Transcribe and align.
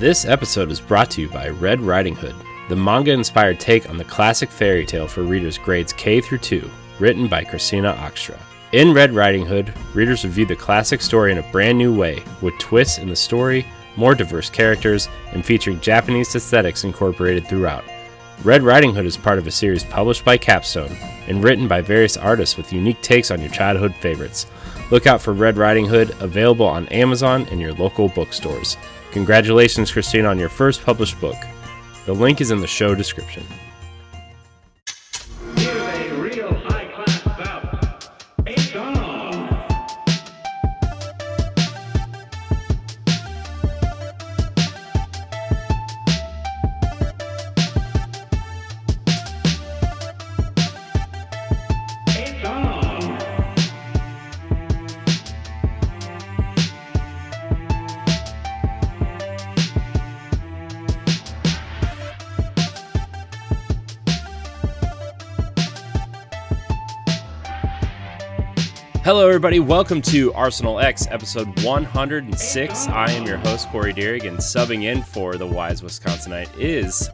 This 0.00 0.24
episode 0.24 0.70
is 0.70 0.80
brought 0.80 1.10
to 1.10 1.20
you 1.20 1.28
by 1.28 1.50
Red 1.50 1.78
Riding 1.82 2.14
Hood, 2.14 2.34
the 2.70 2.74
manga 2.74 3.12
inspired 3.12 3.60
take 3.60 3.90
on 3.90 3.98
the 3.98 4.04
classic 4.04 4.50
fairy 4.50 4.86
tale 4.86 5.06
for 5.06 5.24
readers 5.24 5.58
grades 5.58 5.92
K 5.92 6.22
through 6.22 6.38
2, 6.38 6.70
written 6.98 7.28
by 7.28 7.44
Christina 7.44 7.92
Oxtra. 8.00 8.40
In 8.72 8.94
Red 8.94 9.12
Riding 9.12 9.44
Hood, 9.44 9.74
readers 9.92 10.24
review 10.24 10.46
the 10.46 10.56
classic 10.56 11.02
story 11.02 11.32
in 11.32 11.36
a 11.36 11.52
brand 11.52 11.76
new 11.76 11.94
way, 11.94 12.22
with 12.40 12.58
twists 12.58 12.96
in 12.96 13.10
the 13.10 13.14
story, 13.14 13.66
more 13.94 14.14
diverse 14.14 14.48
characters, 14.48 15.06
and 15.32 15.44
featuring 15.44 15.78
Japanese 15.80 16.34
aesthetics 16.34 16.84
incorporated 16.84 17.46
throughout. 17.46 17.84
Red 18.42 18.62
Riding 18.62 18.94
Hood 18.94 19.04
is 19.04 19.18
part 19.18 19.38
of 19.38 19.46
a 19.46 19.50
series 19.50 19.84
published 19.84 20.24
by 20.24 20.38
Capstone 20.38 20.96
and 21.28 21.44
written 21.44 21.68
by 21.68 21.82
various 21.82 22.16
artists 22.16 22.56
with 22.56 22.72
unique 22.72 23.02
takes 23.02 23.30
on 23.30 23.42
your 23.42 23.50
childhood 23.50 23.94
favorites. 23.96 24.46
Look 24.90 25.06
out 25.06 25.20
for 25.20 25.34
Red 25.34 25.58
Riding 25.58 25.84
Hood, 25.84 26.16
available 26.20 26.64
on 26.64 26.88
Amazon 26.88 27.46
and 27.50 27.60
your 27.60 27.74
local 27.74 28.08
bookstores. 28.08 28.78
Congratulations, 29.12 29.90
Christine, 29.90 30.24
on 30.24 30.38
your 30.38 30.48
first 30.48 30.84
published 30.84 31.20
book. 31.20 31.36
The 32.06 32.14
link 32.14 32.40
is 32.40 32.52
in 32.52 32.60
the 32.60 32.66
show 32.66 32.94
description. 32.94 33.44
Everybody. 69.30 69.60
Welcome 69.60 70.02
to 70.02 70.32
Arsenal 70.34 70.80
X, 70.80 71.06
episode 71.08 71.62
106. 71.62 72.88
I 72.88 73.12
am 73.12 73.24
your 73.24 73.36
host, 73.36 73.68
Corey 73.68 73.92
Deering, 73.92 74.26
and 74.26 74.38
subbing 74.38 74.82
in 74.82 75.04
for 75.04 75.36
the 75.36 75.46
Wise 75.46 75.82
Wisconsinite 75.82 76.50
is 76.58 77.08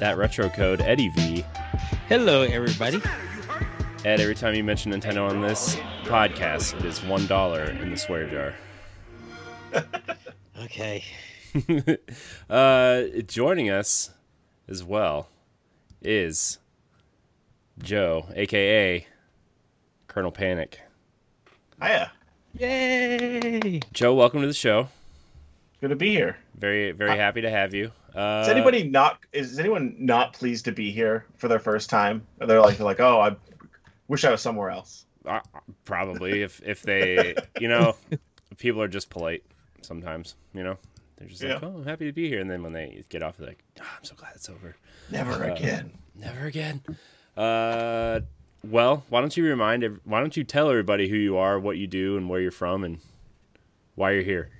that 0.00 0.18
retro 0.18 0.50
code, 0.50 0.82
Eddie 0.82 1.08
V. 1.16 1.42
Hello, 2.10 2.42
everybody. 2.42 3.00
Ed, 4.04 4.20
every 4.20 4.34
time 4.34 4.54
you 4.54 4.62
mention 4.62 4.92
Nintendo 4.92 5.30
on 5.30 5.40
this 5.40 5.76
podcast, 6.02 6.78
it 6.78 6.84
is 6.84 6.98
$1 7.00 7.80
in 7.80 7.90
the 7.90 7.96
swear 7.96 8.28
jar. 8.28 8.54
Okay. 10.64 11.02
uh, 12.50 13.02
joining 13.26 13.70
us 13.70 14.10
as 14.68 14.84
well 14.84 15.30
is 16.02 16.58
Joe, 17.78 18.26
aka 18.34 19.06
Colonel 20.06 20.32
Panic. 20.32 20.80
Hiya. 21.82 22.12
Yay! 22.54 23.80
Joe, 23.92 24.14
welcome 24.14 24.40
to 24.40 24.46
the 24.46 24.52
show. 24.54 24.88
Good 25.80 25.88
to 25.90 25.96
be 25.96 26.10
here. 26.10 26.36
Very, 26.58 26.92
very 26.92 27.16
happy 27.16 27.40
to 27.40 27.50
have 27.50 27.72
you. 27.72 27.90
Uh, 28.14 28.40
Is 28.42 28.48
anybody 28.48 28.82
not 28.88 29.20
is 29.32 29.58
anyone 29.58 29.94
not 29.98 30.32
pleased 30.34 30.64
to 30.66 30.72
be 30.72 30.90
here 30.90 31.24
for 31.36 31.48
their 31.48 31.60
first 31.60 31.88
time? 31.88 32.26
Or 32.40 32.46
they're 32.46 32.60
like 32.60 32.76
they're 32.76 32.84
like, 32.84 33.00
oh, 33.00 33.20
I 33.20 33.36
wish 34.08 34.24
I 34.24 34.30
was 34.30 34.42
somewhere 34.42 34.68
else. 34.70 35.06
uh, 35.26 35.40
probably 35.84 36.42
if 36.42 36.60
if 36.66 36.82
they, 36.82 37.34
you 37.60 37.68
know, 37.68 37.96
people 38.58 38.82
are 38.82 38.88
just 38.88 39.08
polite 39.10 39.44
sometimes. 39.82 40.34
You 40.52 40.64
know, 40.64 40.76
they're 41.16 41.28
just 41.28 41.42
like, 41.42 41.62
Yeah. 41.62 41.68
"Oh, 41.68 41.76
I'm 41.78 41.84
happy 41.86 42.06
to 42.06 42.12
be 42.12 42.28
here," 42.28 42.40
and 42.40 42.50
then 42.50 42.62
when 42.62 42.72
they 42.72 43.04
get 43.08 43.22
off, 43.22 43.36
they're 43.38 43.46
like, 43.48 43.62
oh, 43.80 43.84
"I'm 43.96 44.04
so 44.04 44.16
glad 44.16 44.32
it's 44.34 44.50
over." 44.50 44.74
Never 45.10 45.44
Uh, 45.44 45.54
again. 45.54 45.92
Never 46.16 46.46
again. 46.46 46.82
Uh, 47.36 48.20
well, 48.68 49.04
why 49.08 49.20
don't 49.20 49.36
you 49.36 49.44
remind? 49.44 50.00
Why 50.04 50.20
don't 50.20 50.36
you 50.36 50.44
tell 50.44 50.70
everybody 50.70 51.08
who 51.08 51.16
you 51.16 51.36
are, 51.36 51.58
what 51.58 51.76
you 51.78 51.86
do, 51.86 52.16
and 52.16 52.28
where 52.28 52.40
you're 52.40 52.50
from, 52.50 52.84
and 52.84 52.98
why 53.94 54.12
you're 54.12 54.22
here? 54.22 54.50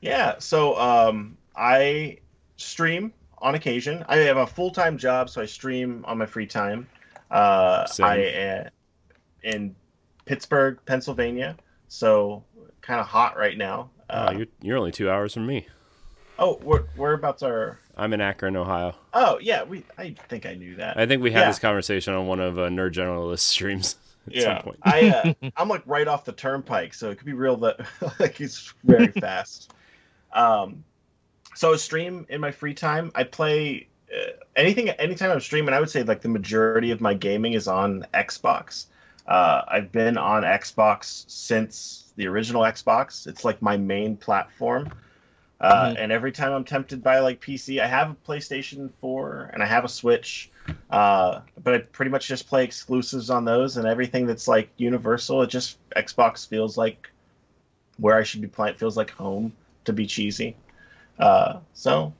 Yeah. 0.00 0.36
So 0.38 0.78
um, 0.78 1.36
I 1.56 2.18
stream 2.56 3.12
on 3.38 3.54
occasion. 3.54 4.04
I 4.08 4.16
have 4.18 4.36
a 4.36 4.46
full 4.46 4.70
time 4.70 4.96
job, 4.98 5.28
so 5.30 5.40
I 5.42 5.46
stream 5.46 6.04
on 6.06 6.18
my 6.18 6.26
free 6.26 6.46
time. 6.46 6.88
Uh, 7.30 7.84
Same. 7.86 8.06
I 8.06 8.16
am 8.16 8.70
in 9.42 9.76
Pittsburgh, 10.24 10.78
Pennsylvania. 10.86 11.56
So 11.88 12.44
kind 12.80 13.00
of 13.00 13.06
hot 13.06 13.36
right 13.36 13.56
now. 13.58 13.90
oh, 14.10 14.14
Uh, 14.26 14.34
you're 14.36 14.46
you're 14.62 14.76
only 14.78 14.92
two 14.92 15.10
hours 15.10 15.34
from 15.34 15.46
me. 15.46 15.66
oh, 16.38 16.54
where, 16.62 16.86
whereabouts 16.96 17.42
are? 17.42 17.78
I'm 17.98 18.12
in 18.12 18.20
Akron, 18.20 18.56
Ohio. 18.56 18.94
Oh, 19.12 19.38
yeah. 19.40 19.64
We. 19.64 19.84
I 19.98 20.14
think 20.28 20.46
I 20.46 20.54
knew 20.54 20.76
that. 20.76 20.96
I 20.98 21.06
think 21.06 21.22
we 21.22 21.30
had 21.32 21.40
Yeah. 21.40 21.48
this 21.48 21.58
conversation 21.58 22.14
on 22.14 22.26
one 22.26 22.40
of 22.40 22.58
uh, 22.58 22.68
Nerd 22.68 22.92
Generalist 22.92 23.40
streams 23.40 23.96
at 24.28 24.34
yeah, 24.34 24.42
some 24.42 24.62
point. 24.62 24.78
I 24.82 25.34
uh, 25.42 25.50
I'm 25.56 25.68
like 25.68 25.82
right 25.86 26.06
off 26.06 26.24
the 26.24 26.32
turnpike, 26.32 26.94
so 26.94 27.10
it 27.10 27.16
could 27.18 27.26
be 27.26 27.32
real 27.32 27.56
that 27.58 27.80
like 28.20 28.40
it's 28.40 28.72
very 28.84 29.08
fast. 29.08 29.72
Um, 30.32 30.84
so 31.54 31.72
I 31.72 31.76
stream 31.76 32.24
in 32.28 32.40
my 32.40 32.52
free 32.52 32.74
time. 32.74 33.10
I 33.14 33.24
play 33.24 33.88
uh, 34.14 34.30
anything 34.54 34.90
anytime 34.90 35.30
I'm 35.32 35.40
streaming. 35.40 35.74
I 35.74 35.80
would 35.80 35.90
say 35.90 36.02
like 36.04 36.20
the 36.20 36.28
majority 36.28 36.92
of 36.92 37.00
my 37.00 37.14
gaming 37.14 37.54
is 37.54 37.66
on 37.66 38.06
Xbox. 38.14 38.86
Uh, 39.26 39.62
I've 39.68 39.90
been 39.92 40.16
on 40.16 40.42
Xbox 40.44 41.24
since 41.28 42.12
the 42.16 42.26
original 42.28 42.62
Xbox. 42.62 43.26
It's 43.26 43.44
like 43.44 43.60
my 43.60 43.76
main 43.76 44.16
platform. 44.16 44.90
Uh, 45.60 45.90
Mhm. 45.90 45.96
And 45.98 46.12
every 46.12 46.30
time 46.32 46.52
I'm 46.52 46.64
tempted 46.64 47.02
by 47.02 47.18
like 47.18 47.40
PC, 47.40 47.80
I 47.80 47.86
have 47.86 48.10
a 48.12 48.14
PlayStation 48.14 48.90
4 49.00 49.50
and 49.52 49.62
I 49.62 49.66
have 49.66 49.84
a 49.84 49.88
Switch. 49.88 50.50
Uh, 50.90 51.40
but 51.64 51.74
I 51.74 51.78
pretty 51.78 52.10
much 52.10 52.28
just 52.28 52.46
play 52.46 52.62
exclusives 52.62 53.30
on 53.30 53.44
those 53.44 53.76
and 53.76 53.86
everything 53.86 54.26
that's 54.26 54.46
like 54.46 54.68
universal. 54.76 55.42
It 55.42 55.48
just 55.48 55.78
Xbox 55.96 56.46
feels 56.46 56.76
like 56.76 57.10
where 57.98 58.16
I 58.16 58.22
should 58.22 58.40
be 58.42 58.46
playing. 58.48 58.74
It 58.74 58.78
feels 58.78 58.96
like 58.96 59.10
home 59.10 59.52
to 59.86 59.92
be 59.92 60.06
cheesy. 60.06 60.54
Uh, 61.18 61.58
so 61.72 62.12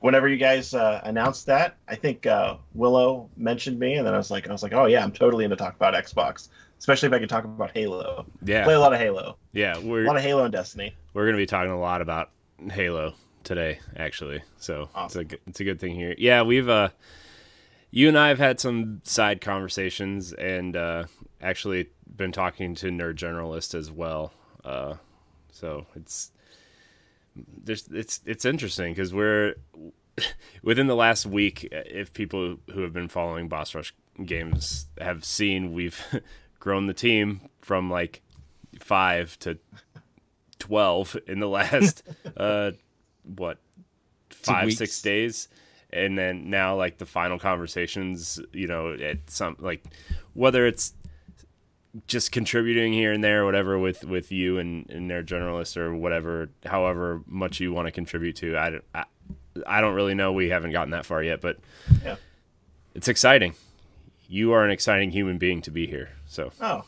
whenever 0.00 0.28
you 0.28 0.36
guys 0.36 0.74
uh, 0.74 1.00
announced 1.02 1.46
that, 1.46 1.74
I 1.88 1.96
think 1.96 2.26
uh, 2.26 2.56
Willow 2.74 3.28
mentioned 3.36 3.80
me, 3.80 3.94
and 3.94 4.06
then 4.06 4.14
I 4.14 4.18
was 4.18 4.30
like, 4.30 4.48
I 4.48 4.52
was 4.52 4.62
like, 4.62 4.74
oh 4.74 4.86
yeah, 4.86 5.02
I'm 5.02 5.10
totally 5.10 5.44
into 5.44 5.56
talk 5.56 5.74
about 5.74 5.94
Xbox, 5.94 6.48
especially 6.78 7.08
if 7.08 7.12
I 7.14 7.18
can 7.18 7.26
talk 7.28 7.42
about 7.44 7.72
Halo. 7.72 8.26
Yeah, 8.44 8.62
play 8.64 8.74
a 8.74 8.78
lot 8.80 8.92
of 8.92 9.00
Halo, 9.00 9.36
yeah. 9.52 9.76
a 9.76 9.80
We're 9.80 10.04
lot 10.04 10.16
of 10.16 10.22
Halo 10.22 10.44
and 10.44 10.52
Destiny. 10.52 10.94
we're 11.14 11.24
gonna 11.26 11.36
be 11.38 11.46
talking 11.46 11.72
a 11.72 11.80
lot 11.80 12.00
about 12.02 12.30
Halo 12.70 13.14
today, 13.44 13.78
actually. 13.96 14.42
So 14.58 14.88
it's 15.04 15.16
a 15.16 15.24
good- 15.24 15.40
it's 15.46 15.60
a 15.60 15.64
good 15.64 15.80
thing 15.80 15.94
here. 15.94 16.14
Yeah, 16.18 16.42
we've 16.42 16.68
uh, 16.68 16.90
you 17.90 18.08
and 18.08 18.18
I 18.18 18.28
have 18.28 18.38
had 18.38 18.60
some 18.60 19.00
side 19.04 19.40
conversations, 19.40 20.32
and 20.32 20.76
uh, 20.76 21.04
actually 21.40 21.88
been 22.16 22.32
talking 22.32 22.74
to 22.76 22.88
Nerd 22.88 23.14
Generalist 23.14 23.74
as 23.74 23.90
well. 23.90 24.32
Uh, 24.64 24.94
so 25.52 25.86
it's 25.94 26.32
there's 27.36 27.86
it's 27.88 28.20
it's 28.26 28.44
interesting 28.44 28.92
because 28.92 29.14
we're 29.14 29.54
within 30.62 30.86
the 30.88 30.96
last 30.96 31.26
week. 31.26 31.68
If 31.70 32.12
people 32.12 32.56
who 32.72 32.82
have 32.82 32.92
been 32.92 33.08
following 33.08 33.48
Boss 33.48 33.74
Rush 33.74 33.94
games 34.24 34.86
have 35.00 35.24
seen, 35.24 35.72
we've 35.72 36.02
grown 36.60 36.86
the 36.88 36.94
team 36.94 37.40
from 37.60 37.88
like 37.90 38.20
five 38.80 39.38
to 39.40 39.58
12 40.58 41.16
in 41.26 41.40
the 41.40 41.48
last 41.58 42.02
uh 42.36 42.70
what 43.36 43.58
five 44.30 44.72
six 44.72 45.00
days 45.02 45.48
and 45.90 46.18
then 46.18 46.50
now 46.50 46.76
like 46.76 46.98
the 46.98 47.06
final 47.06 47.38
conversations 47.38 48.40
you 48.52 48.66
know 48.66 48.92
at 48.94 49.18
some 49.30 49.56
like 49.58 49.84
whether 50.34 50.66
it's 50.66 50.92
just 52.06 52.30
contributing 52.32 52.92
here 52.92 53.12
and 53.12 53.24
there 53.24 53.44
whatever 53.44 53.78
with 53.78 54.04
with 54.04 54.30
you 54.30 54.58
and 54.58 54.88
and 54.90 55.10
their 55.10 55.22
generalists 55.22 55.76
or 55.76 55.94
whatever 55.94 56.48
however 56.66 57.22
much 57.26 57.60
you 57.60 57.72
want 57.72 57.86
to 57.86 57.92
contribute 57.92 58.36
to 58.36 58.56
I, 58.56 58.70
don't- 58.70 58.84
I 58.94 59.04
I 59.66 59.80
don't 59.80 59.94
really 59.94 60.14
know 60.14 60.32
we 60.32 60.50
haven't 60.50 60.72
gotten 60.72 60.90
that 60.90 61.06
far 61.06 61.22
yet 61.22 61.40
but 61.40 61.58
Yeah. 62.04 62.16
it's 62.94 63.08
exciting 63.08 63.54
you 64.28 64.52
are 64.52 64.64
an 64.64 64.70
exciting 64.70 65.10
human 65.10 65.38
being 65.38 65.62
to 65.62 65.70
be 65.70 65.86
here 65.86 66.10
so 66.26 66.52
Oh, 66.60 66.84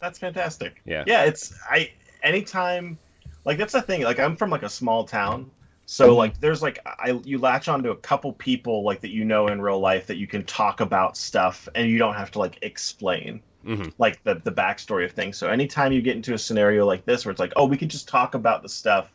that's 0.00 0.18
fantastic. 0.18 0.82
Yeah. 0.84 1.04
Yeah, 1.06 1.24
it's 1.24 1.54
I 1.70 1.92
anytime 2.22 2.98
like 3.44 3.58
that's 3.58 3.72
the 3.72 3.82
thing. 3.82 4.02
Like 4.02 4.18
I'm 4.18 4.36
from 4.36 4.50
like 4.50 4.62
a 4.62 4.68
small 4.68 5.04
town. 5.04 5.50
So 5.86 6.14
like 6.16 6.38
there's 6.40 6.62
like 6.62 6.78
I 6.86 7.20
you 7.24 7.38
latch 7.38 7.68
onto 7.68 7.90
a 7.90 7.96
couple 7.96 8.32
people 8.34 8.82
like 8.84 9.00
that 9.00 9.10
you 9.10 9.24
know 9.24 9.48
in 9.48 9.60
real 9.60 9.80
life 9.80 10.06
that 10.06 10.16
you 10.16 10.26
can 10.26 10.44
talk 10.44 10.80
about 10.80 11.16
stuff 11.16 11.68
and 11.74 11.88
you 11.90 11.98
don't 11.98 12.14
have 12.14 12.30
to 12.32 12.38
like 12.38 12.58
explain 12.62 13.40
Mhm. 13.64 13.92
like 13.98 14.22
the 14.24 14.34
the 14.36 14.52
backstory 14.52 15.04
of 15.04 15.12
things. 15.12 15.36
So 15.36 15.48
anytime 15.48 15.92
you 15.92 16.02
get 16.02 16.16
into 16.16 16.34
a 16.34 16.38
scenario 16.38 16.86
like 16.86 17.04
this 17.04 17.24
where 17.24 17.30
it's 17.30 17.40
like, 17.40 17.52
oh, 17.56 17.66
we 17.66 17.76
can 17.76 17.88
just 17.88 18.08
talk 18.08 18.34
about 18.34 18.62
the 18.62 18.68
stuff 18.68 19.12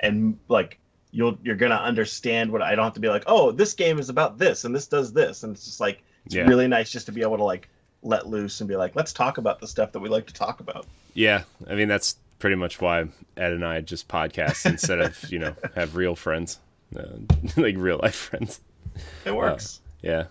and 0.00 0.38
like 0.48 0.78
you'll 1.10 1.38
you're 1.42 1.54
gonna 1.56 1.74
understand 1.76 2.50
what 2.50 2.62
I 2.62 2.74
don't 2.74 2.84
have 2.84 2.94
to 2.94 3.00
be 3.00 3.08
like, 3.08 3.24
oh, 3.26 3.50
this 3.52 3.74
game 3.74 3.98
is 3.98 4.08
about 4.08 4.38
this 4.38 4.64
and 4.64 4.74
this 4.74 4.86
does 4.86 5.12
this 5.12 5.42
and 5.42 5.54
it's 5.54 5.64
just 5.64 5.80
like 5.80 6.02
it's 6.26 6.34
Yeah. 6.34 6.46
really 6.46 6.66
nice 6.68 6.90
just 6.90 7.06
to 7.06 7.12
be 7.12 7.22
able 7.22 7.36
to 7.36 7.44
like 7.44 7.68
let 8.02 8.26
loose 8.26 8.60
and 8.60 8.68
be 8.68 8.76
like, 8.76 8.96
let's 8.96 9.12
talk 9.12 9.38
about 9.38 9.60
the 9.60 9.66
stuff 9.66 9.92
that 9.92 10.00
we 10.00 10.08
like 10.08 10.26
to 10.26 10.34
talk 10.34 10.60
about. 10.60 10.86
Yeah, 11.14 11.42
I 11.68 11.74
mean 11.74 11.88
that's 11.88 12.16
pretty 12.44 12.56
much 12.56 12.78
why 12.78 13.00
Ed 13.38 13.52
and 13.52 13.64
I 13.64 13.80
just 13.80 14.06
podcast 14.06 14.66
instead 14.70 15.00
of 15.00 15.32
you 15.32 15.38
know 15.38 15.56
have 15.74 15.96
real 15.96 16.14
friends. 16.14 16.58
uh, 16.94 17.06
like 17.56 17.74
real 17.78 17.98
life 18.02 18.14
friends. 18.14 18.60
It 19.24 19.34
works. 19.34 19.80
Yeah, 20.02 20.24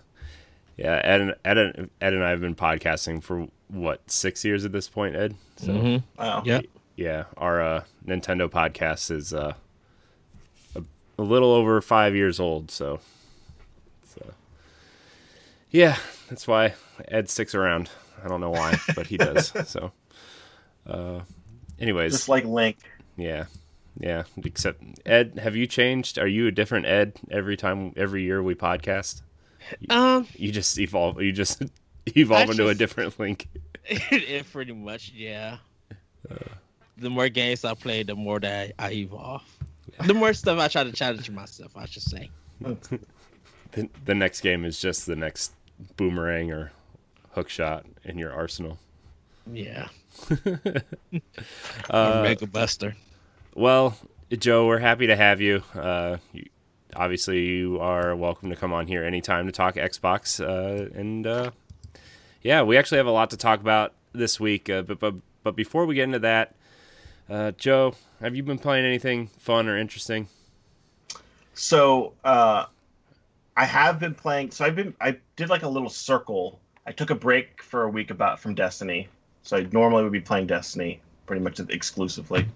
yeah. 0.76 1.00
Ed 1.02 1.20
and 1.22 1.34
Ed, 1.44 1.58
and- 1.58 1.90
Ed 2.00 2.14
and 2.14 2.22
I 2.22 2.30
have 2.30 2.40
been 2.40 2.54
podcasting 2.54 3.20
for 3.20 3.48
what 3.66 4.08
six 4.08 4.44
years 4.44 4.64
at 4.64 4.70
this 4.70 4.88
point, 4.88 5.16
Ed. 5.16 5.34
So 5.56 5.72
hmm 5.72 5.96
wow. 6.16 6.42
Yeah. 6.46 6.60
yeah, 6.94 7.24
our 7.36 7.60
uh, 7.60 7.84
Nintendo 8.06 8.48
podcast 8.48 9.10
is 9.10 9.34
uh, 9.34 9.54
a, 10.76 10.82
a 11.18 11.22
little 11.22 11.50
over 11.50 11.80
five 11.80 12.14
years 12.14 12.38
old. 12.38 12.70
So, 12.70 13.00
so 14.14 14.24
yeah, 15.72 15.96
that's 16.30 16.46
why 16.46 16.74
Ed 17.08 17.28
sticks 17.28 17.56
around. 17.56 17.90
I 18.24 18.28
don't 18.28 18.40
know 18.40 18.50
why, 18.50 18.78
but 18.94 19.08
he 19.08 19.16
does. 19.16 19.52
So, 19.66 19.90
uh, 20.86 21.20
anyways, 21.84 22.12
Just 22.12 22.28
like 22.28 22.44
Link. 22.44 22.78
yeah, 23.16 23.44
yeah. 23.98 24.24
Except 24.42 24.82
Ed, 25.04 25.38
have 25.42 25.54
you 25.54 25.66
changed? 25.66 26.18
Are 26.18 26.26
you 26.26 26.46
a 26.46 26.50
different 26.50 26.86
Ed 26.86 27.12
every 27.30 27.56
time, 27.56 27.92
every 27.96 28.22
year 28.22 28.42
we 28.42 28.54
podcast? 28.54 29.22
Um, 29.90 30.26
You 30.34 30.50
just 30.50 30.78
evolve. 30.78 31.20
You 31.22 31.32
just 31.32 31.62
evolve 32.16 32.48
I 32.48 32.52
into 32.52 32.68
a 32.68 32.74
different 32.74 33.18
Link. 33.20 33.48
it 33.84 34.50
pretty 34.50 34.72
much, 34.72 35.12
yeah. 35.14 35.58
The 36.96 37.10
more 37.10 37.28
games 37.28 37.64
I 37.64 37.74
play, 37.74 38.02
the 38.02 38.14
more 38.14 38.40
that 38.40 38.72
I, 38.78 38.86
I 38.86 38.92
evolve. 38.92 39.42
The 40.06 40.14
more 40.14 40.32
stuff 40.32 40.58
I 40.58 40.68
try 40.68 40.84
to 40.84 40.92
challenge 40.92 41.28
myself, 41.30 41.76
I 41.76 41.86
should 41.86 42.02
say. 42.02 42.30
The, 43.72 43.88
the 44.04 44.14
next 44.14 44.40
game 44.42 44.64
is 44.64 44.78
just 44.78 45.04
the 45.04 45.16
next 45.16 45.50
boomerang 45.96 46.52
or 46.52 46.70
hook 47.32 47.48
shot 47.48 47.84
in 48.04 48.18
your 48.18 48.32
arsenal. 48.32 48.78
Yeah. 49.52 49.88
Uh, 51.90 52.22
Mega 52.22 52.46
Buster. 52.46 52.96
Well, 53.54 53.96
Joe, 54.30 54.66
we're 54.66 54.78
happy 54.78 55.06
to 55.08 55.16
have 55.16 55.40
you. 55.40 55.62
Uh, 55.74 56.16
you 56.32 56.46
obviously, 56.96 57.44
you 57.44 57.78
are 57.80 58.16
welcome 58.16 58.50
to 58.50 58.56
come 58.56 58.72
on 58.72 58.86
here 58.86 59.04
anytime 59.04 59.46
to 59.46 59.52
talk 59.52 59.74
Xbox. 59.74 60.40
Uh, 60.42 60.88
and 60.98 61.26
uh, 61.26 61.50
yeah, 62.42 62.62
we 62.62 62.76
actually 62.76 62.98
have 62.98 63.06
a 63.06 63.12
lot 63.12 63.30
to 63.30 63.36
talk 63.36 63.60
about 63.60 63.92
this 64.12 64.40
week. 64.40 64.70
Uh, 64.70 64.82
but, 64.82 64.98
but 64.98 65.14
but 65.42 65.56
before 65.56 65.86
we 65.86 65.94
get 65.94 66.04
into 66.04 66.20
that, 66.20 66.54
uh, 67.28 67.52
Joe, 67.52 67.94
have 68.20 68.34
you 68.34 68.42
been 68.42 68.58
playing 68.58 68.84
anything 68.84 69.28
fun 69.38 69.68
or 69.68 69.76
interesting? 69.76 70.28
So 71.52 72.14
uh, 72.24 72.66
I 73.56 73.64
have 73.64 74.00
been 74.00 74.14
playing. 74.14 74.50
So 74.50 74.64
I've 74.64 74.76
been. 74.76 74.94
I 75.00 75.18
did 75.36 75.48
like 75.50 75.62
a 75.62 75.68
little 75.68 75.90
circle. 75.90 76.60
I 76.86 76.92
took 76.92 77.10
a 77.10 77.14
break 77.14 77.62
for 77.62 77.84
a 77.84 77.88
week 77.88 78.10
about 78.10 78.40
from 78.40 78.54
Destiny. 78.54 79.08
So 79.44 79.58
I 79.58 79.66
normally 79.70 80.02
would 80.02 80.12
be 80.12 80.20
playing 80.20 80.48
Destiny 80.48 81.00
pretty 81.26 81.42
much 81.42 81.60
exclusively. 81.60 82.46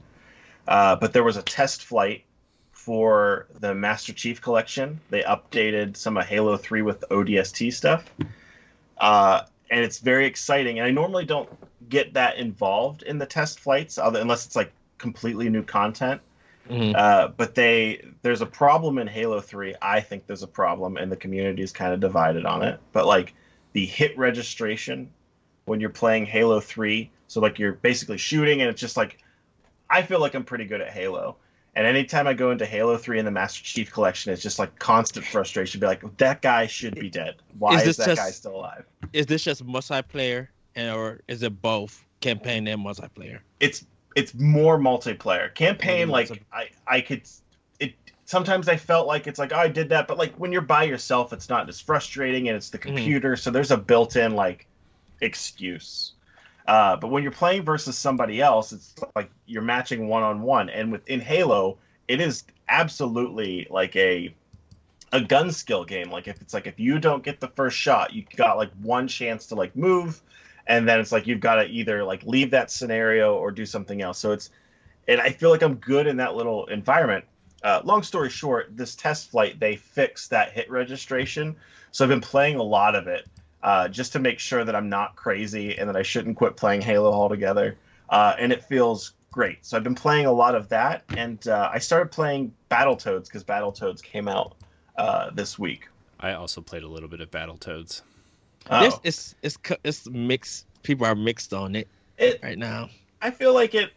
Uh, 0.67 0.97
but 0.97 1.13
there 1.13 1.23
was 1.23 1.37
a 1.37 1.43
test 1.43 1.85
flight 1.85 2.25
for 2.73 3.47
the 3.61 3.75
Master 3.75 4.13
Chief 4.13 4.41
Collection. 4.41 5.01
They 5.11 5.23
updated 5.23 5.97
some 5.97 6.17
of 6.17 6.27
Halo 6.27 6.57
Three 6.57 6.83
with 6.83 7.05
ODST 7.11 7.73
stuff, 7.73 8.11
uh, 8.99 9.43
and 9.71 9.85
it's 9.85 9.99
very 9.99 10.27
exciting. 10.27 10.79
And 10.79 10.87
I 10.87 10.91
normally 10.91 11.25
don't 11.25 11.49
get 11.89 12.15
that 12.15 12.37
involved 12.37 13.03
in 13.03 13.19
the 13.19 13.27
test 13.27 13.61
flights, 13.61 13.99
other 13.99 14.21
unless 14.21 14.47
it's 14.47 14.57
like 14.57 14.73
completely 14.97 15.49
new 15.49 15.63
content. 15.63 16.21
Mhm. 16.71 16.95
Uh, 16.95 17.29
but 17.29 17.55
they 17.55 18.03
there's 18.23 18.43
a 18.43 18.47
problem 18.47 18.99
in 18.99 19.07
Halo 19.07 19.41
3. 19.41 19.75
I 19.81 20.01
think 20.01 20.27
there's 20.27 20.43
a 20.43 20.49
problem, 20.49 20.97
and 20.97 21.11
the 21.13 21.17
community 21.17 21.63
is 21.63 21.73
kind 21.73 21.93
of 21.93 22.01
divided 22.01 22.47
on 22.47 22.63
it. 22.63 22.81
But 22.93 23.07
like 23.07 23.35
the 23.73 23.87
hit 23.87 24.17
registration 24.19 25.11
when 25.69 25.81
you're 25.81 25.91
playing 25.91 26.27
Halo 26.27 26.61
3, 26.61 27.11
so 27.29 27.41
like 27.41 27.59
you're 27.59 27.75
basically 27.75 28.19
shooting, 28.19 28.61
and 28.61 28.71
it's 28.71 28.81
just 28.81 28.97
like 28.97 29.19
I 29.91 30.03
feel 30.03 30.21
like 30.21 30.35
I'm 30.35 30.45
pretty 30.45 30.65
good 30.65 30.81
at 30.81 30.91
Halo. 30.91 31.37
And 31.75 31.87
anytime 31.87 32.27
I 32.27 32.35
go 32.35 32.51
into 32.51 32.67
Halo 32.67 32.97
3 32.97 33.21
in 33.21 33.25
the 33.25 33.31
Master 33.31 33.63
Chief 33.63 33.93
Collection, 33.93 34.33
it's 34.33 34.43
just 34.43 34.59
like 34.59 34.77
constant 34.81 35.25
frustration. 35.25 35.81
Be 35.81 35.87
like, 35.87 36.17
that 36.17 36.43
guy 36.43 36.67
should 36.67 36.99
be 36.99 37.09
dead. 37.09 37.37
Why 37.59 37.77
Is 37.77 37.87
is, 37.87 37.97
that 37.99 38.07
just- 38.07 38.21
guy 38.21 38.31
still 38.31 38.57
alive? 38.57 38.85
Is 39.13 39.27
this 39.27 39.45
just 39.45 39.65
multiplayer, 39.65 40.49
and, 40.75 40.95
or 40.95 41.21
is 41.29 41.43
it 41.45 41.63
both 41.63 42.05
campaign 42.21 42.67
and 42.67 42.85
multiplayer? 42.85 43.39
it's 43.61 43.85
it's 44.15 44.35
more 44.35 44.79
multiplayer 44.79 45.55
campaign 45.55 46.09
like 46.09 46.43
i 46.53 46.69
i 46.87 47.01
could 47.01 47.23
it 47.81 47.95
sometimes 48.25 48.69
i 48.69 48.77
felt 48.77 49.07
like 49.07 49.27
it's 49.27 49.39
like 49.39 49.53
oh, 49.53 49.59
i 49.59 49.69
did 49.69 49.89
that 49.89 50.09
but 50.09 50.19
like 50.19 50.35
when 50.37 50.53
you're 50.53 50.61
by 50.61 50.85
yourself 50.85 51.33
it's 51.33 51.49
not 51.49 51.69
as 51.69 51.81
frustrating 51.81 52.49
and 52.49 52.57
it's 52.57 52.71
the 52.71 52.79
mm-hmm. 52.79 52.89
computer 52.97 53.37
so 53.37 53.51
there's 53.51 53.71
a 53.71 53.77
built-in 53.77 54.35
like 54.35 54.67
excuse. 55.21 56.13
Uh, 56.67 56.97
but 56.97 57.09
when 57.09 57.23
you're 57.23 57.33
playing 57.33 57.63
versus 57.63 57.97
somebody 57.97 58.43
else 58.43 58.73
it's 58.73 58.95
like 59.17 59.31
you're 59.47 59.63
matching 59.63 60.07
one-on-one. 60.09 60.69
And 60.69 60.93
within 60.93 61.21
halo 61.21 61.79
it 62.07 62.21
is 62.21 62.45
absolutely 62.69 63.67
like 63.71 63.97
a 63.97 64.35
a 65.11 65.21
gun 65.23 65.51
skill 65.51 65.85
game. 65.85 66.11
Like 66.11 66.29
if 66.29 66.41
it's 66.43 66.53
like 66.53 66.67
if 66.67 66.79
you 66.79 66.99
don't 66.99 67.23
get 67.23 67.41
the 67.41 67.49
first 67.49 67.77
shot 67.77 68.13
you 68.13 68.25
got 68.37 68.59
like 68.59 68.71
one 68.83 69.09
chance 69.09 69.47
to 69.47 69.55
like 69.55 69.75
move. 69.75 70.21
And 70.67 70.87
then 70.87 71.01
it's 71.01 71.11
like 71.11 71.27
you've 71.27 71.41
got 71.41 71.55
to 71.55 71.65
either 71.65 72.05
like 72.05 72.23
leave 72.25 72.51
that 72.51 72.71
scenario 72.71 73.35
or 73.35 73.51
do 73.51 73.65
something 73.65 74.03
else. 74.03 74.19
So 74.19 74.33
it's 74.33 74.51
and 75.09 75.23
i 75.23 75.31
feel 75.31 75.49
like 75.49 75.63
i'm 75.63 75.77
good 75.77 76.07
in 76.07 76.19
that 76.19 76.35
little 76.35 76.67
environment. 76.67 77.25
Uh, 77.63 77.81
long 77.83 78.03
story 78.03 78.31
short 78.31 78.77
this 78.77 78.95
test 78.95 79.31
flight 79.31 79.59
they 79.59 79.75
fixed 79.75 80.31
that 80.31 80.53
hit 80.53 80.71
registration. 80.71 81.57
So 81.93 82.05
i've 82.05 82.11
been 82.11 82.21
playing 82.21 82.57
a 82.57 82.63
lot 82.63 82.95
of 82.95 83.07
it 83.07 83.27
uh, 83.63 83.89
just 83.89 84.13
to 84.13 84.19
make 84.19 84.39
sure 84.39 84.65
that 84.65 84.75
i'm 84.75 84.89
not 84.89 85.17
crazy 85.17 85.79
and 85.79 85.89
that 85.89 85.97
i 85.97 86.03
shouldn't 86.03 86.37
quit 86.37 86.57
playing 86.57 86.81
halo 86.81 87.13
altogether 87.13 87.77
uh, 88.11 88.35
and 88.39 88.53
it 88.53 88.65
feels 88.65 89.13
great 89.31 89.59
so 89.65 89.77
i've 89.77 89.85
been 89.85 89.95
playing 89.95 90.27
a 90.27 90.33
lot 90.33 90.55
of 90.55 90.69
that 90.69 91.05
and 91.17 91.49
uh, 91.49 91.71
i 91.73 91.79
started 91.79 92.11
playing 92.11 92.53
battletoads 92.71 93.25
because 93.25 93.45
battletoads 93.45 94.03
came 94.03 94.29
out 94.29 94.55
uh, 94.97 95.31
this 95.31 95.59
week 95.59 95.89
I 96.21 96.33
also 96.33 96.61
played 96.61 96.83
a 96.83 96.89
little 96.89 97.09
bit 97.09 97.21
of 97.21 97.31
Battletoads. 97.31 98.03
Oh. 98.71 98.81
This 98.81 98.99
it's 99.05 99.35
it's 99.43 99.59
it's 99.85 100.09
mixed. 100.09 100.67
People 100.83 101.07
are 101.07 101.15
mixed 101.15 101.53
on 101.53 101.77
it 101.77 101.89
it, 102.17 102.41
right 102.43 102.59
now. 102.59 102.91
I 103.23 103.31
feel 103.31 103.55
like 103.55 103.75
it 103.75 103.93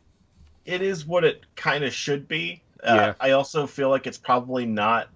it 0.66 0.81
is 0.81 1.06
what 1.06 1.24
it 1.24 1.46
kind 1.56 1.84
of 1.84 1.94
should 1.94 2.28
be. 2.28 2.62
Uh, 2.84 2.96
Yeah. 2.96 3.13
I 3.19 3.31
also 3.31 3.68
feel 3.68 3.90
like 3.90 4.08
it's 4.08 4.18
probably 4.18 4.66
not 4.66 5.10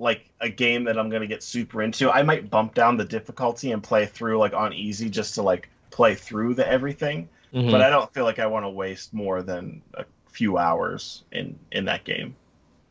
like 0.00 0.30
a 0.40 0.48
game 0.48 0.84
that 0.84 0.98
I'm 0.98 1.10
going 1.10 1.22
to 1.22 1.28
get 1.28 1.42
super 1.44 1.82
into. 1.82 2.10
I 2.10 2.22
might 2.24 2.50
bump 2.50 2.74
down 2.74 2.96
the 2.96 3.04
difficulty 3.04 3.70
and 3.72 3.82
play 3.82 4.06
through 4.06 4.38
like 4.38 4.54
on 4.54 4.72
easy 4.72 5.10
just 5.10 5.34
to 5.36 5.42
like 5.42 5.68
play 5.90 6.14
through 6.16 6.54
the 6.54 6.66
everything, 6.66 7.28
Mhm. 7.54 7.70
but 7.70 7.82
I 7.82 7.90
don't 7.90 8.12
feel 8.14 8.24
like 8.24 8.38
I 8.40 8.46
want 8.46 8.64
to 8.64 8.70
waste 8.70 9.14
more 9.14 9.42
than 9.42 9.82
a 9.94 10.04
few 10.28 10.58
hours 10.58 11.24
in 11.32 11.58
in 11.72 11.84
that 11.84 12.04
game 12.04 12.34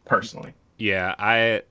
personally. 0.05 0.53
Yeah, 0.77 1.15
I 1.19 1.63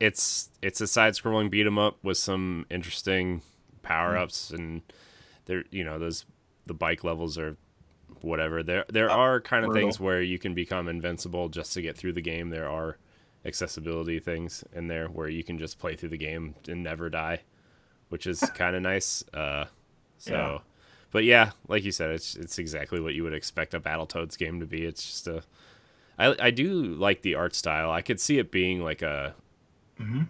it's 0.00 0.50
it's 0.62 0.80
a 0.80 0.86
side 0.86 1.14
scrolling 1.14 1.50
beat 1.50 1.66
'em 1.66 1.78
up 1.78 1.98
with 2.04 2.16
some 2.18 2.66
interesting 2.70 3.42
power 3.82 4.16
ups 4.16 4.50
and 4.50 4.82
there 5.46 5.64
you 5.70 5.84
know, 5.84 5.98
those 5.98 6.24
the 6.66 6.74
bike 6.74 7.04
levels 7.04 7.36
are 7.38 7.56
whatever. 8.22 8.62
There 8.62 8.84
there 8.88 9.10
Oh, 9.10 9.14
are 9.14 9.40
kind 9.40 9.64
of 9.64 9.72
brutal. 9.72 9.88
things 9.88 10.00
where 10.00 10.22
you 10.22 10.38
can 10.38 10.54
become 10.54 10.88
invincible 10.88 11.48
just 11.48 11.74
to 11.74 11.82
get 11.82 11.96
through 11.96 12.12
the 12.14 12.22
game. 12.22 12.50
There 12.50 12.68
are 12.68 12.96
accessibility 13.44 14.18
things 14.18 14.64
in 14.72 14.88
there 14.88 15.06
where 15.08 15.28
you 15.28 15.44
can 15.44 15.58
just 15.58 15.78
play 15.78 15.94
through 15.96 16.08
the 16.10 16.16
game 16.16 16.54
and 16.68 16.82
never 16.82 17.10
die, 17.10 17.40
which 18.08 18.26
is 18.26 18.40
kind 18.54 18.74
of 18.76 18.82
nice. 18.82 19.24
Uh 19.34 19.66
so 20.18 20.32
Yeah. 20.32 20.58
but 21.10 21.24
yeah, 21.24 21.50
like 21.68 21.84
you 21.84 21.92
said, 21.92 22.10
it's 22.10 22.34
it's 22.36 22.58
exactly 22.58 23.00
what 23.00 23.14
you 23.14 23.22
would 23.22 23.34
expect 23.34 23.74
a 23.74 23.80
Battletoads 23.80 24.36
game 24.38 24.60
to 24.60 24.66
be. 24.66 24.84
It's 24.84 25.02
just 25.04 25.28
a 25.28 25.42
I 26.18 26.34
I 26.38 26.50
do 26.50 26.70
like 26.94 27.22
the 27.22 27.34
art 27.34 27.54
style. 27.54 27.90
I 27.90 28.02
could 28.02 28.20
see 28.20 28.38
it 28.38 28.50
being 28.50 28.80
like 28.82 29.02
a 29.02 29.34
Mhm. 30.00 30.26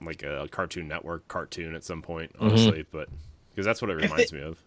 like 0.00 0.22
a 0.22 0.46
Cartoon 0.50 0.86
Network 0.88 1.26
cartoon 1.28 1.74
at 1.74 1.82
some 1.84 2.02
point, 2.02 2.32
Mhm. 2.34 2.42
honestly, 2.42 2.86
but 2.92 3.08
because 3.50 3.64
that's 3.66 3.82
what 3.82 3.90
it 3.90 3.96
If 3.98 4.10
reminds 4.10 4.32
me 4.32 4.40
of. 4.42 4.62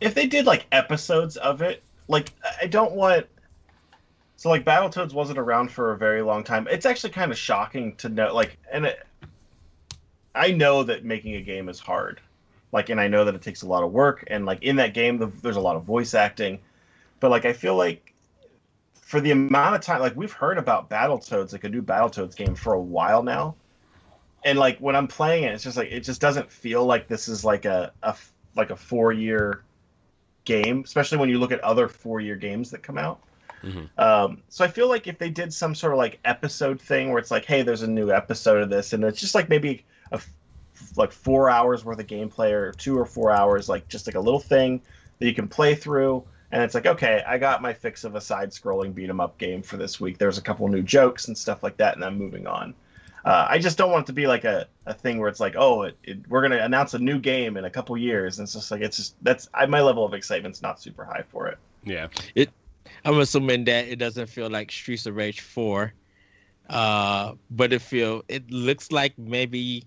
if 0.00 0.14
they 0.14 0.26
did 0.26 0.44
like 0.44 0.66
episodes 0.72 1.36
of 1.38 1.62
it, 1.62 1.82
like 2.08 2.32
I 2.60 2.66
don't 2.66 2.92
want. 2.92 3.26
So 4.44 4.50
like 4.50 4.66
Battletoads 4.66 5.14
wasn't 5.14 5.38
around 5.38 5.72
for 5.72 5.92
a 5.92 5.96
very 5.96 6.20
long 6.20 6.44
time. 6.44 6.68
It's 6.70 6.84
actually 6.84 7.14
kind 7.14 7.32
of 7.32 7.38
shocking 7.38 7.96
to 7.96 8.10
know, 8.10 8.34
like, 8.34 8.58
and 8.70 8.84
it, 8.84 8.98
I 10.34 10.50
know 10.50 10.82
that 10.82 11.02
making 11.02 11.36
a 11.36 11.40
game 11.40 11.70
is 11.70 11.80
hard, 11.80 12.20
like, 12.70 12.90
and 12.90 13.00
I 13.00 13.08
know 13.08 13.24
that 13.24 13.34
it 13.34 13.40
takes 13.40 13.62
a 13.62 13.66
lot 13.66 13.82
of 13.82 13.90
work, 13.90 14.22
and 14.26 14.44
like 14.44 14.62
in 14.62 14.76
that 14.76 14.92
game, 14.92 15.16
the, 15.16 15.28
there's 15.28 15.56
a 15.56 15.62
lot 15.62 15.76
of 15.76 15.84
voice 15.84 16.12
acting, 16.12 16.58
but 17.20 17.30
like 17.30 17.46
I 17.46 17.54
feel 17.54 17.74
like 17.74 18.12
for 19.00 19.18
the 19.18 19.30
amount 19.30 19.76
of 19.76 19.80
time, 19.80 20.02
like 20.02 20.14
we've 20.14 20.30
heard 20.30 20.58
about 20.58 20.90
Battletoads, 20.90 21.52
like 21.52 21.64
a 21.64 21.70
new 21.70 21.80
Battletoads 21.80 22.36
game 22.36 22.54
for 22.54 22.74
a 22.74 22.82
while 22.82 23.22
now, 23.22 23.54
and 24.44 24.58
like 24.58 24.78
when 24.78 24.94
I'm 24.94 25.08
playing 25.08 25.44
it, 25.44 25.54
it's 25.54 25.64
just 25.64 25.78
like 25.78 25.90
it 25.90 26.00
just 26.00 26.20
doesn't 26.20 26.52
feel 26.52 26.84
like 26.84 27.08
this 27.08 27.28
is 27.28 27.46
like 27.46 27.64
a, 27.64 27.92
a 28.02 28.14
like 28.54 28.68
a 28.68 28.76
four 28.76 29.10
year 29.10 29.62
game, 30.44 30.82
especially 30.84 31.16
when 31.16 31.30
you 31.30 31.38
look 31.38 31.50
at 31.50 31.60
other 31.60 31.88
four 31.88 32.20
year 32.20 32.36
games 32.36 32.70
that 32.72 32.82
come 32.82 32.98
out. 32.98 33.22
Mhm. 33.64 33.88
Um, 33.98 34.42
so 34.48 34.64
I 34.64 34.68
feel 34.68 34.88
like 34.88 35.06
if 35.06 35.18
they 35.18 35.30
did 35.30 35.52
some 35.52 35.74
sort 35.74 35.92
of 35.92 35.98
like 35.98 36.20
episode 36.24 36.80
thing 36.80 37.10
where 37.10 37.18
it's 37.18 37.30
like, 37.30 37.44
hey, 37.44 37.62
there's 37.62 37.82
a 37.82 37.90
new 37.90 38.10
episode 38.10 38.62
of 38.62 38.70
this, 38.70 38.92
and 38.92 39.02
it's 39.04 39.20
just 39.20 39.34
like 39.34 39.48
maybe 39.48 39.84
a 40.12 40.16
f- 40.16 40.30
like 40.96 41.12
four 41.12 41.50
hours 41.50 41.84
worth 41.84 41.98
of 41.98 42.06
gameplay 42.06 42.52
or 42.52 42.72
two 42.72 42.98
or 42.98 43.06
four 43.06 43.30
hours, 43.30 43.68
like 43.68 43.88
just 43.88 44.06
like 44.06 44.16
a 44.16 44.20
little 44.20 44.40
thing 44.40 44.82
that 45.18 45.26
you 45.26 45.34
can 45.34 45.48
play 45.48 45.74
through. 45.74 46.24
And 46.52 46.62
it's 46.62 46.74
like, 46.74 46.86
okay, 46.86 47.22
I 47.26 47.38
got 47.38 47.62
my 47.62 47.72
fix 47.72 48.04
of 48.04 48.14
a 48.14 48.20
side 48.20 48.50
scrolling 48.50 48.94
beat 48.94 49.08
'em 49.08 49.20
up 49.20 49.38
game 49.38 49.62
for 49.62 49.76
this 49.76 50.00
week. 50.00 50.18
There's 50.18 50.38
a 50.38 50.42
couple 50.42 50.68
new 50.68 50.82
jokes 50.82 51.26
and 51.28 51.36
stuff 51.36 51.62
like 51.62 51.78
that, 51.78 51.96
and 51.96 52.04
I'm 52.04 52.16
moving 52.16 52.46
on. 52.46 52.74
Uh, 53.24 53.46
I 53.48 53.58
just 53.58 53.78
don't 53.78 53.90
want 53.90 54.04
it 54.04 54.06
to 54.08 54.12
be 54.12 54.26
like 54.26 54.44
a, 54.44 54.68
a 54.84 54.92
thing 54.92 55.18
where 55.18 55.30
it's 55.30 55.40
like, 55.40 55.54
oh, 55.56 55.82
it, 55.84 55.96
it, 56.04 56.28
we're 56.28 56.42
gonna 56.42 56.58
announce 56.58 56.92
a 56.94 56.98
new 56.98 57.18
game 57.18 57.56
in 57.56 57.64
a 57.64 57.70
couple 57.70 57.96
years, 57.96 58.38
and 58.38 58.44
it's 58.44 58.52
just 58.52 58.70
like 58.70 58.82
it's 58.82 58.98
just 58.98 59.16
that's 59.22 59.48
I, 59.54 59.64
my 59.66 59.80
level 59.80 60.04
of 60.04 60.12
excitement's 60.12 60.60
not 60.60 60.80
super 60.80 61.04
high 61.04 61.24
for 61.30 61.48
it. 61.48 61.58
Yeah. 61.84 62.08
I'm 63.04 63.18
assuming 63.18 63.64
that 63.64 63.88
it 63.88 63.96
doesn't 63.96 64.28
feel 64.28 64.48
like 64.50 64.70
Streets 64.72 65.06
of 65.06 65.14
Rage 65.16 65.40
4. 65.40 65.92
Uh, 66.68 67.34
but 67.50 67.72
it 67.74 67.82
feel 67.82 68.22
it 68.28 68.50
looks 68.50 68.90
like 68.90 69.18
maybe 69.18 69.84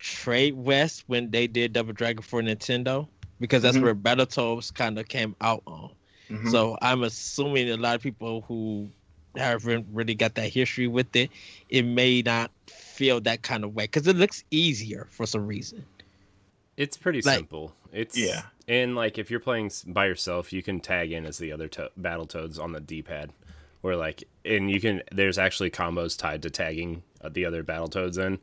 Tradewest 0.00 1.04
when 1.06 1.30
they 1.30 1.46
did 1.46 1.72
Double 1.72 1.92
Dragon 1.92 2.22
for 2.22 2.42
Nintendo 2.42 3.06
because 3.40 3.62
that's 3.62 3.76
Mhm. 3.76 3.82
where 3.82 3.94
Battletoads 3.94 4.74
kind 4.74 4.98
of 4.98 5.06
came 5.08 5.36
out 5.40 5.62
on. 5.66 5.90
Mhm. 6.28 6.50
So 6.50 6.76
I'm 6.82 7.04
assuming 7.04 7.70
a 7.70 7.76
lot 7.76 7.94
of 7.94 8.02
people 8.02 8.42
who 8.48 8.88
haven't 9.36 9.86
really 9.92 10.14
got 10.14 10.34
that 10.34 10.52
history 10.52 10.88
with 10.88 11.14
it, 11.14 11.30
it 11.68 11.82
may 11.84 12.22
not 12.22 12.50
feel 12.66 13.20
that 13.20 13.42
kind 13.42 13.62
of 13.62 13.74
way 13.74 13.84
because 13.84 14.06
it 14.08 14.16
looks 14.16 14.42
easier 14.50 15.06
for 15.10 15.24
some 15.26 15.46
reason. 15.46 15.84
It's 16.76 16.96
pretty 16.96 17.20
Like- 17.22 17.36
simple. 17.38 17.74
It's 17.92 18.16
Yeah. 18.16 18.42
And 18.68 18.94
like 18.94 19.18
if 19.18 19.30
you're 19.30 19.40
playing 19.40 19.70
by 19.86 20.06
yourself, 20.06 20.52
you 20.52 20.62
can 20.62 20.80
tag 20.80 21.10
in 21.10 21.24
as 21.24 21.38
the 21.38 21.52
other 21.52 21.68
to- 21.68 21.90
battle 21.96 22.26
toads 22.26 22.58
on 22.58 22.72
the 22.72 22.80
D-pad, 22.80 23.32
where 23.80 23.96
like 23.96 24.24
and 24.44 24.70
you 24.70 24.80
can. 24.80 25.02
There's 25.10 25.38
actually 25.38 25.70
combos 25.70 26.16
tied 26.16 26.42
to 26.42 26.50
tagging 26.50 27.02
uh, 27.22 27.30
the 27.30 27.46
other 27.46 27.62
battle 27.62 27.88
toads 27.88 28.18
in, 28.18 28.38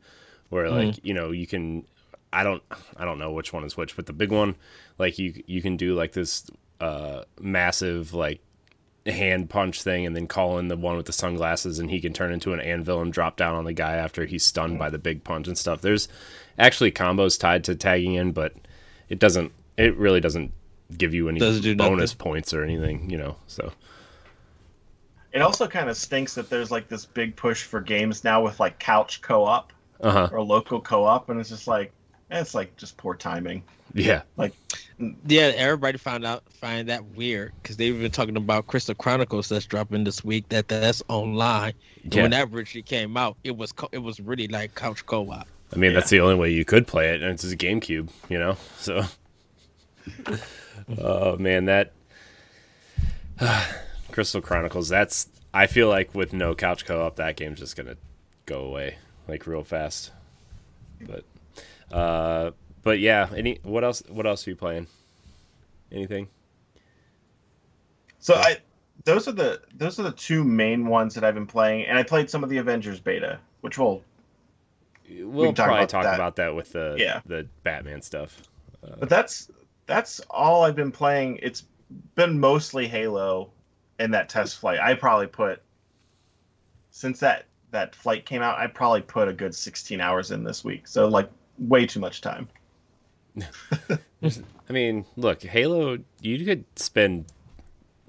where 0.48 0.68
like 0.68 1.04
you 1.04 1.14
know 1.14 1.30
you 1.30 1.46
can. 1.46 1.86
I 2.32 2.42
don't 2.42 2.62
I 2.96 3.04
don't 3.04 3.20
know 3.20 3.30
which 3.32 3.52
one 3.52 3.64
is 3.64 3.76
which, 3.76 3.94
but 3.96 4.06
the 4.06 4.12
big 4.12 4.32
one, 4.32 4.56
like 4.98 5.18
you 5.18 5.42
you 5.46 5.62
can 5.62 5.76
do 5.76 5.94
like 5.94 6.12
this 6.12 6.50
uh 6.80 7.22
massive 7.40 8.12
like 8.12 8.40
hand 9.06 9.48
punch 9.48 9.82
thing 9.82 10.04
and 10.04 10.16
then 10.16 10.26
call 10.26 10.58
in 10.58 10.68
the 10.68 10.76
one 10.76 10.96
with 10.96 11.06
the 11.06 11.12
sunglasses 11.12 11.78
and 11.78 11.90
he 11.90 12.00
can 12.00 12.12
turn 12.12 12.32
into 12.32 12.52
an 12.52 12.60
anvil 12.60 13.00
and 13.00 13.12
drop 13.12 13.36
down 13.36 13.54
on 13.54 13.64
the 13.64 13.72
guy 13.72 13.94
after 13.94 14.26
he's 14.26 14.44
stunned 14.44 14.78
by 14.78 14.90
the 14.90 14.98
big 14.98 15.22
punch 15.22 15.46
and 15.46 15.56
stuff. 15.56 15.80
There's 15.80 16.08
actually 16.58 16.90
combos 16.90 17.38
tied 17.38 17.62
to 17.64 17.76
tagging 17.76 18.14
in, 18.14 18.32
but 18.32 18.54
it 19.08 19.20
doesn't 19.20 19.52
it 19.76 19.96
really 19.96 20.20
doesn't 20.20 20.52
give 20.96 21.14
you 21.14 21.28
any 21.28 21.40
Doesn't 21.40 21.62
do 21.62 21.74
bonus 21.76 22.12
nothing. 22.12 22.18
points 22.32 22.54
or 22.54 22.62
anything, 22.62 23.10
you 23.10 23.18
know. 23.18 23.36
So 23.46 23.72
It 25.32 25.42
also 25.42 25.66
kind 25.66 25.90
of 25.90 25.96
stinks 25.96 26.34
that 26.34 26.48
there's 26.48 26.70
like 26.70 26.88
this 26.88 27.04
big 27.04 27.36
push 27.36 27.62
for 27.64 27.80
games 27.80 28.24
now 28.24 28.42
with 28.42 28.58
like 28.60 28.78
couch 28.78 29.20
co-op 29.20 29.72
uh-huh. 30.00 30.28
or 30.32 30.42
local 30.42 30.80
co-op, 30.80 31.28
and 31.28 31.40
it's 31.40 31.50
just 31.50 31.66
like 31.66 31.92
eh, 32.30 32.40
it's 32.40 32.54
like 32.54 32.76
just 32.76 32.96
poor 32.96 33.14
timing. 33.14 33.62
Yeah. 33.94 34.22
Like 34.36 34.52
yeah, 35.26 35.52
everybody 35.56 35.98
found 35.98 36.24
out 36.24 36.42
find 36.52 36.88
that 36.88 37.04
weird 37.16 37.52
because 37.62 37.76
they've 37.76 37.98
been 37.98 38.10
talking 38.10 38.36
about 38.36 38.66
Crystal 38.66 38.94
Chronicles 38.94 39.48
that's 39.48 39.66
dropping 39.66 40.04
this 40.04 40.24
week 40.24 40.48
that 40.50 40.68
that's 40.68 41.02
online. 41.08 41.72
And 42.04 42.14
Yeah. 42.14 42.22
When 42.22 42.30
that 42.32 42.48
originally 42.52 42.82
came 42.82 43.16
out, 43.16 43.36
it 43.44 43.56
was 43.56 43.72
co- 43.72 43.88
it 43.92 43.98
was 43.98 44.20
really 44.20 44.48
like 44.48 44.74
couch 44.74 45.04
co-op. 45.06 45.46
I 45.72 45.76
mean, 45.76 45.94
that's 45.94 46.10
the 46.10 46.20
only 46.20 46.36
way 46.36 46.50
you 46.52 46.64
could 46.64 46.86
play 46.86 47.12
it, 47.12 47.22
and 47.22 47.32
it's 47.32 47.44
a 47.44 47.56
GameCube, 47.56 48.08
you 48.28 48.38
know. 48.38 48.56
So, 48.78 49.04
oh 50.98 51.36
man, 51.36 51.64
that 51.66 51.92
Crystal 54.12 54.40
Chronicles. 54.40 54.88
That's 54.88 55.28
I 55.52 55.66
feel 55.66 55.88
like 55.88 56.14
with 56.14 56.32
no 56.32 56.54
couch 56.54 56.84
co-op, 56.84 57.16
that 57.16 57.36
game's 57.36 57.58
just 57.58 57.76
gonna 57.76 57.96
go 58.46 58.60
away 58.60 58.98
like 59.28 59.46
real 59.46 59.64
fast. 59.64 60.12
But, 61.00 61.24
uh, 61.94 62.52
but 62.82 62.98
yeah. 63.00 63.28
Any 63.36 63.58
what 63.62 63.84
else? 63.84 64.02
What 64.08 64.26
else 64.26 64.46
are 64.46 64.50
you 64.50 64.56
playing? 64.56 64.86
Anything? 65.92 66.28
So 68.18 68.34
I 68.34 68.58
those 69.04 69.28
are 69.28 69.32
the 69.32 69.60
those 69.74 70.00
are 70.00 70.02
the 70.02 70.12
two 70.12 70.42
main 70.44 70.86
ones 70.86 71.14
that 71.14 71.24
I've 71.24 71.34
been 71.34 71.46
playing, 71.46 71.86
and 71.86 71.98
I 71.98 72.02
played 72.02 72.28
some 72.30 72.42
of 72.42 72.50
the 72.50 72.58
Avengers 72.58 73.00
beta, 73.00 73.38
which 73.60 73.78
will 73.78 74.02
We'll 75.08 75.52
talk 75.52 75.66
probably 75.66 75.78
about 75.84 75.88
talk 75.88 76.02
that. 76.02 76.14
about 76.16 76.36
that 76.36 76.54
with 76.56 76.72
the 76.72 76.96
Yeah. 76.98 77.20
the 77.26 77.46
Batman 77.62 78.02
stuff. 78.02 78.42
But 78.98 79.08
that's 79.08 79.50
that's 79.86 80.20
all 80.30 80.62
I've 80.64 80.76
been 80.76 80.92
playing. 80.92 81.38
It's 81.42 81.64
been 82.14 82.38
mostly 82.40 82.86
Halo 82.88 83.50
in 83.98 84.10
that 84.12 84.28
test 84.28 84.58
flight. 84.58 84.78
I 84.80 84.94
probably 84.94 85.26
put 85.26 85.62
since 86.90 87.20
that 87.20 87.46
that 87.70 87.94
flight 87.94 88.24
came 88.24 88.42
out, 88.42 88.58
I 88.58 88.66
probably 88.68 89.02
put 89.02 89.28
a 89.28 89.32
good 89.32 89.54
16 89.54 90.00
hours 90.00 90.30
in 90.30 90.44
this 90.44 90.64
week. 90.64 90.86
So 90.88 91.08
like 91.08 91.30
way 91.58 91.86
too 91.86 92.00
much 92.00 92.20
time. 92.20 92.48
I 94.22 94.72
mean, 94.72 95.04
look, 95.16 95.42
Halo. 95.42 95.98
You 96.20 96.44
could 96.44 96.64
spend 96.76 97.26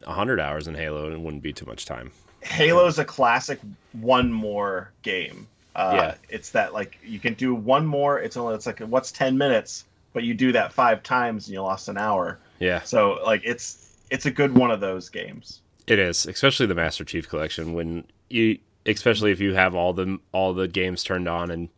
hundred 0.06 0.40
hours 0.40 0.68
in 0.68 0.76
Halo, 0.76 1.06
and 1.06 1.14
it 1.16 1.20
wouldn't 1.20 1.44
be 1.44 1.52
too 1.52 1.66
much 1.66 1.86
time. 1.86 2.12
Halo's 2.42 2.98
a 2.98 3.06
classic 3.06 3.60
one 3.92 4.32
more 4.32 4.92
game. 5.02 5.48
Uh, 5.76 5.92
Yeah. 5.96 6.16
It's 6.30 6.52
that 6.52 6.74
like 6.74 6.98
you 7.04 7.20
can 7.20 7.34
do 7.34 7.54
one 7.54 7.86
more. 7.86 8.20
It's 8.20 8.38
only 8.38 8.56
it's 8.56 8.66
like 8.66 8.80
what's 8.80 9.12
10 9.12 9.38
minutes, 9.38 9.86
but 10.18 10.24
you 10.24 10.34
do 10.34 10.52
that 10.52 10.74
five 10.74 11.04
times 11.04 11.46
and 11.46 11.54
you 11.54 11.62
lost 11.62 11.88
an 11.90 11.98
hour. 12.00 12.40
Yeah, 12.58 12.82
So 12.82 13.20
like 13.24 13.42
it's 13.46 13.96
it's 14.10 14.26
a 14.26 14.32
good 14.32 14.58
one 14.58 14.72
of 14.72 14.80
those 14.80 15.10
games. 15.10 15.62
it 15.86 16.00
is, 16.00 16.26
especially 16.26 16.66
the 16.66 16.74
Master 16.74 17.06
Chief 17.06 17.30
Collection. 17.30 17.74
When 17.74 18.04
you, 18.32 18.58
especially 18.88 19.32
if 19.32 19.40
you 19.40 19.54
have 19.54 19.76
all 19.76 19.94
the 19.94 20.18
all 20.32 20.56
the 20.56 20.68
games 20.68 21.04
turned 21.04 21.28
on 21.28 21.52
and 21.52 21.70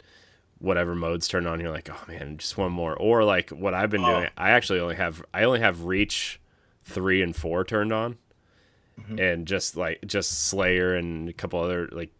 whatever 0.60 0.96
modes 0.96 1.28
turned 1.28 1.50
on, 1.50 1.60
you're 1.60 1.70
like, 1.70 1.90
oh 1.92 2.02
man, 2.08 2.38
just 2.38 2.58
one 2.58 2.72
more. 2.72 2.96
Or 2.96 3.26
like 3.26 3.50
what 3.50 3.74
I've 3.74 3.90
been 3.90 4.06
Oh. 4.06 4.20
doing, 4.20 4.30
I 4.38 4.52
actually 4.52 4.80
only 4.80 4.96
have 4.96 5.22
I 5.34 5.44
only 5.44 5.60
have 5.60 5.84
Reach 5.84 6.40
three 6.84 7.22
and 7.22 7.36
four 7.36 7.66
turned 7.66 7.92
on, 7.92 8.18
mm-hmm. 8.98 9.20
and 9.20 9.46
just 9.46 9.76
like 9.76 10.00
just 10.08 10.48
Slayer 10.48 10.96
and 10.96 11.28
a 11.28 11.34
couple 11.34 11.60
other 11.60 11.90
like 11.92 12.12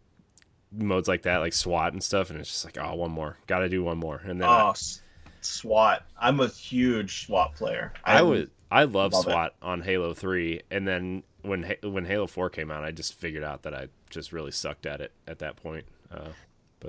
modes 0.70 1.08
like 1.08 1.22
that, 1.22 1.38
like 1.38 1.54
SWAT 1.54 1.94
and 1.94 2.02
stuff, 2.02 2.28
and 2.28 2.38
it's 2.38 2.50
just 2.50 2.64
like, 2.66 2.76
oh, 2.78 2.94
one 2.94 3.10
more, 3.10 3.38
got 3.46 3.60
to 3.60 3.68
do 3.70 3.82
one 3.82 3.96
more, 3.98 4.20
and 4.24 4.38
then 4.40 4.48
Oh, 4.48 4.70
S- 4.70 5.00
SWAT. 5.44 6.04
I'm 6.18 6.40
a 6.40 6.48
huge 6.48 7.26
SWAT 7.26 7.54
player. 7.54 7.92
I 8.04 8.22
would. 8.22 8.50
I 8.70 8.84
love, 8.84 9.12
love 9.12 9.26
it. 9.26 9.30
SWAT 9.30 9.54
on 9.62 9.80
Halo 9.82 10.14
Three, 10.14 10.62
and 10.70 10.86
then 10.86 11.22
when 11.42 11.74
when 11.82 12.04
Halo 12.04 12.26
Four 12.26 12.50
came 12.50 12.70
out, 12.70 12.84
I 12.84 12.90
just 12.92 13.14
figured 13.14 13.42
out 13.44 13.62
that 13.62 13.74
I 13.74 13.88
just 14.10 14.32
really 14.32 14.52
sucked 14.52 14.86
at 14.86 15.00
it 15.00 15.12
at 15.26 15.38
that 15.40 15.56
point. 15.56 15.84
Uh, 16.10 16.28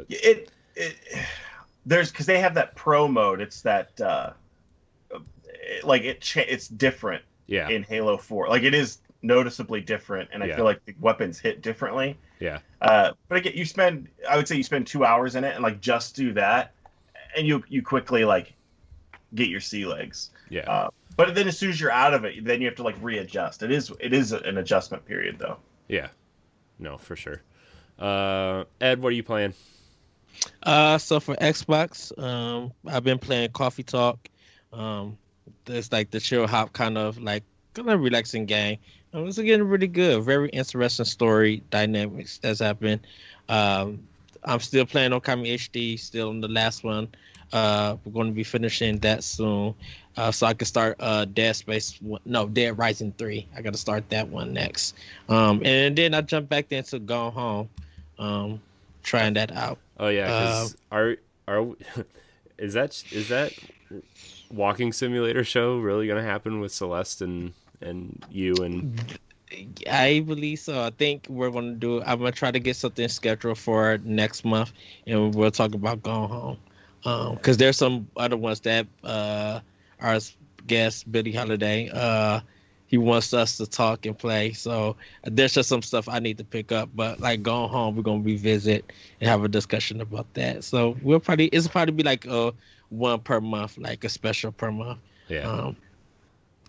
it 0.10 0.50
it 0.75 0.98
there's 1.86 2.12
because 2.12 2.25
they 2.27 2.39
have 2.39 2.53
that 2.53 2.75
pro 2.75 3.08
mode. 3.08 3.41
It's 3.41 3.62
that 3.62 4.00
uh, 4.00 4.34
it- 5.46 5.84
like 5.84 6.03
it 6.03 6.22
cha- 6.22 6.41
it's 6.48 6.67
different 6.67 7.24
yeah, 7.48 7.70
in 7.70 7.84
Halo 7.84 8.17
Four. 8.17 8.48
Like 8.48 8.63
it 8.63 8.74
is 8.74 9.00
noticeably 9.24 9.81
different, 9.81 10.29
and 10.34 10.43
I 10.43 10.48
Yeah. 10.48 10.55
feel 10.55 10.65
like 10.65 10.84
the 10.86 10.96
weapons 11.00 11.39
hit 11.39 11.62
differently. 11.62 12.17
yeah, 12.39 12.60
Uh, 12.81 13.12
but 13.27 13.38
again, 13.38 13.53
you 13.55 13.65
spend 13.65 14.08
I 14.29 14.36
would 14.38 14.48
say 14.48 14.55
you 14.55 14.63
spend 14.63 14.88
two 14.88 15.05
hours 15.05 15.36
in 15.36 15.43
it, 15.43 15.53
and 15.55 15.63
like 15.63 15.79
just 15.81 16.15
do 16.15 16.34
that, 16.34 16.74
and 17.38 17.48
you 17.48 17.64
you 17.70 17.82
quickly 17.82 18.26
like 18.26 18.54
get 19.36 19.48
your 19.50 19.60
sea 19.62 19.86
legs. 19.86 20.32
yeah. 20.50 20.70
Uh, 20.70 20.90
but 21.18 21.36
then 21.36 21.48
as 21.48 21.58
soon 21.58 21.70
as 21.70 21.80
you're 21.80 21.92
out 21.92 22.14
of 22.14 22.24
it, 22.26 22.44
then 22.46 22.62
you 22.62 22.68
have 22.68 22.76
to 22.78 22.84
like 22.84 22.96
readjust. 23.02 23.64
It 23.64 23.72
is 23.72 23.92
it 24.00 24.14
is 24.14 24.32
an 24.32 24.58
adjustment 24.58 25.06
period 25.06 25.38
though. 25.40 25.58
yeah. 25.88 26.08
No, 26.80 26.98
for 26.98 27.16
sure. 27.16 27.42
Uh, 28.00 28.64
Ed, 28.80 29.02
what 29.04 29.10
are 29.10 29.16
you 29.16 29.22
playing? 29.24 29.54
Uh, 30.64 30.98
so 30.98 31.20
for 31.20 31.36
Xbox, 31.36 32.18
um, 32.18 32.72
I've 32.88 33.04
been 33.04 33.20
playing 33.20 33.52
Coffee 33.52 33.84
Talk. 33.84 34.28
Um, 34.74 35.18
it's 35.68 35.92
like 35.92 36.10
the 36.10 36.20
chill 36.20 36.48
hop 36.48 36.74
kind 36.74 36.98
of 36.98 37.20
like 37.20 37.44
kind 37.76 37.90
of 37.90 38.02
relaxing 38.02 38.48
game. 38.48 38.80
Um, 39.14 39.28
it's 39.28 39.38
getting 39.38 39.68
really 39.68 39.88
good. 39.88 40.24
Very 40.24 40.50
interesting 40.50 41.06
story 41.06 41.62
dynamics 41.70 42.40
that's 42.40 42.62
happened. 42.62 43.06
Um, 43.48 44.08
I'm 44.44 44.60
still 44.60 44.86
playing 44.86 45.12
Okami 45.12 45.54
HD, 45.56 46.00
still 46.00 46.30
on 46.30 46.42
the 46.42 46.48
last 46.48 46.84
one. 46.84 47.08
Uh, 47.54 47.98
we're 48.06 48.14
going 48.14 48.28
to 48.28 48.34
be 48.34 48.44
finishing 48.46 48.98
that 49.00 49.24
soon, 49.24 49.76
uh, 50.16 50.32
so 50.32 50.48
I 50.48 50.54
can 50.54 50.66
start 50.66 50.96
uh 51.02 51.26
Dead 51.26 51.54
Space. 51.56 51.98
one- 52.02 52.22
No, 52.26 52.48
Dead 52.48 52.78
Rising 52.78 53.14
three. 53.18 53.46
I 53.56 53.62
got 53.62 53.74
to 53.74 53.80
start 53.80 54.10
that 54.10 54.28
one 54.30 54.54
next. 54.54 54.96
Um, 55.28 55.62
and 55.66 55.96
then 55.98 56.14
I 56.14 56.22
jump 56.22 56.48
back 56.48 56.72
into 56.72 56.98
Gone 57.00 57.34
Home. 57.34 57.70
Um, 58.18 58.62
trying 59.04 59.34
that 59.34 59.52
out. 59.52 59.80
Oh 60.00 60.08
yeah, 60.08 60.28
'cause 60.28 60.78
are 60.92 61.18
are 61.48 61.68
is 62.58 62.74
that 62.74 63.04
is 63.12 63.28
that 63.30 63.52
walking 64.50 64.92
simulator 64.94 65.44
show 65.44 65.78
really 65.80 66.08
gonna 66.08 66.24
happen 66.24 66.60
with 66.62 66.72
Celeste 66.72 67.22
and 67.22 67.54
and 67.82 68.24
you 68.32 68.54
and 68.64 69.20
I 69.89 70.20
believe 70.22 70.60
so. 70.60 70.81
I 70.81 70.91
think 70.91 71.27
we're 71.29 71.50
gonna 71.50 71.74
do. 71.74 72.01
I'm 72.03 72.20
gonna 72.20 72.31
try 72.31 72.51
to 72.51 72.60
get 72.60 72.75
something 72.75 73.08
scheduled 73.08 73.58
for 73.58 73.98
next 74.03 74.46
month, 74.46 74.72
and 75.08 75.34
we'll 75.36 75.51
talk 75.51 75.74
about 75.74 76.01
going 76.03 76.29
home. 76.29 76.58
Um, 77.03 77.36
because 77.36 77.58
there's 77.58 77.77
some 77.77 78.08
other 78.15 78.38
ones 78.38 78.60
that 78.62 78.88
uh 79.03 79.60
our 80.00 80.20
guest 80.67 81.12
Billy 81.12 81.31
Holiday 81.31 81.89
uh 81.91 82.41
he 82.88 82.98
wants 82.98 83.34
us 83.34 83.58
to 83.58 83.65
talk 83.65 84.05
and 84.05 84.17
play. 84.17 84.51
So 84.51 84.98
there's 85.24 85.53
just 85.53 85.70
some 85.70 85.81
stuff 85.81 86.10
I 86.10 86.20
need 86.20 86.38
to 86.39 86.43
pick 86.43 86.72
up. 86.72 86.89
But 86.93 87.20
like 87.22 87.41
going 87.41 87.70
home, 87.70 87.96
we're 87.96 88.03
gonna 88.03 88.22
revisit 88.22 88.91
and 89.20 89.29
have 89.29 89.43
a 89.43 89.48
discussion 89.48 90.01
about 90.01 90.34
that. 90.34 90.63
So 90.63 90.98
we'll 91.01 91.20
probably 91.22 91.48
it's 91.48 91.67
probably 91.67 91.93
be 91.93 92.03
like 92.03 92.25
a 92.25 92.53
one 92.89 93.20
per 93.22 93.39
month, 93.39 93.77
like 93.77 94.03
a 94.03 94.10
special 94.10 94.51
per 94.51 94.72
month. 94.72 95.00
yeah. 95.29 95.50
Um, 95.50 95.77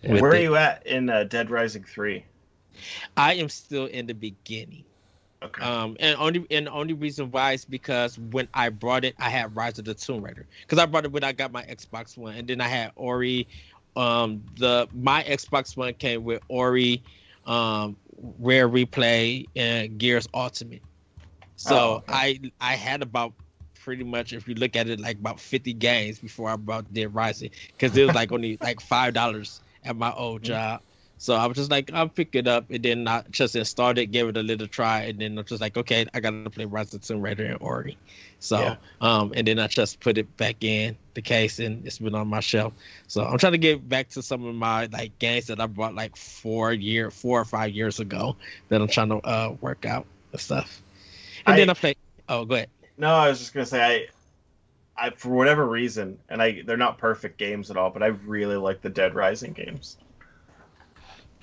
Yeah. 0.03 0.21
Where 0.21 0.33
are 0.33 0.37
you 0.37 0.57
at 0.57 0.87
in 0.87 1.11
uh, 1.11 1.25
Dead 1.25 1.51
Rising 1.51 1.85
Three? 1.85 2.25
I 3.17 3.35
am 3.35 3.49
still 3.49 3.87
in 3.87 4.07
the 4.07 4.15
beginning. 4.15 4.85
Okay. 5.43 5.63
Um, 5.63 5.97
and 6.01 6.17
only 6.19 6.47
and 6.51 6.67
the 6.67 6.73
only 6.73 6.95
reason 6.95 7.31
why 7.31 7.53
is 7.53 7.65
because 7.65 8.19
when 8.19 8.49
I 8.55 8.69
brought 8.71 9.05
it, 9.05 9.15
I 9.19 9.29
had 9.29 9.55
Rise 9.57 9.79
of 9.79 9.85
the 9.85 9.95
Tomb 9.95 10.23
Raider. 10.23 10.47
Because 10.63 10.79
I 10.79 10.87
brought 10.87 11.05
it 11.05 11.13
when 11.13 11.25
I 11.25 11.33
got 11.33 11.53
my 11.53 11.63
Xbox 11.65 12.17
One, 12.17 12.35
and 12.35 12.49
then 12.49 12.61
I 12.61 12.69
had 12.69 12.93
Ori. 12.97 13.49
Um, 13.97 14.43
the 14.57 14.89
my 14.93 15.23
Xbox 15.25 15.77
One 15.77 15.95
came 15.95 16.25
with 16.25 16.43
Ori, 16.49 17.03
um, 17.47 17.97
Rare 18.39 18.69
Replay, 18.69 19.49
and 19.57 19.99
Gears 19.99 20.29
Ultimate. 20.35 20.83
So 21.57 21.77
Oh, 21.77 21.95
okay. 21.97 22.13
I 22.13 22.41
I 22.61 22.75
had 22.75 23.03
about 23.03 23.35
pretty 23.83 24.05
much 24.05 24.33
if 24.33 24.49
you 24.49 24.55
look 24.55 24.77
at 24.77 24.89
it 24.89 25.01
like 25.01 25.19
about 25.19 25.41
50 25.41 25.73
games 25.75 26.19
before 26.19 26.49
I 26.49 26.57
brought 26.57 26.93
Dead 26.93 27.15
Rising 27.15 27.51
because 27.77 27.97
it 27.97 28.05
was 28.05 28.15
like 28.15 28.33
only 28.33 28.59
like 28.63 28.81
five 28.81 29.15
dollars 29.15 29.61
at 29.85 29.97
my 29.97 30.13
old 30.13 30.43
job. 30.45 30.83
So 31.23 31.35
I 31.39 31.47
was 31.47 31.57
just 31.57 31.71
like, 31.71 31.93
I'll 31.95 32.09
pick 32.09 32.35
it 32.35 32.49
up, 32.49 32.67
and 32.69 32.83
then 32.83 33.07
I 33.07 33.23
just 33.31 33.55
installed 33.55 33.97
it, 33.99 34.07
gave 34.11 34.27
it 34.27 34.37
a 34.37 34.43
little 34.43 34.67
try, 34.67 35.03
and 35.03 35.21
then 35.21 35.39
I'm 35.39 35.45
just 35.45 35.61
like, 35.61 35.77
okay, 35.77 36.05
I 36.13 36.19
gotta 36.19 36.51
play 36.51 36.65
Rise 36.65 36.93
of 36.95 37.03
Tomb 37.03 37.23
Raider 37.23 37.47
and 37.47 37.59
Ori. 37.63 37.97
So, 38.41 38.59
Yeah. 38.59 38.77
um, 39.01 39.33
and 39.37 39.47
then 39.47 39.61
I 39.61 39.69
just 39.69 40.01
put 40.01 40.19
it 40.19 40.37
back 40.37 40.65
in 40.65 40.97
the 41.15 41.23
case, 41.23 41.61
and 41.61 41.87
it's 41.87 41.99
been 41.99 42.17
on 42.17 42.27
my 42.27 42.41
shelf. 42.41 42.73
So 43.07 43.23
I'm 43.23 43.39
trying 43.39 43.53
to 43.53 43.59
get 43.59 43.89
back 43.89 44.09
to 44.11 44.23
some 44.23 44.45
of 44.45 44.55
my 44.57 44.87
like 44.87 45.17
games 45.21 45.47
that 45.47 45.61
I 45.61 45.67
bought 45.67 45.95
like 45.95 46.17
four 46.17 46.73
year, 46.73 47.13
four 47.13 47.41
or 47.41 47.45
five 47.45 47.71
years 47.71 48.01
ago 48.01 48.35
that 48.69 48.81
I'm 48.81 48.89
trying 48.89 49.11
to 49.11 49.19
uh 49.19 49.55
work 49.61 49.87
out 49.87 50.07
and 50.33 50.41
stuff. 50.41 50.83
And 51.47 51.55
I- 51.55 51.61
then 51.61 51.71
I 51.71 51.75
play. 51.75 51.95
Oh, 52.29 52.45
go 52.45 52.57
ahead. 52.57 52.69
No, 52.99 53.15
I 53.15 53.29
was 53.29 53.39
just 53.39 53.55
gonna 53.55 53.67
say 53.67 54.09
I, 54.97 55.07
I 55.07 55.11
for 55.11 55.31
whatever 55.31 55.67
reason, 55.67 56.19
and 56.29 56.43
I 56.43 56.63
they're 56.63 56.77
not 56.77 56.99
perfect 56.99 57.39
games 57.39 57.71
at 57.71 57.77
all, 57.77 57.91
but 57.91 58.03
I 58.03 58.09
really 58.09 58.57
like 58.57 58.83
the 58.83 58.91
Dead 58.91 59.15
Rising 59.15 59.53
games. 59.53 59.97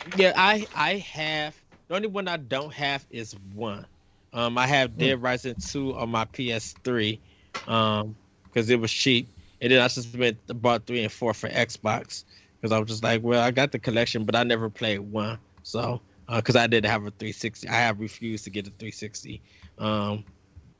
Yeah, 0.05 0.33
I 0.35 0.67
I 0.75 0.95
have 0.97 1.55
the 1.87 1.95
only 1.95 2.07
one 2.07 2.27
I 2.27 2.37
don't 2.37 2.73
have 2.73 3.05
is 3.09 3.35
one. 3.53 3.85
Um, 4.33 4.57
I 4.57 4.67
have 4.67 4.97
Dead 4.97 5.21
Rising 5.21 5.55
two 5.55 5.95
on 5.95 6.09
my 6.09 6.25
PS3, 6.25 7.19
um, 7.67 8.15
because 8.45 8.69
it 8.69 8.79
was 8.79 8.91
cheap, 8.91 9.29
and 9.61 9.71
then 9.71 9.81
I 9.81 9.87
just 9.87 10.15
went 10.15 10.37
bought 10.61 10.85
three 10.85 11.03
and 11.03 11.11
four 11.11 11.33
for 11.33 11.49
Xbox 11.49 12.25
because 12.59 12.71
I 12.71 12.79
was 12.79 12.89
just 12.89 13.03
like, 13.03 13.23
well, 13.23 13.41
I 13.41 13.51
got 13.51 13.71
the 13.71 13.79
collection, 13.79 14.25
but 14.25 14.35
I 14.35 14.43
never 14.43 14.69
played 14.69 14.99
one, 14.99 15.39
so 15.63 16.01
because 16.33 16.55
I 16.55 16.67
didn't 16.67 16.89
have 16.91 17.01
a 17.01 17.11
360, 17.11 17.67
I 17.67 17.73
have 17.73 17.99
refused 17.99 18.43
to 18.43 18.51
get 18.51 18.67
a 18.67 18.71
360, 18.71 19.41
um, 19.79 20.23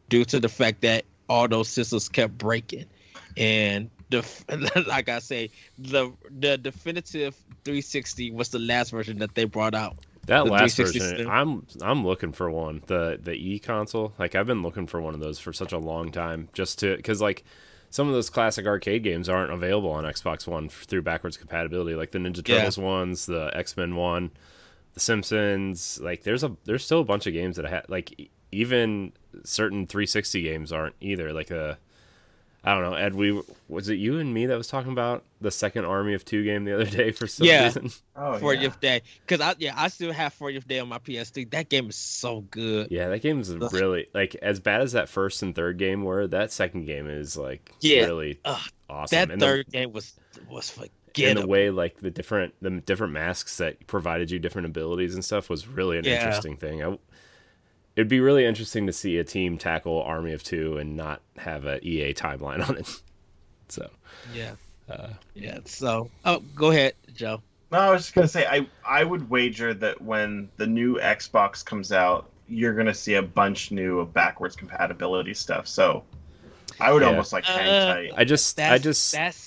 due 0.10 0.24
to 0.26 0.40
the 0.40 0.50
fact 0.50 0.82
that 0.82 1.06
all 1.28 1.48
those 1.48 1.70
systems 1.70 2.08
kept 2.08 2.38
breaking, 2.38 2.86
and 3.36 3.90
the 4.10 4.84
like 4.88 5.10
I 5.10 5.20
say, 5.20 5.52
the 5.78 6.12
the 6.30 6.58
definitive 6.58 7.36
360 7.64 8.32
was 8.32 8.50
the 8.50 8.60
last 8.60 8.92
version 8.92 9.20
that 9.20 9.36
they 9.36 9.46
brought 9.46 9.76
out. 9.76 9.98
That 10.26 10.46
The 10.46 10.52
last 10.52 10.78
version. 10.78 11.28
I'm 11.28 11.66
I'm 11.82 12.06
looking 12.06 12.32
for 12.32 12.50
one. 12.52 12.82
The 12.88 13.20
the 13.22 13.34
E 13.34 13.60
console, 13.60 14.14
like 14.20 14.36
I've 14.36 14.48
been 14.48 14.62
looking 14.62 14.88
for 14.88 15.02
one 15.02 15.14
of 15.14 15.20
those 15.20 15.40
for 15.40 15.54
such 15.54 15.72
a 15.72 15.78
long 15.78 16.12
time, 16.12 16.50
just 16.54 16.80
to 16.80 16.96
because 16.96 17.22
like 17.22 17.44
some 17.90 18.08
of 18.08 18.14
those 18.14 18.30
classic 18.30 18.68
arcade 18.68 19.02
games 19.04 19.28
aren't 19.30 19.52
available 19.52 19.90
on 19.90 20.04
Xbox 20.04 20.46
One 20.46 20.66
f- 20.66 20.84
through 20.88 21.02
backwards 21.02 21.38
compatibility, 21.38 21.96
like 21.96 22.12
the 22.12 22.20
Ninja 22.20 22.48
Yeah. 22.48 22.58
Turtles 22.58 22.78
ones, 22.78 23.26
the 23.26 23.50
X 23.56 23.76
Men 23.76 23.96
one, 23.96 24.30
the 24.94 25.00
Simpsons. 25.00 26.00
Like 26.02 26.24
there's 26.24 26.44
a 26.44 26.56
there's 26.66 26.86
still 26.86 27.00
a 27.00 27.06
bunch 27.06 27.26
of 27.26 27.34
games 27.34 27.56
that 27.56 27.66
I 27.66 27.70
had 27.70 27.90
like 27.90 28.30
even 28.52 29.14
certain 29.44 29.88
360 29.88 30.42
games 30.44 30.72
aren't 30.72 30.96
either. 31.02 31.34
Like 31.34 31.52
uh 31.52 31.76
I 32.64 32.74
don't 32.74 32.84
know, 32.84 32.94
Ed. 32.94 33.16
We 33.16 33.42
was 33.70 33.88
it 33.88 33.96
you 33.96 34.20
and 34.20 34.34
me 34.34 34.46
that 34.48 34.58
was 34.58 34.68
talking 34.68 34.92
about 34.92 35.24
the 35.40 35.50
second 35.52 35.86
Army 35.86 36.14
of 36.14 36.26
Two 36.26 36.44
game 36.44 36.66
the 36.66 36.74
other 36.74 36.86
day 36.86 37.12
for 37.12 37.26
some 37.26 37.48
Yeah. 37.48 37.66
reason. 37.66 37.90
Oh 38.22 38.38
40th 38.38 38.62
yeah. 38.62 38.70
day, 38.82 39.02
because 39.26 39.40
I 39.40 39.56
yeah 39.60 39.74
I 39.78 39.88
still 39.88 40.12
have 40.12 40.38
40th 40.38 40.68
day 40.68 40.80
on 40.80 40.90
my 40.90 40.98
PS3. 41.00 41.50
That 41.52 41.70
game 41.70 41.88
is 41.90 41.96
so 41.96 42.42
good. 42.52 42.92
Yeah, 42.92 43.08
that 43.08 43.22
game's 43.22 43.50
Ugh. 43.50 43.72
really 43.72 44.08
like 44.14 44.36
as 44.36 44.60
bad 44.60 44.82
as 44.82 44.92
that 44.92 45.08
first 45.08 45.42
and 45.42 45.56
third 45.56 45.78
game 45.78 46.04
were. 46.04 46.28
That 46.28 46.52
second 46.52 46.84
game 46.86 47.08
is 47.10 47.38
like 47.38 47.72
Yeah. 47.80 48.02
really 48.08 48.40
Ugh, 48.44 48.60
awesome. 48.90 49.16
that 49.18 49.32
and 49.32 49.40
third 49.42 49.68
game 49.72 49.94
was 49.94 50.14
was 50.50 50.72
the, 50.74 50.84
in 50.84 50.90
forgettable. 51.14 51.42
the 51.44 51.48
way 51.48 51.70
like 51.70 52.02
the 52.02 52.12
different 52.12 52.54
the 52.62 52.72
different 52.72 53.14
masks 53.14 53.58
that 53.60 53.88
provided 53.88 54.30
you 54.32 54.40
different 54.40 54.66
abilities 54.66 55.14
and 55.14 55.24
stuff 55.24 55.50
was 55.50 55.66
really 55.66 55.98
an 55.98 56.04
Yeah. 56.04 56.16
interesting 56.26 56.58
thing. 56.58 56.84
I, 56.84 56.98
it'd 58.00 58.08
be 58.08 58.22
really 58.22 58.46
interesting 58.46 58.88
to 58.88 58.94
see 58.94 59.18
a 59.18 59.26
team 59.26 59.58
tackle 59.58 60.02
Army 60.04 60.32
of 60.32 60.42
Two 60.42 60.78
and 60.78 60.96
not 60.96 61.22
have 61.38 61.66
a 61.66 61.86
EA 61.86 62.14
timeline 62.14 62.68
on 62.68 62.78
it. 62.78 62.90
So 63.68 63.88
Yeah. 64.34 64.54
Uh, 64.90 65.10
yeah. 65.36 65.60
So, 65.66 66.10
oh, 66.26 66.40
go 66.56 66.72
ahead, 66.72 66.94
Joe. 67.14 67.42
No, 67.72 67.78
I 67.78 67.92
was 67.92 68.02
just 68.04 68.16
gonna 68.16 68.28
say 68.28 68.48
I 68.48 68.68
I 68.84 69.04
would 69.04 69.30
wager 69.30 69.76
that 69.76 70.02
when 70.02 70.50
the 70.58 70.66
new 70.66 70.96
Xbox 70.98 71.64
comes 71.64 71.92
out, 71.92 72.30
you're 72.48 72.74
gonna 72.74 72.96
see 72.96 73.14
a 73.16 73.22
bunch 73.22 73.70
new 73.72 74.00
of 74.00 74.12
backwards 74.12 74.56
compatibility 74.56 75.36
stuff. 75.36 75.68
So 75.68 76.04
I 76.80 76.92
would 76.92 77.04
Yeah. 77.04 77.10
almost 77.10 77.32
like 77.34 77.44
hang 77.46 77.68
Uh, 77.68 77.94
tight. 77.94 78.12
I 78.18 78.24
just 78.24 78.56
That's 78.58 78.72
I 78.74 78.78
just 78.80 79.12
that's. 79.12 79.38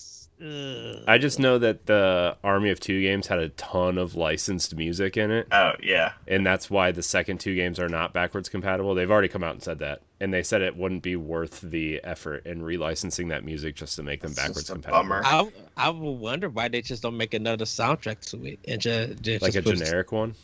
I 0.45 1.19
just 1.19 1.39
know 1.39 1.57
that 1.59 1.87
the 1.87 2.37
Army 2.43 2.71
of 2.71 2.81
Two 2.81 3.01
games 3.01 3.29
had 3.29 3.39
a 3.39 3.51
ton 3.51 3.97
of 3.97 4.17
licensed 4.17 4.75
music 4.75 5.17
in 5.17 5.31
it. 5.31 5.47
Oh 5.53 5.73
yeah. 5.83 6.13
and 6.27 6.45
that's 6.45 6.69
why 6.69 6.91
the 6.91 7.03
second 7.03 7.39
two 7.39 7.55
games 7.55 7.79
are 7.79 7.89
not 7.89 8.13
backwards 8.13 8.49
compatible. 8.49 8.95
They've 8.95 9.11
already 9.11 9.29
come 9.29 9.45
out 9.45 9.53
and 9.55 9.63
said 9.63 9.79
that, 9.79 10.03
and 10.21 10.35
they 10.35 10.43
said 10.43 10.61
it 10.63 10.77
wouldn't 10.77 11.03
be 11.03 11.15
worth 11.15 11.61
the 11.61 12.01
effort 12.03 12.45
in 12.45 12.61
relicensing 12.63 13.29
that 13.29 13.45
music 13.45 13.77
just 13.77 13.95
to 13.97 14.03
make 14.03 14.21
them 14.23 14.33
That's 14.33 14.49
backwards 14.49 14.71
compatible. 14.71 15.03
bummer. 15.03 15.23
I 15.25 15.49
I 15.77 15.91
would 15.91 16.19
wonder 16.19 16.49
why 16.49 16.67
they 16.69 16.83
just 16.83 17.03
don't 17.05 17.17
make 17.17 17.35
another 17.35 17.65
soundtrack 17.65 18.21
to 18.31 18.45
it 18.47 18.59
and 18.67 18.81
just, 18.81 19.23
just 19.23 19.43
Like 19.43 19.55
a 19.55 19.63
put- 19.63 19.77
generic 19.77 20.11
one. 20.11 20.35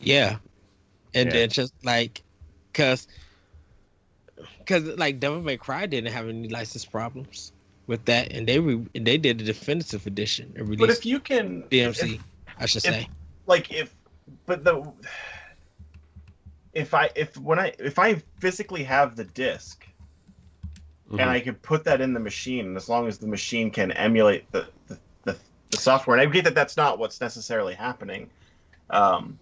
Yeah, 0.00 0.36
and 1.14 1.28
Yeah. 1.28 1.32
then 1.32 1.48
just 1.48 1.72
like, 1.82 2.22
cause, 2.74 3.08
cause 4.66 4.82
like 4.84 5.18
Devil 5.20 5.40
May 5.40 5.56
Cry 5.56 5.86
didn't 5.86 6.12
have 6.12 6.28
any 6.28 6.48
license 6.48 6.84
problems 6.84 7.52
with 7.86 8.04
that, 8.06 8.32
and 8.32 8.46
they 8.46 8.58
re- 8.58 8.86
they 8.94 9.16
did 9.18 9.40
a 9.40 9.44
definitive 9.44 10.06
edition 10.06 10.52
and 10.56 10.76
But 10.78 10.90
if 10.90 11.06
you 11.06 11.20
can 11.20 11.62
DMC, 11.70 12.14
if- 12.16 12.20
I 12.58 12.66
should 12.66 12.84
if- 12.84 12.94
say. 12.94 13.08
like 13.46 13.72
if 13.72 13.94
but 14.46 14.64
the 14.64 14.92
if 16.74 16.94
I 16.94 17.10
if 17.14 17.36
when 17.36 17.58
I 17.58 17.72
if 17.78 17.98
I 17.98 18.22
physically 18.40 18.84
have 18.84 19.16
the 19.16 19.24
disk 19.24 19.86
Mhm. 21.10 21.20
and 21.20 21.30
I 21.30 21.40
can 21.40 21.54
put 21.54 21.84
that 21.84 22.00
in 22.00 22.12
the 22.14 22.20
machine, 22.20 22.76
as 22.76 22.88
long 22.88 23.06
as 23.06 23.18
the 23.18 23.26
machine 23.28 23.70
can 23.70 23.92
emulate 23.92 24.50
the 24.52 24.68
the, 24.88 24.98
the, 25.24 25.36
the 25.70 25.76
software, 25.78 26.18
and 26.18 26.28
I 26.28 26.30
get 26.32 26.44
that 26.44 26.54
that's 26.54 26.76
not 26.76 26.98
what's 26.98 27.20
necessarily 27.20 27.74
happening. 27.74 28.28
Um, 28.90 29.38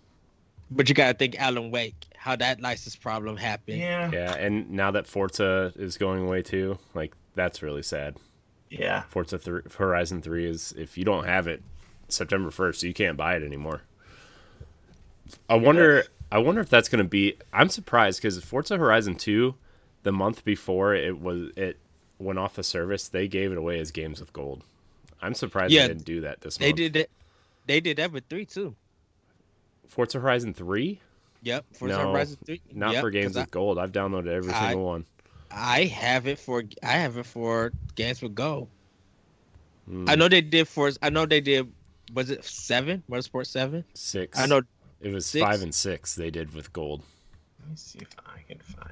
But 0.71 0.89
you 0.89 0.95
gotta 0.95 1.15
think 1.17 1.41
Alan 1.41 1.71
Wake, 1.71 2.07
how 2.17 2.37
that 2.37 2.61
license 2.61 2.97
problem 2.97 3.37
happened. 3.37 3.79
yeah, 3.79 4.11
yeah, 4.13 4.35
and 4.35 4.71
now 4.71 4.91
that 4.91 5.07
Forza 5.07 5.73
is 5.77 5.97
going 5.97 6.23
away 6.25 6.43
too, 6.43 6.79
like 6.95 7.15
that's 7.35 7.63
really 7.63 7.83
sad. 7.83 8.17
Yeah. 8.79 9.03
Forza 9.09 9.39
th- 9.39 9.73
Horizon 9.77 10.23
Three 10.23 10.47
is 10.47 10.75
if 10.77 10.97
you 10.99 11.05
don't 11.05 11.25
have 11.25 11.47
it 11.47 11.63
September 12.09 12.51
first, 12.51 12.83
you 12.83 12.93
can't 12.95 13.17
buy 13.17 13.37
it 13.37 13.43
anymore. 13.43 13.83
I 15.49 15.55
wonder. 15.57 16.05
I 16.33 16.39
wonder 16.39 16.61
if 16.61 16.69
that's 16.69 16.89
going 16.89 17.03
to 17.05 17.09
be. 17.09 17.37
I'm 17.53 17.69
surprised 17.69 18.21
because 18.21 18.43
Forza 18.43 18.77
Horizon 18.77 19.15
Two, 19.15 19.55
the 20.03 20.13
month 20.13 20.45
before 20.45 20.95
it 20.95 21.21
was 21.21 21.51
it 21.57 21.79
went 22.19 22.39
off 22.39 22.55
the 22.55 22.63
service, 22.65 23.09
they 23.09 23.29
gave 23.29 23.53
it 23.53 23.59
away 23.59 23.79
as 23.81 23.91
games 23.91 24.21
with 24.21 24.33
gold. 24.33 24.63
I'm 25.23 25.35
surprised 25.35 25.73
Yeah, 25.73 25.83
they 25.83 25.89
didn't 25.95 26.05
do 26.05 26.21
that 26.23 26.41
this 26.43 26.57
They 26.59 26.67
month. 26.69 26.77
They 26.77 26.83
did 26.89 26.97
it. 26.97 27.11
They 27.67 27.81
did 27.81 27.97
that 27.99 28.13
with 28.13 28.25
three 28.29 28.45
too. 28.45 28.75
Forza 29.89 30.19
Horizon 30.21 30.53
Three, 30.55 31.01
Yep, 31.43 31.65
Forza 31.73 31.97
No, 31.99 32.11
Horizon 32.13 32.39
three. 32.45 32.61
not 32.73 32.93
Yep, 32.95 33.01
for 33.01 33.11
games 33.11 33.29
'cause 33.29 33.37
I- 33.37 33.41
with 33.43 33.51
gold. 33.51 33.79
I've 33.79 33.93
downloaded 33.93 34.27
every 34.29 34.53
I- 34.53 34.69
single 34.71 34.87
one. 34.87 35.07
I 35.55 35.85
have 35.85 36.27
it 36.27 36.39
for 36.39 36.65
I 36.83 36.87
have 36.93 37.17
it 37.17 37.27
for 37.27 37.73
games 37.95 38.21
with 38.23 38.35
Go. 38.35 38.69
Mm, 39.89 40.09
I 40.09 40.15
know 40.15 40.29
they 40.29 40.41
did 40.41 40.67
for 40.69 40.91
I 41.03 41.11
know 41.11 41.27
they 41.27 41.41
did 41.41 41.73
was 42.13 42.31
it 42.31 42.45
seven? 42.45 43.03
Motorsport 43.11 43.47
seven? 43.47 43.85
six. 43.95 44.39
I 44.39 44.47
know 44.47 44.63
it 45.01 45.13
was 45.13 45.27
six. 45.27 45.43
five 45.45 45.63
and 45.63 45.75
six. 45.75 46.15
They 46.15 46.31
did 46.31 46.55
with 46.55 46.73
gold. 46.73 47.03
Let 47.61 47.71
me 47.71 47.77
see 47.77 47.99
if 48.01 48.09
I 48.27 48.41
can 48.49 48.59
find. 48.59 48.91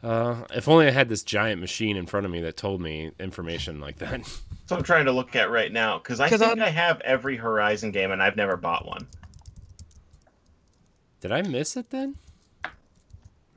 Uh, 0.00 0.44
if 0.54 0.68
only 0.68 0.86
I 0.86 0.90
had 0.92 1.08
this 1.08 1.24
giant 1.24 1.60
machine 1.60 1.96
in 1.96 2.06
front 2.06 2.24
of 2.24 2.30
me 2.30 2.40
that 2.42 2.56
told 2.56 2.80
me 2.80 3.10
information 3.18 3.80
like 3.80 3.98
that. 3.98 4.20
So 4.68 4.76
I'm 4.76 4.82
trying 4.82 5.06
to 5.06 5.12
look 5.12 5.34
at 5.34 5.50
right 5.50 5.72
now 5.72 5.96
because 5.96 6.20
I 6.20 6.28
'Cause 6.28 6.40
think 6.40 6.58
I'm- 6.60 6.62
I 6.62 6.68
have 6.68 7.00
every 7.00 7.36
Horizon 7.38 7.90
game, 7.90 8.10
and 8.10 8.22
I've 8.22 8.36
never 8.36 8.54
bought 8.58 8.84
one. 8.86 9.06
Did 11.22 11.32
I 11.32 11.40
miss 11.40 11.74
it 11.78 11.88
then? 11.88 12.16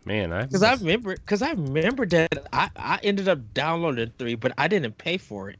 Man, 0.06 0.34
I 0.34 0.46
because 0.46 0.64
I 0.64 0.74
remember 0.74 1.16
because 1.16 1.42
I 1.42 1.52
remember 1.52 2.06
that 2.08 2.48
I, 2.52 2.70
I 2.76 3.00
ended 3.04 3.28
up 3.30 3.54
downloading 3.54 4.12
three, 4.18 4.36
but 4.36 4.54
I 4.58 4.68
didn't 4.68 4.98
pay 4.98 5.18
for 5.18 5.50
it. 5.50 5.60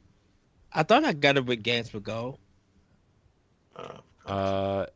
I 0.72 0.82
thought 0.82 1.04
I 1.04 1.12
got 1.12 1.36
it 1.36 1.46
with 1.46 1.62
Games 1.62 1.90
Go. 1.90 2.38
Uh, 4.26 4.86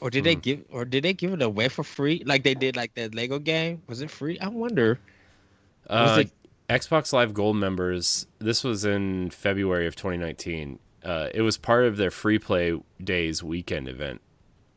Or 0.00 0.10
did 0.10 0.24
they 0.24 0.34
Hmm. 0.34 0.40
give 0.40 0.64
or 0.70 0.84
did 0.84 1.04
they 1.04 1.12
give 1.14 1.32
it 1.32 1.42
away 1.42 1.68
for 1.68 1.82
free? 1.82 2.22
Like 2.24 2.44
they 2.44 2.54
did 2.54 2.76
like 2.76 2.94
that 2.94 3.14
Lego 3.14 3.38
game? 3.38 3.82
Was 3.88 4.00
it 4.00 4.10
free? 4.10 4.38
I 4.38 4.48
wonder. 4.48 5.00
Uh 5.88 6.24
it- 6.26 6.32
Xbox 6.68 7.12
Live 7.12 7.32
Gold 7.32 7.56
members. 7.56 8.26
This 8.38 8.62
was 8.62 8.84
in 8.84 9.30
February 9.30 9.86
of 9.86 9.96
2019. 9.96 10.78
Uh, 11.02 11.30
it 11.32 11.40
was 11.42 11.56
part 11.56 11.84
of 11.86 11.96
their 11.96 12.10
free 12.10 12.38
play 12.38 12.78
days 13.02 13.42
weekend 13.42 13.88
event 13.88 14.20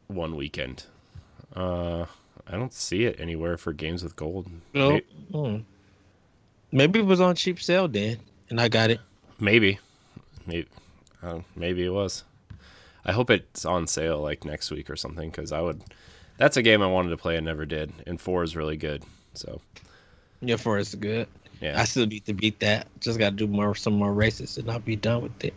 one 0.07 0.36
weekend. 0.38 0.86
Uh, 1.55 2.05
I 2.47 2.51
don't 2.57 2.73
see 2.73 3.05
it 3.05 3.19
anywhere 3.19 3.57
for 3.57 3.73
games 3.73 4.03
with 4.03 4.15
gold. 4.15 4.47
No. 4.73 4.91
May- 4.91 5.03
Hmm. 5.31 5.57
Maybe 6.71 6.99
it 6.99 7.05
was 7.05 7.19
on 7.19 7.35
cheap 7.35 7.61
sale 7.61 7.87
then, 7.87 8.17
and 8.49 8.59
I 8.61 8.69
got 8.69 8.89
it. 8.91 8.99
Maybe, 9.39 9.79
maybe, 10.45 10.67
uh, 11.21 11.39
maybe 11.55 11.83
it 11.83 11.89
was. 11.89 12.23
I 13.03 13.11
hope 13.11 13.29
it's 13.29 13.65
on 13.65 13.87
sale 13.87 14.21
like 14.21 14.45
next 14.45 14.71
week 14.71 14.89
or 14.89 14.95
something 14.95 15.29
because 15.29 15.51
I 15.51 15.59
would. 15.59 15.81
That's 16.37 16.55
a 16.57 16.61
game 16.61 16.81
I 16.81 16.87
wanted 16.87 17.09
to 17.09 17.17
play 17.17 17.35
and 17.35 17.45
never 17.45 17.65
did, 17.65 17.91
and 18.07 18.19
four 18.21 18.43
is 18.43 18.55
really 18.55 18.77
good. 18.77 19.03
So 19.33 19.59
Yeah, 20.41 20.55
four 20.55 20.77
is 20.79 20.95
good. 20.95 21.27
yeah, 21.61 21.79
I 21.79 21.83
still 21.85 22.05
need 22.05 22.25
to 22.25 22.33
beat 22.33 22.59
that. 22.61 22.87
Just 23.01 23.19
got 23.19 23.31
to 23.31 23.35
do 23.35 23.47
more 23.47 23.75
some 23.75 23.93
more 23.93 24.13
races 24.13 24.57
and 24.57 24.69
I'll 24.71 24.79
be 24.79 24.95
done 24.95 25.21
with 25.23 25.43
it. 25.43 25.53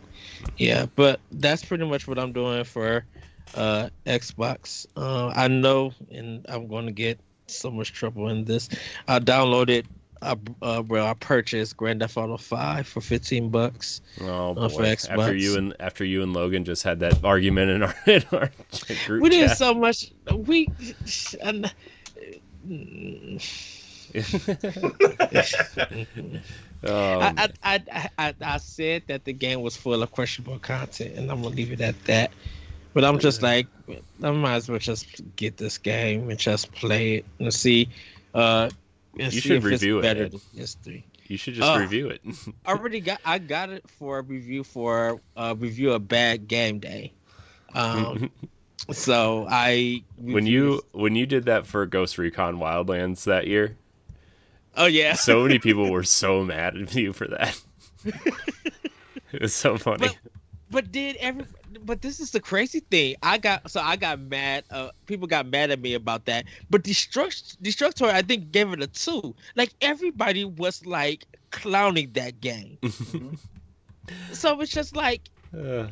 Yeah, 0.57 0.85
but 0.95 1.19
that's 1.31 1.63
pretty 1.63 1.85
much 1.85 2.07
what 2.07 2.19
I'm 2.19 2.33
doing 2.33 2.63
for 2.65 3.05
uh 3.53 3.89
Xbox. 4.05 4.85
Uh, 4.95 5.31
I 5.35 5.47
know, 5.47 5.93
and 6.11 6.45
I'm 6.49 6.67
going 6.67 6.85
to 6.85 6.91
get 6.91 7.19
so 7.47 7.71
much 7.71 7.93
trouble 7.93 8.29
in 8.29 8.45
this. 8.45 8.69
I 9.07 9.19
downloaded. 9.19 9.85
I, 10.21 10.35
uh, 10.61 10.81
well, 10.87 11.05
I 11.05 11.13
purchased 11.13 11.77
Grand 11.77 11.99
Theft 11.99 12.17
Auto 12.17 12.37
5 12.37 12.87
for 12.87 13.01
15 13.01 13.49
bucks. 13.49 14.01
oh 14.21 14.55
uh, 14.55 14.69
for 14.69 14.79
boy. 14.79 14.95
After 15.09 15.35
you 15.35 15.57
and 15.57 15.75
after 15.79 16.03
you 16.03 16.23
and 16.23 16.33
Logan 16.33 16.65
just 16.65 16.83
had 16.83 17.01
that 17.01 17.23
argument 17.23 17.71
in 17.71 17.83
our 17.83 17.95
in 18.07 18.23
our 18.31 18.49
group 19.05 19.21
we 19.21 19.29
did 19.29 19.49
chat. 19.49 19.57
so 19.57 19.73
much. 19.73 20.11
We. 20.33 20.69
And, 21.41 21.71
I, 26.87 27.49
I, 27.63 27.83
I, 27.91 28.09
I, 28.17 28.33
I 28.41 28.57
said 28.57 29.03
that 29.07 29.25
the 29.25 29.33
game 29.33 29.61
was 29.61 29.75
full 29.75 30.01
of 30.01 30.11
questionable 30.11 30.59
content, 30.59 31.15
and 31.15 31.29
I'm 31.29 31.41
gonna 31.41 31.55
leave 31.55 31.71
it 31.71 31.81
at 31.81 32.01
that. 32.05 32.31
But 32.95 33.03
I'm 33.03 33.19
just 33.19 33.41
like, 33.43 33.67
I 34.23 34.31
might 34.31 34.55
as 34.55 34.69
well 34.69 34.79
just 34.79 35.21
get 35.35 35.57
this 35.57 35.77
game 35.77 36.29
and 36.29 36.39
just 36.39 36.71
play 36.71 37.15
it 37.17 37.25
and 37.39 37.53
see. 37.53 37.89
Uh, 38.33 38.69
and 39.19 39.33
You 39.33 39.41
see 39.41 39.49
should 39.49 39.63
review 39.63 39.99
it, 39.99 40.01
better 40.01 40.23
Ed. 40.23 40.31
than 40.31 40.41
history. 40.55 41.05
you 41.27 41.35
should 41.37 41.55
just 41.55 41.67
uh, 41.69 41.77
review 41.77 42.07
it. 42.07 42.21
I 42.65 42.71
already 42.71 43.01
got, 43.01 43.19
I 43.25 43.37
got 43.39 43.69
it 43.69 43.87
for 43.89 44.19
a 44.19 44.21
review 44.21 44.63
for 44.63 45.19
uh 45.35 45.53
review 45.57 45.91
of 45.91 46.07
Bad 46.07 46.47
Game 46.47 46.79
Day. 46.79 47.11
Um, 47.73 48.31
so 48.91 49.45
I 49.49 50.01
when 50.17 50.45
you 50.45 50.81
when 50.93 51.15
you 51.15 51.25
did 51.25 51.45
that 51.45 51.67
for 51.67 51.85
Ghost 51.85 52.17
Recon 52.17 52.57
Wildlands 52.59 53.25
that 53.25 53.45
year, 53.47 53.75
oh 54.77 54.85
yeah, 54.85 55.15
so 55.15 55.43
many 55.43 55.59
people 55.67 55.91
were 55.91 56.03
so 56.03 56.43
mad 56.45 56.77
at 56.77 56.95
you 56.95 57.11
for 57.11 57.27
that. 57.27 57.61
it 59.33 59.41
was 59.41 59.53
so 59.53 59.77
funny. 59.77 60.07
But- 60.07 60.17
But 60.71 60.91
did 60.91 61.15
every? 61.17 61.45
But 61.83 62.01
this 62.01 62.19
is 62.19 62.31
the 62.31 62.39
crazy 62.39 62.79
thing. 62.79 63.15
I 63.21 63.37
got 63.37 63.69
so 63.69 63.81
I 63.81 63.95
got 63.95 64.19
mad. 64.19 64.63
Uh, 64.69 64.89
people 65.05 65.27
got 65.27 65.45
mad 65.47 65.71
at 65.71 65.79
me 65.81 65.93
about 65.93 66.25
that. 66.25 66.45
But 66.69 66.83
Destruct 66.83 67.57
Destructor, 67.61 68.05
I 68.05 68.21
think, 68.21 68.51
gave 68.51 68.71
it 68.73 68.81
a 68.81 68.87
two. 68.87 69.35
Like 69.55 69.73
everybody 69.81 70.45
was 70.45 70.85
like 70.85 71.25
clowning 71.51 72.11
that 72.13 72.39
game. 72.41 72.77
so 74.31 74.59
it's 74.61 74.71
just 74.71 74.95
like, 74.95 75.21
Uh, 75.55 75.87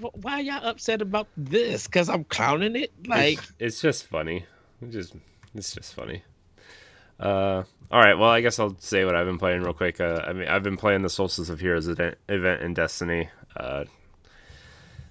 wh- 0.00 0.14
why 0.24 0.40
y'all 0.40 0.64
upset 0.64 1.02
about 1.02 1.28
this? 1.36 1.86
Because 1.86 2.08
I'm 2.08 2.24
clowning 2.24 2.76
it. 2.76 2.92
Like, 3.06 3.38
it's, 3.38 3.52
it's 3.58 3.80
just 3.80 4.06
funny. 4.06 4.44
It 4.82 4.90
just 4.90 5.14
it's 5.54 5.74
just 5.74 5.94
funny. 5.94 6.22
Uh, 7.18 7.62
all 7.90 8.00
right. 8.00 8.14
Well, 8.18 8.28
I 8.30 8.40
guess 8.42 8.58
I'll 8.58 8.76
say 8.78 9.04
what 9.04 9.14
I've 9.16 9.26
been 9.26 9.38
playing 9.38 9.62
real 9.62 9.72
quick. 9.72 10.00
Uh, 10.00 10.22
I 10.26 10.32
mean, 10.32 10.48
I've 10.48 10.62
been 10.62 10.76
playing 10.76 11.02
the 11.02 11.08
Solstice 11.08 11.48
of 11.48 11.60
Heroes 11.60 11.88
event, 11.88 12.16
event 12.28 12.62
in 12.62 12.74
Destiny. 12.74 13.30
Uh, 13.56 13.84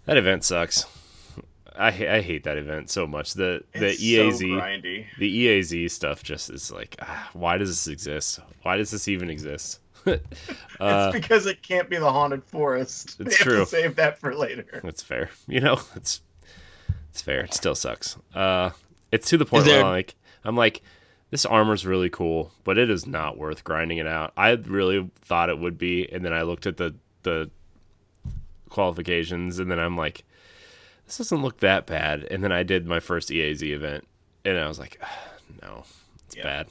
that 0.05 0.17
event 0.17 0.43
sucks. 0.43 0.85
I 1.77 1.87
I 1.87 2.21
hate 2.21 2.43
that 2.45 2.57
event 2.57 2.89
so 2.89 3.05
much. 3.05 3.33
The 3.33 3.63
the 3.73 3.91
It's 3.91 4.01
EAZ 4.01 4.39
so 4.39 5.05
the 5.19 5.45
EAZ 5.47 5.91
stuff 5.91 6.23
just 6.23 6.49
is 6.49 6.71
like, 6.71 6.95
ah, 7.01 7.29
why 7.33 7.57
does 7.57 7.69
this 7.69 7.87
exist? 7.91 8.39
Why 8.61 8.77
does 8.77 8.91
this 8.91 9.07
even 9.07 9.29
exist? 9.29 9.79
uh, 10.07 10.17
it's 10.79 11.13
because 11.13 11.45
it 11.47 11.61
can't 11.63 11.89
be 11.89 11.97
the 11.97 12.11
haunted 12.11 12.43
forest. 12.43 13.17
It's 13.19 13.29
they 13.29 13.31
have 13.31 13.39
true. 13.39 13.59
To 13.59 13.65
save 13.65 13.95
that 13.95 14.19
for 14.19 14.35
later. 14.35 14.81
That's 14.83 15.03
fair. 15.03 15.29
You 15.47 15.61
know, 15.61 15.79
it's 15.95 16.21
it's 17.09 17.21
fair. 17.21 17.41
It 17.41 17.53
still 17.53 17.75
sucks. 17.75 18.17
Uh, 18.33 18.69
it's 19.11 19.29
to 19.29 19.37
the 19.37 19.45
point 19.45 19.65
there- 19.65 19.83
where 19.83 19.91
like 19.91 20.15
I'm 20.43 20.55
like, 20.55 20.81
this 21.31 21.45
armor's 21.45 21.85
really 21.85 22.09
cool, 22.09 22.51
but 22.63 22.77
it 22.77 22.89
is 22.89 23.07
not 23.07 23.37
worth 23.37 23.63
grinding 23.63 23.97
it 23.97 24.07
out. 24.07 24.31
I 24.37 24.51
really 24.51 25.09
thought 25.21 25.49
it 25.49 25.57
would 25.59 25.77
be, 25.77 26.07
and 26.11 26.23
then 26.23 26.33
I 26.33 26.43
looked 26.43 26.67
at 26.67 26.77
the 26.77 26.95
the 27.23 27.49
qualifications, 28.69 29.60
and 29.60 29.69
then 29.71 29.80
I'm 29.80 29.97
like, 29.97 30.23
this 31.06 31.17
doesn't 31.17 31.41
look 31.41 31.60
that 31.60 31.86
bad. 31.86 32.23
And 32.32 32.43
then 32.43 32.51
I 32.51 32.63
did 32.63 32.86
my 32.86 32.99
first 32.99 33.30
EAZ 33.30 33.62
event, 33.63 34.08
and 34.43 34.58
I 34.58 34.67
was 34.67 34.80
like, 34.80 34.99
ah, 35.01 35.19
no, 35.62 35.84
it's 36.25 36.36
Yeah. 36.36 36.43
bad. 36.43 36.67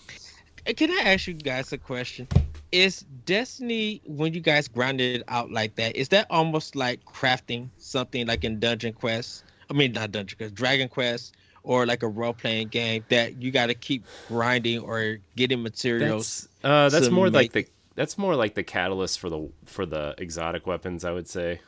Can 0.77 0.91
I 0.91 1.13
ask 1.13 1.27
you 1.27 1.35
guys 1.35 1.73
a 1.73 1.79
question? 1.79 2.27
Is 2.73 3.01
Destiny 3.27 4.01
when 4.07 4.33
you 4.35 4.41
guys 4.41 4.67
grind 4.67 5.01
it 5.01 5.23
out 5.29 5.51
like 5.53 5.77
that? 5.77 5.95
Is 5.95 6.09
that 6.09 6.27
almost 6.31 6.75
like 6.75 7.05
crafting 7.05 7.69
something 7.79 8.27
like 8.27 8.45
in 8.45 8.59
Dungeon 8.59 8.95
Quest? 8.95 9.45
I 9.71 9.75
mean, 9.75 9.93
not 9.93 10.11
Dungeon 10.13 10.39
Quest, 10.39 10.55
Dragon 10.55 10.89
Quest, 10.89 11.35
or 11.63 11.87
like 11.87 12.03
a 12.03 12.09
role 12.09 12.33
playing 12.33 12.69
game 12.69 13.05
that 13.11 13.41
you 13.43 13.51
got 13.51 13.67
to 13.67 13.75
keep 13.75 14.05
grinding 14.29 14.81
or 14.81 15.19
getting 15.37 15.63
materials. 15.63 16.49
That's 16.63 16.95
uh, 16.95 16.99
that's 16.99 17.11
more 17.13 17.31
like 17.31 17.53
the 17.53 17.67
that's 17.95 18.19
more 18.19 18.35
like 18.35 18.55
the 18.55 18.65
catalyst 18.65 19.21
for 19.21 19.31
the 19.31 19.49
for 19.67 19.87
the 19.87 20.15
exotic 20.19 20.67
weapons, 20.67 21.05
I 21.05 21.13
would 21.13 21.29
say. 21.29 21.61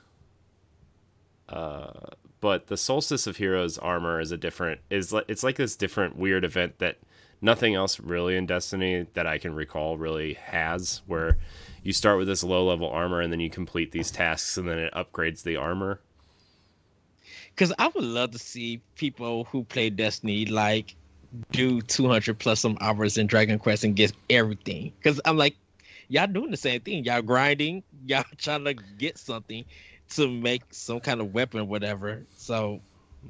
But 1.48 2.66
the 2.66 2.76
Solstice 2.76 3.26
of 3.26 3.36
Heroes 3.38 3.78
armor 3.78 4.20
is 4.20 4.32
a 4.32 4.36
different 4.36 4.80
is 4.90 5.12
like 5.12 5.24
it's 5.28 5.42
like 5.42 5.56
this 5.56 5.76
different 5.76 6.16
weird 6.16 6.44
event 6.44 6.78
that 6.78 6.98
nothing 7.40 7.74
else 7.74 8.00
really 8.00 8.36
in 8.36 8.46
Destiny 8.46 9.06
that 9.14 9.26
I 9.26 9.38
can 9.38 9.54
recall 9.54 9.96
really 9.98 10.34
has, 10.34 11.02
where 11.06 11.38
you 11.82 11.92
start 11.92 12.18
with 12.18 12.28
this 12.28 12.42
low 12.42 12.66
level 12.66 12.88
armor 12.88 13.20
and 13.20 13.32
then 13.32 13.40
you 13.40 13.50
complete 13.50 13.92
these 13.92 14.10
tasks 14.10 14.56
and 14.56 14.68
then 14.68 14.78
it 14.78 14.92
upgrades 14.94 15.42
the 15.42 15.56
armor. 15.56 16.00
Because 17.54 17.72
I 17.78 17.88
would 17.88 18.04
love 18.04 18.32
to 18.32 18.38
see 18.38 18.82
people 18.96 19.44
who 19.44 19.64
play 19.64 19.90
Destiny 19.90 20.46
like 20.46 20.94
do 21.52 21.80
200 21.82 22.38
plus 22.38 22.60
some 22.60 22.76
hours 22.80 23.18
in 23.18 23.26
Dragon 23.26 23.58
Quest 23.58 23.84
and 23.84 23.96
get 23.96 24.12
everything. 24.30 24.92
Because 24.98 25.20
I'm 25.24 25.36
like, 25.36 25.56
y'all 26.08 26.26
doing 26.26 26.50
the 26.50 26.56
same 26.56 26.80
thing. 26.80 27.04
Y'all 27.04 27.22
grinding, 27.22 27.82
y'all 28.06 28.24
trying 28.36 28.64
to 28.64 28.74
get 28.74 29.18
something 29.18 29.64
to 30.10 30.28
make 30.30 30.62
some 30.72 31.00
kind 31.00 31.20
of 31.20 31.32
weapon, 31.32 31.60
or 31.60 31.64
whatever. 31.64 32.26
So 32.36 32.82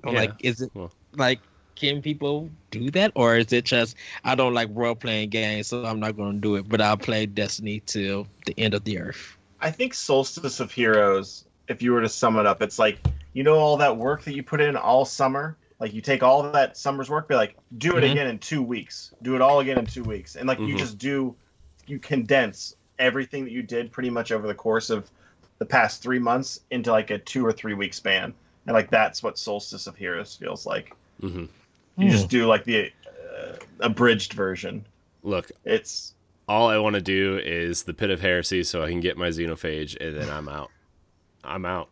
Yeah, 0.04 0.12
like, 0.12 0.34
is 0.40 0.60
it 0.60 0.72
well. 0.74 0.92
like, 1.16 1.42
can 1.76 2.02
people 2.02 2.50
do 2.70 2.90
that? 2.92 3.12
Or 3.16 3.36
is 3.36 3.52
it 3.52 3.64
just, 3.64 3.96
I 4.24 4.34
don't 4.34 4.54
like 4.54 4.68
role 4.72 4.94
playing 4.96 5.30
games, 5.30 5.68
so 5.68 5.84
I'm 5.84 6.00
not 6.00 6.16
going 6.16 6.34
to 6.34 6.40
do 6.40 6.56
it, 6.56 6.68
but 6.68 6.80
I'll 6.80 6.96
play 6.96 7.26
Destiny 7.26 7.80
till 7.80 8.28
the 8.46 8.58
end 8.58 8.74
of 8.74 8.84
the 8.84 8.98
earth? 8.98 9.36
I 9.60 9.70
think 9.70 9.94
Solstice 9.94 10.60
of 10.60 10.72
Heroes, 10.72 11.46
if 11.68 11.82
you 11.82 11.92
were 11.92 12.02
to 12.02 12.08
sum 12.08 12.38
it 12.38 12.46
up, 12.46 12.62
it's 12.62 12.78
like 12.78 13.02
you 13.32 13.42
know 13.42 13.56
all 13.58 13.76
that 13.78 13.96
work 13.96 14.24
that 14.24 14.32
you 14.34 14.42
put 14.42 14.60
in 14.60 14.76
all 14.76 15.04
summer. 15.04 15.58
Like 15.78 15.92
you 15.92 16.00
take 16.00 16.22
all 16.22 16.50
that 16.52 16.76
summer's 16.76 17.10
work, 17.10 17.28
be 17.28 17.34
like, 17.34 17.58
do 17.76 17.96
it 17.98 18.04
Mhm. 18.04 18.04
again 18.04 18.26
in 18.28 18.38
two 18.38 18.62
weeks. 18.62 19.12
Do 19.22 19.34
it 19.34 19.42
all 19.42 19.60
again 19.60 19.78
in 19.78 19.86
two 19.86 20.04
weeks, 20.04 20.36
and 20.36 20.46
like 20.48 20.64
you 20.64 20.74
Mhm. 20.74 20.74
just 20.74 20.98
do, 20.98 21.36
you 21.86 21.98
condense 21.98 22.72
everything 22.98 23.44
that 23.44 23.52
you 23.52 23.62
did 23.62 23.92
pretty 23.92 24.10
much 24.10 24.32
over 24.32 24.46
the 24.46 24.54
course 24.54 24.88
of 24.90 25.10
the 25.58 25.66
past 25.66 26.02
three 26.02 26.18
months 26.18 26.60
into 26.70 26.90
like 26.92 27.10
a 27.10 27.18
two 27.18 27.44
or 27.44 27.52
three 27.52 27.74
week 27.74 27.94
span, 27.94 28.34
and 28.66 28.74
like 28.74 28.90
that's 28.90 29.22
what 29.22 29.38
Solstice 29.38 29.86
of 29.86 29.96
Heroes 29.96 30.34
feels 30.36 30.66
like. 30.66 30.94
hmm 31.20 31.26
You 31.36 32.06
Hmm. 32.06 32.08
just 32.10 32.28
do 32.28 32.46
like 32.46 32.64
the 32.64 32.92
uh, 33.06 33.52
abridged 33.80 34.32
version. 34.34 34.84
Look, 35.22 35.50
It's 35.64 36.14
all 36.48 36.68
I 36.68 36.78
want 36.78 36.94
to 36.94 37.00
do 37.02 37.38
is 37.42 37.82
the 37.84 37.94
Pit 37.94 38.10
of 38.10 38.20
Heresy 38.20 38.62
so 38.62 38.82
I 38.82 38.88
can 38.90 39.00
get 39.00 39.16
my 39.16 39.28
Xenophage 39.28 39.96
and 40.00 40.16
then 40.16 40.30
I'm 40.30 40.48
out. 40.48 40.70
I'm 41.42 41.64
out. 41.64 41.88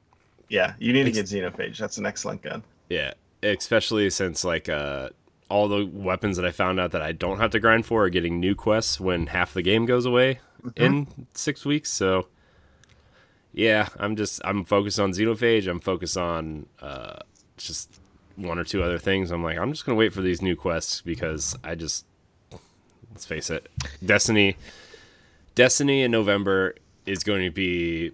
yeah, 0.49 0.75
you 0.79 0.93
need 0.93 1.05
to 1.05 1.11
get 1.11 1.27
Xenophage. 1.27 1.79
That's 1.79 1.97
an 1.99 2.07
excellent 2.07 2.43
gun. 2.43 2.63
Yeah, 2.91 3.15
especially 3.43 4.11
since 4.11 4.45
like 4.45 4.69
uh 4.69 5.09
all 5.51 5.69
the 5.69 5.85
weapons 5.87 6.37
that 6.37 6.47
I 6.47 6.51
found 6.51 6.81
out 6.81 6.93
that 6.93 7.03
I 7.03 7.13
don't 7.13 7.39
have 7.39 7.51
to 7.53 7.61
grind 7.61 7.87
for 7.87 8.05
are 8.05 8.09
getting 8.11 8.41
new 8.41 8.55
quests 8.55 8.99
when 9.01 9.27
half 9.29 9.53
the 9.55 9.63
game 9.63 9.85
goes 9.87 10.07
away 10.07 10.41
in 10.77 11.27
6 11.35 11.65
weeks. 11.67 11.91
So 11.91 12.29
yeah, 13.55 13.89
I'm 13.99 14.17
just 14.17 14.41
I'm 14.45 14.65
focused 14.65 14.99
on 15.01 15.13
Xenophage. 15.13 15.67
I'm 15.69 15.81
focused 15.81 16.19
on 16.19 16.67
uh 16.83 17.21
just 17.57 17.89
one 18.37 18.59
or 18.59 18.65
two 18.65 18.83
other 18.83 18.99
things. 18.99 19.31
I'm 19.31 19.43
like 19.45 19.57
I'm 19.59 19.73
just 19.73 19.87
going 19.87 19.97
to 19.97 19.99
wait 19.99 20.13
for 20.13 20.21
these 20.21 20.43
new 20.43 20.57
quests 20.57 21.01
because 21.01 21.57
I 21.65 21.75
just 21.77 22.05
let's 23.11 23.25
face 23.25 23.49
it. 23.49 23.69
Destiny 24.05 24.57
Destiny 25.55 26.03
in 26.03 26.11
November 26.11 26.75
is 27.07 27.23
going 27.23 27.45
to 27.45 27.51
be 27.51 28.11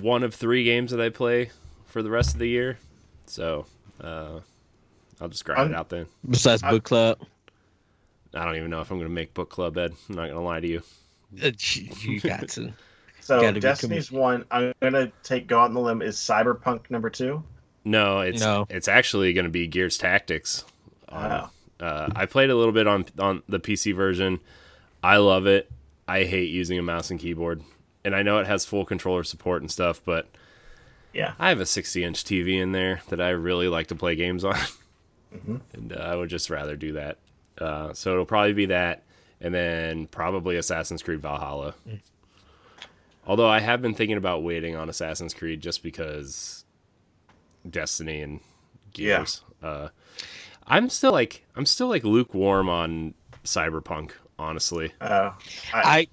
one 0.00 0.22
of 0.22 0.34
3 0.34 0.64
games 0.64 0.90
that 0.92 1.00
I 1.00 1.10
play 1.10 1.50
for 1.86 2.02
the 2.02 2.08
rest 2.08 2.32
of 2.32 2.38
the 2.38 2.48
year. 2.48 2.78
So, 3.26 3.66
uh, 4.00 4.40
I'll 5.20 5.28
just 5.28 5.44
grind 5.44 5.60
I'm- 5.60 5.72
it 5.72 5.76
out 5.76 5.90
then. 5.90 6.06
Besides 6.26 6.62
book 6.62 6.84
club, 6.84 7.18
I 8.32 8.46
don't 8.46 8.56
even 8.56 8.70
know 8.70 8.80
if 8.80 8.90
I'm 8.90 8.96
going 8.96 9.10
to 9.10 9.14
make 9.14 9.34
book 9.34 9.50
club, 9.50 9.76
Ed. 9.76 9.92
I'm 10.08 10.14
not 10.14 10.22
going 10.30 10.34
to 10.34 10.40
lie 10.40 10.60
to 10.60 10.66
you. 10.66 10.82
you, 11.34 11.52
you 12.02 12.20
got 12.20 12.48
to. 12.50 12.72
So 13.22 13.40
Gotta 13.40 13.60
Destiny's 13.60 14.10
one, 14.10 14.44
I'm 14.50 14.72
gonna 14.80 15.12
take 15.22 15.46
go 15.46 15.60
out 15.60 15.66
on 15.66 15.74
the 15.74 15.80
limb 15.80 16.02
is 16.02 16.16
Cyberpunk 16.16 16.90
number 16.90 17.08
two. 17.08 17.42
No, 17.84 18.20
it's 18.20 18.40
No. 18.40 18.66
it's 18.68 18.88
actually 18.88 19.32
going 19.32 19.44
to 19.44 19.50
be 19.50 19.66
Gears 19.66 19.96
Tactics. 19.98 20.64
Wow. 21.10 21.50
Uh, 21.80 22.08
I 22.14 22.26
played 22.26 22.50
a 22.50 22.54
little 22.56 22.72
bit 22.72 22.86
on 22.86 23.06
on 23.18 23.42
the 23.48 23.58
PC 23.60 23.94
version. 23.94 24.40
I 25.02 25.16
love 25.18 25.46
it. 25.46 25.70
I 26.06 26.24
hate 26.24 26.50
using 26.50 26.78
a 26.78 26.82
mouse 26.82 27.10
and 27.10 27.18
keyboard, 27.18 27.62
and 28.04 28.14
I 28.14 28.22
know 28.22 28.38
it 28.38 28.46
has 28.46 28.64
full 28.64 28.84
controller 28.84 29.22
support 29.24 29.62
and 29.62 29.70
stuff, 29.70 30.00
but 30.04 30.28
Yeah. 31.12 31.34
I 31.38 31.48
have 31.48 31.60
a 31.60 31.66
60 31.66 32.02
inch 32.04 32.24
TV 32.24 32.60
in 32.60 32.72
there 32.72 33.02
that 33.08 33.20
I 33.20 33.30
really 33.30 33.68
like 33.68 33.86
to 33.88 33.94
play 33.94 34.14
games 34.16 34.44
on, 34.44 34.54
Mm-hmm. 35.34 35.56
and 35.74 35.92
uh, 35.92 36.00
I 36.00 36.14
would 36.16 36.28
just 36.28 36.50
rather 36.50 36.76
do 36.76 36.92
that. 36.94 37.18
Uh, 37.58 37.92
so 37.94 38.12
it'll 38.12 38.26
probably 38.26 38.52
be 38.52 38.66
that, 38.66 39.02
and 39.40 39.52
then 39.54 40.06
probably 40.08 40.56
Assassin's 40.56 41.02
Creed 41.02 41.20
Valhalla. 41.20 41.74
Mm. 41.88 42.00
Although 43.26 43.48
I 43.48 43.60
have 43.60 43.80
been 43.82 43.94
thinking 43.94 44.16
about 44.16 44.42
waiting 44.42 44.74
on 44.76 44.88
Assassin's 44.88 45.32
Creed 45.34 45.60
just 45.60 45.82
because 45.82 46.64
Destiny 47.68 48.20
and 48.22 48.40
Yeah. 48.94 49.18
Gears. 49.18 49.42
Uh, 49.62 49.88
I'm 50.66 50.88
still 50.88 51.12
like 51.12 51.44
I'm 51.56 51.66
still 51.66 51.88
like 51.88 52.04
lukewarm 52.04 52.68
on 52.68 53.14
Cyberpunk, 53.44 54.12
honestly. 54.38 54.92
Uh, 55.00 55.32
I, 55.72 56.08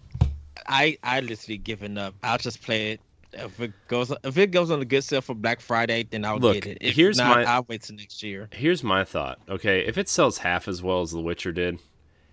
I, 0.68 0.98
I 1.04 1.20
literally 1.22 1.58
given 1.58 1.98
up. 1.98 2.14
I'll 2.24 2.38
just 2.38 2.62
play 2.62 2.92
it. 2.94 3.02
If 3.32 3.60
it 3.60 3.74
goes, 3.88 4.12
if 4.24 4.38
it 4.40 4.48
goes 4.52 4.72
on 4.72 4.82
a 4.82 4.86
good 4.86 5.04
sale 5.04 5.22
for 5.22 5.36
Black 5.36 5.62
Friday, 5.62 6.04
then 6.10 6.26
I'll 6.26 6.40
Look, 6.40 6.56
get 6.56 6.66
it. 6.66 6.78
If 6.82 6.96
here's 6.96 7.18
not, 7.18 7.38
my- 7.38 7.44
I'll 7.44 7.66
wait 7.68 7.84
till 7.84 7.96
next 7.96 8.24
year. 8.24 8.50
Here's 8.52 8.84
my 8.84 9.04
thought. 9.04 9.40
Okay, 9.48 9.86
if 9.86 9.98
it 10.00 10.10
sells 10.10 10.40
half 10.40 10.68
as 10.68 10.82
well 10.82 11.02
as 11.02 11.12
The 11.12 11.20
Witcher 11.22 11.52
did, 11.52 11.80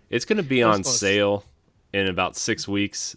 it's 0.08 0.24
going 0.24 0.38
to 0.38 0.42
be 0.42 0.60
It's 0.60 0.66
on 0.66 0.72
gonna 0.82 0.84
sale 0.84 1.44
in 1.92 2.06
about 2.06 2.34
six 2.36 2.66
weeks 2.66 3.14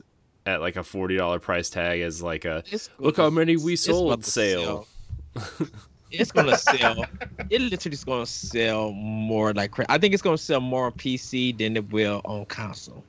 at 0.49 0.61
like 0.61 0.75
a 0.75 0.83
forty 0.83 1.15
dollar 1.17 1.39
price 1.39 1.69
tag 1.69 2.01
as 2.01 2.21
like 2.21 2.45
a 2.45 2.63
It's 2.71 2.89
look 2.97 3.17
how 3.17 3.29
many 3.29 3.55
we 3.57 3.75
sold 3.75 4.11
about 4.13 4.25
sale. 4.25 4.87
it's 6.11 6.31
gonna 6.31 6.57
sell. 6.57 7.05
It 7.49 7.61
literally 7.61 7.93
is 7.93 8.03
gonna 8.03 8.25
sell 8.25 8.91
more 8.91 9.53
like 9.53 9.73
I 9.89 9.97
think 9.97 10.13
it's 10.13 10.23
gonna 10.23 10.37
sell 10.37 10.59
more 10.61 10.85
on 10.85 10.93
PC 10.93 11.57
than 11.57 11.77
it 11.77 11.91
will 11.91 12.21
on 12.25 12.45
console. 12.45 13.03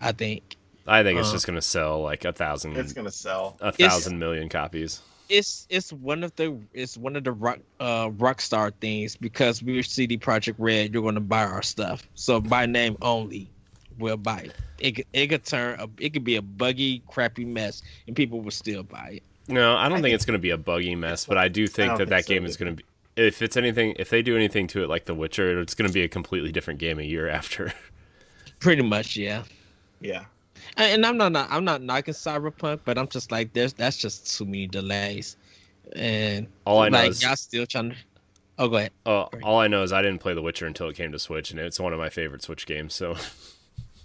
I 0.00 0.12
think 0.12 0.56
I 0.86 1.02
think 1.02 1.18
it's 1.18 1.28
Uh, 1.28 1.32
just 1.32 1.46
going 1.46 1.54
to 1.56 1.62
sell 1.62 2.02
like 2.02 2.24
a 2.24 2.32
thousand, 2.32 2.76
it's 2.76 2.92
gonna 2.92 3.10
sell. 3.12 3.56
a 3.60 3.70
thousand 3.70 4.18
million 4.18 4.48
copies. 4.48 5.00
it's 5.28 5.66
it's 5.70 5.92
one 5.92 6.24
of 6.24 6.34
the 6.36 6.58
it's 6.74 6.96
one 6.98 7.14
of 7.16 7.22
the 7.24 7.30
rock 7.32 7.60
uh 7.80 8.08
rockstar 8.10 8.72
things 8.80 9.16
because 9.16 9.62
we're 9.62 9.82
CD 9.84 10.18
Projekt 10.18 10.56
Red. 10.58 10.92
You're 10.92 11.04
gonna 11.04 11.20
buy 11.20 11.44
our 11.44 11.62
stuff, 11.62 12.06
so 12.14 12.40
by 12.40 12.66
name 12.66 12.96
only, 13.00 13.48
we'll 14.02 14.16
buy 14.18 14.40
it. 14.40 14.52
It 14.78 14.92
could, 14.96 15.06
it 15.12 15.26
could 15.28 15.44
turn 15.44 15.78
a, 15.80 15.88
it 15.98 16.12
could 16.12 16.24
be 16.24 16.36
a 16.36 16.42
buggy, 16.42 17.02
crappy 17.08 17.44
mess, 17.44 17.82
and 18.06 18.14
people 18.14 18.40
will 18.40 18.50
still 18.50 18.82
buy 18.82 19.14
it. 19.16 19.22
No, 19.48 19.76
I 19.76 19.84
don't 19.84 19.92
I 19.92 19.94
think 19.96 20.02
think- 20.04 20.14
it's 20.16 20.24
going 20.26 20.38
to 20.38 20.42
be 20.42 20.50
a 20.50 20.58
buggy 20.58 20.94
mess, 20.94 21.24
but 21.24 21.38
I 21.38 21.48
do 21.48 21.66
think 21.66 21.88
don't 21.90 21.98
that 21.98 22.04
think 22.04 22.10
that 22.10 22.24
so 22.26 22.34
game 22.34 22.44
is 22.44 22.56
going 22.56 22.76
to 22.76 22.82
be. 22.82 22.84
If 23.14 23.42
it's 23.42 23.56
anything, 23.56 23.94
if 23.98 24.08
they 24.10 24.22
do 24.22 24.36
anything 24.36 24.66
to 24.68 24.82
it 24.82 24.88
like 24.88 25.04
The 25.04 25.14
Witcher, 25.14 25.60
it's 25.60 25.74
going 25.74 25.88
to 25.88 25.92
be 25.92 26.02
a 26.02 26.08
completely 26.08 26.50
different 26.52 26.80
game 26.80 26.98
a 26.98 27.02
year 27.02 27.28
after. 27.38 27.72
Pretty 28.58 28.82
much, 28.82 29.16
yeah. 29.16 29.42
Yeah. 30.00 30.24
And 30.76 31.04
and 31.04 31.22
I'm 31.22 31.32
not 31.32 31.48
I'm 31.50 31.64
not 31.64 31.82
knocking 31.82 32.14
Cyberpunk, 32.14 32.80
but 32.84 32.96
I'm 32.96 33.08
just 33.08 33.30
like 33.30 33.52
there's 33.52 33.72
that's 33.72 33.96
just 33.96 34.36
too 34.38 34.44
many 34.46 34.66
delays, 34.66 35.36
and 35.94 36.46
All 36.64 36.80
I 36.80 36.88
know 36.88 36.98
like 36.98 37.10
is 37.10 37.22
y'all 37.22 37.36
still 37.36 37.66
trying 37.66 37.90
to. 37.90 37.96
Oh, 38.58 38.68
go 38.68 38.76
ahead. 38.76 38.90
Uh, 39.04 39.24
all 39.42 39.58
I 39.58 39.66
know 39.66 39.82
is 39.82 39.92
I 39.92 40.02
didn't 40.02 40.20
play 40.20 40.34
The 40.34 40.42
Witcher 40.42 40.66
until 40.66 40.88
it 40.88 40.94
came 40.96 41.10
to 41.12 41.18
Switch, 41.18 41.50
and 41.50 41.58
it's 41.58 41.80
one 41.80 41.92
of 41.92 41.98
my 41.98 42.08
favorite 42.10 42.42
Switch 42.42 42.64
games. 42.64 42.94
So, 42.94 43.16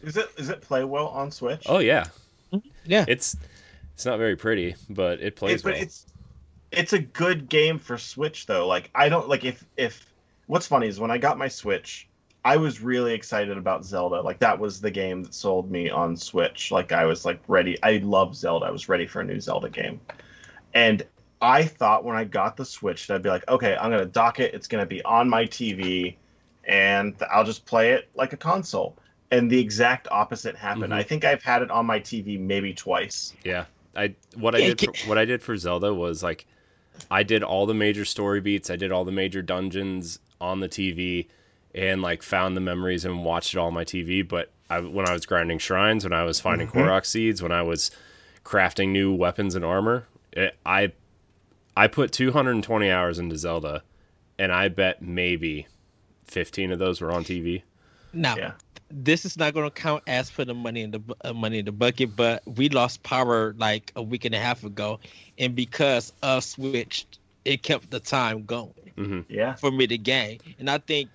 Is 0.02 0.18
it 0.18 0.30
is 0.38 0.50
it 0.50 0.62
play 0.62 0.84
well 0.84 1.08
on 1.08 1.32
Switch? 1.32 1.64
oh 1.68 1.80
yeah, 1.80 2.06
mm-hmm. 2.54 2.68
Yeah, 2.86 3.06
it's 3.08 3.36
it's 3.94 4.06
not 4.06 4.18
very 4.18 4.36
pretty, 4.36 4.76
but 4.90 5.20
it 5.22 5.36
plays 5.36 5.62
It- 5.62 5.64
but 5.64 5.74
well. 5.74 5.82
it's 5.82 6.06
it's 6.72 6.94
a 6.94 7.00
good 7.00 7.50
game 7.50 7.80
for 7.80 7.98
Switch 7.98 8.46
though. 8.46 8.68
Like 8.68 8.90
I 8.94 9.10
don't 9.10 9.28
like 9.30 9.44
if 9.46 9.66
if 9.78 10.06
what's 10.48 10.68
funny 10.68 10.88
is 10.88 11.00
when 11.00 11.12
I 11.12 11.18
got 11.18 11.38
my 11.38 11.48
Switch, 11.48 12.08
I 12.46 12.58
was 12.58 12.82
really 12.82 13.14
excited 13.14 13.58
about 13.58 13.86
Zelda. 13.86 14.22
Like 14.22 14.40
that 14.40 14.60
was 14.60 14.80
the 14.82 14.92
game 14.92 15.24
that 15.24 15.34
sold 15.34 15.72
me 15.72 15.90
on 15.90 16.16
Switch. 16.16 16.72
Like 16.72 16.92
I 16.92 17.06
was 17.06 17.26
like 17.26 17.42
ready. 17.48 17.82
I 17.84 17.98
love 18.04 18.36
Zelda. 18.36 18.66
I 18.66 18.72
was 18.72 18.88
ready 18.90 19.08
for 19.08 19.22
a 19.22 19.26
new 19.26 19.40
Zelda 19.40 19.70
game. 19.70 20.00
And 20.74 21.04
I 21.42 21.64
thought 21.64 22.04
when 22.04 22.16
I 22.16 22.24
got 22.24 22.58
the 22.58 22.66
Switch 22.66 23.08
that 23.08 23.16
I'd 23.16 23.24
be 23.24 23.30
like, 23.30 23.48
okay, 23.48 23.76
I'm 23.76 23.90
gonna 23.92 24.06
dock 24.06 24.40
it. 24.40 24.54
It's 24.54 24.68
gonna 24.68 24.86
be 24.86 25.02
on 25.04 25.30
my 25.30 25.46
TV, 25.46 26.16
and 26.66 27.16
I'll 27.32 27.44
just 27.46 27.66
play 27.66 27.92
it 27.92 28.10
like 28.16 28.34
a 28.34 28.38
console. 28.38 28.98
And 29.32 29.52
the 29.52 29.60
exact 29.60 30.08
opposite 30.10 30.56
happened. 30.56 30.94
Mhm. 30.94 30.96
I 30.96 31.04
think 31.04 31.26
I've 31.26 31.44
had 31.44 31.62
it 31.62 31.70
on 31.70 31.86
my 31.86 32.00
TV 32.00 32.38
maybe 32.40 32.74
twice. 32.74 33.34
yeah, 33.44 33.66
I 33.96 34.16
what 34.36 34.56
I 34.56 34.60
did 34.60 34.80
for, 34.82 35.10
what 35.10 35.18
I 35.18 35.26
did 35.26 35.42
for 35.42 35.58
Zelda 35.58 35.94
was 35.94 36.24
like 36.24 36.46
I 37.12 37.24
did 37.24 37.44
all 37.44 37.66
the 37.66 37.74
major 37.74 38.06
story 38.06 38.40
beats, 38.42 38.70
I 38.70 38.76
did 38.78 38.92
all 38.92 39.04
the 39.06 39.12
major 39.12 39.42
dungeons 39.42 40.20
on 40.40 40.62
the 40.62 40.70
TV, 40.70 41.28
and 41.76 42.02
like 42.02 42.24
found 42.24 42.56
the 42.56 42.62
memories 42.62 43.04
and 43.06 43.26
watched 43.26 43.54
it 43.54 43.58
all 43.58 43.68
on 43.68 43.74
my 43.74 43.84
TV. 43.84 44.22
But 44.28 44.50
I, 44.70 44.80
when 44.80 45.08
I 45.08 45.14
was 45.14 45.26
grinding 45.26 45.60
shrines, 45.60 46.04
when 46.06 46.14
I 46.14 46.24
was 46.24 46.40
finding 46.40 46.68
Mhm. 46.68 46.74
Korok 46.86 47.06
seeds, 47.06 47.42
when 47.42 47.52
I 47.52 47.62
was 47.64 47.92
crafting 48.46 48.90
new 48.90 49.14
weapons 49.14 49.56
and 49.56 49.66
armor, 49.66 50.06
it, 50.32 50.56
I 50.66 50.94
I 51.76 51.88
put 51.88 52.12
220 52.14 52.90
hours 52.90 53.20
into 53.20 53.38
Zelda, 53.38 53.84
and 54.40 54.52
I 54.54 54.70
bet 54.70 55.02
maybe 55.02 55.68
15 56.26 56.72
of 56.72 56.80
those 56.80 57.02
were 57.02 57.12
on 57.12 57.24
TV. 57.24 57.64
No. 58.14 58.36
Yeah. 58.36 58.52
This 58.90 59.26
is 59.26 59.38
not 59.38 59.54
going 59.54 59.66
to 59.70 59.72
count 59.82 60.04
as 60.08 60.30
for 60.30 60.46
the 60.46 60.54
money 60.54 60.82
in 60.82 60.92
the 60.92 61.02
uh, 61.24 61.34
money 61.34 61.60
in 61.60 61.66
the 61.66 61.72
bucket, 61.72 62.16
but 62.16 62.44
we 62.46 62.70
lost 62.70 63.04
power 63.04 63.54
like 63.58 63.92
a 63.96 64.02
week 64.04 64.26
and 64.26 64.36
a 64.36 64.40
half 64.40 64.64
ago, 64.64 65.00
and 65.38 65.56
because 65.56 66.14
of 66.22 66.44
switched, 66.44 67.12
it 67.38 67.54
kept 67.54 67.82
the 67.84 67.92
time 67.92 68.38
going 68.38 68.74
hmm 68.96 69.20
Yeah. 69.30 69.56
for 69.56 69.72
me 69.72 69.88
to 69.88 69.98
game. 69.98 70.40
And 70.60 70.70
I 70.70 70.78
think 70.78 71.10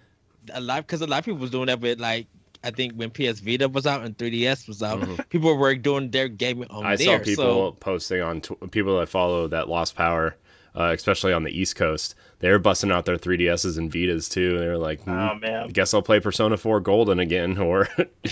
a 0.53 0.61
lot 0.61 0.83
because 0.87 1.01
a 1.01 1.07
lot 1.07 1.21
of 1.21 1.25
people 1.25 1.41
was 1.41 1.51
doing 1.51 1.67
that 1.67 1.81
with 1.81 2.01
like. 2.01 2.27
I 2.65 2.71
think 2.71 2.95
when 2.95 3.11
PS 3.11 3.41
Vita 3.41 3.69
was 3.69 3.87
out 3.87 4.05
and 4.05 4.17
3DS 4.17 4.69
was 4.69 4.83
out, 4.83 5.01
Mhm. 5.01 5.29
people 5.31 5.57
were 5.57 5.75
doing 5.75 6.11
their 6.11 6.29
gaming 6.29 6.69
on 6.71 6.85
I 6.87 6.97
there. 6.97 7.17
I 7.17 7.19
saw 7.19 7.25
people 7.25 7.71
So 7.73 7.77
posting 7.81 8.21
on 8.23 8.41
tw- 8.41 8.71
people 8.71 8.99
that 9.01 9.09
follow 9.09 9.49
that 9.49 9.69
lost 9.69 9.97
power, 9.97 10.37
uh, 10.77 10.93
especially 10.95 11.33
on 11.33 11.43
the 11.43 11.51
East 11.51 11.77
Coast. 11.77 12.15
They 12.41 12.51
were 12.51 12.59
busting 12.59 12.91
out 12.91 13.05
their 13.05 13.17
3DSs 13.17 13.79
and 13.79 13.91
Vitas 13.93 14.31
too. 14.31 14.51
and 14.57 14.61
They 14.61 14.69
were 14.69 14.79
like, 14.79 15.01
hmm, 15.03 15.11
Oh 15.11 15.15
I 15.15 15.39
man. 15.39 15.69
guess 15.69 15.95
I'll 15.95 16.03
play 16.03 16.19
Persona 16.21 16.57
4 16.57 16.81
Golden 16.81 17.19
again, 17.21 17.59
or 17.59 17.89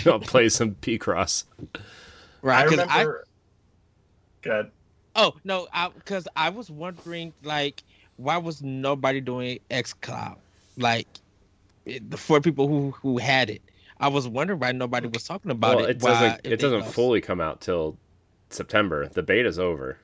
I'll 0.06 0.18
play 0.20 0.48
some 0.48 0.74
Picross. 0.76 1.44
right, 2.42 2.62
I, 2.62 2.64
remember. 3.02 3.24
Good. 4.42 4.70
Oh 5.16 5.34
no, 5.44 5.66
because 5.94 6.26
I, 6.36 6.48
was 6.50 6.70
wondering 6.70 7.32
like 7.42 7.82
why 8.16 8.36
was 8.38 8.62
nobody 8.62 9.20
doing 9.20 9.58
xCloud 9.70 10.36
like 10.76 11.08
it, 11.84 12.02
for 12.18 12.40
people 12.40 12.68
who 12.68 12.90
who 12.92 13.18
had 13.18 13.50
it. 13.50 13.62
I 13.98 14.08
was 14.08 14.26
wondering 14.28 14.60
why 14.60 14.72
nobody 14.72 15.08
was 15.08 15.24
talking 15.24 15.50
about 15.50 15.76
Well, 15.76 15.84
it. 15.86 15.90
it 15.90 15.98
doesn't 15.98 16.40
if 16.44 16.52
it 16.52 16.60
doesn't 16.60 16.80
lost. 16.80 16.94
fully 16.94 17.20
come 17.20 17.40
out 17.40 17.60
till 17.60 17.96
September. 18.50 19.08
The 19.08 19.22
beta's 19.22 19.58
over. 19.58 19.98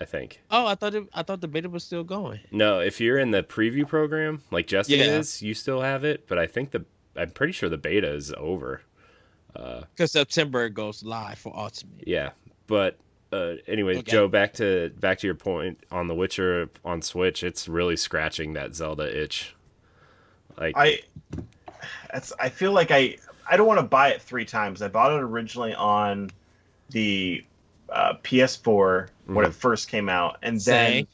I 0.00 0.06
think. 0.06 0.40
Oh, 0.50 0.66
I 0.66 0.74
thought 0.74 0.94
it, 0.94 1.04
I 1.12 1.22
thought 1.22 1.42
the 1.42 1.48
beta 1.48 1.68
was 1.68 1.84
still 1.84 2.02
going. 2.04 2.40
No, 2.50 2.80
if 2.80 3.00
you're 3.00 3.18
in 3.18 3.30
the 3.32 3.42
preview 3.42 3.86
program, 3.86 4.42
like 4.50 4.66
Jesse 4.66 4.96
Yeah. 4.96 5.18
is, 5.18 5.42
you 5.42 5.52
still 5.52 5.82
have 5.82 6.04
it. 6.04 6.26
But 6.26 6.38
I 6.38 6.46
think 6.46 6.70
the 6.70 6.84
I'm 7.16 7.30
pretty 7.30 7.52
sure 7.52 7.68
the 7.68 7.76
beta 7.78 8.10
is 8.10 8.32
over. 8.38 8.80
Uh, 9.54 9.82
Because 9.94 10.12
September 10.12 10.68
goes 10.70 11.02
live 11.02 11.38
for 11.38 11.54
Ultimate. 11.54 12.06
Yeah, 12.06 12.30
but 12.66 12.96
uh, 13.32 13.54
anyway, 13.66 13.98
Okay. 13.98 14.10
Joe, 14.10 14.26
back 14.26 14.54
to 14.54 14.90
back 15.00 15.18
to 15.18 15.26
your 15.26 15.34
point 15.34 15.78
on 15.90 16.06
The 16.08 16.14
Witcher 16.14 16.70
on 16.84 17.02
Switch. 17.02 17.42
It's 17.44 17.68
really 17.68 17.96
scratching 17.96 18.54
that 18.54 18.74
Zelda 18.74 19.04
itch. 19.22 19.54
Like, 20.56 20.74
I. 20.76 21.00
That's. 22.12 22.32
I 22.40 22.48
feel 22.48 22.72
like 22.72 22.90
I. 22.90 23.16
I 23.50 23.56
don't 23.56 23.66
want 23.66 23.80
to 23.80 23.86
buy 23.86 24.10
it 24.10 24.22
three 24.22 24.44
times. 24.44 24.80
I 24.82 24.88
bought 24.88 25.12
it 25.12 25.20
originally 25.20 25.74
on 25.74 26.30
the 26.90 27.44
uh, 27.92 28.14
PS4 28.22 29.08
when 29.26 29.44
it 29.46 29.54
first 29.54 29.88
came 29.88 30.08
out, 30.08 30.38
and 30.42 30.54
then 30.60 30.60
Same. 30.92 31.06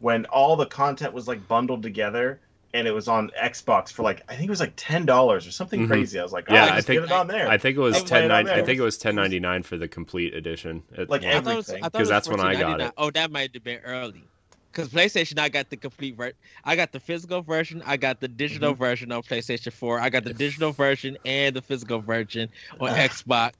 when 0.00 0.24
all 0.26 0.56
the 0.56 0.66
content 0.66 1.12
was 1.12 1.26
like 1.28 1.46
bundled 1.48 1.82
together, 1.82 2.40
and 2.72 2.86
it 2.88 2.92
was 2.92 3.06
on 3.08 3.30
Xbox 3.40 3.92
for 3.92 4.02
like 4.02 4.22
I 4.28 4.34
think 4.34 4.48
it 4.48 4.50
was 4.50 4.60
like 4.60 4.72
ten 4.76 5.06
dollars 5.06 5.46
or 5.46 5.50
something 5.52 5.80
Mhm. 5.82 5.88
crazy. 5.88 6.18
I 6.18 6.22
was 6.22 6.32
like, 6.32 6.46
oh, 6.48 6.54
Yeah, 6.54 6.66
yeah, 6.66 6.72
I 6.72 6.76
just 6.76 6.86
think- 6.88 7.00
get 7.02 7.10
it 7.10 7.12
on 7.12 7.26
there. 7.28 7.48
I 7.48 7.56
think 7.58 7.76
it 7.76 7.80
was 7.80 7.94
I 7.96 8.00
was 8.00 8.10
ten 8.10 8.18
playing 8.28 8.30
on 8.32 8.44
nine. 8.46 8.58
I 8.58 8.62
think 8.64 8.78
it 8.78 8.82
was 8.82 8.98
ten 8.98 9.14
ninety 9.14 9.38
nine 9.40 9.62
for 9.62 9.76
the 9.76 9.86
complete 9.88 10.34
edition. 10.34 10.82
It- 10.92 11.08
Like 11.08 11.24
I 11.24 11.40
thought 11.40 11.52
it 11.52 11.56
was, 11.56 11.70
I 11.70 11.74
everything. 11.74 11.82
thought 11.82 11.86
it 11.86 11.92
'Cause 11.92 12.00
was 12.00 12.08
that's 12.08 12.28
when 12.28 12.40
I 12.40 12.54
got 12.54 12.80
it. 12.80 12.92
Oh, 12.96 13.10
that 13.10 13.30
might 13.30 13.50
have 13.54 13.64
been 13.64 13.80
early. 13.84 14.24
Because 14.72 14.88
PlayStation, 14.88 15.38
I 15.38 15.48
got 15.50 15.70
the 15.70 15.76
complete 15.76 16.16
version. 16.16 16.34
I 16.64 16.74
got 16.74 16.90
the 16.90 16.98
physical 16.98 17.42
version. 17.42 17.80
I 17.86 17.96
got 17.96 18.18
the 18.18 18.26
digital 18.26 18.72
Mm-hmm. 18.72 18.82
version 18.82 19.12
on 19.12 19.22
PlayStation 19.22 19.72
4. 19.72 20.00
I 20.00 20.08
got 20.10 20.24
the 20.24 20.34
digital 20.34 20.72
version 20.72 21.16
and 21.24 21.54
the 21.54 21.62
physical 21.62 22.00
version 22.00 22.48
on. 22.80 22.88
Xbox. 23.08 23.52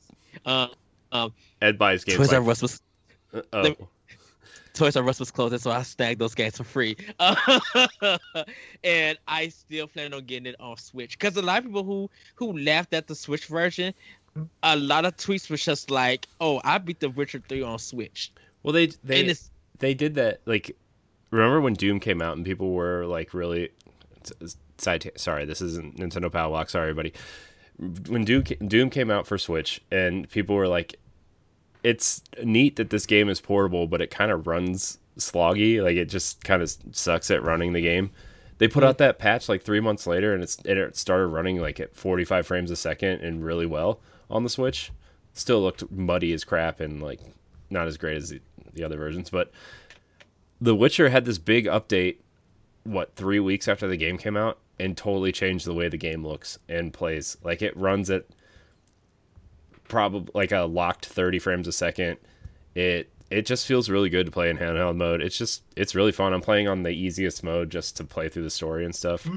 Um, 1.15 1.33
Ed 1.63 1.79
buys 1.79 2.05
games. 2.05 2.19
Toys 2.19 2.33
R 2.33 2.41
Like, 2.41 2.51
Us 2.51 2.63
was 2.63 2.83
oh, 3.53 3.77
Toys 4.75 4.97
R 4.97 5.09
Us 5.09 5.21
was 5.21 5.31
closed, 5.31 5.59
so 5.61 5.71
I 5.71 5.83
snagged 5.83 6.21
those 6.21 6.35
games 6.35 6.57
for 6.57 6.65
free. 6.65 6.97
and 8.85 9.19
I 9.29 9.49
still 9.49 9.87
plan 9.87 10.13
on 10.13 10.25
getting 10.25 10.47
it 10.47 10.57
on 10.59 10.77
Switch 10.77 11.17
because 11.19 11.37
a 11.37 11.43
lot 11.43 11.59
of 11.59 11.65
people 11.65 11.85
who 11.85 12.11
who 12.35 12.59
laughed 12.59 12.93
at 12.93 13.07
the 13.07 13.15
Switch 13.15 13.47
version, 13.47 13.95
a 14.65 14.77
lot 14.77 15.05
of 15.05 15.17
tweets 15.17 15.49
was 15.49 15.65
just 15.65 15.91
like, 15.91 16.27
"Oh, 16.41 16.61
I 16.65 16.79
beat 16.79 16.99
The 16.99 17.09
Witcher 17.09 17.41
Three 17.49 17.63
on 17.63 17.79
Switch," 17.79 18.33
well, 18.65 18.73
they 18.73 18.85
and 18.85 18.97
they 19.05 19.21
it's 19.21 19.51
they 19.79 19.95
did 19.95 20.17
that 20.17 20.41
like 20.45 20.77
remember 21.31 21.61
when 21.61 21.75
Doom 21.75 22.01
came 22.01 22.21
out 22.21 22.37
and 22.37 22.45
people 22.45 22.73
were 22.73 23.07
like 23.07 23.33
really 23.33 23.71
side 24.79 25.11
sorry, 25.17 25.45
this 25.45 25.61
isn't 25.61 25.97
Nintendo 25.99 26.33
Power 26.33 26.49
Block, 26.49 26.69
sorry 26.69 26.93
buddy. 26.93 27.13
When 28.09 28.25
Doom 28.25 28.43
Doom 28.43 28.91
came 28.91 29.11
out 29.11 29.27
for 29.27 29.39
Switch 29.39 29.81
and 29.93 30.29
people 30.29 30.57
were 30.57 30.69
like 30.69 30.97
it's 31.85 32.23
neat 32.43 32.77
that 32.77 32.91
this 32.91 33.07
game 33.07 33.29
is 33.29 33.41
portable, 33.41 33.87
but 33.87 34.01
it 34.01 34.11
kind 34.11 34.33
of 34.33 34.47
runs 34.47 34.99
sloggy, 35.19 35.81
like 35.81 35.97
it 35.97 36.07
just 36.07 36.43
kind 36.43 36.63
of 36.63 36.75
sucks 36.91 37.31
at 37.31 37.43
running 37.45 37.75
the 37.75 37.83
game. 37.83 38.11
They 38.59 38.69
put 38.69 38.83
out 38.83 38.99
that 38.99 39.19
patch 39.19 39.49
like 39.49 39.63
3 39.63 39.81
months 39.81 40.07
later 40.07 40.33
and 40.33 40.43
it's 40.43 40.59
it 40.65 40.97
started 40.97 41.27
running 41.27 41.61
like 41.61 41.79
at 41.79 41.95
45 41.95 42.47
frames 42.47 42.71
a 42.71 42.77
second 42.77 43.21
and 43.21 43.45
really 43.45 43.67
well 43.67 44.01
on 44.31 44.43
the 44.43 44.49
Switch. 44.49 44.91
Still 45.35 45.61
looked 45.61 45.91
muddy 45.91 46.33
as 46.33 46.45
crap 46.45 46.81
and 46.81 47.03
like 47.03 47.21
not 47.69 47.87
as 47.87 47.99
great 47.99 48.17
as 48.17 48.31
the, 48.31 48.41
the 48.73 48.83
other 48.83 48.97
versions, 48.97 49.29
but 49.29 49.51
The 50.61 50.75
Witcher 50.75 51.11
had 51.11 51.27
this 51.27 51.39
big 51.39 51.67
update 51.67 52.17
what, 52.85 53.15
3 53.17 53.41
weeks 53.41 53.69
after 53.69 53.87
the 53.87 53.97
game 53.97 54.17
came 54.17 54.37
out 54.37 54.59
and 54.79 54.97
totally 54.97 55.33
changed 55.33 55.67
the 55.67 55.75
way 55.75 55.89
the 55.89 55.97
game 55.99 56.27
looks 56.27 56.59
and 56.69 56.93
plays. 56.93 57.37
Like 57.43 57.61
it 57.61 57.77
runs 57.77 58.09
at 58.11 58.25
probably 59.89 60.31
like 60.35 60.53
a 60.53 60.61
locked 60.63 61.07
30 61.07 61.39
frames 61.39 61.69
a 61.69 61.73
second. 61.73 62.17
It 62.75 63.11
it 63.31 63.47
just 63.47 63.67
feels 63.67 63.89
really 63.91 64.11
good 64.11 64.27
to 64.27 64.33
play 64.33 64.51
in 64.51 64.59
handheld 64.59 64.97
mode. 64.97 65.21
It's 65.23 65.37
just 65.39 65.63
it's 65.77 65.95
really 65.95 66.13
fun. 66.13 66.33
I'm 66.33 66.41
playing 66.41 66.69
on 66.69 66.83
the 66.83 66.91
easiest 66.91 67.43
mode 67.43 67.71
just 67.71 67.97
to 67.97 68.05
play 68.05 68.29
through 68.29 68.45
the 68.45 68.51
story 68.51 68.85
and 68.85 68.95
stuff, 68.95 69.29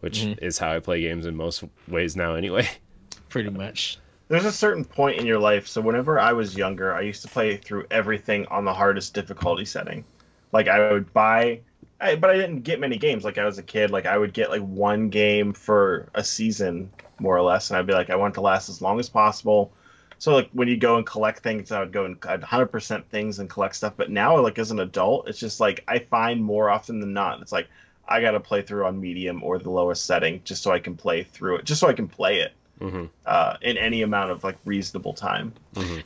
which 0.00 0.20
Mhm. 0.20 0.38
is 0.42 0.58
how 0.58 0.72
I 0.74 0.80
play 0.80 1.00
games 1.02 1.26
in 1.26 1.36
most 1.36 1.62
ways 1.88 2.16
now 2.16 2.34
anyway. 2.34 2.68
Pretty 3.28 3.50
much. 3.50 3.98
There's 4.28 4.44
a 4.44 4.52
certain 4.52 4.84
point 4.84 5.18
in 5.18 5.26
your 5.26 5.38
life. 5.40 5.66
So 5.66 5.80
whenever 5.80 6.18
I 6.20 6.32
was 6.32 6.56
younger, 6.56 6.94
I 6.94 7.00
used 7.02 7.22
to 7.22 7.28
play 7.28 7.56
through 7.56 7.86
everything 7.90 8.46
on 8.46 8.64
the 8.64 8.72
hardest 8.74 9.12
difficulty 9.12 9.64
setting. 9.64 10.04
Like 10.52 10.68
I 10.68 10.92
would 10.92 11.12
buy, 11.12 11.60
I, 12.00 12.14
but 12.14 12.30
I 12.30 12.36
didn't 12.36 12.60
get 12.62 12.78
many 12.80 12.96
games. 12.96 13.24
Like 13.24 13.38
I 13.38 13.44
was 13.44 13.58
a 13.58 13.62
kid, 13.62 13.90
like 13.90 14.06
I 14.06 14.16
would 14.16 14.32
get 14.32 14.50
like 14.50 14.62
one 14.62 15.08
game 15.10 15.52
for 15.52 16.08
a 16.14 16.22
season, 16.24 16.90
more 17.20 17.36
or 17.36 17.42
less, 17.42 17.70
and 17.70 17.76
I'd 17.78 17.86
be 17.86 17.92
like, 17.92 18.10
I 18.10 18.16
want 18.16 18.34
it 18.34 18.36
to 18.36 18.40
last 18.40 18.68
as 18.68 18.82
long 18.82 18.98
as 19.00 19.08
possible. 19.08 19.72
So 20.18 20.34
like 20.34 20.50
when 20.52 20.68
you 20.68 20.76
go 20.76 20.96
and 20.96 21.06
collect 21.06 21.42
things, 21.42 21.72
I 21.72 21.80
would 21.80 21.92
go 21.92 22.04
and 22.04 22.16
I'd 22.26 22.40
100% 22.42 23.06
things 23.08 23.38
and 23.38 23.48
collect 23.48 23.76
stuff. 23.76 23.94
But 23.96 24.10
now, 24.10 24.38
like 24.40 24.58
as 24.58 24.70
an 24.70 24.80
adult, 24.80 25.28
it's 25.28 25.38
just 25.38 25.60
like 25.60 25.82
I 25.88 25.98
find 25.98 26.42
more 26.42 26.70
often 26.70 27.00
than 27.00 27.12
not, 27.12 27.40
it's 27.40 27.52
like 27.52 27.68
I 28.08 28.20
got 28.20 28.32
to 28.32 28.40
play 28.40 28.62
through 28.62 28.86
on 28.86 29.00
medium 29.00 29.42
or 29.42 29.58
the 29.58 29.70
lowest 29.70 30.04
setting 30.04 30.42
just 30.44 30.62
so 30.62 30.72
I 30.72 30.80
can 30.80 30.96
play 30.96 31.22
through 31.22 31.56
it, 31.56 31.64
just 31.64 31.80
so 31.80 31.88
I 31.88 31.92
can 31.92 32.08
play 32.08 32.40
it 32.40 32.52
hmm 32.78 33.06
uh, 33.26 33.56
in 33.62 33.76
any 33.76 34.02
amount 34.02 34.30
of 34.30 34.42
like 34.44 34.56
reasonable 34.64 35.12
time. 35.14 35.52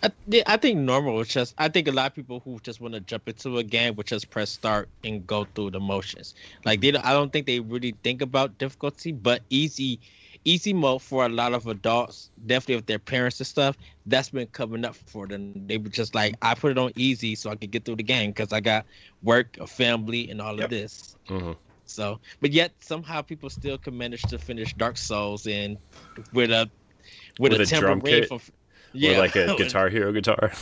I, 0.03 0.11
yeah, 0.27 0.43
I 0.47 0.57
think 0.59 0.79
normal 0.79 1.21
is 1.21 1.29
just. 1.29 1.55
I 1.57 1.69
think 1.69 1.89
a 1.89 1.93
lot 1.93 2.07
of 2.07 2.15
people 2.15 2.41
who 2.41 2.59
just 2.63 2.81
want 2.81 2.95
to 2.95 3.01
jump 3.01 3.29
into 3.29 3.59
a 3.59 3.65
game 3.65 3.97
would 3.97 4.07
just 4.07 4.31
press 4.31 4.51
start 4.51 4.89
and 5.03 5.27
go 5.27 5.47
through 5.55 5.71
the 5.71 5.81
motions. 5.81 6.35
Like 6.65 6.81
they, 6.81 6.91
don't, 6.91 7.05
I 7.05 7.13
don't 7.13 7.33
think 7.33 7.47
they 7.47 7.61
really 7.61 7.97
think 8.03 8.21
about 8.21 8.59
difficulty. 8.59 9.13
But 9.13 9.43
easy, 9.49 10.01
easy 10.45 10.73
mode 10.73 11.03
for 11.03 11.25
a 11.25 11.29
lot 11.29 11.53
of 11.55 11.67
adults, 11.67 12.31
definitely 12.47 12.77
with 12.77 12.87
their 12.87 12.99
parents 12.99 13.41
and 13.41 13.47
stuff, 13.47 13.77
that's 14.07 14.31
been 14.31 14.47
coming 14.49 14.85
up 14.85 14.97
for 15.07 15.27
them. 15.27 15.67
They 15.67 15.79
were 15.79 15.89
just 15.89 16.15
like, 16.15 16.35
I 16.43 16.55
put 16.55 16.73
it 16.73 16.79
on 16.79 16.93
easy 16.97 17.35
so 17.35 17.51
I 17.51 17.57
could 17.57 17.71
get 17.71 17.85
through 17.85 17.97
the 17.97 18.03
game 18.03 18.31
because 18.31 18.53
I 18.53 18.61
got 18.61 18.87
work, 19.23 19.57
a 19.61 19.67
family, 19.67 20.31
and 20.31 20.41
all 20.41 20.55
Yep. 20.57 20.65
of 20.65 20.71
this. 20.71 21.17
hmm 21.29 21.53
So, 21.87 22.21
but 22.41 22.53
yet 22.53 22.73
somehow 22.81 23.23
people 23.23 23.51
still 23.51 23.79
can 23.79 23.97
manage 23.97 24.23
to 24.25 24.39
finish 24.39 24.73
Dark 24.75 24.97
Souls 24.97 25.47
and 25.47 25.77
with 26.33 26.51
a 26.51 26.71
with, 27.39 27.53
With 27.53 27.61
a, 27.61 27.63
a 27.63 27.67
drum 27.67 28.01
kit? 28.01 28.29
from 28.29 28.41
Or 29.03 29.19
like 29.19 29.37
a 29.37 29.55
Guitar 29.59 29.89
Hero 29.89 30.13
guitar. 30.13 30.53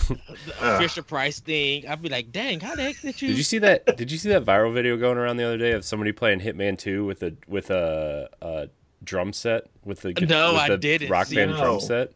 a 0.60 0.78
Fisher 0.78 1.02
Price 1.02 1.40
thing. 1.40 1.86
I'd 1.86 2.02
be 2.02 2.08
like, 2.08 2.32
dang, 2.32 2.60
how 2.60 2.74
the 2.74 2.82
heck 2.82 3.00
did 3.00 3.20
you? 3.20 3.28
Did 3.28 3.36
you 3.36 3.42
see 3.42 3.58
that? 3.58 3.96
Did 3.96 4.10
you 4.10 4.18
see 4.18 4.28
that 4.30 4.44
viral 4.44 4.72
video 4.72 4.96
going 4.96 5.18
around 5.18 5.36
the 5.36 5.44
other 5.44 5.58
day 5.58 5.72
of 5.72 5.84
somebody 5.84 6.12
playing 6.12 6.40
Hitman 6.40 6.78
Two 6.78 7.04
with 7.04 7.22
a 7.22 7.34
with 7.46 7.70
a, 7.70 8.28
a 8.40 8.68
drum 9.04 9.32
set 9.32 9.64
with 9.84 10.00
the 10.00 10.12
gu- 10.12 10.26
No, 10.26 10.52
with 10.52 10.62
I 10.62 10.68
the 10.68 10.76
didn't 10.78 11.10
rock 11.10 11.26
see 11.26 11.36
band 11.36 11.52
it. 11.52 11.56
drum 11.56 11.80
set? 11.80 12.10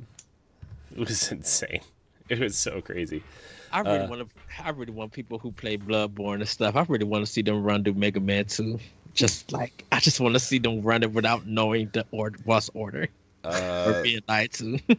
It 0.92 0.98
was 0.98 1.30
insane. 1.32 1.80
It 2.28 2.38
was 2.40 2.56
so 2.56 2.80
crazy. 2.80 3.22
I 3.72 3.80
really 3.80 3.98
uh, 3.98 4.08
want 4.08 4.20
to. 4.28 4.64
I 4.64 4.70
really 4.70 4.92
want 4.92 5.12
people 5.12 5.38
who 5.38 5.52
play 5.52 5.76
Bloodborne 5.76 6.36
and 6.36 6.48
stuff. 6.48 6.76
I 6.76 6.84
really 6.88 7.04
want 7.04 7.26
to 7.26 7.30
see 7.30 7.42
them 7.42 7.62
run 7.62 7.84
through 7.84 7.94
Mega 7.94 8.20
Man 8.20 8.44
2. 8.46 8.78
Just 9.14 9.52
like 9.52 9.84
I 9.92 10.00
just 10.00 10.20
want 10.20 10.34
to 10.34 10.40
see 10.40 10.58
them 10.58 10.82
run 10.82 11.02
it 11.02 11.12
without 11.12 11.46
knowing 11.46 11.90
the 11.92 12.04
or 12.10 12.30
boss 12.30 12.70
order 12.74 13.08
or 13.44 13.50
Uh, 13.50 14.02
being 14.02 14.20
lied 14.28 14.52
to. 14.54 14.78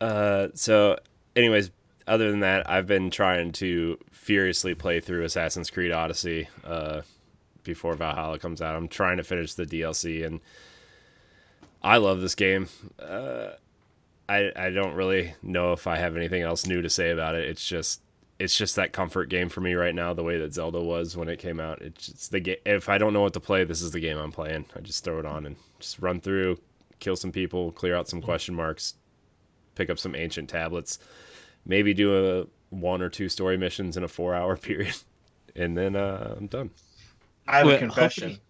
uh, 0.00 0.48
so, 0.54 0.98
anyways, 1.34 1.70
other 2.06 2.30
than 2.30 2.40
that, 2.40 2.68
I've 2.68 2.86
been 2.86 3.10
trying 3.10 3.52
to 3.52 3.98
furiously 4.12 4.74
play 4.74 5.00
through 5.00 5.24
Assassin's 5.24 5.70
Creed 5.70 5.92
Odyssey 5.92 6.48
uh, 6.64 7.02
before 7.66 7.94
Valhalla 7.94 8.38
comes 8.38 8.62
out. 8.62 8.74
I'm 8.74 8.88
trying 8.88 9.18
to 9.18 9.24
finish 9.24 9.54
the 9.54 9.66
DLC, 9.66 10.24
and 10.24 10.40
I 11.82 11.98
love 11.98 12.20
this 12.20 12.34
game. 12.34 12.68
Uh, 12.98 13.50
I 14.28 14.50
I 14.56 14.70
don't 14.70 14.94
really 14.94 15.34
know 15.42 15.72
if 15.72 15.86
I 15.86 15.98
have 15.98 16.16
anything 16.16 16.42
else 16.42 16.66
new 16.66 16.82
to 16.82 16.90
say 16.90 17.10
about 17.10 17.34
it. 17.34 17.48
It's 17.48 17.66
just 17.66 18.00
it's 18.38 18.56
just 18.56 18.76
that 18.76 18.92
comfort 18.92 19.28
game 19.28 19.48
for 19.48 19.60
me 19.60 19.74
right 19.74 19.94
now. 19.94 20.12
The 20.12 20.22
way 20.22 20.38
that 20.38 20.52
Zelda 20.52 20.80
was 20.80 21.16
when 21.16 21.28
it 21.28 21.38
came 21.38 21.60
out. 21.60 21.80
It's 21.82 22.28
the 22.28 22.40
game. 22.40 22.56
If 22.64 22.88
I 22.88 22.98
don't 22.98 23.12
know 23.12 23.22
what 23.22 23.34
to 23.34 23.40
play, 23.40 23.64
this 23.64 23.82
is 23.82 23.92
the 23.92 24.00
game 24.00 24.18
I'm 24.18 24.32
playing. 24.32 24.66
I 24.74 24.80
just 24.80 25.04
throw 25.04 25.18
it 25.18 25.26
on 25.26 25.46
and 25.46 25.56
just 25.78 25.98
run 26.00 26.20
through, 26.20 26.58
kill 27.00 27.16
some 27.16 27.32
people, 27.32 27.72
clear 27.72 27.94
out 27.94 28.08
some 28.08 28.20
question 28.20 28.54
marks, 28.54 28.94
pick 29.74 29.90
up 29.90 29.98
some 29.98 30.14
ancient 30.14 30.48
tablets, 30.48 30.98
maybe 31.64 31.94
do 31.94 32.40
a 32.40 32.46
one 32.70 33.00
or 33.00 33.08
two 33.08 33.28
story 33.28 33.56
missions 33.56 33.96
in 33.96 34.04
a 34.04 34.08
four 34.08 34.34
hour 34.34 34.56
period, 34.56 34.96
and 35.54 35.76
then 35.76 35.96
uh, 35.96 36.34
I'm 36.36 36.46
done. 36.46 36.70
I 37.48 37.58
have 37.58 37.66
Well, 37.66 37.76
a 37.76 37.78
confession. 37.78 38.22
hopefully- 38.30 38.42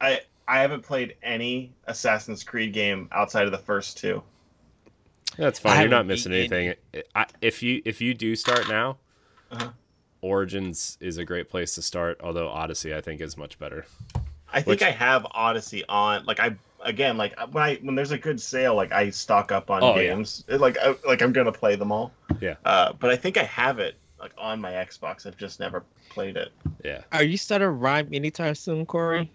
I 0.00 0.20
I 0.48 0.60
haven't 0.62 0.82
played 0.82 1.14
any 1.22 1.72
Assassin's 1.86 2.42
Creed 2.42 2.72
game 2.72 3.08
outside 3.12 3.46
of 3.46 3.52
the 3.52 3.58
first 3.58 3.98
two. 3.98 4.22
That's 5.36 5.58
fine. 5.60 5.80
You're 5.82 5.90
haven't 5.90 6.08
missing 6.08 6.32
anything. 6.32 6.74
I, 7.14 7.26
if 7.40 7.62
you 7.62 7.82
if 7.84 8.00
you 8.00 8.14
do 8.14 8.34
start 8.34 8.68
now, 8.68 8.98
Uh-huh. 9.50 9.70
Origins 10.22 10.98
is 11.00 11.18
a 11.18 11.24
great 11.24 11.48
place 11.48 11.74
to 11.76 11.82
start. 11.82 12.20
Although 12.22 12.48
Odyssey, 12.48 12.94
I 12.94 13.00
think, 13.00 13.20
is 13.20 13.36
much 13.36 13.58
better. 13.58 13.86
I 14.52 14.56
think 14.56 14.66
Which- 14.66 14.82
I 14.82 14.90
have 14.90 15.26
Odyssey 15.30 15.84
on. 15.88 16.24
Like 16.26 16.40
I 16.40 16.56
again, 16.84 17.16
like 17.16 17.38
when 17.52 17.62
I 17.62 17.76
when 17.76 17.94
there's 17.94 18.10
a 18.10 18.18
good 18.18 18.40
sale, 18.40 18.74
like 18.74 18.90
I 18.92 19.10
stock 19.10 19.52
up 19.52 19.70
on 19.70 19.82
Oh, 19.84 19.94
yeah. 19.96 20.08
games. 20.14 20.44
Like 20.48 20.76
I, 20.78 20.94
like 21.06 21.22
I'm 21.22 21.32
gonna 21.32 21.52
play 21.52 21.76
them 21.76 21.92
all. 21.92 22.12
Yeah. 22.40 22.56
Uh, 22.64 22.92
but 22.94 23.10
I 23.10 23.16
think 23.16 23.36
I 23.36 23.44
have 23.44 23.78
it 23.78 23.94
like 24.20 24.32
on 24.38 24.60
my 24.60 24.72
Xbox. 24.72 25.26
I've 25.26 25.36
just 25.36 25.60
never 25.60 25.84
played 26.10 26.36
it. 26.36 26.52
Yeah. 26.84 27.02
Are 27.12 27.22
you 27.22 27.36
starting 27.36 27.68
Rime 27.68 28.08
anytime 28.12 28.54
soon, 28.54 28.86
Corey? 28.86 29.30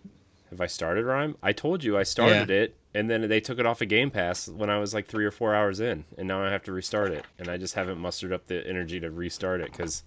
Have 0.50 0.62
I 0.62 0.67
started 0.67 1.06
Rime? 1.06 1.36
I 1.41 1.52
told 1.54 1.84
you 1.84 1.98
I 1.98 2.04
started 2.04 2.50
it, 2.50 2.76
and 2.93 3.10
then 3.10 3.28
they 3.28 3.39
took 3.39 3.60
it 3.60 3.65
off 3.65 3.82
of 3.82 3.88
Game 3.89 4.12
Pass 4.12 4.48
when 4.48 4.69
I 4.69 4.78
was 4.78 4.93
like 4.93 5.08
three 5.08 5.26
or 5.26 5.32
four 5.32 5.56
hours 5.56 5.80
in, 5.80 6.06
and 6.17 6.28
now 6.28 6.43
I 6.43 6.52
have 6.52 6.63
to 6.63 6.71
restart 6.71 7.12
it, 7.12 7.26
and 7.39 7.50
I 7.50 7.58
just 7.58 7.74
haven't 7.74 7.98
mustered 7.98 8.32
up 8.32 8.48
the 8.48 8.65
energy 8.65 9.00
to 9.00 9.10
restart 9.10 9.62
it 9.62 9.71
because 9.71 10.04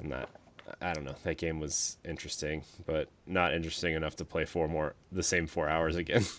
I'm 0.00 0.08
not. 0.08 0.28
I 0.80 0.92
don't 0.92 1.04
know. 1.04 1.14
That 1.22 1.38
game 1.38 1.60
was 1.60 1.96
interesting, 2.04 2.64
but 2.86 3.08
not 3.26 3.54
interesting 3.54 3.94
enough 3.94 4.16
to 4.16 4.24
play 4.24 4.44
four 4.44 4.66
more 4.66 4.94
the 5.12 5.22
same 5.22 5.46
four 5.46 5.68
hours 5.68 5.96
again. 5.96 6.24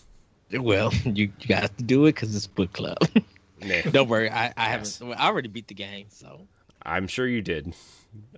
Well, 0.50 0.92
you, 1.04 1.30
you 1.40 1.46
got 1.46 1.76
to 1.76 1.82
do 1.82 2.06
it 2.06 2.14
because 2.14 2.34
it's 2.34 2.46
book 2.46 2.72
club. 2.72 2.96
nah, 3.60 3.82
Don't 3.90 4.08
worry, 4.08 4.30
I, 4.30 4.52
I 4.56 4.64
haven't. 4.70 4.98
I 5.02 5.26
already 5.26 5.48
beat 5.48 5.68
the 5.68 5.74
game, 5.74 6.06
so 6.08 6.40
I'm 6.82 7.06
sure 7.06 7.26
you 7.26 7.42
did. 7.42 7.74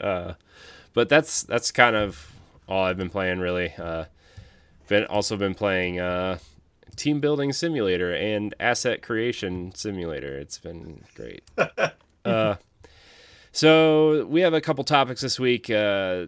Uh, 0.01 0.35
but 0.95 1.09
that's 1.09 1.43
that's 1.43 1.71
kind 1.71 1.97
of 1.97 2.33
all 2.69 2.85
I've 2.85 2.97
been 2.97 3.11
playing 3.11 3.39
really. 3.39 3.73
Uh, 3.79 4.07
been 4.89 5.05
also 5.05 5.37
been 5.37 5.55
playing 5.55 6.01
uh, 6.01 6.39
team 6.97 7.21
building 7.21 7.53
simulator 7.53 8.13
and 8.13 8.55
asset 8.61 9.03
creation 9.03 9.73
simulator. 9.75 10.37
It's 10.37 10.59
been 10.59 11.05
great. 11.15 11.43
uh, 12.25 12.57
so 13.53 14.27
we 14.27 14.41
have 14.41 14.55
a 14.55 14.61
couple 14.61 14.85
topics 14.85 15.21
this 15.21 15.39
week. 15.39 15.71
Uh, 15.71 16.27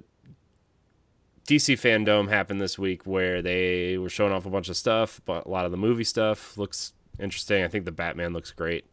DC 1.46 1.74
Fandom 1.74 2.28
happened 2.28 2.60
this 2.60 2.78
week 2.78 3.04
where 3.04 3.42
they 3.42 3.98
were 3.98 4.08
showing 4.08 4.32
off 4.32 4.46
a 4.46 4.50
bunch 4.50 4.68
of 4.68 4.76
stuff, 4.76 5.20
but 5.24 5.44
a 5.46 5.48
lot 5.48 5.64
of 5.64 5.70
the 5.70 5.76
movie 5.76 6.04
stuff 6.04 6.56
looks 6.56 6.92
interesting. 7.18 7.64
I 7.64 7.68
think 7.68 7.84
the 7.84 7.92
Batman 7.92 8.32
looks 8.32 8.52
great. 8.52 8.86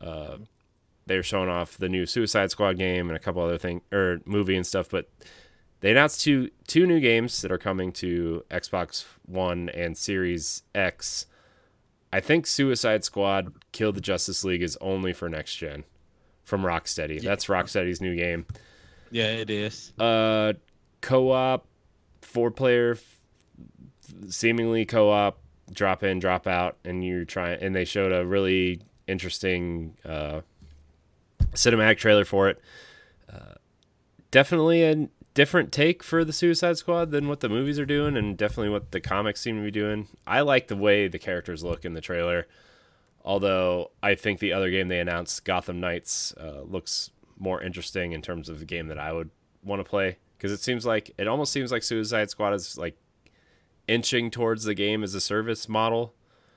Uh, 0.00 0.38
they 1.10 1.16
were 1.16 1.24
showing 1.24 1.48
off 1.48 1.76
the 1.76 1.88
new 1.88 2.06
Suicide 2.06 2.52
Squad 2.52 2.78
game 2.78 3.08
and 3.08 3.16
a 3.16 3.18
couple 3.18 3.42
other 3.42 3.58
thing 3.58 3.80
or 3.92 4.20
movie 4.24 4.54
and 4.54 4.64
stuff, 4.64 4.88
but 4.88 5.10
they 5.80 5.90
announced 5.90 6.20
two 6.20 6.50
two 6.68 6.86
new 6.86 7.00
games 7.00 7.42
that 7.42 7.50
are 7.50 7.58
coming 7.58 7.90
to 7.94 8.44
Xbox 8.48 9.04
One 9.26 9.68
and 9.70 9.98
Series 9.98 10.62
X. 10.72 11.26
I 12.12 12.20
think 12.20 12.46
Suicide 12.46 13.02
Squad 13.02 13.52
Kill 13.72 13.90
the 13.92 14.00
Justice 14.00 14.44
League 14.44 14.62
is 14.62 14.78
only 14.80 15.12
for 15.12 15.28
next 15.28 15.56
gen 15.56 15.82
from 16.44 16.62
Rocksteady. 16.62 17.20
That's 17.20 17.46
Rocksteady's 17.46 18.00
new 18.00 18.14
game. 18.14 18.46
yeah, 19.10 19.32
it 19.32 19.50
is. 19.50 19.92
Uh 19.98 20.52
co-op 21.00 21.66
four 22.22 22.52
player 22.52 22.96
seemingly 24.28 24.84
co-op 24.84 25.40
drop 25.72 26.04
in 26.04 26.20
drop 26.20 26.46
out 26.46 26.76
and 26.84 27.04
you're 27.04 27.24
trying 27.24 27.60
and 27.60 27.74
they 27.74 27.84
showed 27.84 28.12
a 28.12 28.24
really 28.24 28.80
interesting 29.08 29.96
uh 30.04 30.40
cinematic 31.54 31.98
trailer 31.98 32.24
for 32.24 32.48
it 32.48 32.60
uh, 33.32 33.54
definitely 34.30 34.82
a 34.84 35.08
different 35.34 35.70
take 35.72 36.02
for 36.02 36.24
the 36.24 36.32
Suicide 36.32 36.76
Squad 36.76 37.10
than 37.12 37.28
what 37.28 37.40
the 37.40 37.48
movies 37.48 37.78
are 37.78 37.86
doing, 37.86 38.16
and 38.16 38.36
definitely 38.36 38.68
what 38.70 38.90
the 38.90 39.00
comics 39.00 39.40
seem 39.40 39.56
to 39.56 39.62
be 39.62 39.70
doing. 39.70 40.08
I 40.26 40.40
like 40.40 40.66
the 40.66 40.76
way 40.76 41.06
the 41.06 41.18
characters 41.20 41.62
look 41.62 41.84
in 41.84 41.94
the 41.94 42.00
trailer, 42.00 42.46
although 43.24 43.92
I 44.02 44.16
think 44.16 44.40
the 44.40 44.52
other 44.52 44.70
game 44.70 44.88
they 44.88 44.98
announced, 44.98 45.44
Gotham 45.44 45.78
Knights, 45.80 46.34
uh, 46.36 46.62
looks 46.62 47.10
more 47.38 47.62
interesting 47.62 48.12
in 48.12 48.22
terms 48.22 48.48
of 48.48 48.58
the 48.58 48.64
game 48.64 48.88
that 48.88 48.98
I 48.98 49.12
would 49.12 49.30
want 49.62 49.80
to 49.80 49.88
play 49.88 50.18
because 50.36 50.50
it 50.52 50.60
seems 50.60 50.84
like 50.84 51.12
it 51.16 51.28
almost 51.28 51.52
seems 51.52 51.70
like 51.70 51.82
Suicide 51.84 52.30
Squad 52.30 52.52
is 52.54 52.76
like 52.76 52.96
inching 53.86 54.30
towards 54.30 54.64
the 54.64 54.74
game 54.74 55.02
as 55.02 55.14
a 55.14 55.20
service 55.20 55.68
model, 55.68 56.12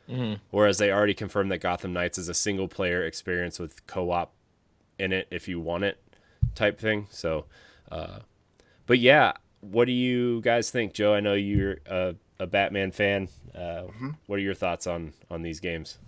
Mhm. 0.10 0.40
whereas 0.50 0.78
they 0.80 0.92
already 0.92 1.14
confirmed 1.14 1.52
that 1.52 1.60
Gotham 1.60 1.94
Knights 1.94 2.18
is 2.18 2.28
a 2.28 2.34
single 2.34 2.68
player 2.68 3.06
experience 3.06 3.60
with 3.60 3.86
co-op 3.88 4.34
in 5.00 5.12
it 5.12 5.28
if 5.32 5.48
you 5.48 5.60
want 5.60 5.84
it 5.84 5.98
type 6.56 6.80
thing. 6.80 7.08
So, 7.10 7.46
uh, 7.92 8.20
but 8.86 9.00
yeah, 9.00 9.34
what 9.62 9.86
do 9.86 9.92
you 9.92 10.42
guys 10.42 10.70
think, 10.72 10.94
Joe? 10.94 11.14
I 11.14 11.20
know 11.20 11.34
you're 11.34 11.78
a, 11.86 12.16
a 12.40 12.48
Batman 12.48 12.92
fan. 12.92 13.30
Uh, 13.56 13.84
What 14.28 14.38
are 14.40 14.42
your 14.42 14.54
thoughts 14.54 14.88
on 14.88 15.14
on 15.30 15.42
these 15.42 15.60
games? 15.60 16.00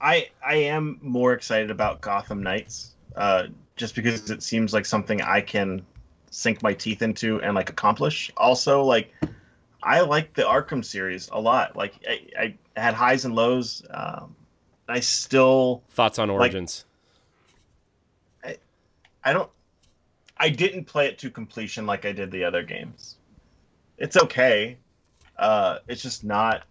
I 0.00 0.28
I 0.44 0.56
am 0.56 0.98
more 1.02 1.32
excited 1.32 1.70
about 1.70 2.00
Gotham 2.00 2.42
Knights, 2.42 2.94
uh, 3.16 3.44
just 3.76 3.94
because 3.94 4.30
it 4.30 4.42
seems 4.42 4.72
like 4.72 4.86
something 4.86 5.20
I 5.22 5.40
can 5.40 5.84
sink 6.30 6.62
my 6.62 6.74
teeth 6.74 7.02
into 7.02 7.40
and 7.42 7.54
like 7.54 7.70
accomplish. 7.70 8.30
Also, 8.36 8.82
like 8.82 9.12
I 9.82 10.00
like 10.00 10.34
the 10.34 10.42
Arkham 10.42 10.84
series 10.84 11.28
a 11.30 11.40
lot. 11.40 11.76
Like 11.76 11.94
I, 12.08 12.54
I 12.76 12.80
had 12.80 12.94
highs 12.94 13.24
and 13.24 13.34
lows. 13.34 13.84
Um, 13.90 14.34
I 14.88 15.00
still 15.00 15.82
Thoughts 15.90 16.18
on 16.18 16.30
Origins? 16.30 16.84
I 19.24 19.32
don't 19.32 19.50
I 20.36 20.48
didn't 20.50 20.84
play 20.84 21.06
it 21.06 21.18
to 21.20 21.30
completion 21.30 21.86
like 21.86 22.04
I 22.04 22.12
did 22.12 22.30
the 22.30 22.44
other 22.44 22.62
games. 22.62 23.16
It's 23.98 24.16
okay. 24.16 24.76
Uh 25.38 25.78
it's 25.88 26.02
just 26.02 26.24
not 26.24 26.64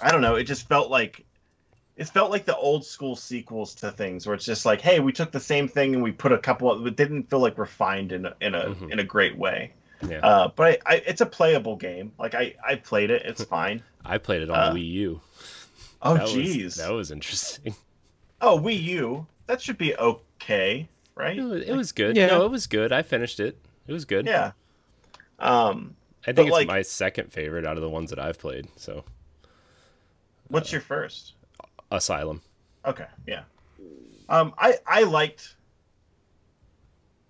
I 0.00 0.10
don't 0.10 0.22
know, 0.22 0.36
it 0.36 0.44
just 0.44 0.66
felt 0.68 0.90
like 0.90 1.24
it 1.96 2.08
felt 2.08 2.30
like 2.30 2.46
the 2.46 2.56
old 2.56 2.84
school 2.86 3.14
sequels 3.14 3.74
to 3.76 3.90
things 3.90 4.26
where 4.26 4.34
it's 4.34 4.46
just 4.46 4.64
like, 4.64 4.80
hey, 4.80 5.00
we 5.00 5.12
took 5.12 5.30
the 5.32 5.40
same 5.40 5.68
thing 5.68 5.94
and 5.94 6.02
we 6.02 6.12
put 6.12 6.32
a 6.32 6.38
couple 6.38 6.70
of 6.70 6.86
it 6.86 6.96
didn't 6.96 7.28
feel 7.28 7.40
like 7.40 7.58
refined 7.58 8.12
in 8.12 8.26
a 8.26 8.34
in 8.40 8.54
a 8.54 8.70
Mhm. 8.70 8.92
in 8.92 8.98
a 8.98 9.04
great 9.04 9.36
way. 9.36 9.72
yeah, 10.08 10.20
Uh 10.22 10.48
but 10.56 10.80
I, 10.86 10.94
I 10.94 10.96
it's 11.06 11.20
a 11.20 11.26
playable 11.26 11.76
game. 11.76 12.12
Like 12.18 12.34
I 12.34 12.54
I 12.66 12.76
played 12.76 13.10
it, 13.10 13.22
it's 13.26 13.44
fine. 13.58 13.82
I 14.04 14.16
played 14.18 14.42
it 14.42 14.50
on 14.50 14.56
uh, 14.58 14.72
Wii 14.74 14.90
U. 14.92 15.20
Oh 16.02 16.14
That 16.14 16.26
jeez. 16.28 16.76
that 16.76 16.90
was 16.92 17.10
interesting. 17.10 17.74
Oh, 18.40 18.58
Wii 18.58 18.82
U. 18.84 19.26
That 19.46 19.60
should 19.60 19.76
be 19.76 19.94
okay, 19.96 20.88
right? 21.14 21.36
It 21.38 21.42
was, 21.42 21.62
it 21.62 21.72
was 21.74 21.92
good. 21.92 22.16
Yeah. 22.16 22.26
No, 22.26 22.44
it 22.44 22.50
was 22.50 22.66
good. 22.66 22.92
I 22.92 23.02
finished 23.02 23.40
it. 23.40 23.58
It 23.86 23.92
was 23.92 24.04
good. 24.04 24.26
Yeah. 24.26 24.52
Um 25.38 25.96
I 26.26 26.32
think 26.32 26.48
it's 26.48 26.52
like- 26.52 26.66
my 26.68 26.82
second 26.82 27.32
favorite 27.32 27.64
out 27.64 27.76
of 27.76 27.82
the 27.82 27.88
ones 27.88 28.10
that 28.10 28.18
I've 28.18 28.38
played. 28.38 28.68
So 28.76 29.04
what's 30.48 30.70
your 30.72 30.80
first? 30.82 31.32
Asylum. 31.90 32.40
Okay, 32.84 33.06
yeah. 33.26 33.42
Um, 34.28 34.54
I 34.58 34.74
I 34.86 35.02
liked 35.02 35.56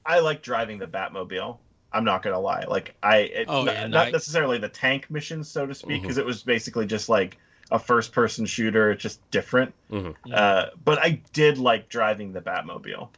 I 0.05 0.20
like 0.20 0.43
driving 0.43 0.78
the 0.78 0.87
Batmobile. 0.87 1.59
I'm 1.93 2.05
not 2.05 2.22
gonna 2.22 2.39
lie. 2.39 2.64
Like 2.68 2.95
I, 3.03 3.18
it, 3.18 3.47
Oh, 3.49 3.64
not, 3.64 3.74
yeah, 3.74 3.81
not 3.83 3.91
nice. 4.05 4.12
necessarily 4.12 4.59
the 4.59 4.68
tank 4.68 5.11
missions, 5.11 5.49
so 5.49 5.66
to 5.66 5.74
speak, 5.74 6.03
because 6.03 6.18
it 6.18 6.24
was 6.26 6.43
basically 6.43 6.87
just 6.87 7.09
like 7.09 7.37
a 7.70 7.78
first-person 7.78 8.47
shooter. 8.47 8.91
It's 8.91 9.03
just 9.03 9.28
different. 9.31 9.74
Mhm. 9.91 10.14
Uh, 10.33 10.66
but 10.85 10.99
I 10.99 11.20
did 11.33 11.59
like 11.59 11.89
driving 11.89 12.33
the 12.33 12.41
Batmobile. 12.41 13.09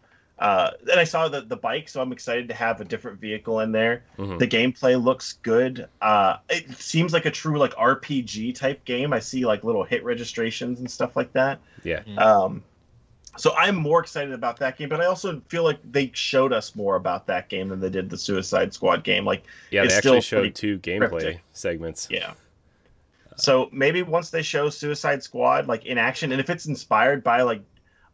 Uh, 0.42 0.72
and 0.90 0.98
I 0.98 1.04
saw 1.04 1.28
the 1.28 1.42
the 1.42 1.54
bike, 1.56 1.88
so 1.88 2.02
I'm 2.02 2.10
excited 2.10 2.48
to 2.48 2.54
have 2.54 2.80
a 2.80 2.84
different 2.84 3.20
vehicle 3.20 3.60
in 3.60 3.70
there. 3.70 4.02
Mhm. 4.18 4.40
The 4.40 4.48
gameplay 4.48 5.00
looks 5.00 5.34
good. 5.44 5.86
Uh, 6.00 6.38
it 6.50 6.68
seems 6.78 7.12
like 7.12 7.26
a 7.26 7.30
true 7.30 7.58
like 7.58 7.72
RPG 7.76 8.52
type 8.56 8.84
game. 8.84 9.12
I 9.12 9.20
see 9.20 9.46
like 9.46 9.62
little 9.62 9.84
hit 9.84 10.02
registrations 10.02 10.80
and 10.80 10.90
stuff 10.90 11.14
like 11.14 11.32
that. 11.34 11.60
Yeah. 11.84 12.02
Um, 12.18 12.64
so 13.36 13.54
I'm 13.56 13.76
more 13.76 14.00
excited 14.00 14.32
about 14.34 14.58
that 14.58 14.76
game, 14.76 14.88
but 14.88 15.00
I 15.00 15.06
also 15.06 15.40
feel 15.46 15.62
like 15.62 15.78
they 15.90 16.10
showed 16.12 16.52
us 16.52 16.74
more 16.74 16.96
about 16.96 17.28
that 17.28 17.48
game 17.48 17.68
than 17.68 17.78
they 17.78 17.88
did 17.88 18.10
the 18.10 18.18
Suicide 18.18 18.74
Squad 18.74 19.04
game. 19.04 19.24
Like, 19.24 19.44
Yeah, 19.70 19.84
It's 19.84 19.92
they 19.92 19.98
actually 19.98 20.20
still 20.22 20.42
showed 20.42 20.54
two 20.56 20.78
gameplay 20.80 21.08
cryptic. 21.08 21.40
segments. 21.52 22.08
yeah. 22.10 22.32
So 23.36 23.70
maybe 23.72 24.02
once 24.02 24.30
they 24.30 24.42
show 24.42 24.68
Suicide 24.68 25.22
Squad 25.22 25.66
like 25.68 25.86
in 25.86 25.98
action, 25.98 26.32
and 26.32 26.40
if 26.40 26.50
it's 26.50 26.66
inspired 26.66 27.22
by 27.24 27.42
like, 27.42 27.62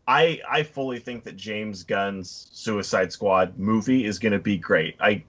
I 0.09 0.40
I 0.50 0.62
fully 0.62 0.98
think 0.98 1.22
that 1.24 1.36
James 1.36 1.84
Gunn's 1.84 2.48
Suicide 2.52 3.12
Squad 3.12 3.59
movie 3.59 4.06
is 4.06 4.18
going 4.18 4.32
to 4.32 4.38
be 4.38 4.56
great. 4.56 4.96
I, 4.98 5.22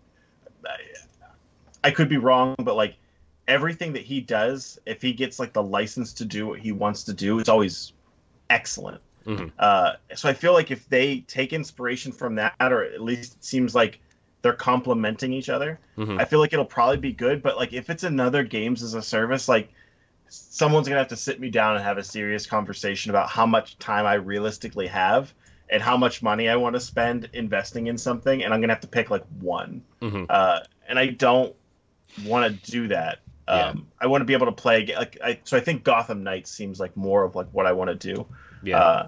I 0.66 0.78
I 1.84 1.92
could 1.92 2.08
be 2.10 2.18
wrong, 2.18 2.56
but 2.60 2.76
like 2.76 2.96
everything 3.48 3.94
that 3.94 4.04
he 4.04 4.22
does, 4.22 4.80
if 4.86 5.02
he 5.02 5.12
gets 5.12 5.38
like 5.38 5.52
the 5.54 5.62
license 5.64 6.14
to 6.14 6.26
do 6.26 6.48
what 6.48 6.60
he 6.60 6.72
wants 6.72 7.04
to 7.04 7.14
do, 7.14 7.40
it's 7.40 7.50
always 7.50 7.92
excellent. 8.50 9.02
Mhm. 9.26 9.52
Uh, 9.60 9.94
so 10.16 10.30
I 10.30 10.34
feel 10.34 10.54
like 10.54 10.72
if 10.72 10.88
they 10.88 11.20
take 11.22 11.52
inspiration 11.52 12.12
from 12.14 12.36
that, 12.36 12.56
or 12.62 12.84
at 12.84 13.02
least 13.02 13.36
it 13.36 13.44
seems 13.44 13.76
like 13.76 14.00
they're 14.42 14.54
complementing 14.54 15.34
each 15.34 15.50
other, 15.50 15.78
Mhm. 15.98 16.22
I 16.22 16.26
feel 16.26 16.40
like 16.40 16.54
it'll 16.54 16.64
probably 16.64 16.98
be 16.98 17.12
good. 17.12 17.42
But 17.44 17.58
like 17.58 17.74
if 17.74 17.90
it's 17.90 18.04
another 18.04 18.44
games 18.44 18.82
as 18.82 18.94
a 18.94 19.02
service, 19.02 19.50
like 19.50 19.70
someone's 20.30 20.88
gonna 20.88 21.00
have 21.00 21.10
to 21.10 21.16
sit 21.16 21.40
me 21.40 21.50
down 21.50 21.76
and 21.76 21.84
have 21.84 21.98
a 21.98 22.04
serious 22.04 22.46
conversation 22.46 23.10
about 23.10 23.30
how 23.30 23.46
much 23.46 23.78
time 23.80 24.06
I 24.06 24.16
realistically 24.16 24.88
have 24.88 25.34
and 25.70 25.84
how 25.84 25.98
much 25.98 26.24
money 26.24 26.50
I 26.50 26.56
want 26.56 26.76
to 26.76 26.80
spend 26.80 27.30
investing 27.34 27.88
in 27.88 27.98
something, 27.98 28.44
and 28.44 28.54
I'm 28.54 28.62
gonna 28.62 28.74
have 28.74 28.82
to 28.82 28.88
pick 28.88 29.10
like 29.10 29.26
one. 29.40 29.84
Mhm. 30.02 30.26
Uh, 30.30 30.62
and 30.88 30.98
I 30.98 31.08
don't 31.08 31.56
want 32.26 32.64
to 32.64 32.72
do 32.72 32.88
that. 32.88 33.20
Yeah. 33.48 33.70
Um, 33.70 33.88
I 34.00 34.08
want 34.08 34.22
to 34.22 34.26
be 34.26 34.34
able 34.34 34.46
to 34.46 34.52
play 34.52 34.86
like 34.96 35.18
I, 35.24 35.40
so. 35.44 35.58
I 35.58 35.60
think 35.60 35.84
Gotham 35.84 36.24
Knights 36.24 36.52
seems 36.52 36.80
like 36.80 36.96
more 36.96 37.24
of 37.24 37.36
like 37.36 37.48
what 37.52 37.66
I 37.66 37.72
want 37.72 37.90
to 37.90 38.14
do. 38.14 38.28
Yeah. 38.64 38.78
Uh, 38.78 39.08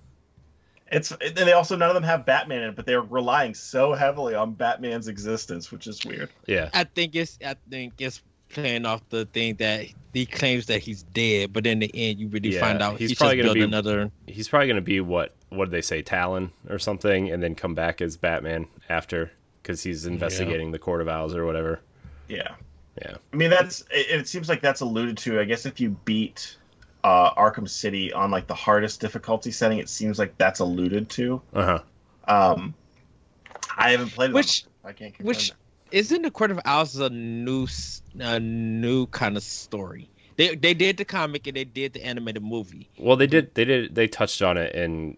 it's 0.92 1.12
and 1.12 1.36
they 1.36 1.54
also 1.54 1.76
none 1.76 1.90
of 1.90 1.94
them 1.94 2.04
have 2.04 2.26
Batman 2.26 2.64
in 2.64 2.70
it, 2.70 2.76
but 2.76 2.86
they're 2.86 3.02
relying 3.02 3.54
so 3.54 3.94
heavily 3.94 4.36
on 4.36 4.54
Batman's 4.54 5.08
existence, 5.08 5.72
which 5.72 5.88
is 5.88 6.04
weird. 6.04 6.30
yeah. 6.48 6.70
I 6.74 6.84
think 6.84 7.16
it's 7.16 7.38
I 7.46 7.56
think 7.70 7.94
it's 8.00 8.22
playing 8.54 8.86
off 8.86 9.02
the 9.10 9.26
thing 9.26 9.56
that 9.56 9.86
he 10.14 10.26
claims 10.26 10.66
that 10.68 10.80
he's 10.82 11.04
dead, 11.04 11.54
but 11.54 11.66
in 11.66 11.80
the 11.80 11.92
end 11.94 12.20
you 12.20 12.28
really 12.28 12.54
Yeah, 12.54 12.60
find 12.62 12.82
out 12.82 12.98
he's 13.00 13.10
he's, 13.12 13.18
probably 13.18 13.38
gonna 13.38 13.54
be- 13.54 13.62
another. 13.62 14.12
He's 14.28 14.48
probably 14.48 14.68
going 14.68 14.76
to 14.76 14.82
be 14.82 15.00
what 15.02 15.34
what 15.50 15.66
did 15.66 15.72
they 15.72 15.82
say 15.82 16.02
Talon 16.02 16.52
or 16.70 16.80
something 16.80 17.30
and 17.30 17.42
then 17.44 17.56
come 17.56 17.76
back 17.76 18.02
as 18.02 18.16
Batman 18.18 18.68
after 18.90 19.32
cuz 19.64 19.84
he's 19.84 20.06
investigating 20.06 20.72
the 20.72 20.80
Court 20.80 21.02
of 21.02 21.08
Owls 21.10 21.36
or 21.36 21.46
whatever. 21.46 21.82
Yeah. 22.30 22.56
Yeah. 23.02 23.16
I 23.32 23.36
mean, 23.36 23.50
that's 23.50 23.82
it, 23.92 24.20
it 24.22 24.28
seems 24.28 24.48
like 24.50 24.62
that's 24.62 24.82
alluded 24.82 25.18
to. 25.20 25.40
I 25.40 25.44
guess 25.46 25.66
if 25.66 25.80
you 25.80 25.92
beat 26.06 26.58
uh, 27.04 27.34
Arkham 27.34 27.68
City 27.68 28.12
on 28.14 28.32
like 28.32 28.48
the 28.48 28.54
hardest 28.54 29.00
difficulty 29.02 29.52
setting, 29.52 29.80
it 29.80 29.90
seems 29.90 30.20
like 30.20 30.38
that's 30.38 30.60
alluded 30.60 31.10
to. 31.12 31.42
Uh-huh. 31.54 31.80
Um, 32.28 32.74
I 33.78 33.92
haven't 33.92 34.10
played 34.10 34.26
it. 34.26 34.30
on- 34.30 34.34
Which 34.36 34.66
I 34.84 34.92
can't 34.94 35.20
which 35.22 35.50
that. 35.50 35.58
Isn't 35.92 36.22
the 36.22 36.32
Court 36.32 36.52
of 36.52 36.60
Owls 36.66 36.98
a 36.98 37.10
new 37.10 37.68
a 38.20 38.40
new 38.40 39.06
kind 39.08 39.38
of 39.38 39.44
story. 39.44 40.10
They 40.38 40.56
they 40.56 40.74
did 40.74 40.98
the 40.98 41.06
comic 41.06 41.48
and 41.48 41.56
they 41.56 41.64
did 41.66 41.94
the 41.94 42.04
animated 42.04 42.44
movie. 42.44 42.90
Well, 42.98 43.18
they 43.18 43.28
did 43.28 43.54
they 43.56 43.66
did 43.66 43.96
they 43.96 44.08
touched 44.08 44.42
on 44.42 44.58
it 44.58 44.74
in 44.76 45.18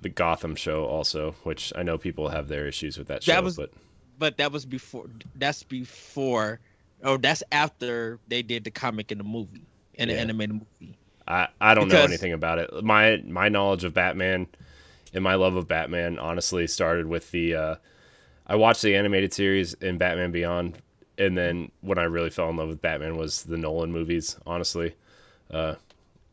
the 0.00 0.08
Gotham 0.08 0.54
show 0.54 0.84
also, 0.84 1.34
which 1.44 1.72
I 1.74 1.82
know 1.82 1.96
people 1.96 2.28
have 2.28 2.48
their 2.48 2.66
issues 2.66 2.98
with 2.98 3.08
that 3.08 3.22
show, 3.22 3.32
That 3.32 3.44
was- 3.44 3.56
but 3.56 3.72
but 4.18 4.36
that 4.36 4.52
was 4.52 4.64
before 4.64 5.06
that's 5.36 5.62
before 5.62 6.60
or 7.02 7.18
that's 7.18 7.42
after 7.50 8.18
they 8.28 8.42
did 8.42 8.64
the 8.64 8.70
comic 8.70 9.10
and 9.10 9.18
the 9.18 9.24
movie 9.24 9.66
and 9.98 10.08
the 10.10 10.14
animated 10.18 10.54
movie 10.54 10.96
I, 11.26 11.48
I 11.60 11.74
don't 11.74 11.88
know 11.88 12.02
anything 12.02 12.32
about 12.32 12.58
it. 12.58 12.84
My 12.84 13.22
my 13.26 13.48
knowledge 13.48 13.84
of 13.84 13.94
Batman 13.94 14.46
and 15.14 15.24
my 15.24 15.34
love 15.36 15.56
of 15.56 15.66
Batman 15.66 16.18
honestly 16.18 16.66
started 16.66 17.06
with 17.06 17.30
the 17.30 17.54
uh, 17.54 17.74
I 18.46 18.56
watched 18.56 18.82
the 18.82 18.94
animated 18.94 19.32
series 19.32 19.74
in 19.74 19.98
Batman 19.98 20.30
Beyond, 20.30 20.78
and 21.18 21.36
then 21.36 21.70
when 21.80 21.98
I 21.98 22.04
really 22.04 22.30
fell 22.30 22.50
in 22.50 22.56
love 22.56 22.68
with 22.68 22.82
Batman 22.82 23.16
was 23.16 23.44
the 23.44 23.56
Nolan 23.56 23.92
movies, 23.92 24.36
honestly. 24.46 24.94
Uh, 25.50 25.74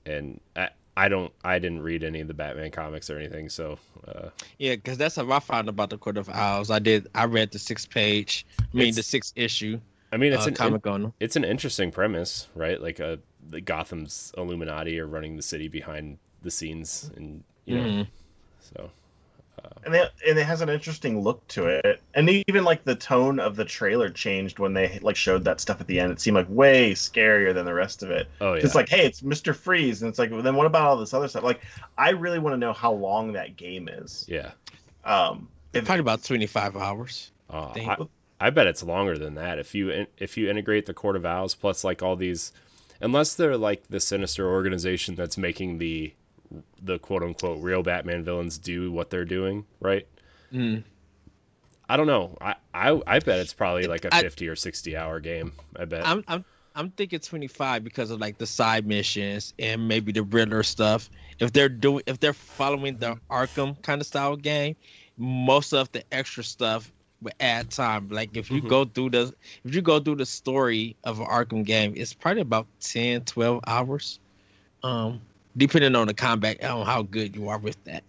and 0.05 0.39
I, 0.55 0.69
I 0.97 1.07
don't 1.07 1.31
I 1.43 1.59
didn't 1.59 1.81
read 1.83 2.03
any 2.03 2.19
of 2.21 2.27
the 2.27 2.33
Batman 2.33 2.71
comics 2.71 3.09
or 3.09 3.17
anything, 3.17 3.49
so 3.49 3.77
uh, 4.07 4.29
yeah 4.57 4.75
because 4.75 4.97
that's 4.97 5.15
how 5.15 5.31
i 5.31 5.39
found 5.39 5.69
about 5.69 5.89
the 5.89 5.97
court 5.97 6.17
of 6.17 6.27
owls 6.29 6.71
i 6.71 6.79
did 6.79 7.07
i 7.13 7.23
read 7.23 7.51
the 7.51 7.59
six 7.59 7.85
page 7.85 8.45
i 8.59 8.63
mean 8.75 8.95
the 8.95 9.03
six 9.03 9.31
issue 9.35 9.79
I 10.11 10.17
mean 10.17 10.33
it's 10.33 10.45
uh, 10.45 10.49
an 10.49 10.55
comic 10.55 10.87
on 10.87 11.03
them 11.03 11.13
it's 11.19 11.35
an 11.35 11.43
interesting 11.45 11.91
premise, 11.91 12.47
right? 12.55 12.81
Like 12.81 12.99
a 12.99 13.19
the 13.49 13.61
Gotham's 13.61 14.33
Illuminati 14.37 14.99
are 14.99 15.07
running 15.07 15.37
the 15.37 15.41
city 15.43 15.67
behind 15.67 16.17
the 16.41 16.51
scenes, 16.51 17.11
and 17.15 17.43
you 17.65 17.75
know, 17.75 17.83
Mhm. 17.83 18.07
so 18.59 18.91
and 19.83 19.95
it, 19.95 20.11
and 20.27 20.37
it 20.37 20.45
has 20.45 20.61
an 20.61 20.69
interesting 20.69 21.21
look 21.21 21.45
to 21.49 21.65
it. 21.67 22.01
And 22.13 22.29
even 22.29 22.63
like 22.63 22.83
the 22.83 22.95
tone 22.95 23.39
of 23.39 23.55
the 23.55 23.65
trailer 23.65 24.09
changed 24.09 24.59
when 24.59 24.73
they 24.73 24.99
like 25.01 25.15
showed 25.15 25.43
that 25.45 25.59
stuff 25.59 25.81
at 25.81 25.87
the 25.87 25.99
end. 25.99 26.11
It 26.11 26.21
seemed 26.21 26.35
like 26.35 26.47
way 26.49 26.93
scarier 26.93 27.53
than 27.53 27.65
the 27.65 27.73
rest 27.73 28.03
of 28.03 28.11
it. 28.11 28.27
oh 28.39 28.53
yeah, 28.53 28.61
It's 28.63 28.75
like, 28.75 28.89
hey, 28.89 29.05
it's 29.05 29.23
Mister 29.23 29.53
Freeze, 29.53 30.01
and 30.01 30.09
it's 30.09 30.19
like, 30.19 30.31
well, 30.31 30.41
then 30.41 30.55
what 30.55 30.67
about 30.67 30.87
all 30.87 30.97
this 30.97 31.13
other 31.13 31.27
stuff? 31.27 31.43
Like, 31.43 31.61
I 31.97 32.11
really 32.11 32.39
want 32.39 32.53
to 32.53 32.57
know 32.57 32.73
how 32.73 32.91
long 32.91 33.33
that 33.33 33.57
game 33.57 33.89
is. 33.89 34.25
yeah. 34.27 34.51
Um, 35.03 35.47
if, 35.73 35.85
probably 35.85 36.01
about 36.01 36.23
25 36.23 36.77
hours 36.77 37.31
Uh, 37.49 37.73
I, 37.75 37.97
I 38.39 38.49
bet 38.51 38.67
it's 38.67 38.83
longer 38.83 39.17
than 39.17 39.35
that. 39.35 39.57
If 39.57 39.73
you 39.73 39.89
in, 39.89 40.07
if 40.17 40.37
you 40.37 40.49
integrate 40.49 40.85
the 40.85 40.93
Court 40.93 41.15
of 41.15 41.25
Owls 41.25 41.55
plus 41.55 41.83
like 41.83 42.03
all 42.03 42.15
these, 42.15 42.51
unless 42.99 43.33
they're 43.33 43.57
like 43.57 43.87
the 43.87 43.99
sinister 43.99 44.47
organization 44.47 45.15
that's 45.15 45.37
making 45.37 45.79
the 45.79 46.13
the 46.81 46.99
quote 46.99 47.23
unquote 47.23 47.61
real 47.61 47.83
Batman 47.83 48.23
villains 48.23 48.57
do 48.57 48.91
what 48.91 49.09
they're 49.09 49.25
doing, 49.25 49.65
right? 49.79 50.07
Mm. 50.53 50.83
I 51.89 51.97
don't 51.97 52.07
know. 52.07 52.37
I 52.41 52.55
I, 52.73 53.01
I 53.07 53.19
bet 53.19 53.39
it's 53.39 53.53
probably 53.53 53.83
like 53.87 54.05
a 54.05 54.13
I- 54.15 54.21
fifty 54.21 54.47
or 54.47 54.55
sixty 54.55 54.95
hour 54.95 55.19
game. 55.19 55.53
I 55.77 55.85
bet. 55.85 56.07
I'm 56.07 56.23
I'm 56.27 56.45
I'm 56.73 56.89
thinking 56.91 57.19
25 57.19 57.83
because 57.83 58.11
of 58.11 58.21
like 58.21 58.37
the 58.37 58.45
side 58.47 58.87
missions 58.87 59.53
and 59.59 59.89
maybe 59.89 60.13
the 60.13 60.23
Riddler 60.23 60.63
stuff. 60.63 61.09
If 61.39 61.51
they're 61.51 61.67
doing 61.67 62.03
if 62.07 62.19
they're 62.21 62.31
following 62.33 62.97
the 62.97 63.17
Arkham 63.29 63.81
kind 63.81 63.99
of 63.99 64.07
style 64.07 64.37
game, 64.37 64.75
most 65.17 65.73
of 65.73 65.91
the 65.91 66.01
extra 66.13 66.43
stuff 66.45 66.89
would 67.21 67.33
add 67.41 67.69
time. 67.71 68.07
Like 68.09 68.37
if 68.37 68.49
you 68.49 68.61
Mhm. 68.61 68.69
go 68.69 68.85
through 68.85 69.09
the 69.09 69.33
if 69.65 69.75
you 69.75 69.81
go 69.81 69.99
through 69.99 70.15
the 70.15 70.25
story 70.25 70.95
of 71.03 71.19
an 71.19 71.25
Arkham 71.25 71.65
game, 71.65 71.93
it's 71.97 72.13
probably 72.13 72.41
about 72.41 72.67
10 72.79 73.25
12 73.25 73.61
hours. 73.67 74.19
Um 74.81 75.19
depending 75.57 75.95
on 75.95 76.07
the 76.07 76.13
combat 76.13 76.63
on 76.63 76.85
how 76.85 77.01
good 77.03 77.35
you 77.35 77.49
are 77.49 77.57
with 77.59 77.81
that. 77.85 78.03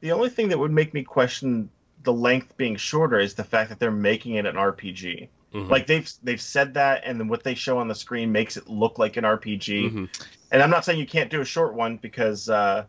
The 0.00 0.12
only 0.12 0.28
thing 0.30 0.48
that 0.48 0.58
would 0.58 0.72
make 0.72 0.92
me 0.94 1.02
question 1.02 1.70
the 2.02 2.12
length 2.12 2.56
being 2.56 2.74
shorter 2.76 3.20
is 3.20 3.34
the 3.34 3.44
fact 3.44 3.68
that 3.70 3.78
they're 3.78 3.90
making 3.92 4.34
it 4.34 4.44
an 4.46 4.56
RPG. 4.56 5.28
Mhm. 5.54 5.68
Like 5.68 5.86
they've 5.86 6.10
they've 6.22 6.40
said 6.40 6.74
that, 6.74 7.02
and 7.04 7.20
then 7.20 7.28
what 7.28 7.44
they 7.44 7.54
show 7.54 7.78
on 7.78 7.86
the 7.86 7.94
screen 7.94 8.32
makes 8.32 8.56
it 8.56 8.68
look 8.68 8.98
like 8.98 9.16
an 9.16 9.24
RPG. 9.24 9.90
Mhm. 9.90 10.08
And 10.50 10.62
I'm 10.62 10.70
not 10.70 10.84
saying 10.84 10.98
you 10.98 11.06
can't 11.06 11.30
do 11.30 11.40
a 11.40 11.44
short 11.44 11.74
one 11.74 11.98
because, 11.98 12.48
uh, 12.48 12.84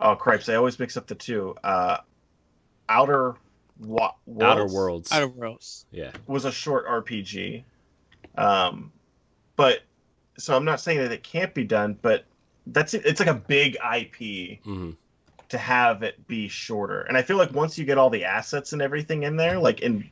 oh 0.00 0.16
cripes, 0.16 0.48
I 0.48 0.56
always 0.56 0.78
mix 0.78 0.96
up 0.96 1.06
the 1.06 1.14
two. 1.14 1.54
Uh, 1.64 1.98
Outer 2.88 3.36
Wa- 3.78 4.12
Worlds 4.26 4.42
Outer 4.44 4.66
Worlds. 4.74 5.12
Outer 5.12 5.28
Worlds. 5.28 5.86
yeah. 5.92 6.10
was 6.26 6.44
a 6.44 6.52
short 6.52 6.86
RPG, 6.86 7.64
um, 8.36 8.92
but 9.56 9.82
so 10.36 10.56
I'm 10.56 10.64
not 10.64 10.80
saying 10.80 10.98
that 10.98 11.12
it 11.12 11.22
can't 11.22 11.54
be 11.54 11.64
done, 11.64 11.96
but 12.02 12.24
that's 12.72 12.94
it's 12.94 13.20
like 13.20 13.28
a 13.28 13.34
big 13.34 13.76
IP 13.76 14.60
hmm 14.62 14.90
to 15.48 15.58
have 15.58 16.04
it 16.04 16.28
be 16.28 16.46
shorter. 16.46 17.00
And 17.02 17.16
I 17.16 17.22
feel 17.22 17.36
like 17.36 17.52
once 17.52 17.76
you 17.76 17.84
get 17.84 17.98
all 17.98 18.08
the 18.08 18.24
assets 18.24 18.72
and 18.72 18.80
everything 18.80 19.24
in 19.24 19.36
there, 19.36 19.58
like 19.58 19.80
in 19.80 20.08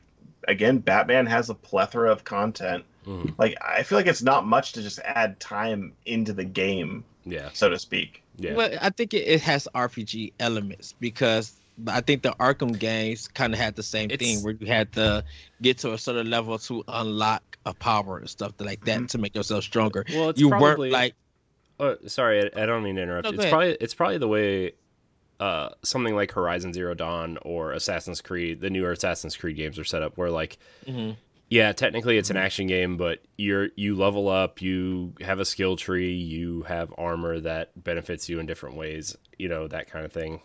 again, 0.49 0.79
Batman 0.79 1.25
has 1.27 1.49
a 1.49 1.53
plethora 1.55 2.11
of 2.11 2.23
content. 2.25 2.83
hmm 3.05 3.29
Like 3.37 3.55
I 3.65 3.83
feel 3.83 3.97
like 3.97 4.07
it's 4.07 4.21
not 4.21 4.45
much 4.45 4.73
to 4.73 4.81
just 4.81 4.99
add 5.05 5.39
time 5.39 5.93
into 6.05 6.33
the 6.33 6.43
game, 6.43 7.05
Yeah. 7.25 7.49
so 7.53 7.69
to 7.69 7.79
speak. 7.79 8.21
Yeah. 8.35 8.53
Well, 8.55 8.77
I 8.81 8.89
think 8.89 9.13
it, 9.13 9.27
it 9.27 9.41
has 9.43 9.67
RPG 9.73 10.33
elements 10.41 10.93
because 10.99 11.53
I 11.87 12.01
think 12.01 12.23
the 12.23 12.31
Arkham 12.33 12.77
games 12.77 13.29
kind 13.29 13.53
of 13.53 13.59
had 13.61 13.77
the 13.77 13.83
same 13.83 14.11
It's- 14.11 14.19
thing 14.19 14.43
where 14.43 14.53
you 14.59 14.67
had 14.67 14.91
to 14.93 15.23
get 15.61 15.77
to 15.79 15.93
a 15.93 15.97
certain 15.97 16.29
level 16.29 16.59
to 16.59 16.83
unlock 16.89 17.43
a 17.65 17.73
power 17.73 18.17
and 18.17 18.29
stuff 18.29 18.51
like 18.59 18.83
that 18.85 18.99
Mhm. 18.99 19.07
to 19.11 19.17
make 19.19 19.35
yourself 19.35 19.63
stronger. 19.63 20.03
well, 20.13 20.29
it's 20.31 20.41
you 20.41 20.49
probably 20.49 20.67
weren't 20.89 20.91
like 20.91 21.15
Oh, 21.79 21.95
sorry, 22.07 22.43
I, 22.55 22.63
I 22.63 22.65
don't 22.65 22.83
mean 22.83 22.95
to 22.95 23.01
interrupt. 23.03 23.25
No, 23.25 23.29
it's 23.31 23.39
ahead. 23.39 23.51
probably 23.51 23.77
it's 23.79 23.93
probably 23.93 24.17
the 24.17 24.27
way 24.27 24.73
uh, 25.39 25.69
something 25.83 26.15
like 26.15 26.31
Horizon 26.31 26.73
Zero 26.73 26.93
Dawn 26.93 27.37
or 27.43 27.71
Assassin's 27.71 28.21
Creed, 28.21 28.59
the 28.61 28.69
newer 28.69 28.91
Assassin's 28.91 29.37
Creed 29.37 29.55
games 29.55 29.79
are 29.79 29.85
set 29.85 30.01
up, 30.01 30.17
where 30.17 30.29
like, 30.29 30.57
mhm. 30.85 31.15
yeah, 31.49 31.71
technically 31.71 32.17
it's 32.17 32.29
an 32.29 32.35
action 32.37 32.67
game, 32.67 32.97
but 32.97 33.19
you're 33.37 33.69
you 33.77 33.95
level 33.95 34.27
up, 34.27 34.61
you 34.61 35.13
have 35.21 35.39
a 35.39 35.45
skill 35.45 35.77
tree, 35.77 36.13
you 36.13 36.63
have 36.63 36.93
armor 36.97 37.39
that 37.39 37.81
benefits 37.81 38.27
you 38.27 38.39
in 38.39 38.45
different 38.45 38.75
ways, 38.75 39.15
you 39.37 39.47
know 39.47 39.67
that 39.67 39.89
kind 39.89 40.05
of 40.05 40.11
thing. 40.11 40.41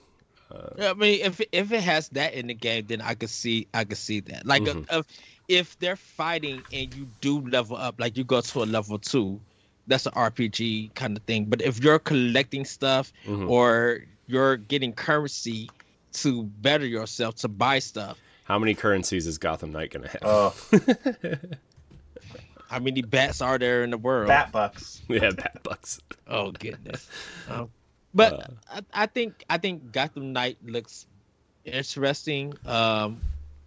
Yeah, 0.78 0.90
I 0.90 0.94
mean, 0.94 1.20
if 1.20 1.40
if 1.50 1.72
it 1.72 1.82
has 1.82 2.10
that 2.10 2.34
in 2.34 2.46
the 2.46 2.54
game, 2.54 2.84
then 2.86 3.00
I 3.00 3.14
could 3.14 3.30
see 3.30 3.66
I 3.74 3.82
could 3.82 3.98
see 3.98 4.20
that. 4.20 4.46
Like, 4.46 4.62
Mhm. 4.62 4.86
uh, 4.88 4.98
if 5.00 5.06
if 5.48 5.78
they're 5.80 5.96
fighting 5.96 6.62
and 6.72 6.94
you 6.94 7.08
do 7.20 7.40
level 7.40 7.76
up, 7.76 7.98
like 7.98 8.16
you 8.16 8.22
go 8.22 8.40
to 8.40 8.62
a 8.62 8.64
level 8.64 9.00
two, 9.00 9.40
that's 9.86 10.06
an 10.06 10.12
RPG 10.12 10.94
kind 10.94 11.16
of 11.16 11.22
thing. 11.24 11.44
But 11.46 11.60
if 11.62 11.82
you're 11.82 11.98
collecting 11.98 12.64
stuff 12.64 13.12
Mhm. 13.26 13.48
or 13.50 14.04
you're 14.26 14.56
getting 14.56 14.92
currency 14.92 15.70
to 16.14 16.44
better 16.44 16.86
yourself 16.86 17.34
to 17.36 17.48
buy 17.48 17.78
stuff, 17.80 18.18
How 18.44 18.58
many 18.58 18.74
currencies 18.74 19.26
is 19.26 19.38
Gotham 19.38 19.72
Knight 19.72 19.90
gonna 19.90 20.08
have? 20.08 20.20
Oh, 20.22 20.54
how 22.68 22.78
many 22.78 23.02
bats 23.02 23.40
are 23.40 23.58
there 23.58 23.84
in 23.84 23.90
the 23.90 23.98
world? 23.98 24.28
Bat 24.28 24.52
Bucks. 24.52 25.02
yeah, 25.08 25.30
bat 25.30 25.60
bucks. 25.62 26.00
Oh 26.26 26.52
goodness. 26.52 27.06
Um, 27.50 27.68
but 28.14 28.32
Uh. 28.32 28.46
I, 28.94 29.02
I 29.02 29.06
think 29.06 29.44
I 29.50 29.58
think 29.58 29.92
Gotham 29.92 30.32
Knight 30.32 30.56
looks 30.64 31.04
interesting. 31.66 32.54
Um, 32.64 33.20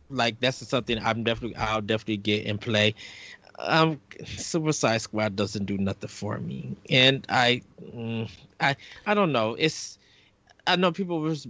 like 0.10 0.40
that's 0.40 0.58
something 0.68 0.98
I'm 0.98 1.24
definitely 1.24 1.56
I'll 1.56 1.82
definitely 1.82 2.18
get 2.18 2.48
and 2.48 2.60
play. 2.60 2.96
Um, 3.60 4.00
Suicide 4.26 5.02
Squad 5.02 5.36
doesn't 5.36 5.66
do 5.66 5.78
nothing 5.78 6.10
for 6.10 6.38
me, 6.38 6.76
and 6.90 7.26
I, 7.28 7.62
mm, 7.82 8.30
I, 8.60 8.76
I 9.06 9.14
don't 9.14 9.32
know. 9.32 9.56
It's 9.58 9.98
I 10.68 10.76
know 10.76 10.92
people 10.92 11.22
was 11.22 11.48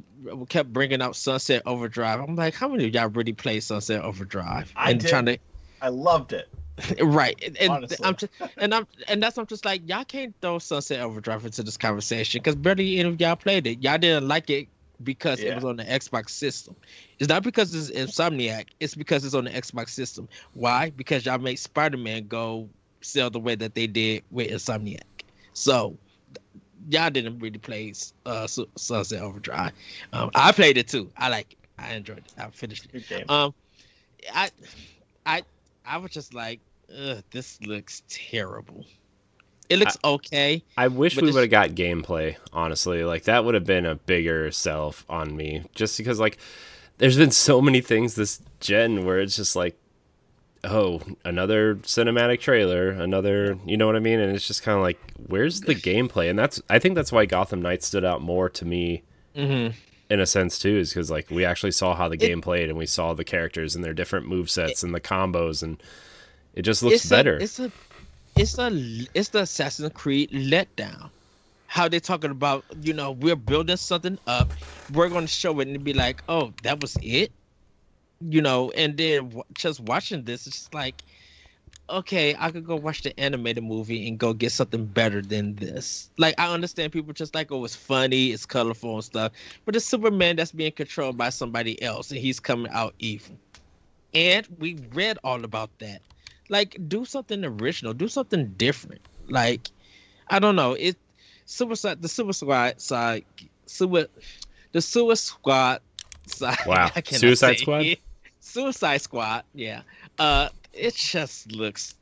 kept 0.47 0.71
bringing 0.71 1.01
out 1.01 1.15
Sunset 1.15 1.63
Overdrive. 1.65 2.21
I'm 2.21 2.35
like, 2.35 2.53
how 2.53 2.67
many 2.67 2.85
of 2.85 2.93
y'all 2.93 3.09
really 3.09 3.33
play 3.33 3.59
Sunset 3.59 4.01
Overdrive? 4.01 4.71
I 4.75 4.91
and 4.91 5.01
did. 5.01 5.09
trying 5.09 5.25
to 5.25 5.37
I 5.81 5.89
loved 5.89 6.33
it. 6.33 6.47
right 7.01 7.41
and, 7.43 7.57
and 7.57 7.89
i'm 8.03 8.15
just 8.15 8.31
and 8.57 8.71
i'm 8.71 8.85
and 9.07 9.23
that's 9.23 9.35
i'm 9.39 9.47
just 9.47 9.65
like 9.65 9.81
y'all 9.89 10.03
can't 10.03 10.35
throw 10.41 10.59
sunset 10.59 10.99
overdrive 10.99 11.43
into 11.43 11.63
this 11.63 11.75
conversation 11.75 12.39
because 12.39 12.55
barely 12.55 12.99
any 12.99 13.09
of 13.09 13.19
y'all 13.19 13.35
played 13.35 13.65
it 13.65 13.81
y'all 13.81 13.97
didn't 13.97 14.27
like 14.27 14.47
it 14.51 14.67
because 15.03 15.39
it 15.39 15.55
was 15.55 15.63
on 15.63 15.77
the 15.77 15.83
xbox 15.83 16.29
system. 16.31 16.75
It's 17.19 17.29
not 17.29 17.43
because 17.43 17.73
it's 17.73 17.91
insomniac. 17.91 18.67
It's 18.79 18.95
because 18.95 19.25
it's 19.25 19.35
on 19.35 19.45
the 19.45 19.51
xbox 19.51 19.89
system. 19.89 20.27
Why? 20.53 20.91
Because 20.91 21.25
y'all 21.25 21.37
made 21.37 21.57
spider-man 21.57 22.27
go 22.27 22.69
sell 23.01 23.29
the 23.29 23.39
way 23.39 23.55
that 23.55 23.75
they 23.75 23.87
did 23.87 24.23
with 24.31 24.49
insomniac. 24.49 25.01
So 25.53 25.97
y'all 26.89 27.09
didn't 27.09 27.39
really 27.39 27.59
play 27.59 27.93
uh 28.25 28.47
Su- 28.47 28.69
sunset 28.75 29.21
overdrive. 29.21 29.71
Um 30.13 30.31
i 30.35 30.51
played 30.51 30.77
it 30.77 30.87
too. 30.87 31.11
I 31.17 31.29
like 31.29 31.53
it. 31.53 31.57
I 31.79 31.93
enjoyed 31.93 32.19
it. 32.19 32.33
I 32.37 32.49
finished 32.49 32.85
it. 32.85 32.91
Good 32.91 33.07
game. 33.07 33.25
um, 33.29 33.53
I, 34.33 34.49
I, 35.25 35.43
I 35.85 35.97
was 35.97 36.11
just 36.11 36.33
like, 36.33 36.59
this 37.31 37.61
looks 37.61 38.01
terrible. 38.09 38.85
It 39.69 39.79
looks 39.79 39.97
okay. 40.03 40.63
I 40.77 40.87
wish 40.87 41.19
we 41.21 41.31
would 41.31 41.41
have 41.41 41.49
got 41.49 41.71
gameplay, 41.71 42.37
honestly. 42.53 43.03
Like 43.03 43.23
that 43.23 43.43
would 43.45 43.53
have 43.53 43.65
been 43.65 43.85
a 43.85 43.95
bigger 43.95 44.51
sell 44.51 44.95
on 45.09 45.35
me. 45.35 45.63
Just 45.75 45.97
because 45.97 46.19
like 46.19 46.37
there's 46.99 47.17
been 47.17 47.31
so 47.31 47.61
many 47.61 47.81
things 47.81 48.15
this 48.15 48.41
gen 48.59 49.05
where 49.05 49.19
it's 49.19 49.35
just 49.35 49.55
like 49.55 49.77
oh, 50.63 51.01
another 51.23 51.75
cinematic 51.75 52.39
trailer, 52.41 52.89
another, 52.89 53.57
you 53.65 53.77
know 53.77 53.85
what 53.85 53.95
I 53.95 53.99
mean? 53.99 54.19
And 54.19 54.35
it's 54.35 54.47
just 54.47 54.63
kind 54.63 54.75
of 54.75 54.81
like 54.81 54.99
where's 55.27 55.61
the 55.61 55.75
gameplay? 55.75 56.29
And 56.29 56.37
that's 56.37 56.61
I 56.69 56.79
think 56.79 56.95
that's 56.95 57.11
why 57.11 57.25
Gotham 57.25 57.61
Knights 57.61 57.87
stood 57.87 58.05
out 58.05 58.21
more 58.21 58.49
to 58.49 58.65
me 58.65 59.03
hmm 59.35 59.67
in 60.09 60.21
a 60.21 60.25
sense 60.25 60.57
too 60.57 60.77
is 60.77 60.93
because 60.93 61.11
like 61.11 61.29
we 61.29 61.43
actually 61.43 61.71
saw 61.71 61.93
how 61.93 62.07
the 62.07 62.15
It- 62.15 62.19
game 62.19 62.39
played 62.41 62.69
and 62.69 62.77
we 62.77 62.85
saw 62.85 63.13
the 63.13 63.25
characters 63.25 63.75
and 63.75 63.83
their 63.83 63.93
different 63.93 64.25
move 64.25 64.49
sets 64.49 64.81
and 64.81 64.95
the 64.95 65.01
combos 65.01 65.61
and 65.61 65.83
it 66.53 66.61
just 66.61 66.81
looks 66.81 66.95
it's 66.95 67.09
better 67.09 67.35
A, 67.35 67.43
it's 67.43 67.59
a, 67.59 67.69
it's 68.37 68.57
a, 68.59 68.69
it's 69.13 69.29
the 69.29 69.41
Assassin's 69.41 69.91
Creed 69.93 70.31
letdown. 70.31 71.11
How 71.67 71.89
they 71.89 71.99
talking 71.99 72.31
about, 72.31 72.65
you 72.81 72.93
know, 72.93 73.11
we're 73.11 73.35
building 73.37 73.77
something 73.77 74.19
up. 74.27 74.51
We're 74.89 75.09
to 75.09 75.27
show 75.27 75.59
it 75.61 75.67
and 75.69 75.83
be 75.83 75.93
like, 75.93 76.23
oh, 76.29 76.53
that 76.63 76.81
was 76.81 76.97
it, 77.01 77.33
you 78.21 78.41
know. 78.41 78.71
And 78.71 78.97
then 78.97 79.25
w- 79.29 79.43
just 79.55 79.79
watching 79.81 80.25
this, 80.25 80.47
it's 80.47 80.57
just 80.57 80.73
like, 80.75 81.03
okay, 81.89 82.35
I 82.39 82.51
could 82.51 82.65
go 82.65 82.75
watch 82.77 83.03
the 83.03 83.17
animated 83.19 83.63
movie 83.63 84.07
and 84.07 84.19
go 84.19 84.33
get 84.33 84.51
something 84.53 84.85
better 84.87 85.21
than 85.21 85.55
this. 85.55 86.11
Like 86.17 86.35
I 86.39 86.53
understand 86.53 86.93
people 86.93 87.13
just 87.13 87.35
like, 87.35 87.51
oh, 87.51 87.65
it's 87.65 87.75
funny, 87.75 88.31
it's 88.31 88.45
colorful 88.45 88.95
and 88.95 89.03
stuff, 89.05 89.33
but 89.65 89.75
it's 89.75 89.85
Superman 89.85 90.37
that's 90.37 90.51
being 90.53 90.73
controlled 90.73 91.17
by 91.17 91.29
somebody 91.29 91.81
else 91.81 92.11
and 92.11 92.19
he's 92.19 92.39
coming 92.39 92.71
out 92.71 92.95
evil. 92.99 93.39
And 94.13 94.47
we 94.59 94.75
read 94.93 95.17
all 95.23 95.43
about 95.45 95.71
that. 95.79 96.01
Like, 96.49 96.77
do 96.87 97.05
something 97.05 97.43
original, 97.43 97.93
do 97.93 98.07
something 98.07 98.53
different. 98.57 99.01
Like, 99.27 99.69
I 100.29 100.39
don't 100.39 100.55
know. 100.55 100.73
It 100.73 100.97
Suicide 101.45 102.01
the 102.01 102.07
Suicide 102.09 102.81
side 102.81 103.23
Sui, 103.65 104.05
the 104.73 104.81
Suicide 104.81 105.17
Squad 105.17 105.81
side. 106.27 106.57
Wow. 106.65 106.91
I 106.95 107.01
Suicide 107.01 107.59
Squad? 107.59 107.85
it. 107.85 107.99
Suicide 108.39 109.01
Squad, 109.01 109.43
yeah. 109.53 109.81
Uh 110.19 110.49
it 110.73 110.95
just 110.95 111.51
looks 111.51 111.95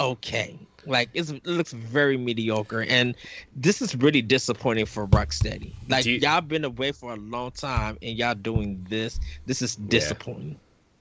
okay. 0.00 0.58
Like 0.86 1.08
it's, 1.14 1.30
it 1.30 1.46
looks 1.46 1.72
very 1.72 2.16
mediocre, 2.16 2.82
and 2.82 3.14
this 3.56 3.80
is 3.80 3.96
really 3.96 4.20
disappointing 4.22 4.86
for 4.86 5.06
Rocksteady. 5.08 5.72
Like 5.88 6.04
you- 6.04 6.16
y'all 6.18 6.40
been 6.40 6.64
away 6.64 6.92
for 6.92 7.12
a 7.14 7.16
long 7.16 7.52
time, 7.52 7.96
and 8.02 8.16
y'all 8.16 8.34
doing 8.34 8.84
this. 8.88 9.18
This 9.46 9.62
is 9.62 9.76
disappointing. 9.76 10.58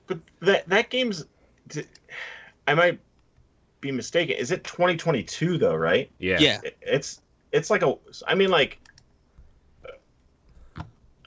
But 0.07 0.19
that 0.41 0.69
that 0.69 0.89
game's, 0.89 1.25
d- 1.67 1.83
I 2.67 2.73
might 2.75 2.99
be 3.81 3.91
mistaken. 3.91 4.35
Is 4.37 4.51
it 4.51 4.63
2022 4.63 5.57
though? 5.57 5.75
Right? 5.75 6.09
yeah 6.19 6.39
Yeah, 6.39 6.59
It's 6.81 7.21
it's 7.51 7.69
like 7.69 7.83
a. 7.83 7.95
I 8.27 8.35
mean, 8.35 8.49
like. 8.49 8.79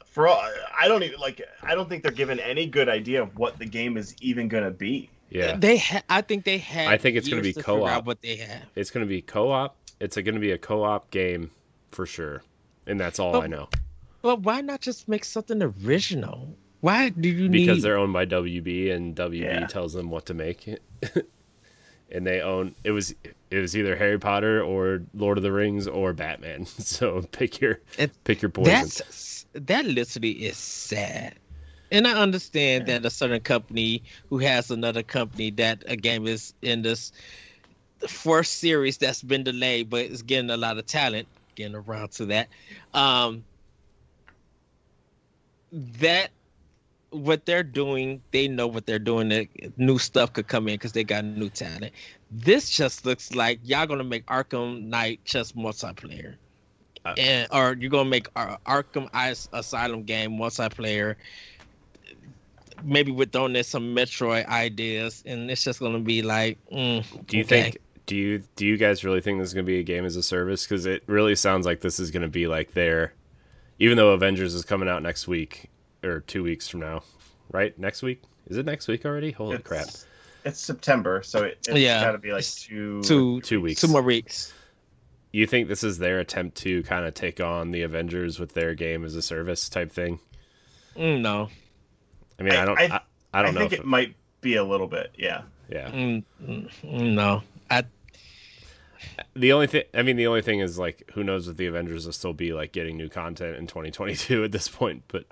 For 0.07 0.27
all, 0.27 0.43
I 0.79 0.89
don't 0.89 1.03
even 1.03 1.21
like. 1.21 1.43
I 1.63 1.75
don't 1.75 1.89
think 1.89 2.03
they're 2.03 2.11
given 2.13 2.41
any 2.41 2.67
good 2.67 2.89
idea 2.89 3.23
of 3.23 3.37
what 3.37 3.59
the 3.59 3.67
game 3.67 3.99
is 3.99 4.15
even 4.23 4.49
gonna 4.49 4.71
be. 4.71 5.11
Yeah, 5.29 5.57
They 5.57 5.77
ha- 5.79 6.03
I 6.09 6.23
think 6.23 6.45
they 6.45 6.59
have. 6.59 6.89
I 6.89 6.97
think 6.97 7.17
it's 7.17 7.29
gonna 7.29 7.43
be 7.43 7.53
to 7.53 7.63
co-op. 7.63 8.07
What 8.07 8.23
they 8.23 8.37
have. 8.37 8.63
it's 8.77 8.91
going 8.91 9.05
to 9.05 9.09
be 9.09 9.21
co-op. 9.21 9.77
It's 9.99 10.15
going 10.17 10.35
to 10.35 10.41
be 10.41 10.53
a 10.53 10.59
co-op 10.59 11.11
game 11.11 11.51
for 11.91 12.07
sure, 12.07 12.43
and 12.87 12.99
that's 13.01 13.19
all 13.19 13.33
But- 13.33 13.43
I 13.45 13.47
know 13.49 13.69
But 14.23 14.41
why 14.43 14.61
not 14.61 14.81
just 14.81 15.09
make 15.09 15.25
something 15.25 15.61
original? 15.63 16.57
Why 16.87 17.09
do 17.09 17.29
you 17.29 17.49
need? 17.49 17.59
because 17.67 17.83
they're 17.83 17.99
owned 17.99 18.13
by 18.13 18.27
WB, 18.27 18.93
and 18.93 19.17
WB 19.17 19.41
Yeah. 19.41 19.67
tells 19.67 19.93
them 19.93 20.09
what 20.09 20.25
to 20.27 20.35
make. 20.35 20.69
and 22.13 22.25
they 22.25 22.41
own 22.41 22.77
it 22.85 22.93
was 22.93 23.13
it 23.51 23.59
was 23.59 23.77
either 23.77 23.97
Harry 23.97 24.21
Potter 24.21 24.63
or 24.63 25.03
Lord 25.13 25.37
of 25.37 25.43
the 25.43 25.51
Rings 25.51 25.89
or 25.89 26.13
Batman. 26.13 26.65
So 26.79 27.23
pick 27.33 27.61
your 27.61 27.81
It- 27.99 28.13
pick 28.23 28.41
your 28.41 28.51
poison. 28.51 28.73
That's 28.73 29.47
that 29.55 29.85
literally 29.85 30.31
is 30.31 30.57
sad. 30.57 31.35
And 31.91 32.07
I 32.07 32.13
understand 32.21 32.87
that 32.87 33.05
a 33.05 33.11
certain 33.11 33.41
company 33.41 34.05
who 34.31 34.39
has 34.39 34.71
another 34.71 35.03
company 35.03 35.51
that 35.53 35.83
a 35.89 35.97
game 35.97 36.29
is 36.29 36.55
in 36.63 36.83
this 36.83 37.11
first 38.07 38.59
series 38.61 38.97
that's 38.99 39.23
been 39.25 39.43
delayed, 39.43 39.91
but 39.91 40.05
it's 40.05 40.23
getting 40.23 40.51
a 40.51 40.57
lot 40.57 40.79
of 40.79 40.87
talent, 40.87 41.27
getting 41.57 41.75
around 41.75 42.13
to 42.13 42.27
that. 42.27 42.49
Um, 42.95 43.45
that 45.73 46.31
what 47.17 47.47
they're 47.47 47.63
doing, 47.65 48.23
they 48.33 48.49
know 48.49 48.67
what 48.67 48.87
they're 48.87 48.99
doing. 48.99 49.29
That 49.31 49.49
new 49.79 49.99
stuff 49.99 50.33
could 50.33 50.49
come 50.49 50.69
in 50.69 50.75
because 50.75 50.93
they 50.93 51.05
got 51.05 51.25
new 51.25 51.49
talent. 51.51 51.93
This 52.31 52.71
just 52.71 53.05
looks 53.07 53.35
like 53.35 53.61
y'all 53.65 53.87
gonna 53.87 54.05
make 54.05 54.27
Arkham 54.27 54.85
Knight 54.85 55.21
just 55.25 55.57
multiplayer 55.57 56.37
Uh, 57.05 57.15
and 57.19 57.49
or 57.53 57.77
you're 57.79 57.91
gonna 57.91 58.09
make 58.09 58.29
Ar- 58.37 58.59
Arkham 58.67 59.09
As- 59.15 59.49
Asylum 59.53 60.05
game 60.05 60.33
multiplayer, 60.33 61.17
maybe 62.83 63.13
with 63.13 63.33
throwing 63.33 63.57
in 63.57 63.65
some 63.65 63.95
Metroid 63.95 64.47
ideas, 64.47 65.23
and 65.27 65.51
it's 65.51 65.65
just 65.65 65.81
gonna 65.81 66.01
be 66.01 66.23
like, 66.23 66.59
mm, 66.73 67.05
Do 67.27 67.37
you 67.39 67.45
okay. 67.45 67.63
think? 67.63 67.79
Do 68.07 68.17
you 68.17 68.43
do 68.55 68.67
you 68.67 68.77
guys 68.77 69.05
really 69.05 69.21
think 69.21 69.41
this 69.41 69.49
is 69.49 69.55
going 69.55 69.67
to 69.67 69.71
be 69.71 69.81
a 69.81 69.83
game 69.83 70.05
as 70.05 70.15
a 70.15 70.23
service? 70.23 70.65
Because 70.65 70.87
it 70.87 71.03
really 71.09 71.35
sounds 71.35 71.67
like 71.67 71.81
this 71.81 71.99
is 71.99 72.13
going 72.13 72.23
to 72.23 72.29
be 72.29 72.47
like 72.47 72.73
their, 72.73 73.15
even 73.81 73.97
though 73.97 74.13
Avengers 74.13 74.55
is 74.55 74.65
coming 74.65 74.89
out 74.89 75.03
next 75.03 75.27
week 75.27 75.69
or 76.07 76.21
two 76.21 76.43
weeks 76.43 76.69
from 76.69 76.81
now, 76.81 77.03
right? 77.53 77.79
Next 77.79 78.03
week 78.03 78.23
is 78.49 78.57
it 78.57 78.65
next 78.67 78.89
week 78.89 79.05
already? 79.05 79.33
Holy 79.33 79.57
It's, 79.57 79.67
crap! 79.67 79.89
It's 80.45 80.61
September, 80.61 81.23
so 81.25 81.43
it, 81.45 81.59
it's 81.69 81.79
Yeah, 81.79 82.03
got 82.05 82.13
to 82.13 82.19
be 82.19 82.31
like 82.33 82.41
it's 82.41 82.63
two. 82.63 83.03
two 83.03 83.41
Two 83.43 83.61
weeks. 83.61 83.81
two 83.81 83.89
more 83.89 84.03
weeks? 84.03 84.53
You 85.33 85.47
think 85.47 85.69
this 85.69 85.83
is 85.85 85.99
their 85.99 86.19
attempt 86.21 86.57
to 86.59 86.83
kind 86.85 87.05
of 87.05 87.13
take 87.15 87.41
on 87.41 87.73
the 87.73 87.83
Avengers 87.83 88.39
with 88.39 88.55
their 88.55 88.75
game 88.75 89.05
as 89.05 89.15
a 89.17 89.21
service 89.23 89.69
type 89.69 89.91
thing? 89.93 90.21
Mm, 90.97 91.21
no, 91.21 91.49
I 92.39 92.43
mean, 92.43 92.55
I, 92.55 92.63
I- 92.63 92.65
don't, 92.65 92.79
I, 92.79 92.85
I- 92.97 93.01
I, 93.35 93.43
don't 93.43 93.55
know. 93.55 93.61
I 93.61 93.63
think 93.65 93.73
if 93.75 93.81
it 93.81 93.85
might 93.87 94.15
be 94.41 94.57
a 94.57 94.65
little 94.65 94.87
bit. 94.87 95.13
Yeah. 95.19 95.43
yeah. 95.69 95.91
mm, 95.91 96.25
mm, 96.43 96.71
mm, 96.85 97.13
no. 97.15 97.43
I 97.71 97.85
The 99.35 99.53
only 99.53 99.67
thing, 99.67 99.83
I 99.93 100.03
mean, 100.03 100.17
the 100.17 100.27
only 100.27 100.41
thing 100.41 100.61
is 100.61 100.79
like, 100.79 101.11
who 101.15 101.23
knows 101.23 101.49
if 101.49 101.57
the 101.59 101.67
Avengers 101.67 102.07
will 102.07 102.13
still 102.15 102.33
be 102.33 102.55
like 102.55 102.73
getting 102.73 102.97
new 102.97 103.09
content 103.11 103.57
in 103.57 103.67
2022 103.67 104.45
at 104.45 104.53
this 104.53 104.69
point? 104.69 105.03
But 105.09 105.27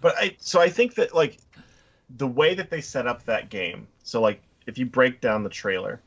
But 0.00 0.16
I 0.18 0.36
so 0.40 0.60
I 0.60 0.68
think 0.70 0.94
that 0.96 1.14
like 1.14 1.38
the 2.10 2.26
way 2.26 2.54
that 2.54 2.70
they 2.70 2.80
set 2.80 3.06
up 3.06 3.24
that 3.24 3.50
game. 3.50 3.88
So 4.02 4.20
like 4.20 4.42
if 4.66 4.78
you 4.78 4.86
break 4.86 5.20
down 5.20 5.42
the 5.42 5.50
trailer, 5.50 6.02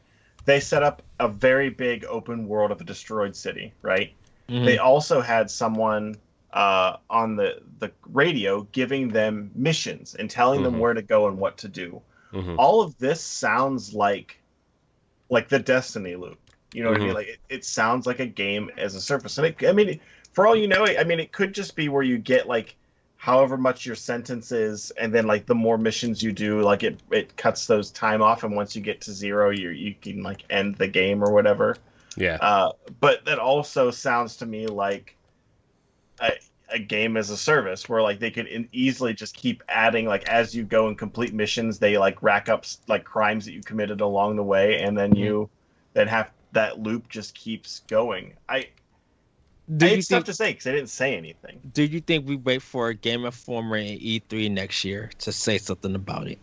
they 0.45 0.59
set 0.59 0.83
up 0.83 1.03
a 1.19 1.27
very 1.27 1.69
big 1.69 2.05
open 2.05 2.47
world 2.47 2.71
of 2.71 2.81
a 2.81 2.83
destroyed 2.85 3.35
city, 3.35 3.73
right? 3.81 4.13
mhm. 4.49 4.63
They 4.63 4.77
also 4.77 5.21
had 5.21 5.49
someone 5.51 6.15
uh, 6.53 6.97
on 7.09 7.35
the 7.35 7.61
the 7.79 7.91
radio 8.07 8.63
giving 8.71 9.11
them 9.11 9.51
missions 9.55 10.15
and 10.15 10.29
telling 10.29 10.61
Mhm. 10.61 10.63
them 10.63 10.79
where 10.79 10.93
to 10.93 11.01
go 11.01 11.27
and 11.27 11.37
what 11.37 11.57
to 11.59 11.67
do. 11.69 12.01
mhm. 12.31 12.57
All 12.57 12.81
of 12.81 12.97
this 12.99 13.23
sounds 13.23 13.93
like 13.93 14.39
like 15.29 15.49
the 15.49 15.59
Destiny 15.59 16.15
loop. 16.15 16.39
You 16.71 16.83
know 16.83 16.89
what 16.89 16.97
I 16.97 17.01
mean? 17.01 17.13
Mhm. 17.13 17.13
Like 17.13 17.27
it, 17.27 17.39
it 17.49 17.65
sounds 17.65 18.05
like 18.05 18.19
a 18.19 18.25
game 18.25 18.69
as 18.77 18.95
a 18.95 19.01
service. 19.01 19.37
And 19.37 19.47
it, 19.47 19.67
I 19.67 19.71
mean, 19.71 19.99
for 20.33 20.45
all 20.47 20.55
you 20.55 20.67
know, 20.67 20.85
I 20.85 21.03
mean, 21.03 21.19
it 21.19 21.31
could 21.31 21.53
just 21.53 21.75
be 21.75 21.89
where 21.89 22.03
you 22.03 22.17
get 22.17 22.47
like 22.47 22.75
however 23.19 23.57
much 23.57 23.85
your 23.85 23.95
sentence 23.97 24.51
is, 24.53 24.91
and 24.91 25.13
then 25.13 25.27
like 25.27 25.45
the 25.45 25.55
more 25.55 25.77
missions 25.77 26.23
you 26.23 26.31
do, 26.31 26.61
like 26.61 26.83
it 26.83 27.01
it 27.11 27.35
cuts 27.37 27.67
those 27.67 27.91
time 27.91 28.21
off, 28.21 28.43
and 28.43 28.55
once 28.55 28.75
you 28.75 28.81
get 28.81 29.01
to 29.01 29.13
zero, 29.13 29.51
you 29.51 29.69
you 29.71 29.95
can 30.01 30.23
like 30.23 30.45
end 30.49 30.77
the 30.77 30.87
game 30.87 31.23
or 31.23 31.33
whatever. 31.33 31.75
yeah, 32.15 32.39
Uh, 32.39 32.71
but 33.01 33.25
that 33.25 33.39
also 33.39 33.91
sounds 33.91 34.37
to 34.37 34.45
me 34.45 34.67
like 34.67 35.17
a, 36.19 36.31
a 36.69 36.79
game 36.79 37.17
as 37.17 37.29
a 37.29 37.37
service 37.37 37.89
where 37.89 38.01
like 38.01 38.19
they 38.19 38.31
could 38.31 38.47
in, 38.47 38.69
easily 38.71 39.13
just 39.13 39.35
keep 39.35 39.63
adding 39.69 40.05
like 40.05 40.27
as 40.27 40.55
you 40.55 40.63
go 40.63 40.87
and 40.87 40.97
complete 40.97 41.33
missions 41.33 41.79
they 41.79 41.97
like 41.97 42.21
rack 42.23 42.49
up 42.49 42.65
like 42.87 43.03
crimes 43.03 43.45
that 43.45 43.53
you 43.53 43.61
committed 43.61 44.01
along 44.01 44.35
the 44.35 44.43
way 44.43 44.79
and 44.81 44.97
then 44.97 45.15
you 45.15 45.49
then 45.93 46.07
have 46.07 46.31
that 46.51 46.79
loop 46.79 47.09
just 47.09 47.35
keeps 47.35 47.81
going. 47.87 48.33
I 48.47 48.69
do 49.77 49.85
you 49.87 49.97
it's 49.97 50.07
tough 50.07 50.17
think? 50.17 50.25
to 50.25 50.33
say 50.33 50.51
because 50.51 50.63
they 50.63 50.71
didn't 50.73 50.89
say 50.89 51.15
anything 51.15 51.59
Do 51.73 51.83
you 51.83 51.99
think 52.01 52.27
we 52.27 52.35
wait 52.35 52.61
for 52.61 52.89
a 52.89 52.93
Game 52.93 53.25
Informer 53.25 53.75
and 53.77 53.99
E3 53.99 54.49
next 54.51 54.83
year 54.83 55.11
to 55.19 55.31
say 55.31 55.57
something 55.57 55.95
about 55.95 56.27
it? 56.27 56.39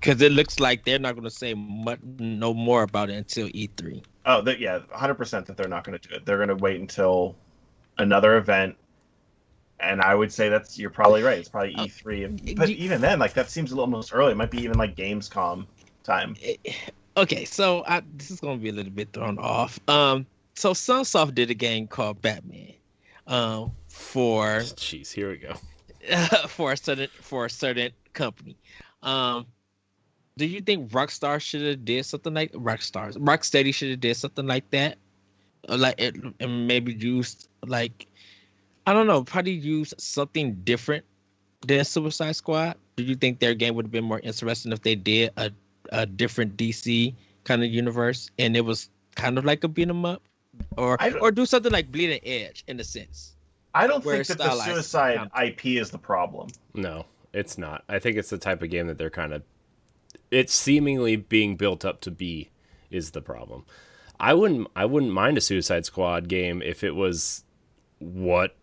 Because 0.00 0.20
it 0.20 0.32
looks 0.32 0.60
like 0.60 0.84
they're 0.84 0.98
not 0.98 1.14
going 1.14 1.24
to 1.24 1.30
say 1.30 1.54
much, 1.54 1.98
no 2.18 2.52
more 2.54 2.82
about 2.82 3.10
it 3.10 3.14
until 3.14 3.48
E 3.48 3.68
E3. 3.68 4.02
oh 4.26 4.42
that 4.42 4.58
yeah 4.60 4.80
100% 4.94 5.46
that 5.46 5.56
they're 5.56 5.68
not 5.68 5.84
going 5.84 5.98
to 5.98 6.08
do 6.08 6.14
it 6.14 6.26
they're 6.26 6.36
going 6.36 6.48
to 6.48 6.56
wait 6.56 6.80
until 6.80 7.34
another 7.98 8.36
event 8.36 8.76
and 9.80 10.00
i 10.02 10.14
would 10.14 10.32
say 10.32 10.48
that's 10.48 10.78
you're 10.78 10.90
probably 10.90 11.22
right 11.22 11.38
it's 11.38 11.48
probably 11.48 11.74
Uh, 11.74 11.84
e3 11.86 12.24
and, 12.26 12.56
but 12.56 12.68
you- 12.68 12.76
even 12.76 13.00
then 13.00 13.18
like 13.18 13.34
that 13.34 13.50
seems 13.50 13.72
a 13.72 13.74
little 13.74 13.84
almost 13.92 14.14
early 14.14 14.32
it 14.32 14.36
might 14.36 14.50
be 14.50 14.58
even 14.62 14.76
like 14.78 14.94
gamescom 14.96 15.66
time 16.04 16.36
okay, 17.16 17.44
so 17.46 17.82
I, 17.86 18.02
this 18.14 18.30
is 18.30 18.40
gonna 18.40 18.58
be 18.58 18.68
a 18.68 18.72
little 18.72 18.92
bit 18.92 19.12
thrown 19.12 19.38
off. 19.38 19.80
Um, 19.88 20.26
so 20.56 20.72
Sunsoft 20.72 21.34
did 21.34 21.50
a 21.50 21.54
game 21.54 21.86
called 21.86 22.20
Batman, 22.22 22.72
um, 23.26 23.72
for 23.88 24.60
jeez, 24.60 25.12
here 25.12 25.30
we 25.30 25.36
go. 25.36 25.54
for 26.48 26.72
a 26.72 26.76
certain 26.76 27.08
for 27.20 27.46
a 27.46 27.50
certain 27.50 27.92
company. 28.12 28.56
Um, 29.02 29.46
do 30.36 30.46
you 30.46 30.60
think 30.60 30.90
Rockstar 30.90 31.40
should 31.40 31.62
have 31.62 31.84
did 31.84 32.04
something 32.04 32.34
like 32.34 32.52
Rockstars, 32.52 33.16
Rocksteady 33.16 33.74
should 33.74 33.90
have 33.90 34.00
did 34.00 34.16
something 34.16 34.46
like 34.46 34.68
that, 34.70 34.98
or 35.68 35.76
like 35.76 36.00
it, 36.00 36.16
and 36.40 36.66
maybe 36.66 36.92
used 36.92 37.48
like 37.66 38.06
I 38.86 38.92
don't 38.92 39.06
know, 39.06 39.24
probably 39.24 39.52
use 39.52 39.92
something 39.98 40.54
different 40.64 41.04
than 41.66 41.84
Suicide 41.84 42.36
Squad. 42.36 42.76
Do 42.96 43.02
you 43.02 43.14
think 43.16 43.40
their 43.40 43.54
game 43.54 43.74
would 43.74 43.86
have 43.86 43.92
been 43.92 44.04
more 44.04 44.20
interesting 44.20 44.72
if 44.72 44.82
they 44.82 44.94
did 44.94 45.32
a 45.36 45.50
a 45.92 46.06
different 46.06 46.56
DC 46.56 47.14
kind 47.44 47.62
of 47.62 47.70
universe 47.70 48.30
and 48.38 48.56
it 48.56 48.62
was 48.64 48.90
kind 49.14 49.38
of 49.38 49.44
like 49.44 49.62
a 49.64 49.68
beat 49.68 49.88
'em 49.88 50.04
up, 50.04 50.22
or 50.76 50.96
don't- 50.96 51.20
or 51.20 51.30
do 51.30 51.46
something 51.46 51.72
like 51.72 51.90
Bleeding 51.92 52.20
Edge 52.24 52.64
in 52.66 52.78
a 52.80 52.84
sense? 52.84 53.34
I 53.74 53.86
don't 53.86 54.02
think 54.02 54.26
that 54.26 54.38
the 54.38 54.44
stylized 54.44 54.70
suicide 54.70 55.16
content. 55.18 55.48
IP 55.48 55.66
is 55.78 55.90
the 55.90 55.98
problem. 55.98 56.48
No, 56.74 57.04
it's 57.32 57.58
not. 57.58 57.84
I 57.88 57.98
think 57.98 58.16
it's 58.16 58.30
the 58.30 58.38
type 58.38 58.62
of 58.62 58.70
game 58.70 58.86
that 58.86 58.96
they're 58.98 59.10
kind 59.10 59.32
of. 59.34 59.42
It's 60.30 60.54
seemingly 60.54 61.16
being 61.16 61.56
built 61.56 61.84
up 61.84 62.00
to 62.02 62.10
be 62.10 62.50
is 62.90 63.10
the 63.10 63.20
problem. 63.20 63.64
I 64.18 64.32
wouldn't. 64.32 64.68
I 64.74 64.86
wouldn't 64.86 65.12
mind 65.12 65.36
a 65.36 65.42
Suicide 65.42 65.84
Squad 65.84 66.26
game 66.28 66.62
if 66.62 66.82
it 66.82 66.92
was 66.94 67.44
what 67.98 68.56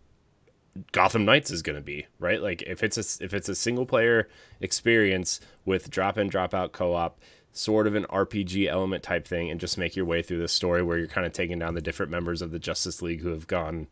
Gotham 0.90 1.24
Knights 1.24 1.52
is 1.52 1.62
going 1.62 1.76
to 1.76 1.82
be, 1.82 2.06
right? 2.18 2.42
Like 2.42 2.62
if 2.62 2.82
it's 2.82 2.98
a 2.98 3.24
if 3.24 3.32
it's 3.32 3.48
a 3.48 3.54
single 3.54 3.86
player 3.86 4.28
experience 4.60 5.40
with 5.64 5.90
drop 5.90 6.18
in 6.18 6.26
drop 6.28 6.52
out 6.54 6.72
co 6.72 6.94
op, 6.94 7.20
sort 7.54 7.86
of 7.86 7.94
an 7.94 8.04
RPG 8.04 8.68
element 8.68 9.02
type 9.02 9.26
thing, 9.26 9.50
and 9.50 9.58
just 9.58 9.78
make 9.78 9.96
your 9.96 10.04
way 10.04 10.20
through 10.20 10.40
the 10.40 10.48
story 10.48 10.82
where 10.82 10.98
you're 10.98 11.06
kind 11.06 11.26
of 11.26 11.32
taking 11.32 11.58
down 11.58 11.74
the 11.74 11.80
different 11.80 12.12
members 12.12 12.42
of 12.42 12.50
the 12.50 12.58
Justice 12.58 13.00
League 13.00 13.22
who 13.22 13.30
have 13.30 13.46
gone 13.46 13.86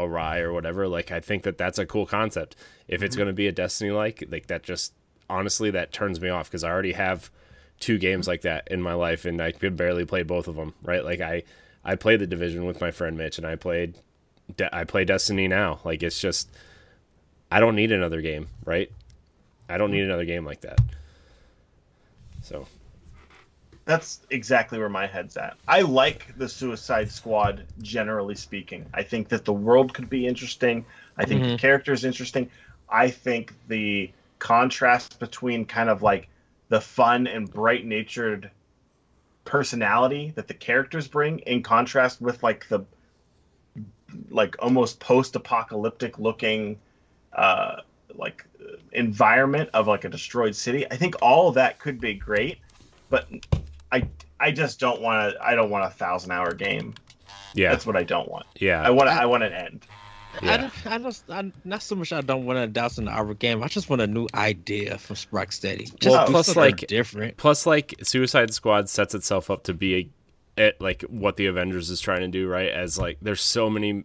awry 0.00 0.38
or 0.38 0.52
whatever 0.52 0.88
like 0.88 1.10
i 1.12 1.20
think 1.20 1.42
that 1.42 1.58
that's 1.58 1.78
a 1.78 1.86
cool 1.86 2.06
concept. 2.06 2.56
If 2.88 3.02
it's 3.02 3.14
mm-hmm. 3.14 3.20
going 3.20 3.28
to 3.28 3.34
be 3.34 3.46
a 3.46 3.52
destiny 3.52 3.90
like 3.90 4.24
like 4.30 4.46
that 4.48 4.62
just 4.62 4.92
honestly 5.28 5.70
that 5.70 5.92
turns 5.92 6.20
me 6.20 6.28
off 6.28 6.48
because 6.48 6.64
i 6.64 6.70
already 6.70 6.92
have 6.92 7.30
two 7.78 7.98
games 7.98 8.26
like 8.26 8.42
that 8.42 8.68
in 8.68 8.82
my 8.82 8.94
life 8.94 9.24
and 9.24 9.40
i 9.40 9.52
could 9.52 9.76
barely 9.76 10.04
play 10.04 10.22
both 10.22 10.48
of 10.48 10.56
them 10.56 10.74
right? 10.82 11.04
Like 11.04 11.20
i 11.20 11.42
i 11.84 11.94
played 11.94 12.20
the 12.20 12.26
division 12.26 12.66
with 12.66 12.80
my 12.80 12.90
friend 12.90 13.16
mitch 13.16 13.38
and 13.38 13.46
i 13.46 13.56
played 13.56 13.96
De- 14.56 14.74
i 14.74 14.84
play 14.84 15.04
destiny 15.04 15.46
now. 15.46 15.80
Like 15.84 16.02
it's 16.02 16.20
just 16.20 16.50
i 17.50 17.60
don't 17.60 17.76
need 17.76 17.92
another 17.92 18.20
game 18.20 18.48
right? 18.64 18.90
I 19.68 19.78
don't 19.78 19.88
mm-hmm. 19.88 19.98
need 19.98 20.04
another 20.04 20.24
game 20.24 20.44
like 20.44 20.62
that 20.62 20.80
so 22.50 22.66
That's 23.86 24.20
exactly 24.30 24.78
where 24.78 24.88
my 24.88 25.06
head's 25.06 25.36
at. 25.36 25.56
I 25.66 25.82
like 25.82 26.26
the 26.36 26.48
Suicide 26.48 27.10
Squad 27.10 27.66
generally 27.80 28.34
speaking. 28.36 28.88
I 28.94 29.02
think 29.02 29.28
that 29.30 29.44
the 29.44 29.52
world 29.52 29.94
could 29.94 30.08
be 30.08 30.26
interesting. 30.26 30.86
I 31.16 31.24
think 31.24 31.46
the 31.46 31.52
Mhm. 31.52 31.58
characters 31.58 32.04
interesting. 32.04 32.50
I 32.88 33.10
think 33.10 33.54
the 33.68 34.12
contrast 34.38 35.18
between 35.18 35.64
kind 35.66 35.88
of 35.90 36.02
like 36.02 36.28
the 36.68 36.80
fun 36.80 37.26
and 37.26 37.50
bright 37.50 37.84
natured 37.84 38.50
personality 39.44 40.32
that 40.36 40.48
the 40.48 40.54
characters 40.54 41.08
bring 41.08 41.40
in 41.40 41.62
contrast 41.62 42.20
with 42.20 42.42
like 42.42 42.68
the 42.68 42.86
like 44.30 44.56
almost 44.60 45.00
post 45.00 45.36
apocalyptic 45.36 46.18
looking 46.18 46.78
uh 47.32 47.76
like 48.14 48.44
environment 48.92 49.70
of 49.74 49.86
like 49.86 50.04
a 50.04 50.08
destroyed 50.08 50.54
city. 50.54 50.86
I 50.90 50.96
think 50.96 51.16
all 51.22 51.48
of 51.48 51.54
that 51.54 51.78
could 51.78 52.00
be 52.00 52.14
great, 52.14 52.58
but 53.08 53.28
I 53.92 54.08
I 54.38 54.50
just 54.50 54.80
don't 54.80 55.00
want 55.00 55.34
to. 55.34 55.42
I 55.44 55.54
don't 55.54 55.70
want 55.70 55.84
a 55.84 55.90
thousand 55.90 56.32
hour 56.32 56.52
game. 56.54 56.94
Yeah, 57.54 57.70
That's 57.70 57.84
what 57.86 57.96
I 57.96 58.04
don't 58.04 58.28
want. 58.30 58.46
yeah, 58.60 58.80
I 58.80 58.90
want 58.90 59.08
I 59.08 59.26
want 59.26 59.42
an 59.42 59.52
end. 59.52 59.86
Yeah. 60.42 60.52
I, 60.52 60.56
don't- 60.58 60.86
I 60.86 60.98
just, 60.98 61.24
I, 61.28 61.52
not 61.64 61.82
so 61.82 61.96
much. 61.96 62.12
I 62.12 62.20
don't 62.20 62.46
want 62.46 62.56
a 62.60 62.68
thousand 62.68 63.08
hour 63.08 63.34
game. 63.34 63.64
I 63.64 63.66
just 63.66 63.90
want 63.90 64.00
a 64.00 64.06
new 64.06 64.28
idea 64.32 64.96
from 64.98 65.16
Rocksteady. 65.16 65.86
Just 65.98 66.08
Well, 66.14 66.26
plus, 66.28 66.54
like- 66.54 66.86
different. 66.86 67.36
Plus, 67.36 67.66
like 67.66 67.96
Suicide 68.04 68.54
Squad 68.54 68.88
sets 68.88 69.12
itself 69.16 69.50
up 69.50 69.64
to 69.64 69.74
be 69.74 69.96
a, 70.56 70.60
at 70.60 70.80
like 70.80 71.02
what 71.02 71.36
the 71.36 71.46
Avengers 71.46 71.90
is 71.90 72.00
trying 72.00 72.20
to 72.20 72.28
do, 72.28 72.46
right? 72.46 72.68
As 72.70 72.96
like 72.96 73.18
there's 73.20 73.40
so 73.40 73.68
many 73.68 74.04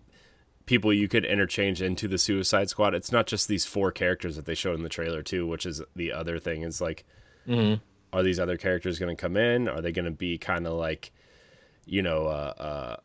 people 0.65 0.91
you 0.91 1.07
could 1.07 1.25
interchange 1.25 1.81
into 1.81 2.07
the 2.07 2.17
Suicide 2.17 2.69
Squad. 2.69 2.93
It's 2.95 3.11
not 3.11 3.27
just 3.27 3.47
these 3.47 3.65
four 3.65 3.91
characters 3.91 4.35
that 4.35 4.45
they 4.45 4.55
showed 4.55 4.75
in 4.75 4.83
the 4.83 4.89
trailer 4.89 5.21
too, 5.21 5.45
which 5.45 5.65
is 5.65 5.81
the 5.95 6.11
other 6.11 6.39
thing. 6.39 6.63
Is 6.63 6.81
like, 6.81 7.03
Mhm. 7.47 7.81
are 8.11 8.23
these 8.23 8.39
other 8.39 8.57
characters 8.57 8.97
going 8.97 9.15
to 9.15 9.19
come 9.21 9.37
in? 9.37 9.67
Are 9.67 9.81
they 9.81 9.91
going 9.91 10.05
to 10.05 10.11
be 10.11 10.37
kind 10.37 10.65
of 10.65 10.73
like, 10.73 11.11
you 11.85 12.01
know, 12.01 12.25
uh, 12.27 12.97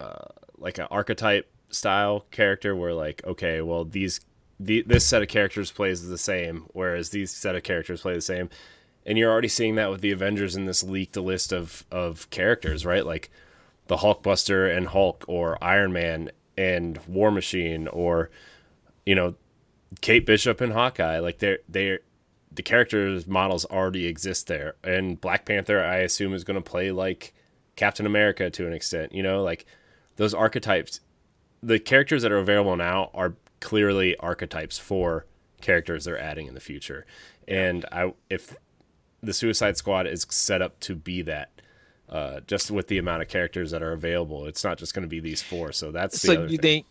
uh, 0.00 0.02
uh, 0.04 0.24
like 0.58 0.78
an 0.78 0.86
archetype 0.90 1.50
style 1.70 2.26
character 2.30 2.76
where 2.76 2.94
like, 2.94 3.22
okay, 3.26 3.60
well 3.60 3.84
these 3.84 4.20
the, 4.60 4.82
this 4.82 5.04
set 5.04 5.20
of 5.20 5.26
characters 5.26 5.72
plays 5.72 6.06
the 6.08 6.16
same, 6.16 6.66
whereas 6.72 7.10
these 7.10 7.32
set 7.32 7.56
of 7.56 7.64
characters 7.64 8.02
play 8.02 8.14
the 8.14 8.20
same. 8.20 8.48
And 9.04 9.18
you're 9.18 9.30
already 9.32 9.48
seeing 9.48 9.74
that 9.74 9.90
with 9.90 10.00
the 10.00 10.12
Avengers 10.12 10.54
in 10.54 10.64
this 10.66 10.84
leaked 10.84 11.16
list 11.16 11.52
of 11.52 11.84
of 11.90 12.30
characters, 12.30 12.86
right? 12.86 13.04
Like 13.04 13.30
the 13.88 13.96
Hulkbuster 13.96 14.74
and 14.74 14.86
Hulk, 14.88 15.24
or 15.26 15.62
Iron 15.62 15.92
Man 15.92 16.30
and 16.56 16.98
War 17.06 17.30
Machine, 17.30 17.88
or 17.88 18.30
you 19.06 19.14
know, 19.14 19.34
Kate 20.00 20.26
Bishop 20.26 20.60
and 20.60 20.72
Hawkeye. 20.72 21.18
Like 21.18 21.38
they're 21.38 21.58
they're 21.68 22.00
the 22.52 22.62
characters 22.62 23.26
models 23.26 23.64
already 23.66 24.06
exist 24.06 24.46
there, 24.46 24.76
and 24.82 25.20
Black 25.20 25.44
Panther, 25.44 25.82
I 25.82 25.98
assume, 25.98 26.34
is 26.34 26.44
going 26.44 26.62
to 26.62 26.70
play 26.70 26.90
like 26.90 27.34
Captain 27.76 28.06
America 28.06 28.50
to 28.50 28.66
an 28.66 28.72
extent. 28.72 29.14
You 29.14 29.22
know, 29.22 29.42
like 29.42 29.66
those 30.16 30.34
archetypes. 30.34 31.00
The 31.62 31.78
characters 31.78 32.22
that 32.22 32.30
are 32.30 32.38
available 32.38 32.76
now 32.76 33.10
are 33.14 33.36
clearly 33.60 34.16
archetypes 34.18 34.78
for 34.78 35.24
characters 35.62 36.04
they're 36.04 36.18
adding 36.18 36.46
in 36.46 36.54
the 36.54 36.60
future, 36.60 37.06
and 37.48 37.84
I 37.90 38.12
if 38.28 38.56
the 39.22 39.32
Suicide 39.32 39.76
Squad 39.76 40.06
is 40.06 40.26
set 40.28 40.62
up 40.62 40.78
to 40.80 40.94
be 40.94 41.22
that. 41.22 41.50
Uh, 42.08 42.40
just 42.46 42.70
with 42.70 42.86
the 42.88 42.98
amount 42.98 43.22
of 43.22 43.28
characters 43.28 43.70
that 43.70 43.82
are 43.82 43.92
available, 43.92 44.46
it's 44.46 44.62
not 44.62 44.76
just 44.78 44.94
going 44.94 45.02
to 45.02 45.08
be 45.08 45.20
these 45.20 45.42
four. 45.42 45.72
So 45.72 45.90
that's 45.90 46.20
the 46.20 46.26
So 46.28 46.32
you 46.42 46.48
thing. 46.50 46.58
think? 46.58 46.86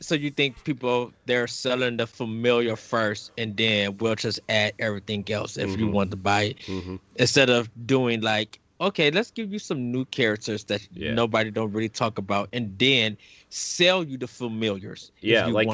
So 0.00 0.14
you 0.14 0.30
think 0.30 0.62
people 0.64 1.12
they're 1.24 1.46
selling 1.46 1.96
the 1.96 2.06
familiar 2.06 2.76
first, 2.76 3.30
and 3.38 3.56
then 3.56 3.96
we'll 3.98 4.16
just 4.16 4.40
add 4.48 4.72
everything 4.78 5.24
else 5.30 5.56
if 5.56 5.70
you 5.78 5.86
Mhm. 5.86 5.92
want 5.92 6.10
to 6.10 6.16
buy 6.16 6.42
it, 6.42 6.58
Mhm. 6.66 6.98
instead 7.14 7.48
of 7.48 7.70
doing 7.86 8.20
like, 8.20 8.58
okay, 8.80 9.10
let's 9.10 9.30
give 9.30 9.50
you 9.52 9.58
some 9.58 9.90
new 9.92 10.04
characters 10.06 10.64
that 10.64 10.86
Yeah. 10.92 11.14
nobody 11.14 11.50
don't 11.50 11.72
really 11.72 11.88
talk 11.88 12.18
about, 12.18 12.48
and 12.52 12.76
then 12.78 13.16
sell 13.48 14.04
you 14.04 14.18
the 14.18 14.26
familiars. 14.28 15.12
if 15.22 15.24
Yeah, 15.30 15.46
you 15.46 15.52
like- 15.54 15.68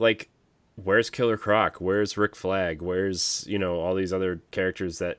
like 0.00 0.28
where's 0.82 1.10
Killer 1.10 1.36
Croc? 1.36 1.76
Where's 1.80 2.16
Rick 2.16 2.34
Flag? 2.34 2.82
Where's 2.82 3.44
you 3.46 3.58
know 3.58 3.78
all 3.78 3.94
these 3.94 4.12
other 4.12 4.40
characters 4.50 4.98
that 4.98 5.18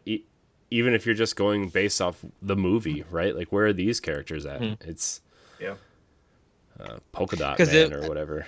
even 0.73 0.93
if 0.93 1.05
you're 1.05 1.15
just 1.15 1.35
going 1.35 1.69
based 1.69 2.01
off 2.01 2.23
the 2.41 2.55
movie, 2.55 3.03
right? 3.11 3.35
Like 3.35 3.51
where 3.51 3.65
are 3.67 3.73
these 3.73 3.99
characters 3.99 4.45
at? 4.45 4.59
Hmm. 4.59 4.73
It's 4.81 5.21
Yeah. 5.59 5.75
uh, 6.79 6.97
Polka 7.11 7.35
dot 7.35 7.59
Man 7.59 7.67
it- 7.69 7.93
or 7.93 8.07
whatever. 8.07 8.45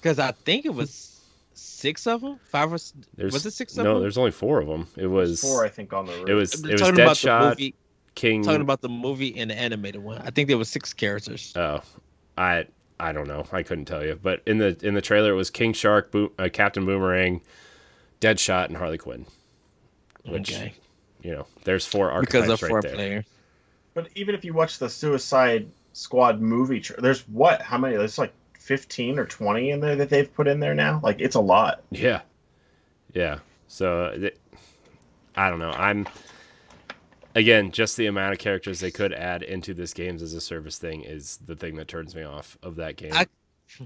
because 0.00 0.18
I 0.18 0.32
think 0.32 0.66
it 0.66 0.74
was 0.74 1.20
six 1.54 2.06
of 2.06 2.20
them, 2.20 2.38
five 2.50 2.72
or 2.72 2.78
There's 3.16 3.32
was 3.32 3.46
it 3.46 3.52
six 3.52 3.76
of 3.78 3.84
no, 3.84 3.94
them? 3.94 4.02
there's 4.02 4.18
only 4.18 4.30
four 4.30 4.60
of 4.60 4.68
them. 4.68 4.86
It 4.96 5.06
was 5.06 5.40
Four, 5.40 5.64
I 5.64 5.68
think, 5.68 5.92
on 5.92 6.06
the 6.06 6.12
roof. 6.12 6.28
it 6.28 6.34
was 6.34 6.54
I'm 6.62 6.68
it 6.70 6.72
was 6.72 6.80
talking 6.80 7.00
about 7.00 7.16
the 7.56 7.70
Deadshot. 7.72 7.74
King. 8.14 8.42
Talking 8.42 8.60
about 8.60 8.82
the 8.82 8.90
movie 8.90 9.34
and 9.38 9.50
the 9.50 9.54
animated 9.58 10.02
one. 10.02 10.18
I 10.18 10.30
think 10.30 10.48
there 10.48 10.58
was 10.58 10.68
six 10.68 10.92
characters. 10.92 11.52
oh, 11.56 11.80
I 12.36 12.66
I 13.00 13.12
don't 13.12 13.26
know. 13.26 13.46
I 13.52 13.62
couldn't 13.62 13.86
tell 13.86 14.04
you. 14.04 14.18
But 14.22 14.42
in 14.46 14.58
the 14.58 14.76
in 14.82 14.92
the 14.94 15.00
trailer, 15.00 15.32
it 15.32 15.36
was 15.36 15.48
King 15.50 15.72
Shark, 15.72 16.10
Bo- 16.12 16.30
uh, 16.38 16.48
Captain 16.52 16.84
Boomerang, 16.84 17.40
Deadshot, 18.20 18.66
and 18.66 18.76
Harley 18.76 18.98
Quinn. 18.98 19.24
Which 20.26 20.52
okay, 20.52 20.74
you 21.22 21.32
know, 21.32 21.46
there's 21.64 21.86
four 21.86 22.10
archetypes 22.10 22.46
because 22.46 22.62
of 22.62 22.68
four 22.68 22.78
right 22.78 22.82
there. 22.82 22.94
player. 22.94 23.24
But 23.94 24.08
even 24.14 24.34
if 24.34 24.44
you 24.44 24.54
watch 24.54 24.78
the 24.78 24.88
Suicide 24.88 25.68
Squad 25.92 26.40
movie, 26.40 26.80
tra- 26.80 27.00
there's 27.00 27.22
what? 27.28 27.60
How 27.62 27.78
many? 27.78 27.96
There's 27.96 28.18
like 28.18 28.32
15 28.58 29.18
or 29.18 29.26
20 29.26 29.70
in 29.70 29.80
there 29.80 29.96
that 29.96 30.08
they've 30.08 30.32
put 30.32 30.48
in 30.48 30.60
there 30.60 30.74
now. 30.74 31.00
Like 31.02 31.20
it's 31.20 31.34
a 31.36 31.40
lot. 31.40 31.82
Yeah, 31.90 32.22
yeah. 33.12 33.38
So 33.68 34.14
th- 34.18 34.36
I 35.36 35.50
don't 35.50 35.58
know. 35.58 35.70
I'm 35.72 36.06
again 37.34 37.70
just 37.70 37.96
the 37.96 38.06
amount 38.06 38.32
of 38.32 38.38
characters 38.38 38.80
they 38.80 38.90
could 38.90 39.12
add 39.12 39.42
into 39.42 39.74
this 39.74 39.92
games 39.94 40.22
as 40.22 40.34
a 40.34 40.40
service 40.40 40.78
thing 40.78 41.02
is 41.02 41.38
the 41.46 41.56
thing 41.56 41.76
that 41.76 41.88
turns 41.88 42.14
me 42.14 42.22
off 42.22 42.58
of 42.62 42.76
that 42.76 42.96
game. 42.96 43.12
I- 43.14 43.26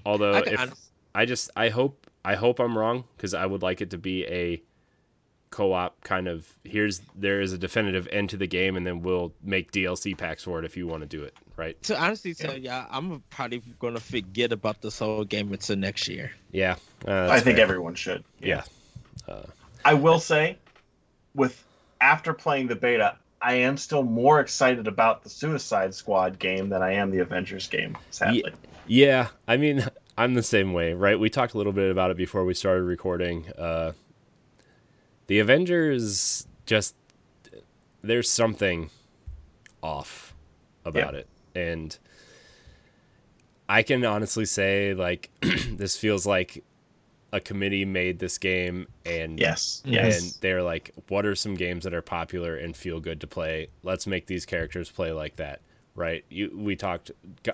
Although 0.05 0.33
I 0.35 0.39
if 0.41 0.61
honest- 0.61 0.91
I 1.15 1.25
just 1.27 1.51
I 1.57 1.69
hope 1.69 2.09
I 2.25 2.35
hope 2.35 2.59
I'm 2.59 2.77
wrong 2.77 3.05
because 3.17 3.35
I 3.35 3.47
would 3.47 3.63
like 3.63 3.81
it 3.81 3.91
to 3.91 3.99
be 3.99 4.25
a 4.27 4.61
co-op 5.57 5.99
kind 6.05 6.29
of 6.29 6.47
here's 6.65 7.01
there 7.15 7.41
is 7.41 7.51
a 7.55 7.57
definitive 7.57 8.07
end 8.13 8.29
to 8.29 8.37
the 8.37 8.47
game 8.47 8.77
and 8.77 8.87
then 8.87 9.01
we'll 9.01 9.33
make 9.43 9.73
DLC 9.73 10.17
packs 10.17 10.45
for 10.45 10.59
it 10.59 10.67
if 10.67 10.77
you 10.77 10.87
want 10.87 11.01
to 11.01 11.07
do 11.07 11.25
it 11.25 11.35
right 11.57 11.79
So 11.81 11.97
honestly 11.97 12.35
tell 12.35 12.59
you, 12.59 12.69
I'm 12.71 13.23
probably 13.31 13.63
gonna 13.79 13.99
forget 13.99 14.53
about 14.53 14.83
this 14.83 14.99
whole 14.99 15.25
game 15.25 15.51
until 15.51 15.77
next 15.77 16.09
year. 16.09 16.31
yeah 16.53 16.77
uh, 17.09 17.29
I 17.31 17.41
think 17.41 17.57
fair. 17.57 17.65
everyone 17.65 17.95
should. 17.95 18.23
yeah 18.39 18.65
I 19.85 19.95
will 19.95 20.19
say, 20.19 20.59
with 21.35 21.65
after 22.01 22.35
playing 22.35 22.67
the 22.67 22.77
beta, 22.77 23.17
I 23.41 23.55
am 23.55 23.77
still 23.77 24.03
more 24.03 24.41
excited 24.41 24.87
about 24.89 25.23
the 25.23 25.31
Suicide 25.31 25.95
Squad 25.95 26.39
game 26.39 26.69
than 26.69 26.83
I 26.83 26.95
am 26.95 27.11
the 27.11 27.21
Avengers 27.21 27.69
game. 27.69 27.97
Sadly, 28.11 28.53
Yeah, 28.87 29.29
I 29.49 29.57
mean, 29.57 29.87
I'm 30.19 30.35
the 30.35 30.43
same 30.43 30.73
way, 30.73 30.93
right? 30.93 31.19
We 31.19 31.31
talked 31.31 31.55
a 31.55 31.57
little 31.57 31.73
bit 31.73 31.91
about 31.91 32.11
it 32.11 32.17
before 32.17 32.45
we 32.45 32.53
started 32.53 32.83
recording. 32.83 33.49
Uh, 33.57 33.93
the 35.27 35.39
Avengers 35.39 36.47
just 36.67 36.95
there's 38.03 38.31
something 38.31 38.91
off 39.83 40.35
about 40.85 41.15
it, 41.15 41.29
and 41.55 41.97
I 43.69 43.83
can 43.83 44.05
honestly 44.05 44.45
say 44.45 44.95
like 44.95 45.31
this 45.41 45.97
feels 45.97 46.27
like 46.27 46.63
a 47.33 47.41
committee 47.41 47.85
made 47.85 48.19
this 48.19 48.39
game 48.39 48.87
and 49.05 49.39
yes, 49.39 49.83
yes, 49.85 50.23
and 50.23 50.43
they're 50.43 50.63
like, 50.63 50.93
what 51.09 51.27
are 51.27 51.35
some 51.35 51.55
games 51.55 51.85
that 51.85 51.93
are 51.93 52.03
popular 52.03 52.57
and 52.57 52.77
feel 52.77 53.01
good 53.01 53.21
to 53.21 53.27
play? 53.27 53.69
Let's 53.83 54.07
make 54.07 54.27
these 54.27 54.47
characters 54.47 54.91
play 54.91 55.13
like 55.13 55.37
that, 55.37 55.61
right? 55.95 56.25
You, 56.31 56.53
we 56.57 56.77
talked, 56.77 57.11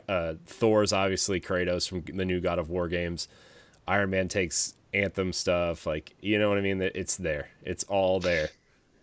uh, 0.08 0.34
Thor's 0.46 0.92
obviously 0.92 1.40
Kratos 1.40 1.88
from 1.88 2.04
the 2.16 2.24
new 2.24 2.40
God 2.40 2.58
of 2.58 2.68
War 2.70 2.86
games. 2.86 3.28
Iron 3.88 4.10
Man 4.10 4.28
takes 4.28 4.74
Anthem 4.94 5.32
stuff, 5.32 5.86
like 5.86 6.14
you 6.20 6.38
know 6.38 6.48
what 6.48 6.58
I 6.58 6.62
mean. 6.62 6.78
That 6.78 6.96
it's 6.98 7.16
there, 7.16 7.48
it's 7.62 7.84
all 7.84 8.20
there. 8.20 8.48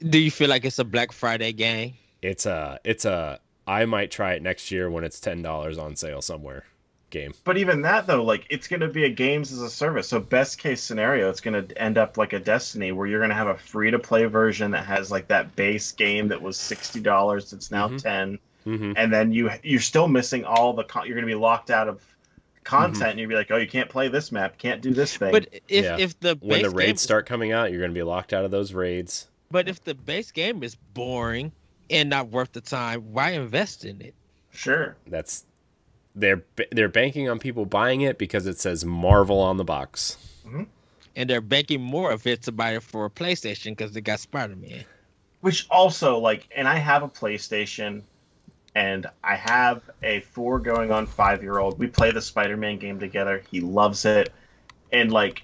Do 0.08 0.20
you 0.20 0.32
feel 0.32 0.50
like 0.50 0.66
it's 0.66 0.80
a 0.80 0.84
Black 0.86 1.12
Friday 1.12 1.52
game? 1.52 1.94
It's 2.22 2.46
a, 2.46 2.80
it's 2.84 3.06
a. 3.06 3.40
I 3.68 3.86
might 3.86 4.12
try 4.12 4.34
it 4.34 4.42
next 4.42 4.72
year 4.72 4.90
when 4.90 5.04
it's 5.04 5.20
ten 5.20 5.42
dollars 5.42 5.78
on 5.78 5.96
sale 5.96 6.22
somewhere. 6.22 6.66
Game. 7.12 7.34
But 7.44 7.58
even 7.58 7.82
that 7.82 8.06
though, 8.06 8.24
like 8.24 8.46
it's 8.52 8.68
going 8.68 8.82
to 8.82 8.88
be 8.88 9.04
a 9.06 9.10
games 9.10 9.52
as 9.52 9.62
a 9.64 9.70
service. 9.70 10.08
So 10.08 10.20
best 10.20 10.60
case 10.60 10.80
scenario, 10.80 11.28
it's 11.32 11.42
going 11.42 11.68
to 11.68 11.82
end 11.82 11.98
up 11.98 12.18
like 12.18 12.34
a 12.34 12.40
Destiny, 12.40 12.92
where 12.92 13.08
you're 13.08 13.20
going 13.20 13.32
to 13.32 13.36
have 13.36 13.48
a 13.48 13.58
free 13.58 13.90
to 13.90 13.98
play 13.98 14.26
version 14.26 14.70
that 14.72 14.86
has 14.86 15.10
like 15.10 15.28
that 15.30 15.56
base 15.56 15.92
game 15.92 16.28
that 16.28 16.40
was 16.40 16.56
sixty 16.56 17.00
dollars. 17.00 17.52
It's 17.52 17.72
now 17.72 17.88
Mhm. 17.88 18.02
10 18.04 18.40
Mm-hmm. 18.68 18.92
and 18.98 19.12
then 19.12 19.32
you 19.32 19.50
you're 19.64 19.80
still 19.80 20.08
missing 20.08 20.44
all 20.44 20.74
the 20.74 20.84
con- 20.84 21.08
you're 21.08 21.16
going 21.16 21.26
to 21.26 21.32
be 21.34 21.40
locked 21.40 21.72
out 21.72 21.88
of 21.88 22.04
content, 22.64 22.96
Mm-hmm. 22.98 23.10
and 23.10 23.20
you'd 23.20 23.30
be 23.30 23.36
like, 23.36 23.52
oh, 23.52 23.58
you 23.58 23.68
can't 23.68 23.90
play 23.90 24.08
this 24.08 24.32
map, 24.32 24.58
can't 24.58 24.82
do 24.82 24.94
this 24.94 25.16
thing. 25.18 25.32
But 25.32 25.48
if 25.68 25.86
Yeah. 25.86 25.98
if 25.98 26.20
the 26.20 26.38
When 26.42 26.62
the 26.62 26.70
raids 26.70 26.88
game, 26.88 26.98
start 26.98 27.26
coming 27.26 27.52
out, 27.52 27.72
you're 27.72 27.80
going 27.80 27.92
to 27.92 27.96
be 27.98 28.04
locked 28.04 28.34
out 28.34 28.46
of 28.46 28.52
those 28.52 28.74
raids. 28.74 29.28
but 29.52 29.68
if 29.68 29.84
the 29.84 29.96
base 29.96 30.32
game 30.32 30.62
is 30.64 30.76
boring 30.94 31.52
and 31.90 32.10
not 32.10 32.30
worth 32.30 32.52
the 32.52 32.62
time, 32.62 33.12
why 33.14 33.32
invest 33.32 33.86
in 33.86 34.02
it? 34.02 34.14
sure, 34.52 34.96
That's 35.08 35.46
they're 36.16 36.44
they're 36.72 36.90
banking 36.90 37.30
on 37.30 37.40
people 37.40 37.66
buying 37.66 38.02
it 38.02 38.18
because 38.18 38.46
it 38.48 38.60
says 38.60 38.84
Marvel 38.84 39.40
on 39.40 39.58
the 39.58 39.64
box. 39.64 40.18
And 41.16 41.30
they're 41.30 41.42
banking 41.42 41.82
more 41.82 42.12
of 42.12 42.26
it 42.28 42.44
to 42.44 42.52
buy 42.52 42.76
it 42.76 42.84
for 42.84 43.06
a 43.06 43.10
PlayStation 43.10 43.72
because 43.72 43.92
they 43.94 44.02
got 44.02 44.20
Spider 44.20 44.56
Man. 44.56 44.86
which 45.42 45.68
also 45.70 46.18
like 46.18 46.48
and 46.56 46.68
i 46.68 46.76
have 46.76 47.02
a 47.04 47.08
playstation 47.10 48.02
and 48.76 49.08
i 49.24 49.36
have 49.36 49.90
a 50.04 50.20
four 50.22 50.60
going 50.60 50.92
on 50.92 51.06
five 51.06 51.42
year 51.42 51.58
old 51.58 51.80
we 51.80 51.88
play 51.88 52.12
the 52.12 52.22
spider-man 52.22 52.78
game 52.78 53.00
together. 53.00 53.44
He 53.52 53.62
loves 53.62 54.06
it. 54.06 54.32
And 54.92 55.12
like 55.12 55.44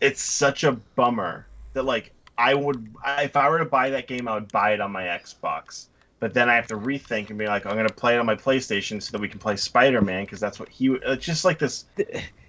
it's 0.00 0.22
such 0.22 0.64
a 0.64 0.72
bummer 0.72 1.46
that 1.74 1.84
like 1.84 2.12
i 2.38 2.54
would 2.54 2.94
if 3.18 3.36
i 3.36 3.48
were 3.48 3.58
to 3.58 3.64
buy 3.64 3.90
that 3.90 4.06
game 4.08 4.28
i 4.28 4.34
would 4.34 4.50
buy 4.50 4.72
it 4.72 4.80
on 4.80 4.90
my 4.92 5.04
xbox. 5.04 5.86
But 6.18 6.32
then 6.34 6.48
i 6.48 6.54
have 6.54 6.66
to 6.68 6.76
rethink 6.76 7.28
and 7.30 7.38
be 7.38 7.46
like 7.46 7.66
i'm 7.66 7.74
going 7.74 7.88
to 7.88 7.94
play 7.94 8.14
it 8.14 8.18
on 8.18 8.26
my 8.26 8.36
playstation 8.36 9.02
so 9.02 9.12
that 9.12 9.20
we 9.20 9.28
can 9.28 9.38
play 9.38 9.56
spider-man 9.56 10.24
because 10.24 10.40
that's 10.40 10.58
what 10.58 10.68
he 10.68 10.88
it's 11.04 11.24
just 11.24 11.44
like 11.44 11.58
this. 11.58 11.84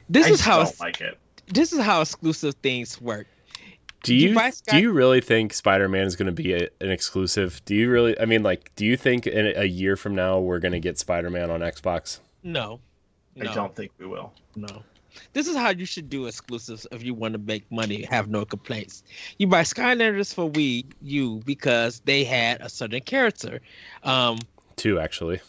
This 0.09 0.27
I 0.27 0.29
is 0.29 0.41
how 0.41 0.63
don't 0.63 0.79
like 0.79 1.01
it. 1.01 1.17
this 1.47 1.73
is 1.73 1.79
how 1.81 2.01
exclusive 2.01 2.55
things 2.63 2.99
work. 3.01 3.27
Do 4.07 4.15
you 4.15 4.29
you 4.29 4.35
buy 4.35 4.51
do 4.69 4.79
you 4.79 4.91
really 4.91 5.21
think 5.21 5.53
Spider 5.53 5.89
Man 5.89 6.05
is 6.05 6.15
going 6.15 6.27
to 6.27 6.31
be 6.31 6.53
a, 6.53 6.69
an 6.81 6.91
exclusive? 6.91 7.61
Do 7.65 7.75
you 7.75 7.89
really? 7.89 8.19
I 8.19 8.25
mean, 8.25 8.41
like, 8.43 8.71
do 8.75 8.85
you 8.85 8.95
think 8.95 9.27
in 9.27 9.53
a 9.55 9.65
year 9.65 9.95
from 9.95 10.15
now 10.15 10.39
we're 10.39 10.59
going 10.59 10.71
to 10.71 10.79
get 10.79 10.97
Spider 10.97 11.29
Man 11.29 11.51
on 11.51 11.59
Xbox? 11.59 12.19
No. 12.43 12.79
No. 13.35 13.51
I 13.51 13.53
don't 13.53 13.75
think 13.75 13.91
we 13.99 14.07
will. 14.07 14.33
No. 14.55 14.83
This 15.33 15.47
is 15.47 15.55
how 15.55 15.69
you 15.69 15.85
should 15.85 16.09
do 16.09 16.27
exclusives 16.27 16.87
if 16.91 17.03
you 17.03 17.13
want 17.13 17.33
to 17.33 17.39
make 17.39 17.69
money, 17.71 18.03
have 18.03 18.29
no 18.29 18.45
complaints. 18.45 19.03
You 19.39 19.47
buy 19.47 19.61
Skylanders 19.61 20.33
for 20.33 20.49
Wii 20.49 20.85
U 21.01 21.41
because 21.45 21.99
they 22.05 22.23
had 22.23 22.61
a 22.61 22.69
certain 22.69 23.01
character. 23.01 23.61
Um, 24.03 24.39
Two 24.75 24.99
actually. 24.99 25.41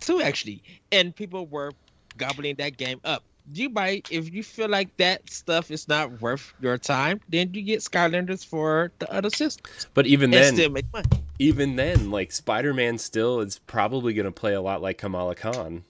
two 0.00 0.20
actually, 0.22 0.62
and 0.92 1.16
people 1.16 1.46
were 1.46 1.72
gobbling 2.18 2.56
that 2.56 2.76
game 2.76 3.00
up. 3.04 3.24
You 3.52 3.70
buy 3.70 4.02
if 4.10 4.32
you 4.32 4.42
feel 4.42 4.68
like 4.68 4.96
that 4.98 5.28
stuff 5.30 5.70
is 5.70 5.88
not 5.88 6.20
worth 6.20 6.52
your 6.60 6.78
time, 6.78 7.20
then 7.28 7.52
you 7.54 7.62
get 7.62 7.80
Skylanders 7.80 8.44
for 8.44 8.92
the 8.98 9.10
other 9.12 9.30
systems 9.30 9.86
But 9.94 10.06
even 10.06 10.32
and 10.32 10.34
then, 10.34 10.54
still 10.54 10.70
make 10.70 10.86
money. 10.92 11.08
even 11.38 11.76
then, 11.76 12.10
like 12.10 12.32
Spider 12.32 12.72
Man 12.74 12.98
still 12.98 13.40
is 13.40 13.58
probably 13.60 14.14
going 14.14 14.26
to 14.26 14.32
play 14.32 14.54
a 14.54 14.60
lot 14.60 14.82
like 14.82 14.98
Kamala 14.98 15.34
Khan. 15.34 15.84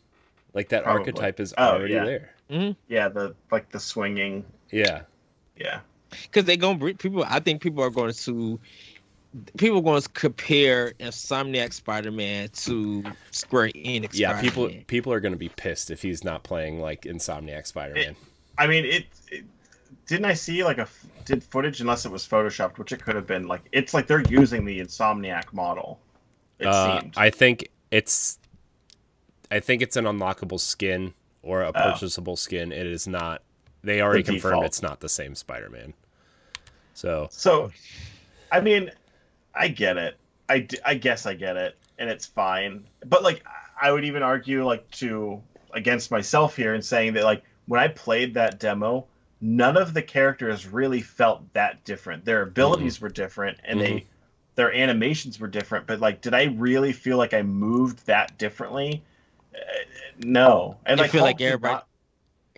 Like 0.54 0.70
that 0.70 0.84
Probably. 0.84 1.00
archetype 1.00 1.38
is 1.40 1.54
Oh, 1.58 1.74
already 1.74 1.94
yeah. 1.94 2.04
there. 2.04 2.30
Mm-hmm. 2.50 2.72
Yeah, 2.88 3.08
the 3.08 3.34
like 3.50 3.70
the 3.70 3.78
swinging. 3.80 4.44
Yeah. 4.70 5.02
Yeah. 5.56 5.80
because 6.22 6.44
they're 6.46 6.56
gonna 6.56 6.78
bring 6.78 6.96
people. 6.96 7.24
I 7.28 7.40
think 7.40 7.60
people 7.62 7.84
are 7.84 7.90
going 7.90 8.12
to 8.12 8.58
people 9.56 9.78
are 9.78 9.82
going 9.82 10.02
to 10.02 10.08
compare 10.10 10.92
Insomniac 11.00 11.72
Spider-Man 11.72 12.48
to 12.50 13.04
Square 13.30 13.70
Enix. 13.76 14.10
Yeah, 14.14 14.40
people 14.40 14.64
Spider-Man. 14.64 14.84
people 14.86 15.12
are 15.12 15.20
going 15.20 15.32
to 15.32 15.38
be 15.38 15.48
pissed 15.50 15.90
if 15.90 16.02
he's 16.02 16.24
not 16.24 16.42
playing 16.42 16.80
like 16.80 17.02
Insomniac 17.02 17.66
Spider 17.66 17.94
Man. 17.94 18.16
I 18.58 18.66
mean, 18.66 18.84
it, 18.84 19.06
it. 19.30 19.44
Didn't 20.06 20.24
I 20.24 20.34
see 20.34 20.64
like 20.64 20.78
a 20.78 20.88
did 21.24 21.44
footage 21.44 21.80
unless 21.80 22.04
it 22.04 22.10
was 22.10 22.26
photoshopped, 22.26 22.78
which 22.78 22.90
it 22.92 23.02
could 23.02 23.14
have 23.14 23.26
been. 23.26 23.46
Like 23.46 23.62
it's 23.72 23.94
like 23.94 24.06
they're 24.08 24.22
using 24.28 24.64
the 24.64 24.80
Insomniac 24.80 25.52
model. 25.52 26.00
It 26.58 26.66
Uh, 26.66 27.00
seemed. 27.00 27.14
I 27.16 27.30
think 27.30 27.68
it's 27.92 28.38
I 29.52 29.60
think 29.60 29.82
it's 29.82 29.96
an 29.96 30.04
unlockable 30.06 30.58
skin 30.58 31.14
or 31.42 31.62
a 31.62 31.68
Oh. 31.68 31.72
purchasable 31.72 32.36
skin. 32.36 32.72
It 32.72 32.86
is 32.86 33.06
not. 33.06 33.42
They 33.82 34.00
already 34.02 34.22
The 34.22 34.32
confirmed 34.32 34.54
default. 34.54 34.66
it's 34.66 34.82
not 34.82 35.00
the 35.00 35.08
same 35.08 35.34
Spider 35.36 35.70
Man. 35.70 35.94
So 36.94 37.28
So, 37.30 37.70
I 38.52 38.60
mean, 38.60 38.90
I 39.60 39.68
get 39.68 39.96
it. 39.96 40.16
I, 40.48 40.60
d- 40.60 40.78
I 40.84 40.94
guess 40.94 41.26
I 41.26 41.34
get 41.34 41.56
it, 41.56 41.76
and 41.98 42.08
it's 42.10 42.26
fine. 42.26 42.84
But 43.06 43.22
like, 43.22 43.44
I 43.80 43.92
would 43.92 44.04
even 44.04 44.22
argue 44.22 44.64
like 44.64 44.90
to 44.92 45.40
against 45.72 46.10
myself 46.10 46.56
here 46.56 46.74
and 46.74 46.84
saying 46.84 47.12
that 47.14 47.24
like 47.24 47.44
when 47.66 47.78
I 47.80 47.88
played 47.88 48.34
that 48.34 48.58
demo, 48.58 49.06
none 49.40 49.76
of 49.76 49.94
the 49.94 50.02
characters 50.02 50.66
really 50.66 51.00
felt 51.02 51.52
that 51.52 51.84
different. 51.84 52.24
Their 52.24 52.42
abilities 52.42 53.00
were 53.00 53.08
different, 53.10 53.58
and 53.64 53.80
they 53.80 54.06
their 54.56 54.74
animations 54.74 55.38
were 55.38 55.46
different. 55.48 55.86
But 55.86 56.00
like, 56.00 56.20
did 56.20 56.34
I 56.34 56.44
really 56.44 56.92
feel 56.92 57.16
like 57.18 57.32
I 57.34 57.42
moved 57.42 58.06
that 58.06 58.36
differently? 58.38 59.02
Uh, 59.54 59.58
no. 60.24 60.78
And 60.86 60.98
I 61.00 61.04
like, 61.04 61.10
feel 61.12 61.20
like 61.22 61.32
Hulk 61.34 61.38
did 61.38 61.46
everybody- 61.46 61.74
not- 61.74 61.86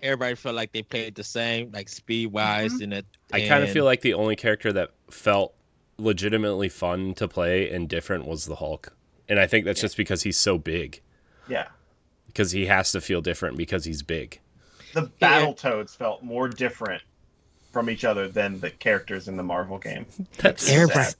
everybody 0.03 0.35
felt 0.35 0.55
like 0.57 0.73
they 0.73 0.83
played 0.83 1.15
the 1.15 1.25
same, 1.25 1.71
like 1.73 1.89
speed 1.89 2.29
wise, 2.33 2.73
Mm-hmm. 2.73 2.83
and 2.85 2.93
it. 2.95 3.07
I 3.33 3.47
kind 3.49 3.63
of 3.65 3.71
feel 3.71 3.85
like 3.85 4.01
the 4.01 4.15
only 4.15 4.37
character 4.37 4.73
that 4.73 4.91
felt 5.11 5.55
legitimately 5.99 6.69
fun 6.69 7.15
to 7.15 7.29
play 7.29 7.71
and 7.71 7.89
different 7.89 8.27
was 8.27 8.47
the 8.47 8.57
Hulk. 8.57 8.95
And 9.29 9.39
I 9.39 9.47
think 9.47 9.65
that's 9.65 9.81
just 9.81 9.97
because 9.97 10.23
he's 10.23 10.37
so 10.39 10.59
big. 10.59 11.01
yeah. 11.49 11.69
Because 12.27 12.53
he 12.53 12.67
has 12.67 12.93
to 12.93 13.01
feel 13.01 13.21
different 13.21 13.57
because 13.59 13.85
he's 13.85 14.03
big. 14.03 14.41
the 14.95 15.11
Battletoads 15.21 15.95
felt 15.97 16.23
more 16.23 16.49
different 16.49 17.03
from 17.73 17.91
each 17.91 18.05
other 18.05 18.27
than 18.27 18.59
the 18.61 18.71
characters 18.71 19.29
in 19.29 19.37
the 19.37 19.43
Marvel 19.43 19.79
game. 19.79 20.07
That's 20.39 20.71
Everybody, 20.71 21.11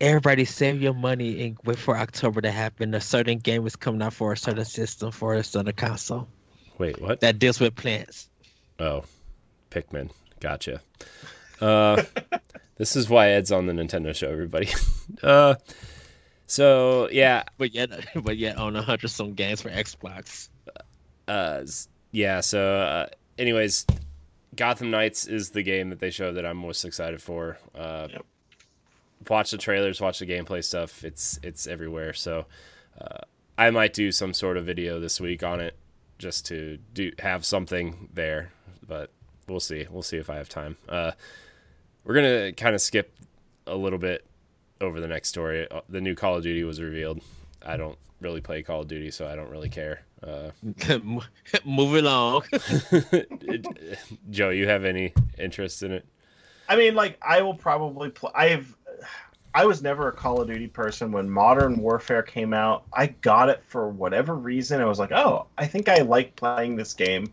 everybody 0.00 0.44
save 0.46 0.80
your 0.80 0.94
money 0.94 1.42
and 1.46 1.58
wait 1.64 1.78
for 1.78 1.96
October 1.96 2.40
to 2.40 2.50
happen. 2.50 2.94
A 2.94 3.00
certain 3.02 3.38
game 3.38 3.66
is 3.66 3.76
coming 3.76 4.00
out 4.02 4.14
for 4.14 4.32
a 4.32 4.36
certain 4.36 4.64
system 4.64 5.10
for 5.10 5.34
a 5.34 5.44
certain 5.44 5.72
console 5.74 6.26
Wait, 6.78 7.00
what? 7.00 7.20
that 7.20 7.38
deals 7.38 7.60
with 7.60 7.74
plants. 7.74 8.28
Oh, 8.78 9.04
Pikmin. 9.70 10.10
Gotcha. 10.40 10.80
Uh, 11.60 12.02
this 12.76 12.96
is 12.96 13.08
why 13.08 13.30
Ed's 13.30 13.52
on 13.52 13.66
the 13.66 13.72
Nintendo 13.72 14.14
show, 14.14 14.30
everybody. 14.30 14.68
uh, 15.22 15.54
so 16.46 17.08
yeah, 17.10 17.44
But 17.58 17.74
yet, 17.74 17.90
but 18.22 18.36
yet 18.36 18.56
on 18.56 18.76
a 18.76 18.82
hundred 18.82 19.08
some 19.08 19.34
games 19.34 19.62
for 19.62 19.70
Xbox. 19.70 20.48
uh, 21.28 21.64
yeah. 22.12 22.40
So, 22.40 22.80
uh, 22.80 23.06
anyways, 23.38 23.86
Gotham 24.54 24.90
Knights 24.90 25.26
is 25.26 25.50
the 25.50 25.62
game 25.62 25.90
that 25.90 26.00
they 26.00 26.10
show 26.10 26.32
that 26.32 26.46
I'm 26.46 26.56
most 26.58 26.84
excited 26.84 27.20
for. 27.22 27.58
Uh, 27.74 28.08
Yep. 28.10 28.26
Watch 29.28 29.50
the 29.50 29.58
trailers, 29.58 30.00
watch 30.00 30.20
the 30.20 30.26
gameplay 30.26 30.62
stuff. 30.62 31.02
It's 31.02 31.40
it's 31.42 31.66
everywhere. 31.66 32.12
So, 32.12 32.46
uh, 33.00 33.18
I 33.58 33.70
might 33.70 33.92
do 33.92 34.12
some 34.12 34.32
sort 34.32 34.56
of 34.56 34.66
video 34.66 35.00
this 35.00 35.20
week 35.20 35.42
on 35.42 35.60
it, 35.60 35.74
just 36.18 36.46
to 36.46 36.78
do 36.92 37.10
have 37.18 37.44
something 37.44 38.08
there. 38.14 38.52
But 38.86 39.10
we'll 39.48 39.58
see. 39.58 39.86
We'll 39.90 40.02
see 40.02 40.18
if 40.18 40.30
I 40.30 40.36
have 40.36 40.48
time. 40.48 40.76
Uh, 40.88 41.12
we're 42.06 42.14
gonna 42.14 42.52
kind 42.52 42.74
of 42.74 42.80
skip 42.80 43.12
a 43.66 43.74
little 43.76 43.98
bit 43.98 44.24
over 44.80 45.00
the 45.00 45.08
next 45.08 45.28
story. 45.28 45.70
Uh, 45.70 45.80
The 45.88 46.00
new 46.00 46.14
Call 46.14 46.36
of 46.36 46.42
Duty 46.42 46.64
was 46.64 46.80
revealed. 46.80 47.20
I 47.64 47.76
don't 47.76 47.98
really 48.20 48.40
play 48.40 48.62
Call 48.62 48.82
of 48.82 48.88
Duty, 48.88 49.10
so 49.10 49.26
I 49.26 49.34
don't 49.34 49.50
really 49.50 49.68
care. 49.68 50.00
Uh, 50.22 50.50
Moving 51.64 52.04
along. 52.06 52.44
Joe, 54.30 54.50
you 54.50 54.68
have 54.68 54.84
any 54.84 55.12
interest 55.38 55.82
in 55.82 55.92
it? 55.92 56.06
I 56.68 56.76
mean, 56.76 56.94
like 56.94 57.18
I 57.20 57.42
will 57.42 57.54
probably 57.54 58.10
play. 58.10 58.30
I've 58.34 58.74
I 59.54 59.64
was 59.64 59.82
never 59.82 60.08
a 60.08 60.12
Call 60.12 60.40
of 60.40 60.48
Duty 60.48 60.66
person 60.66 61.12
when 61.12 61.28
Modern 61.30 61.78
Warfare 61.78 62.22
came 62.22 62.52
out. 62.52 62.84
I 62.92 63.06
got 63.06 63.48
it 63.48 63.62
for 63.66 63.88
whatever 63.88 64.34
reason. 64.34 64.80
I 64.80 64.84
was 64.84 64.98
like, 64.98 65.12
oh, 65.12 65.46
I 65.56 65.66
think 65.66 65.88
I 65.88 65.98
like 66.02 66.36
playing 66.36 66.76
this 66.76 66.92
game. 66.94 67.32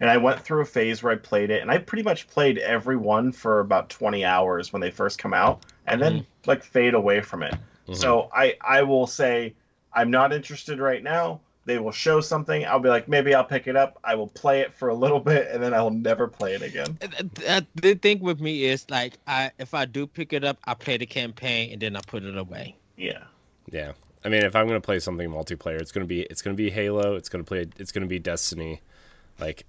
And 0.00 0.10
I 0.10 0.16
went 0.16 0.40
through 0.40 0.62
a 0.62 0.66
phase 0.66 1.02
where 1.02 1.12
I 1.12 1.16
played 1.16 1.50
it, 1.50 1.62
and 1.62 1.70
I 1.70 1.78
pretty 1.78 2.02
much 2.02 2.26
played 2.26 2.58
every 2.58 2.96
one 2.96 3.32
for 3.32 3.60
about 3.60 3.88
20 3.90 4.24
hours 4.24 4.72
when 4.72 4.80
they 4.80 4.90
first 4.90 5.18
come 5.18 5.32
out, 5.32 5.64
and 5.86 6.02
then 6.02 6.12
mm-hmm. 6.12 6.50
like 6.50 6.64
fade 6.64 6.94
away 6.94 7.20
from 7.20 7.42
it. 7.42 7.54
Mm-hmm. 7.54 7.94
So 7.94 8.30
I 8.34 8.56
I 8.60 8.82
will 8.82 9.06
say 9.06 9.54
I'm 9.92 10.10
not 10.10 10.32
interested 10.32 10.80
right 10.80 11.02
now. 11.02 11.40
They 11.66 11.78
will 11.78 11.92
show 11.92 12.20
something. 12.20 12.66
I'll 12.66 12.78
be 12.78 12.90
like, 12.90 13.08
maybe 13.08 13.34
I'll 13.34 13.44
pick 13.44 13.66
it 13.66 13.76
up. 13.76 13.98
I 14.04 14.14
will 14.16 14.28
play 14.28 14.60
it 14.60 14.74
for 14.74 14.88
a 14.88 14.94
little 15.04 15.20
bit, 15.20 15.48
and 15.50 15.62
then 15.62 15.72
I 15.72 15.82
will 15.82 15.90
never 15.90 16.28
play 16.28 16.54
it 16.54 16.62
again. 16.62 16.98
Uh, 17.00 17.22
uh, 17.48 17.60
the 17.76 17.94
thing 17.94 18.20
with 18.20 18.40
me 18.40 18.64
is 18.64 18.84
like 18.90 19.14
I 19.26 19.50
if 19.58 19.74
I 19.74 19.84
do 19.84 20.06
pick 20.06 20.32
it 20.32 20.44
up, 20.44 20.58
I 20.64 20.74
play 20.74 20.96
the 20.96 21.06
campaign 21.06 21.72
and 21.72 21.80
then 21.80 21.96
I 21.96 22.00
put 22.06 22.24
it 22.24 22.36
away. 22.36 22.76
Yeah. 22.96 23.24
Yeah. 23.70 23.92
I 24.24 24.28
mean, 24.28 24.42
if 24.42 24.56
I'm 24.56 24.66
gonna 24.66 24.80
play 24.80 24.98
something 24.98 25.28
multiplayer, 25.28 25.80
it's 25.80 25.92
gonna 25.92 26.06
be 26.06 26.22
it's 26.22 26.42
gonna 26.42 26.56
be 26.56 26.70
Halo. 26.70 27.14
It's 27.16 27.28
gonna 27.28 27.44
play. 27.44 27.66
It's 27.78 27.92
gonna 27.92 28.06
be 28.06 28.18
Destiny. 28.18 28.80
Like, 29.38 29.66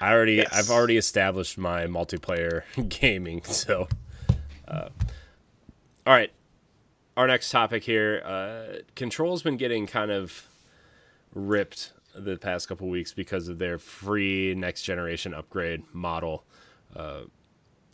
I 0.00 0.12
already 0.12 0.34
Yes. 0.36 0.48
I've 0.52 0.70
already 0.70 0.96
established 0.96 1.58
my 1.58 1.86
multiplayer 1.86 2.62
gaming. 2.88 3.42
So, 3.44 3.88
uh, 4.66 4.88
all 6.06 6.14
right. 6.14 6.30
Our 7.16 7.26
next 7.26 7.50
topic 7.50 7.82
here. 7.82 8.22
Uh, 8.24 8.78
Control's 8.94 9.42
been 9.42 9.56
getting 9.56 9.86
kind 9.86 10.10
of 10.10 10.46
ripped 11.34 11.92
the 12.14 12.36
past 12.36 12.68
couple 12.68 12.88
weeks 12.88 13.12
because 13.12 13.48
of 13.48 13.58
their 13.58 13.78
free 13.78 14.54
next 14.54 14.82
generation 14.82 15.34
upgrade 15.34 15.82
model. 15.92 16.44
Uh, 16.94 17.22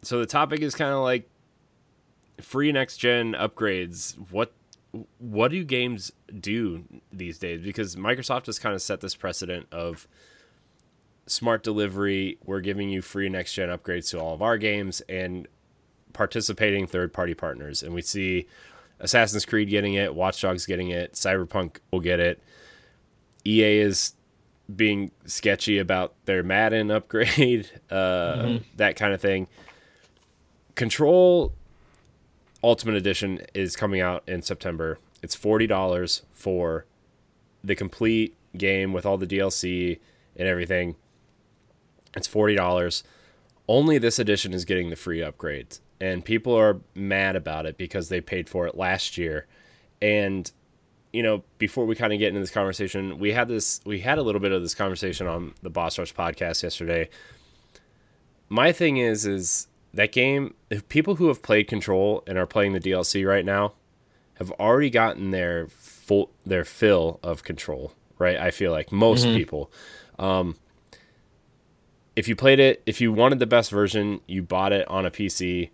so 0.03 0.19
the 0.19 0.27
topic 0.27 0.61
is 0.61 0.75
kind 0.75 0.93
of 0.93 1.03
like 1.03 1.29
free 2.41 2.71
next 2.73 2.99
gen 2.99 3.33
upgrades. 3.33 4.15
What 4.31 4.53
what 5.19 5.51
do 5.51 5.65
games 5.65 6.13
do 6.39 6.85
these 7.13 7.39
days? 7.39 7.61
Because 7.63 7.97
Microsoft 7.97 8.47
has 8.47 8.59
kind 8.59 8.75
of 8.75 8.83
set 8.83 9.01
this 9.01 9.17
precedent 9.17 9.67
of 9.73 10.07
smart 11.27 11.63
delivery. 11.63 12.39
We're 12.45 12.61
giving 12.61 12.91
you 12.91 13.03
free 13.03 13.29
next 13.29 13.55
gen 13.55 13.69
upgrades 13.69 14.11
to 14.11 14.19
all 14.21 14.35
of 14.35 14.43
our 14.43 14.59
games 14.59 15.01
and 15.09 15.49
participating 16.13 16.87
third 16.87 17.13
party 17.13 17.35
partners. 17.35 17.83
And 17.83 17.95
we 17.95 18.03
see 18.03 18.47
Assassin's 19.01 19.45
Creed 19.45 19.69
getting 19.69 19.95
it, 19.95 20.15
Watch 20.15 20.41
Dogs 20.41 20.67
getting 20.67 20.89
it, 20.91 21.15
Cyberpunk 21.15 21.79
will 21.91 22.01
get 22.01 22.21
it. 22.21 22.43
EA 23.45 23.79
is 23.79 24.15
being 24.75 25.11
sketchy 25.27 25.79
about 25.79 26.15
their 26.25 26.43
Madden 26.43 26.91
upgrade, 26.91 27.69
uh, 27.91 28.59
that 28.77 28.97
kind 28.97 29.13
of 29.13 29.21
thing. 29.21 29.49
Control 30.75 31.53
Ultimate 32.63 32.97
Edition 32.97 33.43
is 33.53 33.77
coming 33.77 34.01
out 34.01 34.25
in 34.27 34.43
September. 34.43 34.99
It's 35.23 35.35
forty 35.35 35.67
dollars 35.67 36.23
for 36.33 36.87
the 37.63 37.75
complete 37.75 38.37
game 38.57 38.93
with 38.93 39.05
all 39.07 39.19
the 39.19 39.27
DLC 39.27 39.99
and 40.37 40.49
everything. 40.49 40.97
It's 42.17 42.27
forty 42.27 42.55
dollars. 42.55 43.05
Only 43.67 43.99
this 43.99 44.19
edition 44.19 44.53
is 44.53 44.65
getting 44.65 44.91
the 44.91 44.97
free 44.97 45.21
upgrades, 45.21 45.81
and 46.01 46.25
people 46.25 46.55
are 46.55 46.81
mad 46.95 47.35
about 47.37 47.67
it 47.67 47.79
because 47.79 48.09
they 48.09 48.21
paid 48.21 48.49
for 48.49 48.67
it 48.67 48.77
last 48.77 49.17
year. 49.17 49.47
And 50.03 50.51
you 51.13 51.23
know, 51.23 51.45
before 51.59 51.87
we 51.87 51.95
kind 51.95 52.13
of 52.13 52.19
get 52.19 52.29
into 52.29 52.41
this 52.41 52.51
conversation, 52.51 53.19
we 53.19 53.33
had 53.33 53.49
this 53.49 53.81
we 53.87 54.01
had 54.01 54.19
a 54.19 54.23
little 54.23 54.41
bit 54.41 54.53
of 54.53 54.63
this 54.63 54.75
conversation 54.75 55.27
on 55.27 55.55
the 55.63 55.71
Boss 55.71 55.99
Rush 55.99 56.15
podcast 56.15 56.63
yesterday. 56.63 57.09
My 58.49 58.73
thing 58.73 58.97
is 58.97 59.25
is 59.25 59.69
that 59.95 60.13
game, 60.13 60.55
if 60.71 60.89
people 60.89 61.15
who 61.17 61.29
have 61.29 61.41
played 61.41 61.69
Control 61.69 62.25
and 62.27 62.37
are 62.37 62.47
playing 62.47 62.73
the 62.73 62.81
DLC 62.81 63.27
right 63.27 63.45
now 63.45 63.75
have 64.35 64.51
already 64.53 64.91
gotten 64.91 65.31
their 65.31 65.69
full 65.69 66.31
their 66.45 66.65
fill 66.65 67.21
of 67.23 67.45
Control, 67.45 67.93
right? 68.19 68.37
I 68.37 68.51
feel 68.51 68.73
like 68.73 68.91
most 68.93 69.25
people. 69.25 69.71
Um, 70.19 70.57
if 72.17 72.29
you 72.29 72.37
played 72.37 72.61
it, 72.61 72.83
if 72.87 73.01
you 73.01 73.13
wanted 73.13 73.39
the 73.39 73.47
best 73.47 73.71
version, 73.71 74.21
you 74.27 74.43
bought 74.43 74.73
it 74.73 74.87
on 74.89 75.05
a 75.07 75.11
PC 75.11 75.71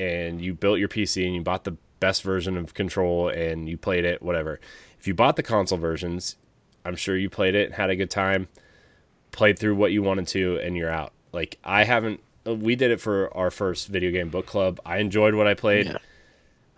and 0.00 0.40
you 0.40 0.54
built 0.54 0.78
your 0.78 0.88
PC 0.88 1.24
and 1.26 1.34
you 1.34 1.42
bought 1.42 1.64
the 1.64 1.76
best 2.00 2.22
version 2.22 2.56
of 2.56 2.74
Control 2.74 3.28
and 3.28 3.68
you 3.68 3.76
played 3.76 4.04
it, 4.04 4.22
whatever. 4.22 4.60
If 4.98 5.06
you 5.06 5.14
bought 5.14 5.36
the 5.36 5.42
console 5.42 5.78
versions, 5.78 6.36
I'm 6.84 6.96
sure 6.96 7.16
you 7.16 7.30
played 7.30 7.54
it, 7.54 7.72
had 7.72 7.90
a 7.90 7.96
good 7.96 8.10
time, 8.10 8.48
played 9.32 9.58
through 9.58 9.76
what 9.76 9.92
you 9.92 10.02
wanted 10.02 10.26
to, 10.28 10.58
and 10.58 10.76
you're 10.76 10.90
out. 10.90 11.12
Like 11.32 11.58
I 11.64 11.84
haven't. 11.84 12.20
We 12.46 12.76
did 12.76 12.90
it 12.90 13.00
for 13.00 13.34
our 13.36 13.50
first 13.50 13.88
video 13.88 14.10
game 14.10 14.28
book 14.28 14.44
club. 14.46 14.78
I 14.84 14.98
enjoyed 14.98 15.34
what 15.34 15.46
I 15.46 15.54
played. 15.54 15.86
Yeah. 15.86 15.98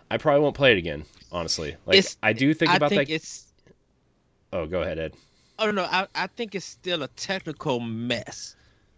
I 0.09 0.17
probably 0.17 0.41
won't 0.41 0.55
play 0.55 0.71
it 0.71 0.77
again, 0.77 1.03
honestly. 1.31 1.75
Like 1.85 1.97
It's- 1.97 2.15
I 2.23 2.31
do 2.33 2.53
think 2.53 2.71
I 2.71 2.75
about 2.77 2.89
think 2.89 3.09
that. 3.09 3.13
it's 3.13 3.45
Oh, 4.53 4.65
go 4.65 4.81
ahead, 4.81 4.97
Ed. 4.97 5.13
Oh 5.59 5.71
no, 5.71 5.83
I, 5.83 6.07
I 6.15 6.27
think 6.27 6.55
it's 6.55 6.65
still 6.65 7.03
a 7.03 7.07
technical 7.09 7.79
mess. 7.81 8.55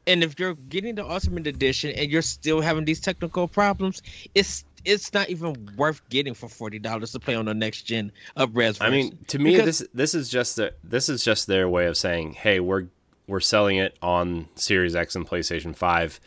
And 0.09 0.23
if 0.23 0.39
you're 0.39 0.55
getting 0.55 0.95
the 0.95 1.07
Ultimate 1.07 1.45
Edition 1.45 1.91
and 1.91 2.09
you're 2.09 2.23
still 2.23 2.61
having 2.61 2.83
these 2.83 2.99
technical 2.99 3.47
problems, 3.47 4.01
it's 4.33 4.65
it's 4.83 5.13
not 5.13 5.29
even 5.29 5.69
worth 5.77 6.01
getting 6.09 6.33
for 6.33 6.49
forty 6.49 6.79
dollars 6.79 7.11
to 7.11 7.19
play 7.19 7.35
on 7.35 7.45
the 7.45 7.53
next 7.53 7.83
gen 7.83 8.11
of 8.35 8.55
res. 8.55 8.81
I 8.81 8.89
mean, 8.89 9.17
to 9.27 9.37
me, 9.37 9.51
Because- 9.51 9.79
this 9.79 9.87
this 9.93 10.15
is 10.15 10.29
just 10.29 10.55
the, 10.55 10.73
this 10.83 11.09
is 11.09 11.23
just 11.23 11.45
their 11.47 11.69
way 11.69 11.85
of 11.85 11.95
saying, 11.95 12.33
"Hey, 12.33 12.59
we're 12.59 12.87
we're 13.27 13.39
selling 13.39 13.77
it 13.77 13.95
on 14.01 14.47
Series 14.55 14.95
X 14.95 15.15
and 15.15 15.27
PlayStation 15.27 15.75
Five. 15.75 16.19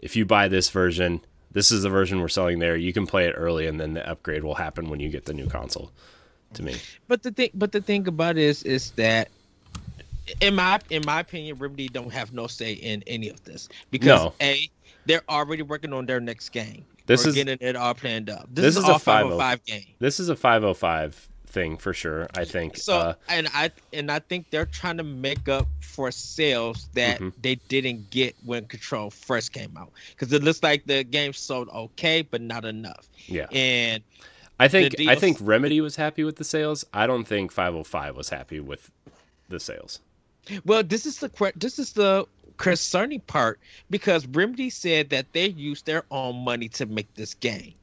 If 0.00 0.16
you 0.16 0.24
buy 0.24 0.48
this 0.48 0.68
version, 0.70 1.20
this 1.52 1.70
is 1.70 1.82
the 1.84 1.90
version 1.90 2.20
we're 2.20 2.28
selling 2.28 2.58
there. 2.58 2.76
You 2.76 2.92
can 2.92 3.06
play 3.06 3.26
it 3.26 3.34
early, 3.36 3.68
and 3.68 3.78
then 3.78 3.94
the 3.94 4.08
upgrade 4.10 4.42
will 4.42 4.56
happen 4.56 4.90
when 4.90 4.98
you 4.98 5.08
get 5.08 5.26
the 5.26 5.34
new 5.34 5.46
console." 5.46 5.92
To 6.54 6.64
me, 6.64 6.74
But 7.06 7.22
the 7.22 7.30
thing, 7.30 7.50
but 7.54 7.70
the 7.70 7.80
thing 7.80 8.08
about 8.08 8.36
it 8.36 8.42
is, 8.42 8.64
is 8.64 8.90
that 8.92 9.28
in 10.40 10.54
my 10.54 10.78
in 10.90 11.02
my 11.06 11.20
opinion, 11.20 11.56
Remedy 11.58 11.88
don't 11.88 12.12
have 12.12 12.32
no 12.32 12.46
say 12.46 12.72
in 12.74 13.02
any 13.06 13.28
of 13.28 13.42
this 13.44 13.68
because 13.90 14.06
No. 14.06 14.34
a 14.40 14.68
they're 15.06 15.22
already 15.28 15.62
working 15.62 15.92
on 15.92 16.06
their 16.06 16.20
next 16.20 16.50
game. 16.50 16.84
This 17.06 17.26
is- 17.26 17.34
getting 17.34 17.58
it 17.60 17.74
all 17.76 17.94
planned 17.94 18.30
up. 18.30 18.46
This, 18.52 18.64
this 18.64 18.76
is, 18.76 18.82
is 18.84 18.88
a 18.88 18.92
all 18.92 18.98
505 18.98 19.38
505 19.60 19.64
game. 19.64 19.94
this 19.98 20.20
is 20.20 20.28
a 20.28 20.36
505 20.36 21.28
thing 21.46 21.76
for 21.76 21.92
sure. 21.92 22.28
I 22.36 22.44
think. 22.44 22.76
So 22.76 22.94
uh, 22.96 23.14
and 23.28 23.48
I 23.52 23.70
and 23.92 24.10
I 24.12 24.20
think 24.20 24.50
they're 24.50 24.66
trying 24.66 24.98
to 24.98 25.02
make 25.02 25.48
up 25.48 25.66
for 25.80 26.12
sales 26.12 26.88
that 26.94 27.18
Mhm. 27.18 27.32
they 27.42 27.56
didn't 27.56 28.10
get 28.10 28.36
when 28.44 28.66
Control 28.66 29.10
first 29.10 29.52
came 29.52 29.76
out 29.76 29.90
because 30.10 30.32
it 30.32 30.44
looks 30.44 30.62
like 30.62 30.86
the 30.86 31.02
game 31.02 31.32
sold 31.32 31.68
okay 31.70 32.22
but 32.22 32.40
not 32.40 32.64
enough. 32.64 33.08
yeah, 33.26 33.46
And 33.50 34.02
I 34.60 34.68
think 34.68 35.00
I 35.00 35.16
think 35.16 35.38
Remedy 35.40 35.80
was 35.80 35.96
happy 35.96 36.22
with 36.22 36.36
the 36.36 36.44
sales. 36.44 36.84
I 36.94 37.06
don't 37.08 37.24
think 37.24 37.50
505 37.50 38.14
was 38.16 38.28
happy 38.28 38.60
with 38.60 38.90
the 39.48 39.58
sales. 39.58 39.98
Well, 40.64 40.82
this 40.82 41.06
is 41.06 41.18
the 41.18 41.52
this 41.56 41.78
is 41.78 41.92
the 41.92 42.26
concerning 42.56 43.20
part 43.20 43.58
because 43.88 44.26
Remedy 44.26 44.70
said 44.70 45.10
that 45.10 45.32
they 45.32 45.48
used 45.48 45.86
their 45.86 46.04
own 46.10 46.44
money 46.44 46.68
to 46.68 46.86
make 46.86 47.12
this 47.14 47.34
game. 47.34 47.74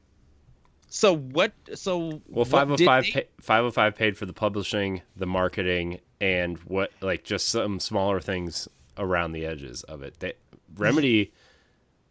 So 0.88 1.16
what? 1.16 1.52
So 1.74 2.20
Well, 2.28 2.44
five 2.44 2.68
hundred 2.68 2.84
five 2.86 3.04
five 3.40 3.60
hundred 3.60 3.72
five 3.72 3.94
paid 3.96 4.16
for 4.16 4.26
the 4.26 4.32
publishing, 4.32 5.02
the 5.16 5.26
marketing, 5.26 6.00
and 6.20 6.58
what 6.60 6.92
like 7.00 7.24
just 7.24 7.48
some 7.48 7.80
smaller 7.80 8.20
things 8.20 8.68
around 8.96 9.32
the 9.32 9.44
edges 9.44 9.82
of 9.84 10.02
it. 10.02 10.18
They, 10.20 10.32
Remedy 10.76 11.32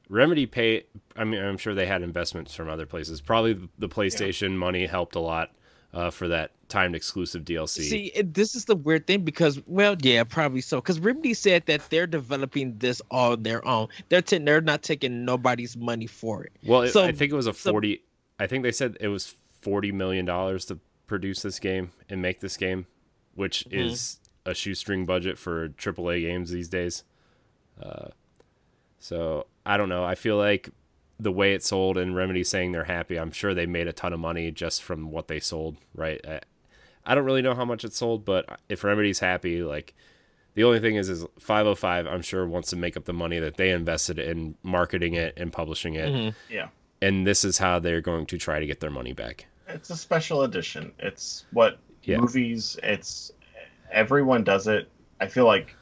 Remedy 0.10 0.46
pay 0.46 0.86
I 1.16 1.24
mean 1.24 1.42
I'm 1.42 1.58
sure 1.58 1.74
they 1.74 1.88
had 1.88 2.02
investments 2.02 2.54
from 2.54 2.70
other 2.70 2.86
places. 2.86 3.20
Probably 3.22 3.60
the 3.78 3.90
PlayStation 3.90 4.56
money 4.56 4.86
helped 4.86 5.16
a 5.16 5.20
lot 5.20 5.52
uh, 5.94 6.12
for 6.12 6.28
that 6.28 6.52
timed 6.70 6.96
exclusive 6.96 7.44
DLC. 7.46 7.82
See, 7.84 8.12
this 8.24 8.56
is 8.56 8.66
the 8.66 8.76
weird 8.76 9.08
thing 9.08 9.22
because, 9.24 9.62
well, 9.68 9.96
yeah, 10.02 10.24
probably 10.24 10.62
so. 10.62 10.78
Because 10.82 11.00
Remedy 11.00 11.34
said 11.34 11.66
that 11.68 11.82
they're 11.90 12.08
developing 12.08 12.78
this 12.78 13.02
all 13.10 13.38
their 13.38 13.66
own. 13.68 13.88
They're 14.10 14.22
ta- 14.22 14.40
they're 14.42 14.62
not 14.62 14.84
taking 14.84 15.24
nobody's 15.26 15.78
money 15.78 16.08
for 16.08 16.44
it. 16.44 16.52
well, 16.66 16.82
it- 16.82 16.92
so- 16.92 17.04
I 17.04 17.12
think 17.12 17.32
it 17.32 17.36
was 17.36 17.48
a 17.48 17.54
so- 17.54 17.72
40 17.72 18.04
I 18.40 18.46
think 18.48 18.64
they 18.64 18.72
said 18.72 18.98
it 19.00 19.08
was 19.08 19.36
40 19.62 19.92
million 19.92 20.26
dollars 20.26 20.66
to 20.66 20.80
produce 21.08 21.42
this 21.42 21.58
game 21.60 21.92
and 22.10 22.22
make 22.22 22.40
this 22.42 22.58
game, 22.58 22.86
which 23.34 23.66
Mm-hmm. 23.70 23.80
is 23.88 24.20
a 24.46 24.54
shoestring 24.54 25.06
budget 25.06 25.38
for 25.38 25.70
AAA 25.70 26.22
games 26.22 26.52
these 26.52 26.70
days. 26.70 27.04
Uh, 27.82 28.10
so 29.00 29.48
I 29.66 29.78
don't 29.78 29.90
know. 29.90 30.04
I 30.04 30.16
feel 30.16 30.38
like 30.38 30.70
the 31.20 31.32
way 31.32 31.54
it 31.54 31.64
sold 31.64 31.98
and 31.98 32.16
Remedy 32.16 32.44
saying 32.44 32.72
they're 32.72 32.84
happy, 32.84 33.18
I'm 33.18 33.32
sure 33.32 33.54
they 33.54 33.66
made 33.66 33.88
a 33.88 33.94
ton 33.94 34.14
of 34.14 34.20
money 34.20 34.52
just 34.52 34.84
from 34.84 35.10
what 35.12 35.28
they 35.28 35.40
sold, 35.40 35.78
right? 35.96 36.22
I, 36.28 36.42
I 37.08 37.16
don't 37.16 37.24
really 37.26 37.42
know 37.42 37.56
how 37.56 37.66
much 37.66 37.84
it 37.86 37.94
sold, 37.94 38.26
but 38.26 38.60
if 38.70 38.84
Remedy's 38.84 39.20
happy, 39.20 39.64
like 39.64 39.94
the 40.56 40.64
only 40.66 40.80
thing 40.80 40.96
is, 40.98 41.08
is 41.10 41.26
505, 41.40 42.06
I'm 42.06 42.22
sure 42.22 42.46
wants 42.46 42.70
to 42.72 42.76
make 42.76 42.98
up 42.98 43.06
the 43.06 43.14
money 43.14 43.40
that 43.40 43.56
they 43.56 43.70
invested 43.72 44.20
in 44.20 44.56
marketing 44.62 45.14
it 45.14 45.34
and 45.38 45.52
publishing 45.54 45.94
it, 45.96 46.10
Mhm. 46.14 46.36
Yeah. 46.50 46.68
and 47.02 47.26
this 47.26 47.46
is 47.46 47.58
how 47.60 47.80
they're 47.80 48.02
going 48.02 48.26
to 48.28 48.38
try 48.38 48.60
to 48.60 48.66
get 48.68 48.80
their 48.82 48.90
money 48.90 49.14
back. 49.14 49.46
It's 49.70 49.90
a 49.90 49.96
special 49.96 50.44
edition. 50.44 50.92
It's 51.00 51.46
what 51.52 51.80
Yeah. 52.04 52.18
movies. 52.18 52.78
It's 52.84 53.32
everyone 53.92 54.44
does 54.44 54.68
it. 54.68 54.90
I 55.22 55.28
feel 55.28 55.46
like 55.46 55.74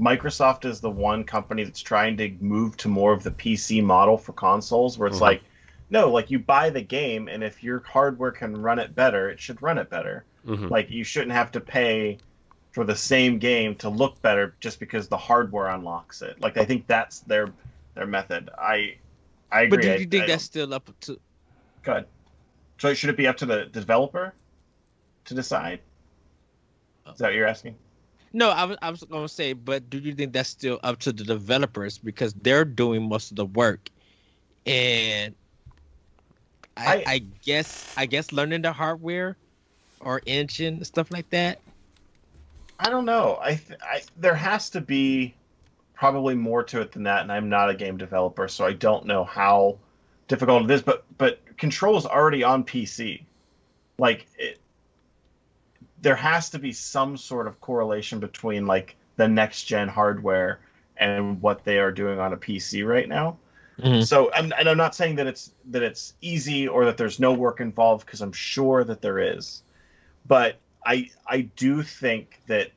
Microsoft 0.00 0.64
is 0.64 0.80
the 0.80 0.90
one 0.90 1.24
company 1.24 1.64
that's 1.64 1.80
trying 1.80 2.16
to 2.18 2.30
move 2.40 2.76
to 2.76 2.88
more 2.88 3.12
of 3.12 3.24
the 3.24 3.32
PC 3.32 3.80
model 3.82 4.16
for 4.16 4.32
consoles, 4.32 4.96
where 4.96 5.08
it's 5.08 5.18
Mhm. 5.18 5.22
like, 5.22 5.42
no, 5.90 6.08
like 6.10 6.30
you 6.30 6.38
buy 6.38 6.70
the 6.70 6.82
game, 6.82 7.26
and 7.26 7.42
if 7.42 7.64
your 7.64 7.80
hardware 7.80 8.30
can 8.30 8.56
run 8.62 8.78
it 8.78 8.94
better, 8.94 9.28
it 9.28 9.40
should 9.40 9.60
run 9.60 9.76
it 9.78 9.90
better. 9.90 10.24
Mhm. 10.46 10.70
Like 10.70 10.90
you 10.90 11.04
shouldn't 11.04 11.32
have 11.32 11.50
to 11.52 11.60
pay 11.60 12.18
for 12.72 12.84
the 12.84 12.96
same 12.96 13.38
game 13.38 13.74
to 13.76 13.88
look 13.88 14.20
better 14.22 14.54
just 14.60 14.78
because 14.78 15.08
the 15.08 15.16
hardware 15.16 15.66
unlocks 15.68 16.22
it. 16.22 16.40
Like 16.40 16.56
I 16.56 16.64
think 16.64 16.86
that's 16.86 17.20
their 17.20 17.52
their 17.94 18.06
method. 18.06 18.50
I 18.58 18.96
I 19.50 19.62
agree. 19.62 19.76
But 19.78 19.82
do 19.82 19.88
you 20.02 20.06
think 20.06 20.24
I 20.24 20.26
that's 20.26 20.44
still 20.44 20.72
up 20.74 20.86
to? 21.00 21.12
don't- 21.12 21.22
go 21.82 21.92
ahead. 21.92 22.06
So 22.78 22.94
should 22.94 23.10
it 23.10 23.16
be 23.16 23.26
up 23.26 23.36
to 23.38 23.46
the 23.46 23.66
developer 23.66 24.32
to 25.24 25.34
decide? 25.34 25.80
Is 27.10 27.18
that 27.18 27.26
what 27.28 27.34
you're 27.34 27.46
asking? 27.46 27.74
No, 28.32 28.50
I 28.50 28.64
was 28.64 28.76
I 28.82 28.90
was 28.90 29.02
gonna 29.04 29.28
say, 29.28 29.54
but 29.54 29.88
do 29.90 29.98
you 29.98 30.14
think 30.14 30.32
that's 30.32 30.50
still 30.50 30.78
up 30.82 30.98
to 31.00 31.12
the 31.12 31.24
developers 31.24 31.98
because 31.98 32.34
they're 32.34 32.64
doing 32.66 33.08
most 33.08 33.30
of 33.30 33.36
the 33.36 33.46
work, 33.46 33.88
and 34.66 35.34
I, 36.76 36.96
I- 36.98 37.04
I 37.14 37.18
guess 37.42 37.94
I 37.96 38.06
guess 38.06 38.30
learning 38.32 38.62
the 38.62 38.72
hardware 38.72 39.36
or 40.08 40.22
engine 40.24 40.82
stuff 40.84 41.10
like 41.10 41.28
that. 41.28 41.60
I 42.80 42.88
don't 42.88 43.04
know. 43.04 43.38
I, 43.42 43.56
th- 43.56 43.78
I 43.82 44.00
there 44.16 44.34
has 44.34 44.70
to 44.70 44.80
be 44.80 45.34
probably 45.94 46.34
more 46.34 46.62
to 46.62 46.80
it 46.80 46.92
than 46.92 47.02
that, 47.02 47.20
and 47.20 47.30
I'm 47.30 47.50
not 47.50 47.68
a 47.68 47.74
game 47.74 47.98
developer, 47.98 48.48
so 48.48 48.64
I 48.64 48.72
don't 48.72 49.04
know 49.04 49.24
how 49.24 49.76
difficult 50.26 50.64
it 50.64 50.70
is. 50.70 50.80
But 50.80 51.04
but 51.18 51.40
Control 51.58 51.98
is 51.98 52.06
already 52.06 52.42
on 52.42 52.64
PC. 52.64 53.22
Like 53.98 54.26
it, 54.38 54.58
there 56.00 56.16
has 56.16 56.50
to 56.50 56.58
be 56.58 56.72
some 56.72 57.18
sort 57.18 57.46
of 57.46 57.60
correlation 57.60 58.18
between 58.18 58.66
like 58.66 58.96
the 59.16 59.28
next 59.28 59.64
gen 59.64 59.88
hardware 59.88 60.60
and 60.96 61.42
what 61.42 61.64
they 61.64 61.78
are 61.78 61.92
doing 61.92 62.18
on 62.18 62.32
a 62.32 62.36
PC 62.36 62.86
right 62.86 63.08
now. 63.08 63.36
Mhm. 63.78 64.04
So, 64.04 64.30
and, 64.30 64.54
and 64.58 64.68
I'm 64.68 64.76
not 64.78 64.94
saying 64.94 65.16
that 65.16 65.26
it's 65.26 65.52
that 65.70 65.82
it's 65.82 66.14
easy 66.22 66.66
or 66.66 66.86
that 66.86 66.96
there's 66.96 67.20
no 67.20 67.34
work 67.34 67.60
involved 67.60 68.06
because 68.06 68.22
I'm 68.22 68.32
sure 68.32 68.84
that 68.84 69.02
there 69.02 69.18
is, 69.18 69.62
but 70.28 70.58
I 70.84 71.10
I 71.26 71.40
do 71.40 71.82
think 71.82 72.38
that 72.46 72.70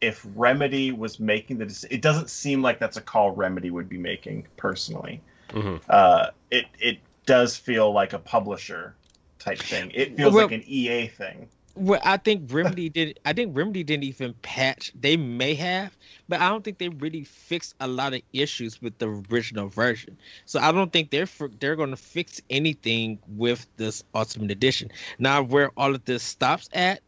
if 0.00 0.24
Remedy 0.34 0.92
was 0.92 1.18
making 1.18 1.58
the 1.58 1.66
dec- 1.66 1.86
it 1.90 2.02
doesn't 2.02 2.28
seem 2.30 2.60
like 2.62 2.78
that's 2.78 2.96
a 2.96 3.00
call 3.00 3.30
Remedy 3.30 3.70
would 3.70 3.88
be 3.88 3.98
making 3.98 4.46
personally. 4.56 5.20
Mhm. 5.50 5.80
Uh, 5.88 6.30
it 6.50 6.66
it 6.78 6.98
does 7.24 7.56
feel 7.56 7.92
like 7.92 8.12
a 8.12 8.18
publisher 8.18 8.94
type 9.38 9.58
thing. 9.58 9.90
It 9.94 10.16
feels 10.16 10.34
Well- 10.34 10.44
like 10.44 10.52
an 10.52 10.64
EA 10.66 11.06
thing. 11.08 11.48
Well, 11.78 12.00
I 12.04 12.16
think 12.16 12.52
Remedy 12.52 12.88
did. 12.88 13.20
I 13.24 13.32
think 13.32 13.56
Remedy 13.56 13.84
didn't 13.84 14.04
even 14.04 14.34
patch. 14.42 14.92
They 15.00 15.16
may 15.16 15.54
have, 15.54 15.96
but 16.28 16.40
I 16.40 16.48
don't 16.48 16.64
think 16.64 16.78
they 16.78 16.88
really 16.88 17.22
fixed 17.24 17.74
a 17.78 17.86
lot 17.86 18.14
of 18.14 18.22
issues 18.32 18.82
with 18.82 18.98
the 18.98 19.08
original 19.30 19.68
version. 19.68 20.18
So 20.44 20.58
I 20.58 20.72
don't 20.72 20.92
think 20.92 21.10
they're 21.10 21.28
they're 21.60 21.76
going 21.76 21.90
to 21.90 21.96
fix 21.96 22.40
anything 22.50 23.20
with 23.28 23.64
this 23.76 24.02
Ultimate 24.14 24.50
Edition. 24.50 24.90
Now, 25.20 25.42
where 25.42 25.70
all 25.76 25.94
of 25.94 26.04
this 26.04 26.24
stops 26.24 26.68
at, 26.72 27.00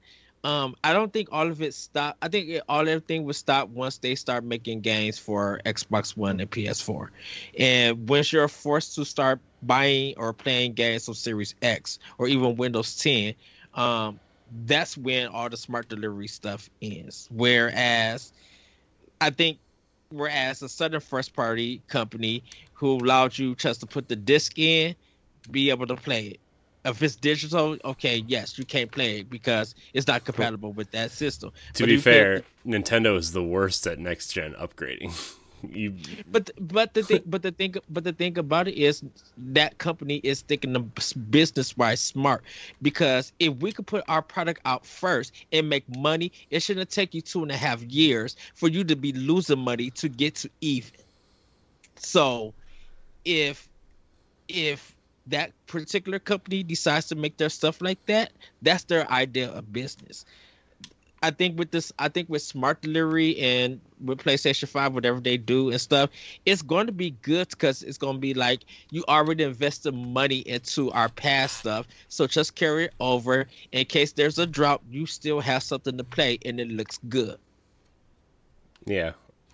um, 0.45 0.77
I 0.85 0.93
don't 0.93 1.13
think 1.13 1.29
all 1.33 1.49
of 1.49 1.61
it 1.63 1.75
stop. 1.75 2.17
I 2.23 2.29
think 2.29 2.49
it, 2.49 2.63
all 2.69 2.89
everything 2.89 3.25
would 3.25 3.37
stop 3.37 3.71
once 3.71 3.99
they 3.99 4.15
start 4.15 4.45
making 4.45 4.83
games 4.83 5.19
for 5.19 5.61
Xbox 5.67 6.17
One 6.17 6.41
and 6.41 6.51
PS4. 6.51 7.11
And 7.59 8.09
once 8.09 8.33
you're 8.33 8.49
forced 8.49 8.95
to 8.95 9.05
start 9.05 9.41
buying 9.63 10.15
or 10.17 10.33
playing 10.33 10.75
games 10.75 11.09
on 11.09 11.15
Series 11.15 11.55
X 11.61 11.99
or 12.19 12.29
even 12.29 12.57
Windows 12.57 12.97
10, 12.97 13.35
um, 13.75 14.21
that's 14.67 14.97
when 14.97 15.29
all 15.29 15.49
the 15.49 15.57
smart 15.57 15.89
delivery 15.89 16.29
stuff 16.29 16.69
ends. 16.83 17.29
Whereas 17.31 18.33
I 19.21 19.31
think 19.31 19.59
whereas 20.11 20.63
a 20.63 20.69
Southern 20.69 21.01
first 21.01 21.35
party 21.35 21.83
company 21.89 22.43
who 22.75 22.97
allowed 22.97 23.39
you 23.39 23.55
just 23.55 23.81
to 23.81 23.87
put 23.87 24.09
the 24.09 24.17
disc 24.17 24.59
in, 24.59 24.95
be 25.51 25.71
able 25.71 25.87
to 25.87 25.97
play 25.97 26.27
it. 26.27 26.41
If 26.85 27.03
it's 27.03 27.15
digital, 27.15 27.77
okay, 27.85 28.25
yes, 28.27 28.59
you 28.59 28.65
can't 28.65 28.91
play 28.91 29.21
it 29.21 29.29
because 29.31 29.75
it's 29.93 30.07
not 30.07 30.25
compatible 30.25 30.73
with 30.73 30.91
that 30.93 31.11
system. 31.11 31.53
To 31.75 31.83
But 31.83 31.89
be 31.89 31.97
fair, 31.99 32.43
Nintendo 32.67 33.17
is 33.17 33.33
the 33.33 33.43
worst 33.45 33.87
at 33.87 33.99
next 33.99 34.33
gen 34.33 34.55
upgrading. 34.55 35.37
you 35.69 35.95
but 36.31 36.51
but 36.59 36.95
the 36.95 37.03
thing 37.03 37.23
but 37.27 37.43
the 37.43 37.51
thing 37.51 37.75
but 37.89 38.05
the 38.05 38.13
thing 38.13 38.39
about 38.39 38.69
it 38.69 38.75
is 38.75 39.03
that 39.37 39.79
company 39.79 40.17
is 40.17 40.43
thinking 40.43 40.73
the 40.73 40.81
business 41.31 41.77
wise 41.77 42.01
smart 42.01 42.43
because 42.83 43.33
if 43.39 43.55
we 43.57 43.73
could 43.73 43.87
put 43.87 44.05
our 44.09 44.23
product 44.23 44.61
out 44.65 44.85
first 44.87 45.33
and 45.53 45.69
make 45.69 45.85
money 45.97 46.33
it 46.51 46.61
shouldn't 46.61 46.91
take 46.91 47.15
you 47.15 47.21
two 47.21 47.43
and 47.43 47.51
a 47.51 47.57
half 47.57 47.83
years 47.83 48.37
for 48.55 48.69
you 48.69 48.85
to 48.85 48.97
be 48.97 49.13
losing 49.13 49.59
money 49.59 49.91
to 49.91 50.09
get 50.09 50.37
to 50.37 50.51
even. 50.61 50.91
So 51.97 52.55
if 53.25 53.69
if 54.49 54.95
that 55.27 55.53
particular 55.67 56.19
company 56.19 56.63
decides 56.63 57.09
to 57.09 57.15
make 57.15 57.37
their 57.37 57.51
stuff 57.51 57.81
like 57.81 58.05
that 58.07 58.33
that's 58.63 58.85
their 58.85 59.09
idea 59.11 59.51
of 59.51 59.73
business 59.73 60.25
I 61.23 61.31
think 61.31 61.59
with 61.59 61.71
this, 61.71 61.93
I 61.99 62.09
think 62.09 62.29
with 62.31 62.43
smart 62.43 62.81
delivery 62.81 63.37
and 63.39 63.81
with 64.03 64.19
PlayStation 64.19 64.69
Five, 64.69 64.95
whatever 64.95 65.21
they 65.21 65.37
do 65.37 65.71
and 65.71 65.81
stuff, 65.81 66.09
it's 66.47 66.63
going 66.63 66.87
to 66.87 66.93
be 66.93 67.11
good 67.23 67.49
because 67.51 67.83
it's 67.83 67.99
going 67.99 68.15
to 68.17 68.21
be 68.21 68.33
like 68.35 68.65
you 68.91 69.05
already 69.09 69.45
invested 69.45 69.93
money 69.93 70.39
into 70.39 70.91
our 70.93 71.09
past 71.11 71.59
stuff, 71.59 71.87
so 72.09 72.27
just 72.27 72.55
carry 72.55 72.85
it 72.87 72.95
over 73.01 73.47
in 73.73 73.85
case 73.85 74.13
there's 74.13 74.39
a 74.39 74.47
drop. 74.47 74.83
You 74.91 75.05
still 75.07 75.41
have 75.41 75.63
something 75.63 75.99
to 75.99 76.05
play, 76.05 76.39
and 76.45 76.59
it 76.59 76.69
looks 76.69 76.99
good. 77.09 77.39
yeah. 78.87 79.13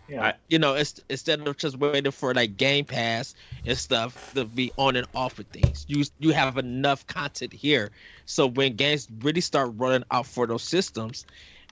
Yeah. 0.09 0.23
I- 0.25 0.35
You 0.49 0.61
know, 0.61 0.75
it's, 0.75 1.01
instead 1.09 1.47
of 1.49 1.57
just 1.57 1.79
waiting 1.79 2.13
for 2.13 2.33
like 2.33 2.57
Game 2.57 2.85
Pass 2.85 3.35
and 3.65 3.77
stuff 3.77 4.33
to 4.35 4.45
be 4.45 4.71
on 4.77 4.95
and 4.95 5.07
off 5.17 5.37
with 5.37 5.49
things, 5.49 5.85
you 5.89 6.05
you 6.21 6.31
have 6.33 6.59
enough 6.59 7.05
content 7.09 7.53
here, 7.53 7.91
so 8.25 8.47
when 8.47 8.77
games 8.77 9.09
really 9.21 9.41
start 9.41 9.73
running 9.77 10.05
out 10.13 10.27
for 10.27 10.47
those 10.47 10.63
systems, 10.63 11.27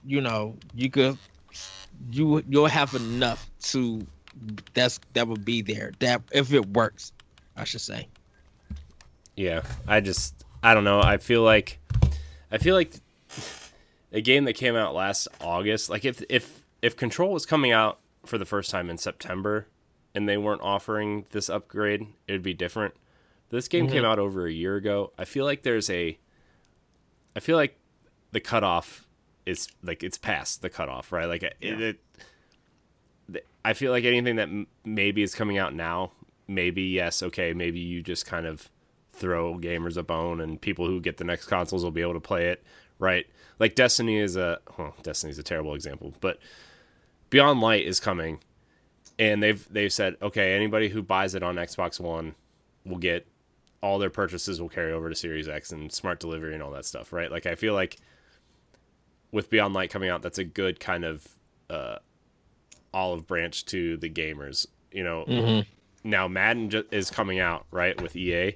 you 0.05 0.21
know, 0.21 0.55
you 0.73 0.89
could 0.89 1.17
you 2.11 2.43
you'll 2.47 2.67
have 2.67 2.93
enough 2.93 3.49
to 3.61 4.05
that's 4.73 4.99
that 5.13 5.27
would 5.27 5.45
be 5.45 5.61
there 5.61 5.91
that 5.99 6.21
if 6.31 6.53
it 6.53 6.67
works, 6.69 7.11
I 7.55 7.63
should 7.63 7.81
say. 7.81 8.07
Yeah, 9.35 9.63
I 9.87 9.99
just 9.99 10.45
I 10.63 10.73
don't 10.73 10.83
know. 10.83 11.01
I 11.01 11.17
feel 11.17 11.41
like 11.41 11.79
I 12.51 12.57
feel 12.57 12.75
like 12.75 12.93
a 14.11 14.21
game 14.21 14.45
that 14.45 14.53
came 14.53 14.75
out 14.75 14.95
last 14.95 15.27
August, 15.41 15.89
like 15.89 16.05
if 16.05 16.23
if 16.29 16.63
if 16.81 16.95
Control 16.95 17.31
was 17.31 17.45
coming 17.45 17.71
out 17.71 17.99
for 18.25 18.37
the 18.37 18.45
first 18.45 18.71
time 18.71 18.89
in 18.89 18.97
September 18.97 19.67
and 20.13 20.27
they 20.27 20.37
weren't 20.37 20.61
offering 20.61 21.25
this 21.31 21.49
upgrade, 21.49 22.07
it'd 22.27 22.41
be 22.41 22.53
different. 22.53 22.93
This 23.49 23.67
game 23.67 23.87
came 23.87 23.97
mm-hmm. 23.97 24.05
out 24.05 24.19
over 24.19 24.47
a 24.47 24.51
year 24.51 24.75
ago. 24.75 25.11
I 25.17 25.25
feel 25.25 25.45
like 25.45 25.63
there's 25.63 25.89
a 25.89 26.17
I 27.35 27.39
feel 27.39 27.57
like 27.57 27.77
the 28.31 28.39
cutoff 28.39 29.05
is 29.45 29.67
like 29.83 30.03
it's 30.03 30.17
past 30.17 30.61
the 30.61 30.69
cutoff, 30.69 31.11
right? 31.11 31.25
Like 31.25 31.43
it, 31.43 31.55
Yeah. 31.61 31.77
it 31.77 31.99
I 33.63 33.73
feel 33.73 33.91
like 33.91 34.03
anything 34.05 34.35
that 34.35 34.43
m- 34.49 34.67
maybe 34.83 35.23
is 35.23 35.33
coming 35.33 35.57
out 35.57 35.73
now, 35.73 36.11
maybe 36.47 36.83
yes, 36.83 37.23
okay, 37.23 37.53
maybe 37.53 37.79
you 37.79 38.03
just 38.03 38.25
kind 38.27 38.45
of 38.45 38.69
throw 39.11 39.55
gamers 39.57 39.97
a 39.97 40.03
bone 40.03 40.39
and 40.39 40.61
people 40.61 40.85
who 40.85 41.01
get 41.01 41.17
the 41.17 41.23
next 41.23 41.45
consoles 41.47 41.83
will 41.83 41.89
be 41.91 42.01
able 42.01 42.13
to 42.13 42.19
play 42.19 42.49
it, 42.49 42.63
right? 42.99 43.25
Like 43.57 43.73
Destiny 43.73 44.17
is 44.17 44.35
a 44.35 44.59
well, 44.77 44.93
Destiny 45.01 45.31
is 45.31 45.39
a 45.39 45.43
terrible 45.43 45.73
example, 45.73 46.13
but 46.21 46.37
Beyond 47.31 47.59
Light 47.61 47.85
is 47.87 47.99
coming 47.99 48.39
and 49.17 49.41
they've 49.41 49.67
they've 49.71 49.91
said, 49.93 50.15
okay, 50.21 50.53
anybody 50.53 50.89
who 50.89 51.01
buys 51.01 51.33
it 51.33 51.41
on 51.41 51.55
Xbox 51.55 51.99
One 51.99 52.35
will 52.85 52.97
get 52.97 53.25
all 53.81 53.97
their 53.97 54.09
purchases 54.11 54.61
will 54.61 54.69
carry 54.69 54.91
over 54.91 55.09
to 55.09 55.15
Series 55.15 55.47
X 55.47 55.71
and 55.71 55.91
smart 55.91 56.19
delivery 56.19 56.53
and 56.53 56.61
all 56.61 56.71
that 56.71 56.85
stuff, 56.85 57.11
right? 57.11 57.31
Like 57.31 57.47
I 57.47 57.55
feel 57.55 57.73
like 57.73 57.97
with 59.35 59.49
Beyond 59.49 59.73
Light 59.73 59.89
coming 59.89 60.09
out, 60.09 60.21
that's 60.21 60.37
a 60.39 60.43
good 60.45 60.79
kind 60.79 61.03
of 61.03 61.27
uh, 61.69 61.97
olive 62.93 63.27
branch 63.27 63.65
to 63.65 63.97
the 63.97 64.09
gamers. 64.09 64.65
You 64.91 65.03
know, 65.03 65.25
Mm-hmm. 65.27 66.09
now 66.09 66.27
Madden 66.29 66.85
is 66.91 67.11
coming 67.11 67.39
out 67.39 67.65
right 67.69 67.99
with 68.01 68.15
EA, 68.15 68.55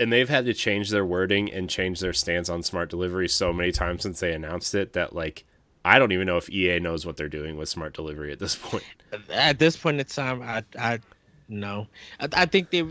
and 0.00 0.12
they've 0.12 0.28
had 0.28 0.46
to 0.46 0.52
change 0.54 0.90
their 0.90 1.04
wording 1.04 1.52
and 1.52 1.70
change 1.70 2.00
their 2.00 2.12
stance 2.12 2.48
on 2.48 2.62
smart 2.64 2.90
delivery 2.90 3.28
so 3.28 3.52
many 3.52 3.70
times 3.70 4.02
since 4.02 4.18
they 4.20 4.32
announced 4.32 4.74
it 4.74 4.94
that 4.94 5.14
like 5.14 5.44
I 5.84 5.98
don't 5.98 6.12
even 6.12 6.26
know 6.26 6.38
if 6.38 6.50
EA 6.50 6.80
knows 6.80 7.06
what 7.06 7.16
they're 7.16 7.28
doing 7.28 7.56
with 7.56 7.68
smart 7.68 7.94
delivery 7.94 8.32
at 8.32 8.38
this 8.40 8.56
point. 8.62 8.84
At 9.30 9.58
this 9.60 9.76
point 9.76 10.00
in 10.00 10.06
time, 10.06 10.42
I 10.42 10.64
I 10.78 10.98
no, 11.48 11.86
I, 12.18 12.28
I 12.32 12.46
think 12.46 12.70
they, 12.70 12.84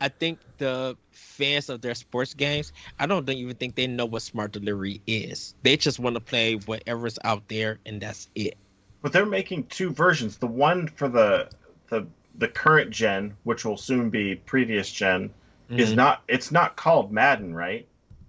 I 0.00 0.08
think 0.08 0.38
the 0.58 0.96
fans 1.10 1.68
of 1.68 1.80
their 1.80 1.94
sports 1.94 2.34
games, 2.34 2.72
I 2.98 3.06
don't 3.06 3.26
think- 3.26 3.40
even 3.40 3.56
think 3.56 3.74
they 3.74 3.86
know 3.86 4.06
what 4.06 4.22
smart 4.22 4.52
delivery 4.52 5.00
is. 5.06 5.54
They 5.62 5.76
just 5.76 5.98
want 5.98 6.14
to 6.14 6.20
play 6.20 6.54
whatever's 6.54 7.18
out 7.24 7.48
there, 7.48 7.78
and 7.86 8.00
that's 8.00 8.28
it. 8.34 8.56
But 9.02 9.12
they're 9.12 9.26
making 9.26 9.64
two 9.66 9.90
versions. 9.90 10.38
The 10.38 10.46
one 10.46 10.88
for 10.88 11.08
the 11.08 11.48
the 11.88 12.06
the 12.38 12.48
current 12.48 12.90
gen, 12.90 13.34
which 13.44 13.64
will 13.64 13.78
soon 13.78 14.10
be 14.10 14.34
previous 14.34 14.90
gen, 14.92 15.30
is 15.70 15.92
Mhm. 15.92 15.96
not. 15.96 16.22
It's 16.28 16.52
not 16.52 16.76
called 16.76 17.10
Madden, 17.12 17.54
right? 17.54 17.86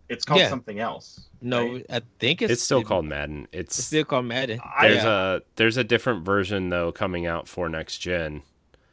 It's 0.10 0.24
called 0.24 0.40
Yeah. 0.40 0.48
something 0.50 0.80
else. 0.80 1.28
No, 1.42 1.74
right? 1.74 1.86
I 1.90 2.02
think 2.20 2.42
it's 2.42 2.54
It's 2.54 2.64
still 2.64 2.80
it- 2.80 2.86
called 2.88 3.06
Madden. 3.06 3.48
It's 3.52 3.78
It's 3.78 3.88
still 3.88 4.06
called 4.06 4.26
Madden. 4.26 4.62
There's 4.82 5.04
yeah. 5.04 5.36
a 5.36 5.42
there's 5.58 5.76
a 5.78 5.84
different 5.84 6.24
version 6.24 6.70
though 6.70 6.92
coming 6.94 7.26
out 7.26 7.48
for 7.50 7.68
next 7.68 7.98
gen. 7.98 8.44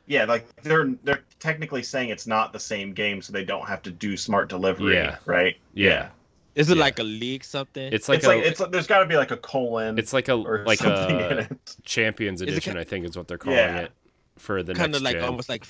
Yeah, 0.06 0.24
like 0.24 0.46
they're 0.62 0.90
they're 1.04 1.22
technically 1.40 1.82
saying 1.82 2.10
it's 2.10 2.26
not 2.26 2.52
the 2.52 2.60
same 2.60 2.92
game, 2.92 3.22
so 3.22 3.32
they 3.32 3.44
don't 3.44 3.66
have 3.66 3.82
to 3.82 3.90
do 3.90 4.16
smart 4.16 4.48
delivery, 4.48 4.94
Yeah. 4.94 5.16
right? 5.24 5.56
Yeah. 5.72 6.08
Is 6.54 6.70
it 6.70 6.76
yeah. 6.76 6.82
like 6.84 6.98
a 6.98 7.02
league 7.04 7.42
something? 7.42 7.92
It's 7.92 8.08
like 8.08 8.18
it's 8.18 8.26
a 8.26 8.28
like 8.28 8.44
it's 8.44 8.62
there's 8.70 8.86
got 8.86 9.00
to 9.00 9.06
be 9.06 9.16
like 9.16 9.30
a 9.30 9.36
colon 9.38 9.98
it's 9.98 10.12
like 10.12 10.28
a 10.28 10.34
or 10.34 10.62
like 10.66 10.80
a. 10.82 11.48
Champions 11.84 12.42
it 12.42 12.48
Edition, 12.48 12.74
ki- 12.74 12.80
I 12.80 12.84
think 12.84 13.06
is 13.06 13.16
what 13.16 13.28
they're 13.28 13.38
calling 13.38 13.58
Yeah. 13.58 13.78
it 13.80 13.92
for 14.38 14.62
the 14.62 14.74
kind 14.74 14.92
next 14.92 14.98
of 14.98 15.02
like 15.04 15.14
gen. 15.16 15.24
almost 15.24 15.48
like 15.48 15.64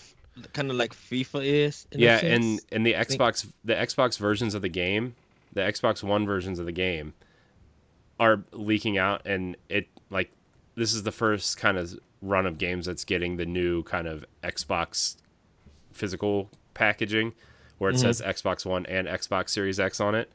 kind 0.53 0.70
of 0.70 0.76
like 0.76 0.93
FIFA 0.95 1.45
is. 1.45 1.87
in 1.93 2.01
a 2.01 2.03
yeah, 2.03 2.18
sense. 2.20 2.45
and 2.45 2.61
and 2.72 2.87
the 2.87 2.93
think- 3.05 3.20
Xbox 3.20 3.51
the 3.64 3.74
Xbox 3.74 4.18
versions 4.18 4.55
of 4.55 4.62
the 4.62 4.68
game, 4.68 5.14
the 5.53 5.61
Xbox 5.62 6.03
One 6.03 6.26
versions 6.26 6.59
of 6.59 6.66
the 6.66 6.72
game 6.72 7.14
are 8.20 8.43
leaking 8.53 8.99
out 8.99 9.22
and 9.24 9.57
it 9.68 9.87
like 10.11 10.30
this 10.76 10.93
is 10.93 11.03
the 11.05 11.12
first 11.12 11.57
kind 11.57 11.78
of 11.78 11.99
run 12.25 12.47
of 12.47 12.59
games 12.59 12.87
that's 12.87 13.05
getting 13.05 13.37
the 13.37 13.47
new 13.47 13.83
kind 13.85 14.07
of 14.09 14.25
Xbox 14.43 15.16
physical 15.93 16.51
packaging 16.75 17.33
where 17.79 17.91
it 17.91 17.95
Mhm. 17.95 18.01
says 18.01 18.22
Xbox 18.22 18.64
One 18.64 18.87
and 18.87 19.07
Xbox 19.07 19.51
Series 19.51 19.79
X 19.79 20.01
on 20.01 20.14
it. 20.14 20.30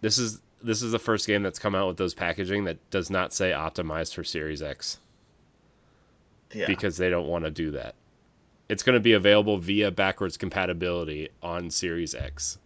This 0.00 0.18
is 0.18 0.40
this 0.62 0.82
is 0.82 0.92
the 0.92 0.98
first 0.98 1.26
game 1.26 1.42
that's 1.42 1.58
come 1.58 1.74
out 1.74 1.88
with 1.88 1.96
those 1.96 2.12
packaging 2.12 2.64
that 2.64 2.78
does 2.90 3.08
not 3.08 3.32
say 3.32 3.50
optimized 3.50 4.14
for 4.14 4.22
Series 4.22 4.60
X 4.60 4.98
Yeah. 6.52 6.66
because 6.66 6.98
they 6.98 7.08
don't 7.08 7.26
want 7.28 7.44
to 7.46 7.50
do 7.50 7.70
that. 7.70 7.94
It's 8.68 8.82
going 8.82 8.94
to 8.94 9.00
be 9.00 9.12
available 9.14 9.56
via 9.56 9.90
backwards 9.90 10.36
compatibility 10.36 11.30
on 11.42 11.70
Series 11.70 12.14
X. 12.14 12.58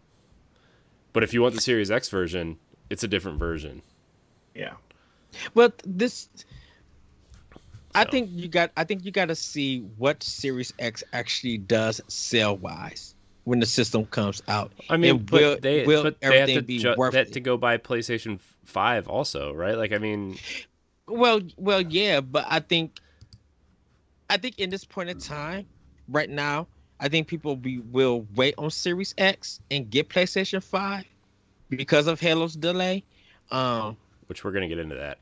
But 1.13 1.23
if 1.23 1.33
you 1.33 1.41
want 1.43 1.55
the 1.55 1.61
Series 1.61 1.91
X 1.91 2.09
version, 2.09 2.59
it's 2.91 3.05
a 3.05 3.09
different 3.09 3.39
version. 3.39 3.83
yeah. 4.55 4.75
But 5.55 5.81
this, 5.87 6.29
I 7.95 8.05
think 8.05 8.31
you 8.33 8.49
got. 8.49 8.73
I 8.77 8.85
think 8.85 9.05
you 9.05 9.11
got 9.11 9.29
to 9.29 9.35
see 9.35 9.81
what 9.97 10.23
Series 10.23 10.73
X 10.79 11.05
actually 11.13 11.59
does 11.59 12.01
sell 12.09 12.57
wise 12.57 13.15
when 13.45 13.61
the 13.61 13.67
system 13.67 14.05
comes 14.07 14.43
out. 14.49 14.73
I 14.89 14.97
mean, 14.97 15.17
And 15.17 15.31
but 15.31 15.41
will, 15.41 15.57
they, 15.61 15.87
will 15.87 16.03
but 16.03 16.21
they 16.21 16.39
have 16.41 16.49
to, 16.49 16.63
be 16.63 16.79
ju- 16.79 16.95
worth 16.97 17.13
that 17.13 17.29
it? 17.29 17.33
to 17.35 17.41
go 17.41 17.57
buy 17.57 17.77
PlayStation 17.77 18.41
5 18.65 19.07
also, 19.07 19.53
right? 19.53 19.77
Like, 19.77 19.93
I 19.93 19.99
mean, 19.99 20.39
Well, 21.07 21.43
well, 21.59 21.83
yeah, 21.83 22.21
but 22.23 22.47
I 22.49 22.61
think, 22.61 22.99
I 24.31 24.39
think 24.39 24.59
in 24.59 24.71
this 24.71 24.85
point 24.85 25.11
in 25.11 25.19
time, 25.19 25.67
right 26.09 26.29
now, 26.31 26.67
I 26.99 27.09
think 27.09 27.29
people 27.29 27.55
be 27.57 27.79
will 27.81 28.27
wait 28.35 28.55
on 28.57 28.71
Series 28.71 29.15
X 29.19 29.61
and 29.71 29.91
get 29.91 30.09
PlayStation 30.09 30.63
Five 30.63 31.05
because 31.69 32.07
of 32.07 32.21
Halo's 32.21 32.55
delay. 32.55 33.05
Um, 33.51 33.97
which 34.27 34.43
we're 34.43 34.53
going 34.53 34.63
to 34.63 34.75
get 34.75 34.79
into 34.79 34.95
that. 34.97 35.19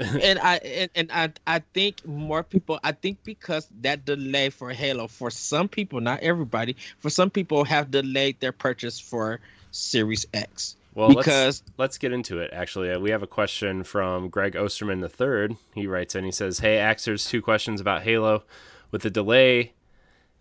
And 0.00 0.38
I 0.38 0.56
and, 0.56 0.90
and 0.94 1.12
I 1.12 1.56
I 1.56 1.58
think 1.74 2.06
more 2.06 2.42
people 2.42 2.78
I 2.84 2.92
think 2.92 3.18
because 3.24 3.68
that 3.80 4.04
delay 4.04 4.50
for 4.50 4.70
Halo 4.70 5.08
for 5.08 5.30
some 5.30 5.68
people 5.68 6.00
not 6.00 6.20
everybody 6.20 6.76
for 6.98 7.10
some 7.10 7.30
people 7.30 7.64
have 7.64 7.90
delayed 7.90 8.38
their 8.40 8.52
purchase 8.52 9.00
for 9.00 9.40
Series 9.70 10.26
X 10.32 10.76
Well, 10.94 11.08
because 11.08 11.62
let's, 11.62 11.78
let's 11.78 11.98
get 11.98 12.12
into 12.12 12.38
it. 12.38 12.50
Actually, 12.52 12.90
uh, 12.90 12.98
we 12.98 13.10
have 13.10 13.22
a 13.22 13.26
question 13.26 13.84
from 13.84 14.28
Greg 14.28 14.56
Osterman 14.56 15.00
the 15.00 15.08
third. 15.08 15.56
He 15.74 15.86
writes 15.86 16.14
and 16.14 16.24
He 16.24 16.32
says, 16.32 16.60
"Hey, 16.60 16.76
Axers, 16.78 17.28
two 17.28 17.42
questions 17.42 17.80
about 17.80 18.02
Halo. 18.02 18.44
With 18.90 19.02
the 19.02 19.10
delay, 19.10 19.74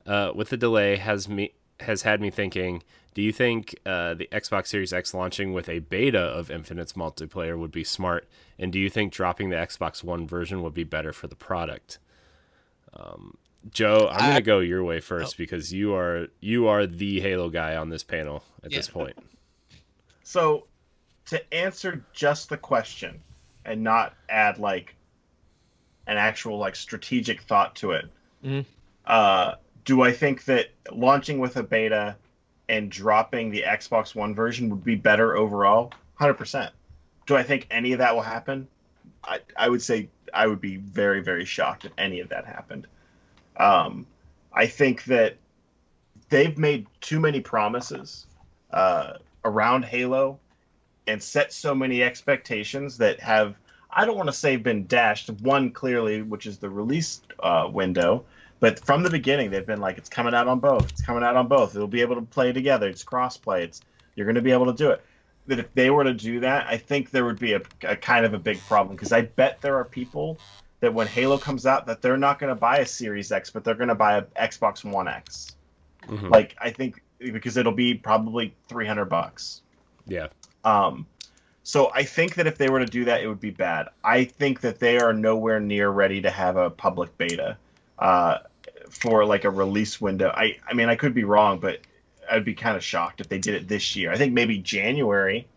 uh, 0.06 0.32
with 0.34 0.50
the 0.50 0.58
delay, 0.58 0.96
has 0.96 1.28
me 1.28 1.52
has 1.82 2.02
had 2.04 2.22
me 2.22 2.30
thinking. 2.30 2.84
Do 3.14 3.22
you 3.24 3.32
think 3.32 3.76
uh, 3.86 4.14
the 4.14 4.28
Xbox 4.32 4.68
Series 4.68 4.94
X 4.94 5.14
launching 5.14 5.52
with 5.52 5.68
a 5.70 5.80
beta 5.80 6.20
of 6.20 6.52
Infinite's 6.52 6.94
multiplayer 6.94 7.58
would 7.58 7.72
be 7.72 7.84
smart? 7.84 8.28
And 8.60 8.72
do 8.72 8.78
you 8.80 8.90
think 8.90 9.12
dropping 9.12 9.50
the 9.50 9.56
Xbox 9.56 10.04
One 10.04 10.28
version 10.28 10.62
would 10.62 10.74
be 10.76 10.84
better 10.84 11.12
for 11.14 11.26
the 11.28 11.36
product? 11.36 11.98
Um, 12.94 13.38
Joe, 13.72 14.08
I'm 14.12 14.22
I- 14.24 14.28
gonna 14.30 14.42
go 14.42 14.60
your 14.60 14.84
way 14.84 15.00
first 15.00 15.38
because 15.38 15.74
you 15.74 15.96
are 15.96 16.28
you 16.40 16.68
are 16.68 16.86
the 16.86 17.20
Halo 17.22 17.50
guy 17.50 17.76
on 17.76 17.90
this 17.90 18.04
panel 18.04 18.44
at 18.64 18.72
this 18.72 18.88
point. 18.88 19.18
So, 20.24 20.66
to 21.28 21.54
answer 21.54 22.04
just 22.12 22.50
the 22.50 22.58
question 22.58 23.22
and 23.64 23.82
not 23.82 24.14
add 24.28 24.58
like 24.60 24.94
an 26.06 26.18
actual 26.18 26.58
like 26.58 26.76
strategic 26.76 27.42
thought 27.44 27.78
to 27.78 27.92
it, 27.92 28.06
Mhm. 28.44 28.66
uh, 29.06 29.56
do 29.88 30.02
I 30.02 30.12
think 30.12 30.44
that 30.46 30.68
launching 30.92 31.40
with 31.40 31.56
a 31.56 31.64
beta 31.64 32.18
and 32.68 32.92
dropping 32.92 33.52
the 33.52 33.64
Xbox 33.66 34.14
One 34.14 34.36
version 34.36 34.70
would 34.70 34.84
be 34.84 34.96
better 34.96 35.38
overall? 35.38 35.94
Hundred 36.16 36.34
percent. 36.34 36.74
Do 37.26 37.38
I 37.38 37.44
think 37.44 37.68
any 37.72 37.94
of 37.94 38.00
that 38.00 38.14
will 38.14 38.22
happen? 38.22 38.68
I 39.24 39.40
I 39.56 39.70
would 39.70 39.82
say 39.82 40.10
I 40.34 40.46
would 40.46 40.60
be 40.60 40.76
very 40.76 41.22
very 41.22 41.46
shocked 41.46 41.86
if 41.86 41.94
any 41.98 42.20
of 42.20 42.30
that 42.30 42.46
happened. 42.46 42.86
Um, 43.56 44.06
I 44.52 44.68
think 44.68 45.06
that 45.06 45.38
they've 46.28 46.58
made 46.58 46.86
too 47.00 47.22
many 47.22 47.40
promises 47.40 48.28
uh, 48.72 49.14
around 49.46 49.86
Halo 49.86 50.38
and 51.08 51.24
set 51.24 51.54
so 51.54 51.74
many 51.74 52.04
expectations 52.04 52.98
that 52.98 53.22
have 53.22 53.56
I 53.90 54.04
don't 54.04 54.18
want 54.18 54.28
to 54.28 54.34
say 54.34 54.58
been 54.58 54.86
dashed. 54.86 55.30
One 55.30 55.72
clearly, 55.72 56.24
which 56.24 56.46
is 56.46 56.58
the 56.58 56.70
release 56.70 57.22
uh, 57.40 57.70
window, 57.72 58.26
but 58.60 58.80
from 58.80 59.04
the 59.04 59.10
beginning 59.10 59.52
they've 59.52 59.66
been 59.66 59.82
like 59.82 59.98
it's 59.98 60.10
coming 60.10 60.34
out 60.34 60.48
on 60.48 60.60
both. 60.60 60.90
It's 60.90 61.02
coming 61.02 61.24
out 61.24 61.36
on 61.36 61.48
both. 61.48 61.76
It'll 61.76 61.88
be 61.88 62.02
able 62.02 62.16
to 62.16 62.22
play 62.22 62.52
together. 62.52 62.88
It's 62.88 63.04
crossplay. 63.04 63.62
It's 63.62 63.82
you're 64.16 64.26
going 64.26 64.36
to 64.36 64.42
be 64.42 64.52
able 64.52 64.66
to 64.66 64.74
do 64.74 64.90
it. 64.92 65.02
That 65.48 65.60
if 65.60 65.74
they 65.74 65.90
were 65.90 66.04
to 66.04 66.14
do 66.14 66.42
that, 66.42 66.68
I 66.68 66.78
think 66.78 67.12
there 67.12 67.24
would 67.24 67.40
be 67.40 67.54
a, 67.54 67.62
a 67.84 67.96
kind 67.96 68.26
of 68.26 68.34
a 68.34 68.40
big 68.40 68.60
problem 68.62 68.96
because 68.96 69.14
I 69.14 69.22
bet 69.22 69.62
there 69.62 69.76
are 69.78 69.86
people 69.86 70.38
that 70.80 70.94
when 70.94 71.08
Halo 71.08 71.38
comes 71.38 71.66
out 71.66 71.86
that 71.88 72.02
they're 72.02 72.18
not 72.18 72.38
going 72.40 72.50
to 72.50 72.60
buy 72.60 72.80
a 72.80 72.86
Series 72.86 73.32
X, 73.32 73.50
but 73.50 73.64
they're 73.64 73.76
going 73.76 73.88
to 73.88 73.96
buy 73.96 74.18
a 74.18 74.22
Xbox 74.24 74.84
One 74.84 75.08
X. 75.08 75.56
Mhm. 76.08 76.30
Like 76.30 76.56
I 76.60 76.70
think 76.72 77.02
because 77.20 77.58
it'll 77.58 77.72
be 77.72 77.94
probably 77.94 78.54
300 78.70 79.06
bucks. 79.06 79.62
Yeah, 80.06 80.28
Um, 80.64 81.06
so 81.64 81.92
I 81.94 82.04
think 82.04 82.36
that 82.36 82.48
if 82.48 82.58
they 82.58 82.70
were 82.70 82.80
to 82.80 82.86
do 82.86 83.04
that, 83.06 83.22
it 83.22 83.28
would 83.28 83.42
be 83.42 83.52
bad. 83.52 83.90
I 84.04 84.24
think 84.24 84.62
that 84.62 84.80
they 84.80 85.00
are 85.00 85.12
nowhere 85.12 85.60
near 85.60 85.90
ready 85.90 86.22
to 86.22 86.30
have 86.30 86.56
a 86.56 86.70
public 86.70 87.18
beta 87.18 87.58
uh, 88.00 88.40
for 88.90 89.26
like 89.26 89.44
a 89.44 89.50
release 89.50 90.00
window. 90.00 90.30
I, 90.30 90.58
I 90.68 90.74
mean, 90.74 90.90
I 90.90 90.96
could 90.96 91.14
be 91.14 91.24
wrong, 91.24 91.60
but 91.60 91.82
I'd 92.30 92.46
be 92.46 92.54
kind 92.54 92.76
of 92.76 92.84
shocked 92.84 93.22
if 93.22 93.30
they 93.30 93.40
did 93.40 93.56
it 93.56 93.68
this 93.68 93.96
year. 93.96 94.12
I 94.12 94.18
think 94.18 94.34
maybe 94.34 94.58
January 94.58 95.48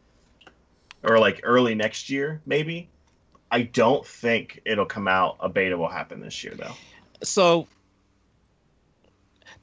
or 1.02 1.18
like 1.18 1.40
early 1.42 1.74
next 1.74 2.10
year, 2.10 2.40
maybe. 2.46 2.88
I 3.50 3.62
don't 3.62 4.06
think 4.06 4.60
it'll 4.64 4.86
come 4.86 5.08
out. 5.08 5.36
A 5.40 5.48
beta 5.48 5.76
will 5.76 5.88
happen 5.88 6.20
this 6.20 6.44
year, 6.44 6.54
though. 6.56 6.74
So, 7.22 7.66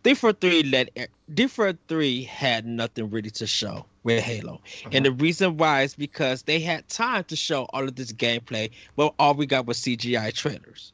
D 0.03 0.13
for 0.13 0.33
three 0.33 0.63
let 0.63 0.89
D 1.33 1.47
for 1.47 1.73
three 1.87 2.23
had 2.23 2.65
nothing 2.65 3.09
really 3.09 3.29
to 3.31 3.47
show 3.47 3.85
with 4.03 4.23
Halo, 4.23 4.61
and 4.91 5.05
the 5.05 5.11
reason 5.11 5.57
why 5.57 5.83
is 5.83 5.95
because 5.95 6.43
they 6.43 6.59
had 6.59 6.87
time 6.89 7.23
to 7.25 7.35
show 7.35 7.63
all 7.71 7.83
of 7.83 7.95
this 7.95 8.11
gameplay, 8.11 8.71
but 8.95 9.13
all 9.17 9.33
we 9.33 9.45
got 9.45 9.65
was 9.65 9.77
CGI 9.79 10.33
trailers. 10.33 10.91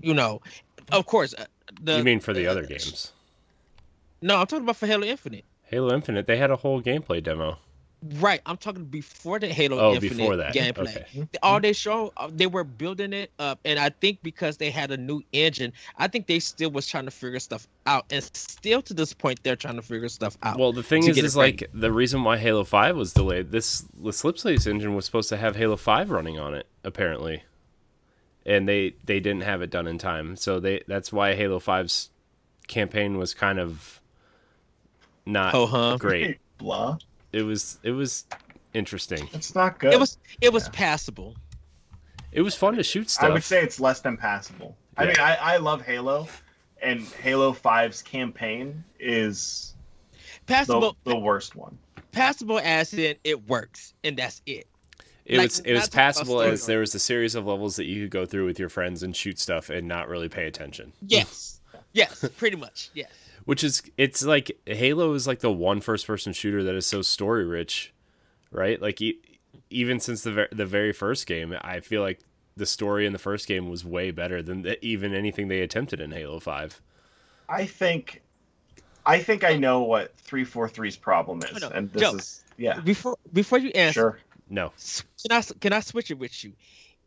You 0.00 0.14
know, 0.14 0.40
of 0.92 1.06
course. 1.06 1.34
uh, 1.36 1.44
The, 1.82 1.98
you 1.98 2.04
mean 2.04 2.20
for 2.20 2.32
the 2.32 2.46
uh, 2.46 2.52
other 2.52 2.64
games? 2.66 3.12
No, 4.22 4.36
I'm 4.36 4.46
talking 4.46 4.64
about 4.64 4.76
for 4.76 4.86
Halo 4.86 5.06
Infinite. 5.06 5.44
Halo 5.64 5.94
Infinite, 5.94 6.26
they 6.26 6.36
had 6.38 6.50
a 6.50 6.56
whole 6.56 6.82
gameplay 6.82 7.22
demo. 7.22 7.58
Right, 8.20 8.40
I'm 8.46 8.56
talking 8.56 8.84
before 8.84 9.40
the 9.40 9.48
Halo 9.48 9.76
Oh, 9.78 9.94
Infinite 9.94 10.16
before 10.18 10.36
that. 10.36 10.54
gameplay. 10.54 10.98
Okay. 11.16 11.26
All 11.42 11.58
they 11.60 11.72
show, 11.72 12.12
uh, 12.16 12.30
they 12.32 12.46
were 12.46 12.62
building 12.62 13.12
it 13.12 13.32
up, 13.40 13.58
and 13.64 13.76
I 13.76 13.88
think 13.90 14.22
because 14.22 14.56
they 14.56 14.70
had 14.70 14.92
a 14.92 14.96
new 14.96 15.20
engine, 15.32 15.72
I 15.96 16.06
think 16.06 16.28
they 16.28 16.38
still 16.38 16.70
was 16.70 16.86
trying 16.86 17.06
to 17.06 17.10
figure 17.10 17.40
stuff 17.40 17.66
out, 17.86 18.04
and 18.10 18.22
still 18.22 18.82
to 18.82 18.94
this 18.94 19.12
point, 19.12 19.40
they're 19.42 19.56
trying 19.56 19.76
to 19.76 19.82
figure 19.82 20.08
stuff 20.08 20.38
out. 20.44 20.58
Well, 20.60 20.72
the 20.72 20.84
thing 20.84 21.08
is, 21.08 21.18
is 21.18 21.34
it 21.36 21.38
ready. 21.40 21.52
like 21.58 21.70
the 21.74 21.90
reason 21.90 22.22
why 22.22 22.38
Halo 22.38 22.62
Five 22.62 22.96
was 22.96 23.12
delayed. 23.12 23.50
This 23.50 23.80
the 24.00 24.10
Slipspace 24.10 24.68
engine 24.68 24.94
was 24.94 25.04
supposed 25.04 25.28
to 25.30 25.36
have 25.36 25.56
Halo 25.56 25.74
Five 25.76 26.10
running 26.10 26.38
on 26.38 26.54
it, 26.54 26.66
apparently, 26.84 27.42
and 28.48 28.68
they 28.68 28.94
they 29.04 29.20
didn't 29.20 29.42
have 29.42 29.62
it 29.62 29.70
done 29.70 29.86
in 29.86 29.98
time. 29.98 30.34
So 30.34 30.58
they 30.58 30.82
that's 30.88 31.12
why 31.12 31.34
Halo 31.36 31.60
5's 31.60 32.10
campaign 32.66 33.16
was 33.18 33.34
kind 33.34 33.60
of 33.60 34.00
not 35.26 35.54
Oh, 35.54 35.66
huh. 35.66 35.96
great. 35.98 36.38
Blah. 36.58 36.98
It 37.32 37.42
was 37.42 37.78
it 37.84 37.92
was 37.92 38.24
interesting. 38.74 39.28
It's 39.32 39.54
not 39.54 39.78
good. 39.78 39.92
it 39.92 40.00
was 40.00 40.18
it 40.40 40.52
was 40.52 40.68
passable. 40.70 41.36
It 42.32 42.42
was 42.42 42.54
fun 42.54 42.74
to 42.76 42.82
shoot 42.82 43.08
stuff. 43.10 43.30
I 43.30 43.32
would 43.32 43.44
say 43.44 43.62
it's 43.62 43.78
less 43.80 44.00
than 44.00 44.16
passable. 44.16 44.76
I 44.96 45.06
mean, 45.06 45.16
I, 45.20 45.36
I 45.36 45.56
love 45.58 45.80
Halo, 45.82 46.26
and 46.82 47.02
Halo 47.22 47.52
5's 47.52 48.02
campaign 48.02 48.82
is 48.98 49.74
the, 50.46 50.52
Passable, 50.54 50.96
the 51.04 51.16
worst 51.16 51.54
one. 51.56 51.78
passable 52.12 52.58
as 52.58 52.92
in 52.92 53.16
it 53.24 53.48
works, 53.48 53.94
and 54.04 54.16
that's 54.16 54.42
it. 54.44 54.66
It 55.28 55.38
like, 55.38 55.44
was 55.48 55.60
it 55.60 55.74
was 55.74 55.88
passable 55.88 56.40
as 56.40 56.66
there 56.66 56.80
was 56.80 56.94
a 56.94 56.98
series 56.98 57.34
of 57.34 57.46
levels 57.46 57.76
that 57.76 57.84
you 57.84 58.02
could 58.02 58.10
go 58.10 58.24
through 58.26 58.46
with 58.46 58.58
your 58.58 58.68
friends 58.68 59.02
and 59.02 59.14
shoot 59.14 59.38
stuff 59.38 59.68
and 59.70 59.86
not 59.86 60.08
really 60.08 60.28
pay 60.28 60.46
attention. 60.46 60.92
Yes, 61.06 61.60
yes, 61.92 62.24
pretty 62.36 62.56
much, 62.56 62.90
yes. 62.94 63.10
which 63.44 63.62
is 63.62 63.82
it's 63.96 64.24
like 64.24 64.50
Halo 64.66 65.12
is 65.14 65.26
like 65.26 65.40
the 65.40 65.52
one 65.52 65.80
first 65.80 66.06
person 66.06 66.32
shooter 66.32 66.62
that 66.64 66.74
is 66.74 66.86
so 66.86 67.02
story 67.02 67.44
rich, 67.44 67.92
right? 68.50 68.80
Like 68.80 69.00
e- 69.00 69.20
even 69.70 70.00
since 70.00 70.22
the 70.22 70.32
ver- 70.32 70.48
the 70.50 70.66
very 70.66 70.92
first 70.92 71.26
game, 71.26 71.54
I 71.60 71.80
feel 71.80 72.00
like 72.02 72.20
the 72.56 72.66
story 72.66 73.06
in 73.06 73.12
the 73.12 73.18
first 73.18 73.46
game 73.46 73.68
was 73.68 73.84
way 73.84 74.10
better 74.10 74.42
than 74.42 74.62
the, 74.62 74.84
even 74.84 75.14
anything 75.14 75.48
they 75.48 75.60
attempted 75.60 76.00
in 76.00 76.10
Halo 76.10 76.40
Five. 76.40 76.80
I 77.48 77.66
think, 77.66 78.22
I 79.06 79.20
think 79.20 79.44
I 79.44 79.56
know 79.56 79.82
what 79.82 80.14
343's 80.26 80.96
problem 80.96 81.42
is, 81.42 81.60
No, 81.60 81.68
no, 81.68 81.74
and 81.74 81.90
this 81.92 82.02
Joe. 82.02 82.14
is 82.16 82.44
yeah, 82.56 82.80
Before 82.80 83.16
before 83.32 83.58
you 83.58 83.70
answer, 83.70 83.92
sure. 84.00 84.18
No, 84.50 84.72
can 85.22 85.32
I 85.32 85.42
can 85.60 85.72
I 85.72 85.80
switch 85.80 86.10
it 86.10 86.18
with 86.18 86.44
you? 86.44 86.52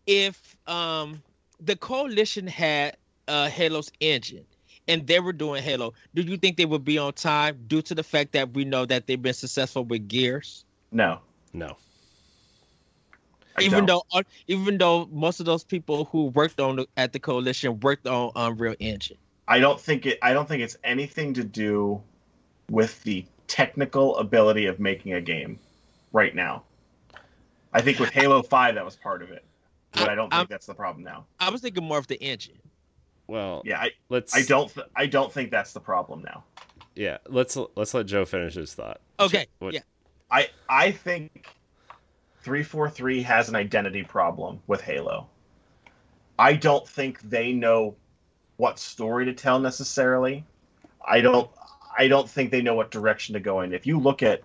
If 0.06 0.56
um 0.68 1.22
the 1.60 1.76
coalition 1.76 2.48
had 2.48 2.98
uh 3.28 3.50
Halo's 3.50 3.92
engine 4.00 4.46
and 4.88 5.06
they 5.08 5.20
were 5.20 5.34
doing 5.34 5.64
Halo, 5.64 5.94
do 6.14 6.22
you 6.22 6.38
think 6.38 6.58
they 6.58 6.66
would 6.66 6.84
be 6.84 6.98
on 6.98 7.14
time 7.14 7.64
due 7.68 7.82
to 7.84 7.96
the 7.96 8.04
fact 8.04 8.34
that 8.34 8.54
we 8.54 8.66
know 8.66 8.86
that 8.86 9.08
they've 9.08 9.22
been 9.22 9.34
successful 9.34 9.84
with 9.84 10.08
Gears? 10.08 10.66
No, 10.92 11.20
no. 11.54 11.78
I 13.58 13.64
even 13.64 13.86
don't. 13.86 14.04
though 14.12 14.20
uh, 14.20 14.24
even 14.48 14.78
though 14.78 15.08
most 15.12 15.40
of 15.40 15.46
those 15.46 15.64
people 15.64 16.06
who 16.06 16.26
worked 16.28 16.60
on 16.60 16.78
the, 16.78 16.88
at 16.98 17.14
the 17.14 17.20
coalition 17.20 17.80
worked 17.82 18.08
on 18.08 18.32
Unreal 18.36 18.76
Engine. 18.80 19.18
I 19.48 19.60
don't 19.60 19.80
think 19.80 20.06
it. 20.06 20.18
I 20.22 20.34
don't 20.34 20.48
think 20.48 20.64
it's 20.64 20.78
anything 20.84 21.34
to 21.34 21.44
do 21.44 22.02
with 22.70 23.04
the 23.04 23.26
technical 23.48 24.16
ability 24.18 24.66
of 24.66 24.80
making 24.80 25.14
a 25.14 25.22
game 25.22 25.60
right 26.14 26.34
now. 26.34 26.64
I 27.74 27.82
think 27.82 28.00
with 28.00 28.10
Halo 28.10 28.42
5 28.44 28.76
that 28.76 28.84
was 28.86 28.96
part 28.96 29.22
of 29.22 29.32
it, 29.32 29.44
but 29.94 30.10
I 30.10 30.16
don't 30.16 30.30
think 30.30 30.34
I'm- 30.40 30.48
that's 30.50 30.66
the 30.66 30.74
problem 30.74 31.04
now. 31.04 31.26
I 31.40 31.50
was 31.50 31.62
thinking 31.62 31.84
more 31.84 31.98
of 31.98 32.08
the 32.08 32.22
engine. 32.22 32.60
Well, 33.28 33.62
Yeah, 33.66 33.80
I, 33.80 33.92
let's. 34.10 34.36
I 34.36 34.42
don't. 34.44 34.74
Th- 34.74 34.88
I 34.96 35.06
don't 35.06 35.32
think 35.32 35.52
that's 35.52 35.72
the 35.72 35.80
problem 35.80 36.22
now. 36.22 36.44
Yeah, 36.96 37.18
let's 37.30 37.58
let's 37.76 37.94
let 37.94 38.06
Joe 38.06 38.26
finish 38.26 38.56
his 38.56 38.74
thought. 38.74 39.00
Okay, 39.20 39.46
What- 39.60 39.74
yeah. 39.74 39.82
I 40.30 40.50
I 40.68 40.92
think 40.92 41.48
343 42.44 43.22
has 43.22 43.48
an 43.48 43.56
identity 43.56 44.04
problem 44.04 44.62
with 44.68 44.82
Halo. 44.82 45.30
I 46.38 46.54
don't 46.54 46.86
think 46.88 47.22
they 47.22 47.54
know 47.54 47.96
what 48.58 48.80
story 48.80 49.26
to 49.26 49.34
tell 49.34 49.60
necessarily. 49.60 50.44
I 51.06 51.22
don't 51.22 51.50
I 51.98 52.08
don't 52.10 52.30
think 52.30 52.52
they 52.52 52.62
know 52.62 52.74
what 52.76 52.92
direction 52.92 53.34
to 53.34 53.40
go 53.40 53.62
in. 53.62 53.74
If 53.74 53.86
you 53.88 53.98
look 54.00 54.24
at 54.24 54.42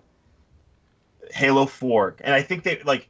Halo 1.31 1.65
4, 1.65 2.15
and 2.21 2.33
I 2.33 2.41
think 2.41 2.63
they 2.63 2.81
like 2.83 3.09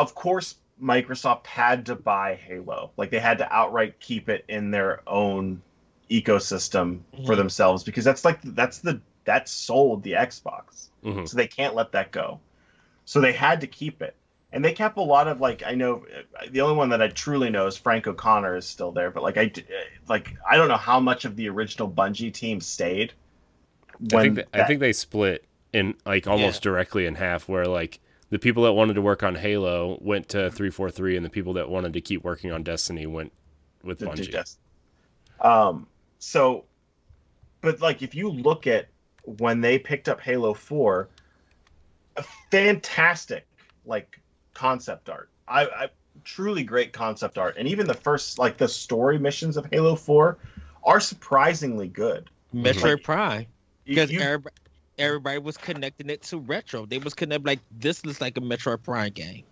of 0.00 0.14
course 0.14 0.56
Microsoft 0.82 1.46
had 1.46 1.86
to 1.86 1.94
buy 1.94 2.34
Halo. 2.34 2.90
Like 2.96 3.10
they 3.10 3.20
had 3.20 3.38
to 3.38 3.52
outright 3.52 4.00
keep 4.00 4.28
it 4.28 4.44
in 4.48 4.70
their 4.70 5.02
own 5.06 5.60
ecosystem 6.10 7.00
for 7.26 7.34
Mhm. 7.34 7.36
themselves 7.36 7.84
because 7.84 8.04
that's 8.04 8.24
like 8.24 8.40
that's 8.42 8.78
the 8.78 9.00
that 9.26 9.48
sold 9.48 10.02
the 10.02 10.12
Xbox 10.12 10.88
Mhm. 11.04 11.28
so 11.28 11.36
they 11.36 11.46
can't 11.46 11.74
let 11.74 11.92
that 11.92 12.10
go. 12.10 12.40
So 13.04 13.20
they 13.20 13.32
had 13.32 13.60
to 13.60 13.66
keep 13.66 14.00
it, 14.02 14.14
and 14.52 14.64
they 14.64 14.72
kept 14.72 14.96
a 14.96 15.02
lot 15.02 15.28
of 15.28 15.40
like 15.40 15.62
I 15.64 15.74
know 15.74 16.04
the 16.50 16.62
only 16.62 16.76
one 16.76 16.88
that 16.90 17.02
I 17.02 17.08
truly 17.08 17.50
know 17.50 17.66
is 17.66 17.76
Frank 17.76 18.06
O'Connor 18.06 18.56
is 18.56 18.66
still 18.66 18.90
there, 18.92 19.10
but 19.10 19.22
like 19.22 19.36
I 19.36 19.52
like 20.08 20.34
I 20.50 20.56
don't 20.56 20.68
know 20.68 20.76
how 20.76 20.98
much 20.98 21.24
of 21.26 21.36
the 21.36 21.48
original 21.48 21.88
Bungie 21.90 22.32
team 22.32 22.60
stayed. 22.60 23.12
I 24.14 24.22
think 24.22 24.34
th- 24.36 24.48
I 24.54 24.64
think 24.64 24.80
they 24.80 24.92
split 24.94 25.44
in 25.72 25.94
like 26.06 26.26
almost 26.26 26.62
directly 26.62 27.04
in 27.06 27.16
half, 27.16 27.48
where 27.48 27.66
like 27.66 28.00
the 28.30 28.38
people 28.38 28.62
that 28.64 28.72
wanted 28.72 28.94
to 28.94 29.02
work 29.02 29.22
on 29.22 29.34
Halo 29.34 29.98
went 30.00 30.28
to 30.30 30.50
three 30.50 30.70
four 30.70 30.90
three, 30.90 31.16
and 31.16 31.24
the 31.24 31.30
people 31.30 31.52
that 31.54 31.68
wanted 31.68 31.92
to 31.92 32.00
keep 32.00 32.24
working 32.24 32.50
on 32.52 32.62
Destiny 32.62 33.06
went 33.06 33.32
with 33.82 33.98
to 34.00 34.06
Bungie. 34.06 34.16
digest. 34.26 34.58
Um, 35.40 35.86
so, 36.18 36.64
but 37.60 37.80
like 37.80 38.02
if 38.02 38.14
you 38.14 38.28
look 38.30 38.66
at 38.66 38.88
when 39.24 39.60
they 39.60 39.78
picked 39.78 40.08
up 40.08 40.20
Halo 40.20 40.54
4, 40.54 41.08
a 42.16 42.24
fantastic 42.50 43.46
like 43.86 44.20
concept 44.54 45.08
art. 45.08 45.28
I, 45.48 45.64
I 45.66 45.88
truly 46.24 46.62
great 46.62 46.92
concept 46.92 47.38
art, 47.38 47.56
and 47.58 47.66
even 47.68 47.86
the 47.86 47.94
first 47.94 48.38
like 48.38 48.56
the 48.56 48.68
story 48.68 49.18
missions 49.18 49.56
of 49.56 49.66
Halo 49.72 49.96
4 49.96 50.38
are 50.84 51.00
surprisingly 51.00 51.88
good. 51.88 52.28
Metroid 52.54 52.82
Like, 52.82 53.02
Prime. 53.02 53.46
You- 53.84 53.94
Because 53.94 54.10
you- 54.10 54.42
everybody, 55.00 55.38
was 55.38 55.56
connecting 55.56 56.10
it 56.10 56.22
to 56.24 56.38
retro. 56.38 56.86
They 56.86 56.98
was 56.98 57.14
connected 57.14 57.46
like 57.46 57.60
this 57.78 58.04
looks 58.04 58.20
like 58.20 58.36
a 58.36 58.40
Metroid 58.40 58.82
Prime 58.82 59.12
game. 59.12 59.44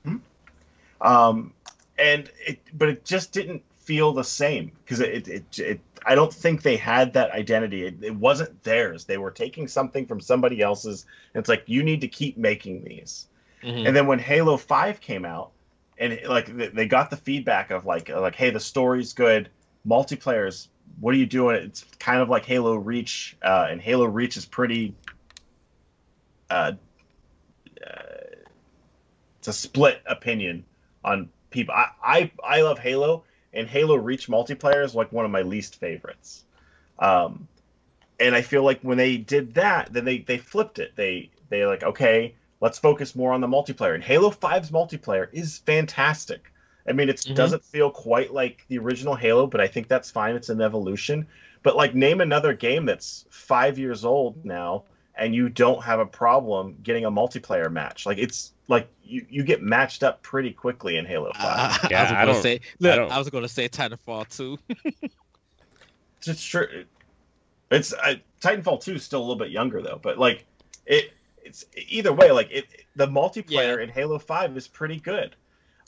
um 1.01 1.53
and 1.99 2.31
it 2.47 2.59
but 2.73 2.89
it 2.89 3.05
just 3.05 3.33
didn't 3.33 3.63
feel 3.77 4.13
the 4.13 4.25
same 4.25 4.71
because 4.85 5.01
it, 5.01 5.27
it 5.29 5.59
it 5.59 5.81
i 6.05 6.15
don't 6.15 6.33
think 6.33 6.63
they 6.63 6.77
had 6.77 7.13
that 7.15 7.31
identity. 7.31 7.87
It, 7.87 7.97
it 8.03 8.15
wasn't 8.15 8.63
theirs. 8.63 9.05
They 9.05 9.17
were 9.19 9.31
taking 9.31 9.67
something 9.69 10.07
from 10.07 10.21
somebody 10.21 10.61
else's. 10.61 11.07
And 11.35 11.41
it's 11.41 11.49
like 11.49 11.65
you 11.67 11.83
need 11.83 12.03
to 12.03 12.09
keep 12.09 12.37
making 12.37 12.85
these. 12.85 13.27
Mhm. 13.63 13.87
and 13.87 13.97
then 13.97 14.07
when 14.07 14.19
halo 14.19 14.57
5 14.57 15.01
came 15.01 15.25
out 15.25 15.51
and 15.99 16.13
it, 16.13 16.29
like 16.29 16.55
they- 16.57 16.69
they 16.69 16.87
got 16.87 17.11
the 17.11 17.17
feedback 17.17 17.71
of 17.71 17.87
like 17.87 18.09
like 18.09 18.35
hey 18.37 18.51
the 18.51 18.61
story's 18.61 19.13
good. 19.13 19.49
Multiplayers 19.87 20.69
what 21.01 21.15
are 21.15 21.19
you 21.19 21.27
doing? 21.27 21.57
It's 21.57 21.85
kind 21.99 22.21
of 22.21 22.29
like 22.29 22.45
halo 22.45 22.75
reach 22.77 23.37
uh, 23.43 23.67
and 23.71 23.81
halo 23.81 24.05
reach 24.07 24.37
is 24.37 24.45
pretty 24.47 24.95
uh, 26.51 26.73
uh, 27.87 27.91
it's 29.39 29.49
a 29.49 29.53
split 29.53 30.03
opinion 30.07 30.65
on 31.05 31.31
people. 31.51 31.75
I, 31.75 31.89
I 32.03 32.33
i 32.45 32.63
love 32.63 32.79
halo 32.79 33.25
and 33.53 33.69
halo 33.69 33.95
reach 33.97 34.29
multiplayer 34.29 34.85
is 34.85 34.95
like 34.95 35.13
one 35.13 35.25
of 35.25 35.31
my 35.31 35.43
least 35.43 35.77
favorites. 35.77 36.45
Um 36.99 37.49
and 38.21 38.35
i 38.35 38.43
feel 38.43 38.65
like 38.65 38.81
when 38.83 38.99
they 38.99 39.17
did 39.17 39.55
that 39.55 39.93
then 39.93 40.05
they 40.05 40.19
they 40.19 40.39
flipped 40.39 40.79
it. 40.79 40.93
They 40.97 41.31
they 41.51 41.65
like 41.67 41.83
okay 41.83 42.35
let's 42.61 42.79
focus 42.79 43.15
more 43.15 43.33
on 43.33 43.41
the 43.41 43.47
multiplayer. 43.47 43.95
And 43.95 44.03
halo 44.03 44.31
5's 44.31 44.71
multiplayer 44.71 45.29
is 45.33 45.59
fantastic. 45.59 46.53
I 46.89 46.93
mean 46.93 47.09
it 47.09 47.25
Mhm. 47.29 47.35
doesn't 47.35 47.65
feel 47.65 47.91
quite 47.91 48.33
like 48.33 48.65
the 48.69 48.79
original 48.79 49.15
halo 49.15 49.47
but 49.47 49.61
i 49.61 49.69
think 49.69 49.89
that's 49.89 50.11
fine. 50.11 50.35
It's 50.37 50.49
an 50.49 50.61
evolution. 50.61 51.29
But 51.63 51.77
like 51.77 51.95
name 51.95 52.21
another 52.21 52.53
game 52.55 52.87
that's 52.87 53.25
five 53.31 53.79
years 53.79 54.05
old 54.05 54.45
now 54.45 54.85
and 55.19 55.35
you 55.35 55.49
don't 55.49 55.83
have 55.83 55.99
a 56.01 56.07
problem 56.07 56.77
getting 56.83 57.05
a 57.05 57.11
multiplayer 57.11 57.71
match 57.71 58.07
like 58.07 58.19
it's 58.19 58.53
like 58.69 58.89
you, 59.03 59.27
you 59.29 59.43
get 59.43 59.63
matched 59.63 60.03
up 60.03 60.23
pretty 60.23 60.53
quickly 60.53 60.97
in 60.97 61.05
halo 61.05 61.33
5 61.35 61.43
I, 61.45 61.89
Yeah, 61.91 62.01
I 62.01 62.03
was 62.03 62.11
I 62.13 62.15
gonna 62.15 62.33
don't- 62.33 62.43
say, 62.43 62.61
look, 62.79 62.97
don't- 62.97 63.13
I, 63.13 63.19
was 63.19 63.31
gonna 63.31 63.49
say 63.49 63.69
Titanfall 63.69 64.29
too. 64.37 64.59
it's 66.27 66.43
true. 66.45 66.85
It's 67.71 67.93
uh, 67.93 68.15
Titanfall 68.41 68.83
2 68.83 68.95
is 68.95 69.03
still 69.03 69.21
a 69.21 69.25
little 69.25 69.37
bit 69.37 69.51
younger 69.51 69.83
though, 69.83 69.99
but 70.03 70.19
like 70.19 70.45
it, 70.87 71.13
it's 71.43 71.65
either 71.89 72.13
way. 72.13 72.31
Like 72.33 72.51
it, 72.51 72.67
the 72.97 73.07
multiplayer 73.07 73.83
in 73.83 73.89
Halo 73.89 74.19
5 74.19 74.57
is 74.57 74.69
pretty 74.69 75.01
good. 75.01 75.35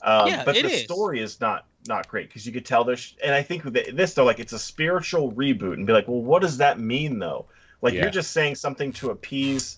Um, 0.03 0.27
Yeah, 0.27 0.43
but 0.43 0.55
the 0.55 0.65
is. 0.65 0.83
story 0.83 1.19
is 1.21 1.39
not 1.39 1.65
not 1.87 2.07
great 2.07 2.27
because 2.27 2.45
you 2.45 2.51
could 2.51 2.65
tell 2.65 2.83
there's. 2.83 3.15
And 3.23 3.33
I 3.33 3.43
think 3.43 3.63
with 3.63 3.73
this 3.73 4.13
though, 4.13 4.25
like 4.25 4.39
it's 4.39 4.53
a 4.53 4.59
spiritual 4.59 5.31
reboot, 5.33 5.73
and 5.73 5.85
be 5.87 5.93
like, 5.93 6.07
well, 6.07 6.21
what 6.21 6.41
does 6.41 6.57
that 6.57 6.79
mean 6.79 7.19
though? 7.19 7.45
Like 7.81 7.93
Yeah. 7.93 8.03
you're 8.03 8.11
just 8.11 8.31
saying 8.31 8.55
something 8.55 8.93
to 8.93 9.09
appease 9.11 9.77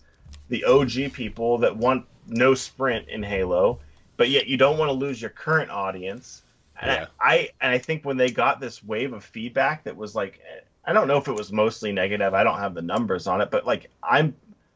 the 0.50 0.66
OG 0.66 1.14
people 1.14 1.60
that 1.60 1.76
want 1.76 2.06
no 2.28 2.54
sprint 2.54 3.10
in 3.10 3.24
Halo, 3.24 3.80
but 4.18 4.30
yet 4.30 4.48
you 4.48 4.58
don't 4.58 4.78
want 4.78 4.90
to 4.90 4.94
lose 4.94 5.22
your 5.22 5.32
current 5.32 5.72
audience. 5.72 6.44
And 6.80 6.92
Yeah. 6.92 7.06
I 7.20 7.50
and 7.62 7.72
I 7.72 7.78
think 7.78 8.04
when 8.04 8.18
they 8.18 8.32
got 8.32 8.60
this 8.60 8.84
wave 8.84 9.14
of 9.14 9.24
feedback 9.24 9.84
that 9.86 9.96
was 9.96 10.16
like, 10.16 10.42
I 10.86 10.94
don't 10.94 11.08
know 11.08 11.18
if 11.18 11.28
it 11.28 11.34
was 11.34 11.52
mostly 11.52 11.92
negative. 11.92 12.34
I 12.34 12.44
don't 12.44 12.60
have 12.60 12.74
the 12.74 12.82
numbers 12.82 13.28
on 13.28 13.42
it, 13.42 13.50
but 13.52 13.66
like 13.66 13.90
I'm, 14.02 14.36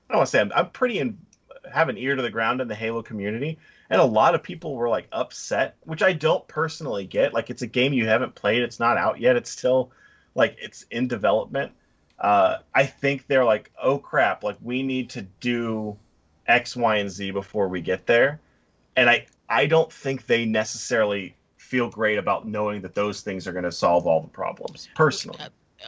I 0.09 0.13
don't 0.13 0.19
want 0.19 0.27
to 0.27 0.31
say 0.31 0.39
I'm, 0.39 0.51
I'm 0.55 0.69
pretty 0.69 0.99
in, 0.99 1.17
have 1.71 1.89
an 1.89 1.97
ear 1.97 2.15
to 2.15 2.21
the 2.21 2.29
ground 2.29 2.61
in 2.61 2.69
the 2.69 2.75
Halo 2.75 3.01
community, 3.01 3.57
and 3.89 3.99
a 3.99 4.05
lot 4.05 4.35
of 4.35 4.41
people 4.41 4.75
were 4.75 4.87
like 4.87 5.07
upset, 5.11 5.75
which 5.83 6.01
I 6.01 6.13
don't 6.13 6.47
personally 6.47 7.05
get. 7.05 7.33
Like 7.33 7.49
it's 7.49 7.61
a 7.61 7.67
game 7.67 7.91
you 7.91 8.07
haven't 8.07 8.35
played, 8.35 8.61
it's 8.63 8.79
not 8.79 8.97
out 8.97 9.19
yet, 9.19 9.35
it's 9.35 9.51
still 9.51 9.91
like 10.33 10.55
it's 10.61 10.83
in 10.91 11.09
development. 11.09 11.73
Uh, 12.19 12.57
I 12.73 12.85
think 12.85 13.27
they're 13.27 13.45
like, 13.45 13.71
oh 13.81 13.99
crap, 13.99 14.43
like 14.43 14.57
we 14.61 14.83
need 14.83 15.09
to 15.11 15.21
do 15.39 15.97
X, 16.47 16.75
Y, 16.75 16.95
and 16.97 17.09
Z 17.09 17.31
before 17.31 17.67
we 17.67 17.81
get 17.81 18.07
there, 18.07 18.39
and 18.95 19.09
I 19.09 19.27
I 19.49 19.67
don't 19.67 19.91
think 19.91 20.25
they 20.25 20.45
necessarily 20.45 21.35
feel 21.57 21.89
great 21.89 22.17
about 22.17 22.47
knowing 22.47 22.81
that 22.81 22.95
those 22.95 23.21
things 23.21 23.47
are 23.47 23.51
going 23.51 23.65
to 23.65 23.71
solve 23.71 24.07
all 24.07 24.21
the 24.21 24.29
problems. 24.29 24.89
Personally, 24.95 25.39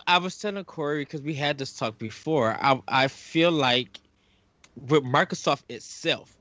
I 0.08 0.18
was 0.20 0.38
telling 0.38 0.64
Corey 0.66 1.04
because 1.04 1.22
we 1.22 1.34
had 1.34 1.58
this 1.58 1.74
talk 1.74 1.98
before. 1.98 2.58
I 2.62 2.80
I 2.88 3.08
feel 3.08 3.52
like 3.52 4.00
with 4.88 5.04
Microsoft 5.04 5.64
itself, 5.70 6.36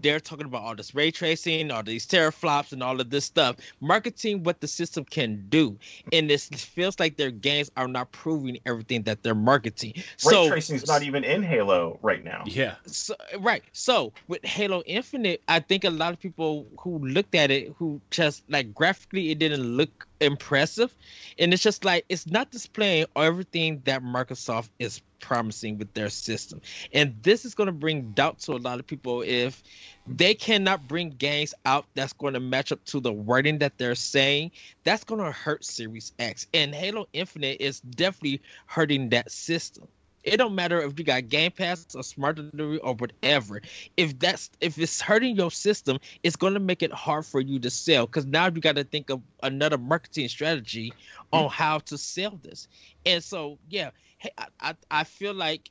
they're 0.00 0.20
talking 0.20 0.46
about 0.46 0.62
all 0.62 0.74
this 0.74 0.94
ray 0.94 1.10
tracing, 1.10 1.70
all 1.70 1.82
these 1.82 2.06
teraflops, 2.06 2.72
and 2.72 2.82
all 2.82 3.00
of 3.00 3.10
this 3.10 3.24
stuff, 3.24 3.56
marketing 3.80 4.42
what 4.42 4.60
the 4.60 4.68
system 4.68 5.04
can 5.04 5.44
do, 5.48 5.78
and 6.12 6.30
this 6.30 6.48
feels 6.48 6.98
like 6.98 7.16
their 7.16 7.30
games 7.30 7.70
are 7.76 7.88
not 7.88 8.12
proving 8.12 8.58
everything 8.66 9.02
that 9.02 9.22
they're 9.22 9.34
marketing. 9.34 9.92
ray 9.96 10.02
so 10.16 10.48
tracing 10.48 10.76
is 10.76 10.86
not 10.86 11.02
even 11.02 11.24
in 11.24 11.42
Halo 11.42 11.98
right 12.02 12.24
now. 12.24 12.44
Yeah. 12.46 12.74
so, 12.86 13.14
right 13.38 13.62
so 13.72 14.12
with 14.28 14.44
halo 14.44 14.82
infinite 14.86 15.42
i 15.48 15.58
think 15.58 15.84
a 15.84 15.90
lot 15.90 16.12
of 16.12 16.20
people 16.20 16.66
who 16.78 16.98
looked 16.98 17.34
at 17.34 17.50
it 17.50 17.74
who 17.78 18.00
just 18.10 18.42
like 18.48 18.74
graphically 18.74 19.30
it 19.30 19.38
didn't 19.38 19.62
look 19.62 20.06
impressive 20.20 20.94
and 21.38 21.52
it's 21.52 21.62
just 21.62 21.84
like 21.84 22.04
it's 22.08 22.26
not 22.26 22.50
displaying 22.50 23.06
everything 23.16 23.82
that 23.84 24.02
microsoft 24.02 24.68
is 24.78 25.00
promising 25.22 25.78
with 25.78 25.94
their 25.94 26.10
system. 26.10 26.60
And 26.92 27.16
this 27.22 27.46
is 27.46 27.54
going 27.54 27.68
to 27.68 27.72
bring 27.72 28.10
doubt 28.10 28.40
to 28.40 28.52
a 28.52 28.58
lot 28.58 28.78
of 28.78 28.86
people. 28.86 29.22
If 29.22 29.62
they 30.06 30.34
cannot 30.34 30.86
bring 30.86 31.10
games 31.10 31.54
out 31.64 31.86
that's 31.94 32.12
going 32.12 32.34
to 32.34 32.40
match 32.40 32.72
up 32.72 32.84
to 32.86 33.00
the 33.00 33.12
wording 33.12 33.58
that 33.58 33.78
they're 33.78 33.94
saying 33.94 34.50
that's 34.84 35.04
going 35.04 35.24
to 35.24 35.30
hurt 35.30 35.64
series 35.64 36.12
x. 36.18 36.46
And 36.52 36.74
halo 36.74 37.06
infinite 37.14 37.60
is 37.60 37.80
definitely 37.80 38.42
hurting 38.66 39.10
that 39.10 39.30
system 39.30 39.88
it 40.24 40.36
don't 40.36 40.54
matter 40.54 40.80
if 40.80 40.98
you 40.98 41.04
got 41.04 41.28
Game 41.28 41.50
Pass 41.50 41.86
or 41.94 42.02
Smart 42.02 42.36
Delivery 42.36 42.78
or 42.78 42.94
whatever. 42.94 43.60
If 43.96 44.18
that's 44.18 44.50
if 44.60 44.78
it's 44.78 45.00
hurting 45.00 45.36
your 45.36 45.50
system, 45.50 45.98
it's 46.22 46.36
gonna 46.36 46.60
make 46.60 46.82
it 46.82 46.92
hard 46.92 47.26
for 47.26 47.40
you 47.40 47.58
to 47.60 47.70
sell 47.70 48.06
because 48.06 48.26
now 48.26 48.46
you 48.46 48.60
got 48.60 48.76
to 48.76 48.84
think 48.84 49.10
of 49.10 49.20
another 49.42 49.78
marketing 49.78 50.28
strategy 50.28 50.92
on 51.32 51.44
mm-hmm. 51.44 51.52
how 51.52 51.78
to 51.78 51.98
sell 51.98 52.38
this. 52.42 52.68
And 53.04 53.22
so 53.22 53.58
yeah, 53.68 53.90
hey, 54.18 54.30
I, 54.38 54.46
I 54.60 54.74
I 54.90 55.04
feel 55.04 55.34
like 55.34 55.70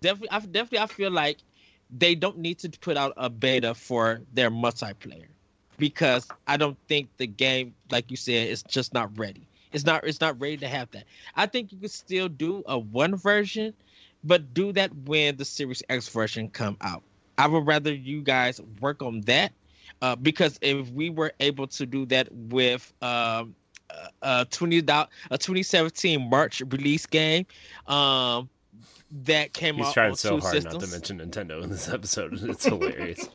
definitely 0.00 0.30
I 0.30 0.40
definitely 0.40 0.80
I 0.80 0.86
feel 0.86 1.10
like 1.10 1.38
they 1.90 2.14
don't 2.14 2.38
need 2.38 2.58
to 2.60 2.70
put 2.70 2.96
out 2.96 3.12
a 3.16 3.28
beta 3.28 3.74
for 3.74 4.22
their 4.32 4.50
multiplayer 4.50 5.26
because 5.78 6.26
I 6.46 6.56
don't 6.56 6.78
think 6.88 7.08
the 7.16 7.26
game, 7.26 7.74
like 7.90 8.10
you 8.10 8.16
said, 8.16 8.48
is 8.48 8.62
just 8.62 8.94
not 8.94 9.18
ready. 9.18 9.46
It's 9.72 9.84
not 9.84 10.06
it's 10.06 10.20
not 10.20 10.40
ready 10.40 10.58
to 10.58 10.68
have 10.68 10.90
that. 10.92 11.04
I 11.34 11.46
think 11.46 11.72
you 11.72 11.78
could 11.78 11.90
still 11.90 12.28
do 12.28 12.62
a 12.66 12.78
one 12.78 13.16
version, 13.16 13.74
but 14.24 14.54
do 14.54 14.72
that 14.72 14.94
when 15.06 15.36
the 15.36 15.44
Series 15.44 15.82
X 15.88 16.08
version 16.08 16.48
come 16.48 16.76
out. 16.80 17.02
I 17.38 17.46
would 17.46 17.66
rather 17.66 17.92
you 17.92 18.22
guys 18.22 18.60
work 18.80 19.02
on 19.02 19.22
that 19.22 19.52
uh, 20.00 20.16
because 20.16 20.58
if 20.62 20.90
we 20.90 21.10
were 21.10 21.32
able 21.40 21.66
to 21.68 21.86
do 21.86 22.06
that 22.06 22.28
with 22.32 22.92
um, 23.02 23.54
a, 23.90 24.08
a 24.22 24.46
twenty 24.50 24.78
a 24.78 25.08
2017 25.38 26.28
March 26.28 26.62
release 26.68 27.06
game, 27.06 27.46
um, 27.86 28.48
that 29.24 29.52
came 29.52 29.76
He's 29.76 29.86
out 29.86 29.94
trying 29.94 30.10
on 30.10 30.16
so 30.16 30.36
two 30.36 30.40
hard 30.40 30.54
systems, 30.54 30.74
not 30.74 30.82
to 30.82 30.90
mention 30.90 31.18
Nintendo 31.20 31.62
in 31.62 31.70
this 31.70 31.88
episode. 31.88 32.32
It's 32.42 32.64
hilarious. 32.64 33.28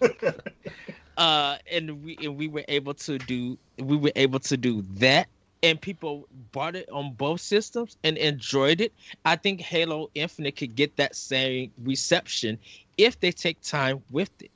uh 1.17 1.57
and 1.71 2.03
we 2.03 2.17
and 2.21 2.37
we 2.37 2.47
were 2.47 2.65
able 2.67 2.93
to 2.93 3.17
do 3.17 3.57
we 3.79 3.97
were 3.97 4.11
able 4.15 4.39
to 4.39 4.55
do 4.55 4.83
that 4.95 5.27
and 5.63 5.81
people 5.81 6.27
bought 6.51 6.75
it 6.75 6.89
on 6.89 7.13
both 7.13 7.41
systems 7.41 7.97
and 8.03 8.17
enjoyed 8.17 8.81
it 8.81 8.93
i 9.25 9.35
think 9.35 9.59
halo 9.61 10.09
infinite 10.15 10.55
could 10.55 10.75
get 10.75 10.95
that 10.97 11.15
same 11.15 11.71
reception 11.83 12.57
if 12.97 13.19
they 13.19 13.31
take 13.31 13.61
time 13.61 14.01
with 14.11 14.29
it. 14.41 14.51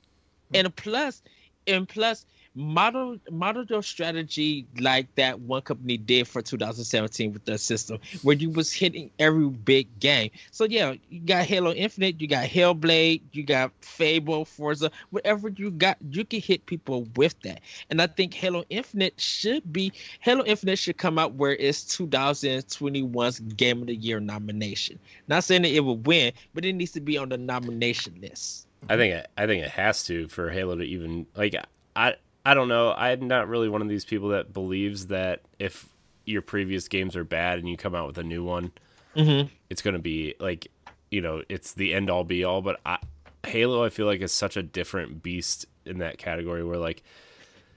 And 0.54 0.74
plus 0.74 1.22
and 1.66 1.88
plus 1.88 2.26
model 2.54 3.16
model 3.30 3.64
your 3.64 3.82
strategy 3.82 4.66
like 4.78 5.12
that 5.14 5.40
one 5.40 5.62
company 5.62 5.96
did 5.96 6.28
for 6.28 6.42
2017 6.42 7.32
with 7.32 7.44
their 7.46 7.56
system 7.56 7.98
where 8.22 8.36
you 8.36 8.50
was 8.50 8.72
hitting 8.72 9.10
every 9.18 9.48
big 9.48 9.98
game. 10.00 10.30
So 10.50 10.64
yeah 10.64 10.94
you 11.08 11.20
got 11.20 11.44
halo 11.44 11.72
infinite 11.72 12.20
you 12.20 12.28
got 12.28 12.46
hellblade 12.46 13.22
you 13.32 13.42
got 13.42 13.72
fable 13.80 14.44
forza 14.44 14.90
whatever 15.10 15.48
you 15.48 15.70
got 15.70 15.96
you 16.10 16.24
can 16.24 16.40
hit 16.40 16.66
people 16.66 17.08
with 17.16 17.40
that. 17.42 17.60
And 17.90 18.02
i 18.02 18.06
think 18.06 18.34
halo 18.34 18.64
infinite 18.68 19.18
should 19.20 19.72
be 19.72 19.92
halo 20.20 20.44
infinite 20.44 20.78
should 20.78 20.98
come 20.98 21.18
out 21.18 21.34
where 21.34 21.56
it's 21.56 21.84
2021's 21.96 23.40
game 23.40 23.80
of 23.80 23.86
the 23.86 23.96
year 23.96 24.20
nomination. 24.20 24.98
Not 25.28 25.44
saying 25.44 25.62
that 25.62 25.74
it 25.74 25.80
will 25.80 25.98
win 25.98 26.32
but 26.54 26.64
it 26.64 26.74
needs 26.74 26.92
to 26.92 27.00
be 27.00 27.16
on 27.16 27.30
the 27.30 27.38
nomination 27.38 28.18
list. 28.20 28.66
I 28.88 28.96
think 28.96 29.14
it, 29.14 29.30
I 29.38 29.46
think 29.46 29.64
it 29.64 29.70
has 29.70 30.04
to 30.04 30.28
for 30.28 30.50
Halo 30.50 30.76
to 30.76 30.82
even 30.82 31.26
like 31.36 31.54
I 31.94 32.16
I 32.44 32.54
don't 32.54 32.68
know. 32.68 32.92
I'm 32.92 33.28
not 33.28 33.48
really 33.48 33.68
one 33.68 33.82
of 33.82 33.88
these 33.88 34.04
people 34.04 34.30
that 34.30 34.52
believes 34.52 35.08
that 35.08 35.42
if 35.58 35.88
your 36.24 36.42
previous 36.42 36.88
games 36.88 37.16
are 37.16 37.24
bad 37.24 37.58
and 37.58 37.68
you 37.68 37.76
come 37.76 37.94
out 37.94 38.06
with 38.06 38.18
a 38.18 38.24
new 38.24 38.44
one, 38.44 38.72
mm-hmm. 39.14 39.48
it's 39.70 39.82
going 39.82 39.94
to 39.94 40.00
be 40.00 40.34
like 40.40 40.68
you 41.10 41.20
know 41.20 41.42
it's 41.48 41.72
the 41.72 41.94
end 41.94 42.10
all 42.10 42.24
be 42.24 42.44
all, 42.44 42.62
but 42.62 42.80
I, 42.84 42.98
Halo 43.46 43.84
I 43.84 43.90
feel 43.90 44.06
like 44.06 44.20
is 44.20 44.32
such 44.32 44.56
a 44.56 44.62
different 44.62 45.22
beast 45.22 45.66
in 45.84 45.98
that 45.98 46.18
category 46.18 46.64
where 46.64 46.78
like 46.78 47.02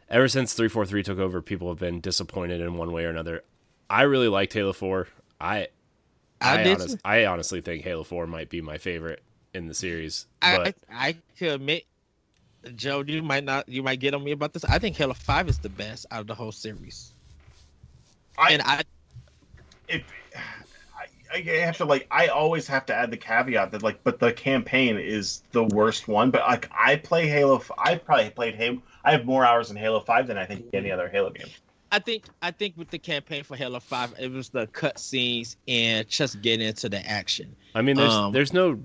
ever 0.10 0.28
since 0.28 0.54
343 0.54 1.04
took 1.04 1.20
over, 1.20 1.42
people 1.42 1.70
have 1.70 1.80
been 1.80 2.00
disappointed 2.02 2.62
in 2.62 2.76
one 2.76 2.92
way 2.92 3.06
or 3.06 3.10
another. 3.10 3.44
I 3.90 4.04
really 4.04 4.28
liked 4.28 4.54
Halo 4.54 4.74
4. 4.74 5.08
I 5.40 5.68
I 6.42 6.64
I, 6.64 6.74
honest. 6.74 6.98
I 7.04 7.26
honestly 7.26 7.62
think 7.62 7.84
Halo 7.84 8.04
4 8.04 8.28
might 8.28 8.50
be 8.50 8.62
my 8.62 8.78
favorite 8.78 9.22
in 9.54 9.68
the 9.68 9.74
series. 9.74 10.28
I, 10.42 10.58
But 10.58 10.76
I 10.90 11.08
I 11.08 11.16
could 11.38 11.52
admit, 11.52 11.86
Joe, 12.76 13.04
you 13.06 13.22
might 13.22 13.44
not, 13.44 13.68
you 13.70 13.84
might 13.84 14.00
get 14.00 14.14
on 14.14 14.24
me 14.24 14.32
about 14.32 14.54
this. 14.54 14.66
I 14.66 14.80
think 14.80 14.96
Halo 14.96 15.14
Five 15.14 15.50
is 15.50 15.60
the 15.60 15.70
best 15.70 16.06
out 16.12 16.22
of 16.22 16.28
the 16.28 16.36
whole 16.36 16.52
series, 16.52 17.14
I, 18.38 18.52
and 18.52 18.62
I 18.62 18.84
if 19.88 20.04
I, 21.32 21.38
I 21.38 21.42
have 21.42 21.78
to 21.78 21.86
like 21.86 22.08
I 22.12 22.28
always 22.28 22.68
have 22.68 22.86
to 22.88 22.94
add 22.94 23.12
the 23.12 23.18
caveat 23.18 23.72
that 23.72 23.84
like 23.84 24.04
but 24.04 24.20
the 24.20 24.34
campaign 24.34 24.98
is 24.98 25.44
the 25.52 25.64
worst 25.64 26.08
one 26.08 26.32
but 26.32 26.42
like 26.42 26.70
I 26.72 26.96
play 26.96 27.28
Halo 27.28 27.62
I 27.78 27.96
probably 27.96 28.30
played 28.32 28.56
Halo 28.56 28.82
I 29.04 29.12
have 29.12 29.26
more 29.26 29.46
hours 29.46 29.70
in 29.70 29.78
Halo 29.78 30.00
5 30.00 30.28
than 30.28 30.38
I 30.38 30.46
think 30.46 30.66
any 30.74 30.92
other 30.92 31.08
Halo 31.08 31.30
game. 31.30 31.48
I 31.92 32.00
think 32.00 32.26
I 32.42 32.52
think 32.52 32.76
with 32.78 32.90
the 32.90 32.98
campaign 32.98 33.44
for 33.44 33.56
Halo 33.56 33.80
Five, 33.80 34.14
it 34.20 34.32
was 34.32 34.50
the 34.50 34.68
cutscenes 34.68 35.56
and 35.68 36.08
just 36.10 36.42
getting 36.42 36.68
into 36.68 36.90
the 36.90 37.08
action. 37.08 37.56
I 37.74 37.82
mean, 37.82 37.96
there's 37.96 38.12
Um, 38.12 38.34
there's 38.34 38.52
no 38.54 38.80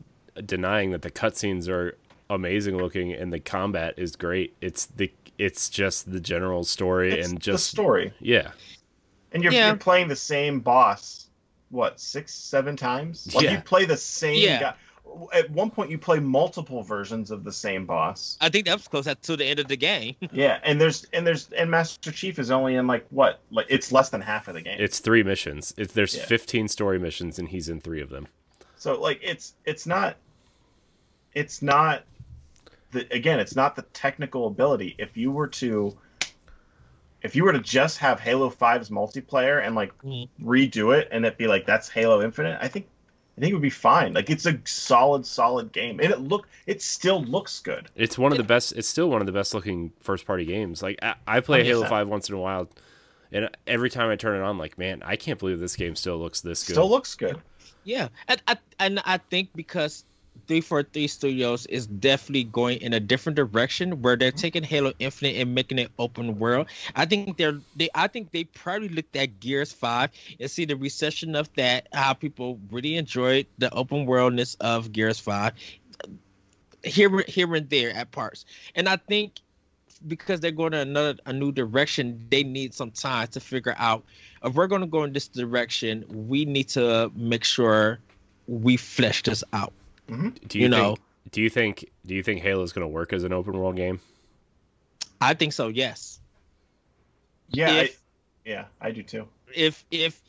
denying 0.46 0.90
that 0.92 1.02
the 1.02 1.10
cutscenes 1.10 1.68
are 1.68 1.96
amazing 2.30 2.78
looking 2.78 3.12
and 3.12 3.32
the 3.32 3.40
combat 3.40 3.94
is 3.98 4.16
great. 4.16 4.56
It's 4.60 4.86
the 4.86 5.12
it's 5.38 5.68
just 5.68 6.10
the 6.12 6.20
general 6.20 6.64
story 6.64 7.12
It's 7.12 7.28
and 7.28 7.36
the 7.38 7.42
just 7.42 7.66
story. 7.66 8.12
yeah. 8.20 8.52
And 9.32 9.42
you're, 9.42 9.52
Yeah. 9.52 9.68
you're 9.68 9.76
playing 9.76 10.08
the 10.08 10.16
same 10.16 10.60
boss 10.60 11.28
what 11.70 12.00
6 12.00 12.32
7 12.34 12.76
times? 12.76 13.32
Like 13.34 13.44
Yeah. 13.44 13.52
you 13.52 13.60
play 13.60 13.84
the 13.84 13.96
same 13.96 14.42
Yeah. 14.42 14.60
guy. 14.60 14.74
At 15.32 15.50
one 15.50 15.70
point 15.70 15.90
you 15.90 15.98
play 15.98 16.20
multiple 16.20 16.82
versions 16.82 17.30
of 17.32 17.42
the 17.42 17.52
same 17.52 17.84
boss. 17.86 18.36
I 18.40 18.48
think 18.48 18.66
that 18.66 18.76
was 18.76 18.86
close 18.86 19.06
to 19.22 19.36
the 19.36 19.44
end 19.44 19.58
of 19.60 19.66
the 19.68 19.76
game. 19.76 20.14
Yeah, 20.32 20.60
and 20.62 20.80
there's 20.80 21.06
and 21.12 21.26
there's 21.26 21.50
and 21.52 21.70
Master 21.70 22.12
Chief 22.12 22.38
is 22.38 22.50
only 22.50 22.74
in 22.76 22.86
like 22.86 23.06
what? 23.10 23.40
Like 23.50 23.66
it's 23.68 23.90
less 23.92 24.08
than 24.10 24.20
half 24.20 24.46
of 24.46 24.54
the 24.54 24.60
game. 24.62 24.76
It's 24.80 24.98
three 25.00 25.22
missions. 25.22 25.74
It's 25.76 25.94
there's 25.94 26.14
Yeah. 26.16 26.26
15 26.26 26.68
story 26.68 26.98
missions 26.98 27.38
and 27.38 27.48
he's 27.48 27.68
in 27.68 27.80
3 27.80 28.00
of 28.00 28.10
them. 28.10 28.28
So 28.76 29.00
like 29.00 29.18
it's 29.22 29.54
it's 29.64 29.86
not 29.86 30.16
it's 31.34 31.62
not 31.62 32.04
the 32.92 33.06
again 33.12 33.40
it's 33.40 33.56
not 33.56 33.76
the 33.76 33.82
technical 33.92 34.46
ability. 34.46 34.94
If 34.98 35.16
you 35.16 35.30
were 35.30 35.48
to 35.48 35.96
if 37.22 37.36
you 37.36 37.44
were 37.44 37.52
to 37.52 37.60
just 37.60 37.98
have 37.98 38.18
Halo 38.18 38.48
5's 38.50 38.88
multiplayer 38.90 39.64
and 39.64 39.74
like 39.74 39.96
Mhm. 40.02 40.28
redo 40.42 40.96
it 40.98 41.08
and 41.10 41.24
it 41.26 41.36
be 41.36 41.46
like 41.46 41.66
that's 41.66 41.88
Halo 41.88 42.22
Infinite, 42.22 42.58
I 42.60 42.68
think 42.68 42.88
I 43.36 43.40
think 43.40 43.52
it 43.52 43.54
would 43.54 43.62
be 43.62 43.70
fine. 43.70 44.12
Like 44.12 44.28
it's 44.30 44.46
a 44.46 44.58
solid 44.64 45.24
solid 45.26 45.72
game. 45.72 46.00
And 46.00 46.10
it 46.10 46.20
look 46.20 46.48
it 46.66 46.82
still 46.82 47.22
looks 47.22 47.60
good. 47.60 47.88
It's 47.94 48.18
one 48.18 48.32
of 48.32 48.38
the 48.38 48.44
best 48.44 48.72
it's 48.72 48.88
still 48.88 49.08
one 49.10 49.20
of 49.20 49.26
the 49.26 49.32
best 49.32 49.54
looking 49.54 49.92
first 50.00 50.26
party 50.26 50.44
games. 50.44 50.82
Like 50.82 50.98
I, 51.02 51.14
I 51.26 51.40
play 51.40 51.64
Halo 51.64 51.84
100%. 51.84 51.88
5 51.88 52.08
once 52.08 52.28
in 52.28 52.34
a 52.34 52.38
while 52.38 52.68
and 53.32 53.48
every 53.66 53.90
time 53.90 54.10
I 54.10 54.16
turn 54.16 54.36
it 54.40 54.42
on 54.42 54.58
like, 54.58 54.76
man, 54.76 55.02
I 55.04 55.14
can't 55.14 55.38
believe 55.38 55.60
this 55.60 55.76
game 55.76 55.94
still 55.94 56.18
looks 56.18 56.40
this 56.40 56.64
good. 56.64 56.72
Still 56.72 56.90
looks 56.90 57.14
good. 57.14 57.38
Yeah, 57.84 58.08
and 58.28 58.42
I 58.48 58.58
and 58.78 59.00
I 59.04 59.18
think 59.18 59.50
because 59.54 60.04
343 60.46 61.06
Studios 61.06 61.66
is 61.66 61.86
definitely 61.86 62.44
going 62.44 62.80
in 62.80 62.92
a 62.92 63.00
different 63.00 63.36
direction 63.36 64.02
where 64.02 64.16
they're 64.16 64.30
mm-hmm. 64.30 64.38
taking 64.38 64.62
Halo 64.64 64.92
Infinite 64.98 65.36
and 65.36 65.54
making 65.54 65.78
it 65.78 65.90
open 65.98 66.38
world. 66.38 66.66
I 66.96 67.04
think 67.06 67.36
they're 67.36 67.60
they 67.76 67.88
I 67.94 68.08
think 68.08 68.32
they 68.32 68.44
probably 68.44 68.88
looked 68.88 69.14
at 69.14 69.38
Gears 69.38 69.72
5 69.72 70.10
and 70.40 70.50
see 70.50 70.64
the 70.64 70.76
recession 70.76 71.36
of 71.36 71.52
that, 71.54 71.88
how 71.92 72.14
people 72.14 72.58
really 72.70 72.96
enjoyed 72.96 73.46
the 73.58 73.72
open 73.72 74.06
worldness 74.06 74.56
of 74.56 74.92
Gears 74.92 75.20
5 75.20 75.52
here 76.82 77.24
here 77.28 77.54
and 77.54 77.70
there 77.70 77.90
at 77.90 78.10
parts. 78.10 78.44
And 78.74 78.88
I 78.88 78.96
think 78.96 79.34
because 80.06 80.40
they're 80.40 80.50
going 80.50 80.72
in 80.72 80.80
another 80.80 81.18
a 81.26 81.32
new 81.32 81.52
direction, 81.52 82.26
they 82.30 82.42
need 82.42 82.74
some 82.74 82.90
time 82.90 83.28
to 83.28 83.40
figure 83.40 83.74
out 83.78 84.04
if 84.44 84.54
we're 84.54 84.66
going 84.66 84.80
to 84.80 84.86
go 84.86 85.04
in 85.04 85.12
this 85.12 85.28
direction, 85.28 86.04
we 86.08 86.44
need 86.44 86.68
to 86.70 87.12
make 87.14 87.44
sure 87.44 87.98
we 88.46 88.76
flesh 88.76 89.22
this 89.22 89.44
out. 89.52 89.72
Mm-hmm. 90.10 90.28
do 90.48 90.58
you 90.58 90.64
you, 90.64 90.70
think 90.70 90.82
know- 90.82 90.96
do 91.30 91.40
you 91.42 91.50
think 91.50 91.90
do 92.06 92.14
you 92.14 92.22
think 92.22 92.40
Halo 92.42 92.62
is 92.62 92.72
going 92.72 92.82
to 92.84 92.88
work 92.88 93.12
as 93.12 93.24
an 93.24 93.32
open 93.32 93.56
world 93.58 93.76
game? 93.76 94.00
I 95.20 95.34
think 95.34 95.52
so. 95.52 95.68
Yes. 95.68 96.18
Yeah, 97.50 97.82
If- 97.82 97.90
I, 97.90 98.48
yeah, 98.48 98.64
I 98.80 98.90
do 98.90 99.02
too. 99.02 99.26
If 99.54 99.84
if 99.90 100.20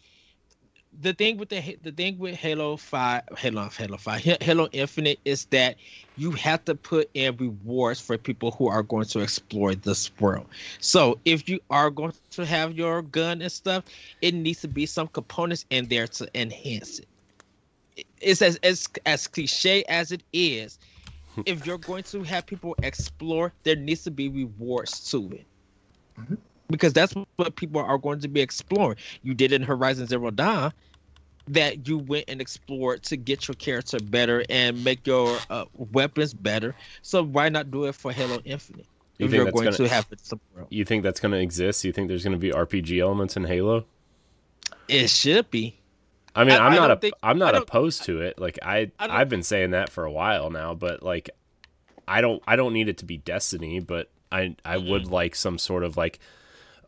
the 1.02 1.14
thing 1.14 1.38
with 1.38 1.50
the 1.50 1.78
the 1.84 1.92
thing 1.92 2.18
with 2.20 2.36
Halo 2.36 2.76
Five, 2.76 3.24
Halo 3.38 3.70
Halo 3.70 3.98
Five, 3.98 4.22
Halo 4.42 4.68
Infinite 4.74 5.20
is 5.26 5.46
that 5.46 5.78
you 6.18 6.32
have 6.32 6.66
to 6.66 6.76
put 6.76 7.10
in 7.14 7.38
rewards 7.38 8.02
for 8.02 8.18
people 8.18 8.52
who 8.52 8.68
are 8.68 8.84
going 8.84 9.06
to 9.06 9.20
explore 9.22 9.74
this 9.76 10.12
world. 10.20 10.48
So 10.82 11.18
if 11.24 11.48
you 11.48 11.60
are 11.70 11.90
going 11.90 12.14
to 12.32 12.46
have 12.46 12.74
your 12.74 13.02
gun 13.02 13.42
and 13.42 13.52
stuff, 13.52 13.86
it 14.22 14.34
needs 14.34 14.62
to 14.62 14.68
be 14.68 14.86
some 14.86 15.08
components 15.08 15.66
in 15.70 15.88
there 15.88 16.08
to 16.08 16.28
enhance 16.40 17.00
it. 17.00 17.08
It's 18.22 18.42
as 18.42 18.58
as 18.58 18.88
as 19.06 19.28
cliche 19.28 19.84
as 19.90 20.12
it 20.12 20.24
is. 20.34 20.80
if 21.46 21.66
you're 21.66 21.78
going 21.78 22.04
to 22.04 22.24
have 22.24 22.46
people 22.46 22.76
explore, 22.84 23.54
there 23.64 23.76
needs 23.76 24.04
to 24.04 24.12
be 24.12 24.28
rewards 24.30 25.10
to 25.12 25.32
it. 25.32 25.46
Mhm. 26.20 26.38
Because 26.70 26.94
that's 26.94 27.14
what 27.36 27.56
people 27.56 27.82
are 27.82 27.98
going 27.98 28.20
to 28.22 28.28
be 28.28 28.42
exploring. 28.42 28.98
You 29.24 29.34
did 29.34 29.52
in 29.52 29.62
Horizon 29.62 30.08
Zero 30.08 30.32
Dawn 30.32 30.74
that 31.48 31.88
you 31.88 31.98
went 31.98 32.26
and 32.28 32.40
explored 32.40 33.04
to 33.04 33.18
get 33.18 33.48
your 33.48 33.56
character 33.56 33.98
better 34.00 34.44
and 34.50 34.82
make 34.84 35.06
your 35.06 35.38
uh, 35.50 35.66
weapons 35.92 36.34
better. 36.34 36.76
So 37.02 37.24
why 37.24 37.50
not 37.50 37.72
do 37.72 37.86
it 37.86 37.96
for 37.96 38.12
Halo 38.12 38.40
Infinite? 38.46 38.86
You 39.18 39.26
if 39.26 39.34
you're 39.34 39.52
going 39.52 39.66
gonna- 39.66 39.78
to 39.78 39.88
have 39.90 40.08
it 40.12 40.20
somewhere 40.22 40.62
else. 40.62 40.68
You 40.70 40.86
think 40.86 41.04
that's 41.04 41.20
going 41.20 41.34
to 41.34 41.40
exist? 41.40 41.84
You 41.84 41.92
think 41.92 42.08
there's 42.08 42.24
going 42.24 42.34
to 42.34 42.40
be 42.40 42.52
RPG 42.52 43.00
elements 43.02 43.36
in 43.36 43.44
Halo? 43.46 43.86
It 44.88 45.10
should 45.10 45.50
be. 45.52 45.78
I 46.36 46.44
mean, 46.44 46.54
I- 46.54 46.68
am 46.68 46.76
not 46.76 46.92
a, 46.92 46.96
think- 46.98 47.16
I'm 47.22 47.38
not 47.38 47.56
opposed 47.56 48.04
to 48.04 48.22
it. 48.22 48.40
Like 48.40 48.60
I, 48.62 48.92
I 49.00 49.22
I've 49.22 49.30
been 49.30 49.44
saying 49.44 49.72
that 49.72 49.90
for 49.90 50.06
a 50.06 50.12
while 50.12 50.50
now, 50.50 50.74
but 50.74 51.04
like 51.04 51.30
I 52.08 52.22
don't 52.22 52.42
I 52.48 52.56
don't 52.56 52.74
need 52.74 52.90
it 52.90 52.98
to 53.00 53.06
be 53.06 53.18
Destiny, 53.18 53.80
but 53.80 54.10
I 54.32 54.56
I 54.64 54.78
would 54.78 55.08
like 55.08 55.36
some 55.36 55.58
sort 55.58 55.84
of 55.84 55.98
like 55.98 56.20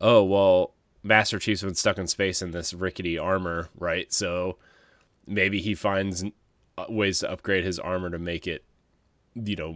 oh, 0.01 0.23
well, 0.23 0.73
Master 1.01 1.39
Chief's 1.39 1.63
been 1.63 1.75
stuck 1.75 1.97
in 1.97 2.07
space 2.07 2.41
in 2.41 2.51
this 2.51 2.73
rickety 2.73 3.17
armor, 3.17 3.69
right? 3.77 4.11
So 4.11 4.57
maybe 5.25 5.61
he 5.61 5.75
finds 5.75 6.25
uh, 6.77 6.85
ways 6.89 7.19
to 7.19 7.31
upgrade 7.31 7.63
his 7.63 7.79
armor 7.79 8.09
to 8.09 8.19
make 8.19 8.47
it 8.47 8.65
you 9.35 9.55
know 9.55 9.75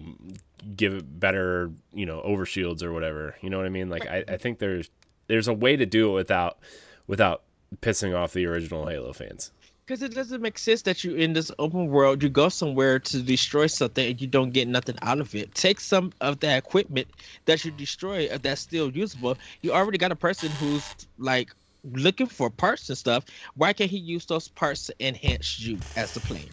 give 0.75 0.93
it 0.93 1.19
better, 1.19 1.71
you 1.93 2.05
know, 2.05 2.21
overshields 2.25 2.83
or 2.83 2.93
whatever. 2.93 3.35
You 3.41 3.49
know 3.49 3.57
what 3.57 3.65
I 3.65 3.69
mean? 3.69 3.89
Like 3.89 4.07
I, 4.07 4.23
I 4.27 4.37
think 4.37 4.59
there's 4.59 4.89
there's 5.27 5.47
a 5.47 5.53
way 5.53 5.75
to 5.75 5.85
do 5.85 6.09
it 6.11 6.13
without 6.13 6.59
without 7.05 7.43
pissing 7.81 8.15
off 8.17 8.33
the 8.33 8.45
original 8.45 8.87
Halo 8.87 9.13
fans. 9.13 9.51
Because 9.87 10.03
it 10.03 10.13
doesn't 10.13 10.41
make 10.41 10.59
sense 10.59 10.81
that 10.81 11.05
you 11.05 11.15
in 11.15 11.31
this 11.31 11.49
open 11.59 11.87
world, 11.87 12.21
you 12.21 12.27
go 12.27 12.49
somewhere 12.49 12.99
to 12.99 13.21
destroy 13.23 13.67
something 13.67 14.11
and 14.11 14.21
you 14.21 14.27
don't 14.27 14.51
get 14.51 14.67
nothing 14.67 14.97
out 15.01 15.21
of 15.21 15.33
it. 15.33 15.55
Take 15.55 15.79
some 15.79 16.11
of 16.19 16.41
that 16.41 16.57
equipment 16.57 17.07
that 17.45 17.63
you 17.63 17.71
destroy 17.71 18.27
uh, 18.27 18.37
that's 18.41 18.59
still 18.61 18.91
usable. 18.91 19.37
You 19.61 19.71
already 19.71 19.97
got 19.97 20.11
a 20.11 20.15
person 20.17 20.51
who's 20.51 20.93
like 21.17 21.51
looking 21.85 22.27
for 22.27 22.49
parts 22.49 22.89
and 22.89 22.97
stuff. 22.97 23.23
Why 23.55 23.71
can't 23.71 23.89
he 23.89 23.97
use 23.97 24.25
those 24.25 24.49
parts 24.49 24.87
to 24.87 24.95
enhance 24.99 25.57
you 25.59 25.79
as 25.95 26.11
the 26.11 26.19
player? 26.19 26.51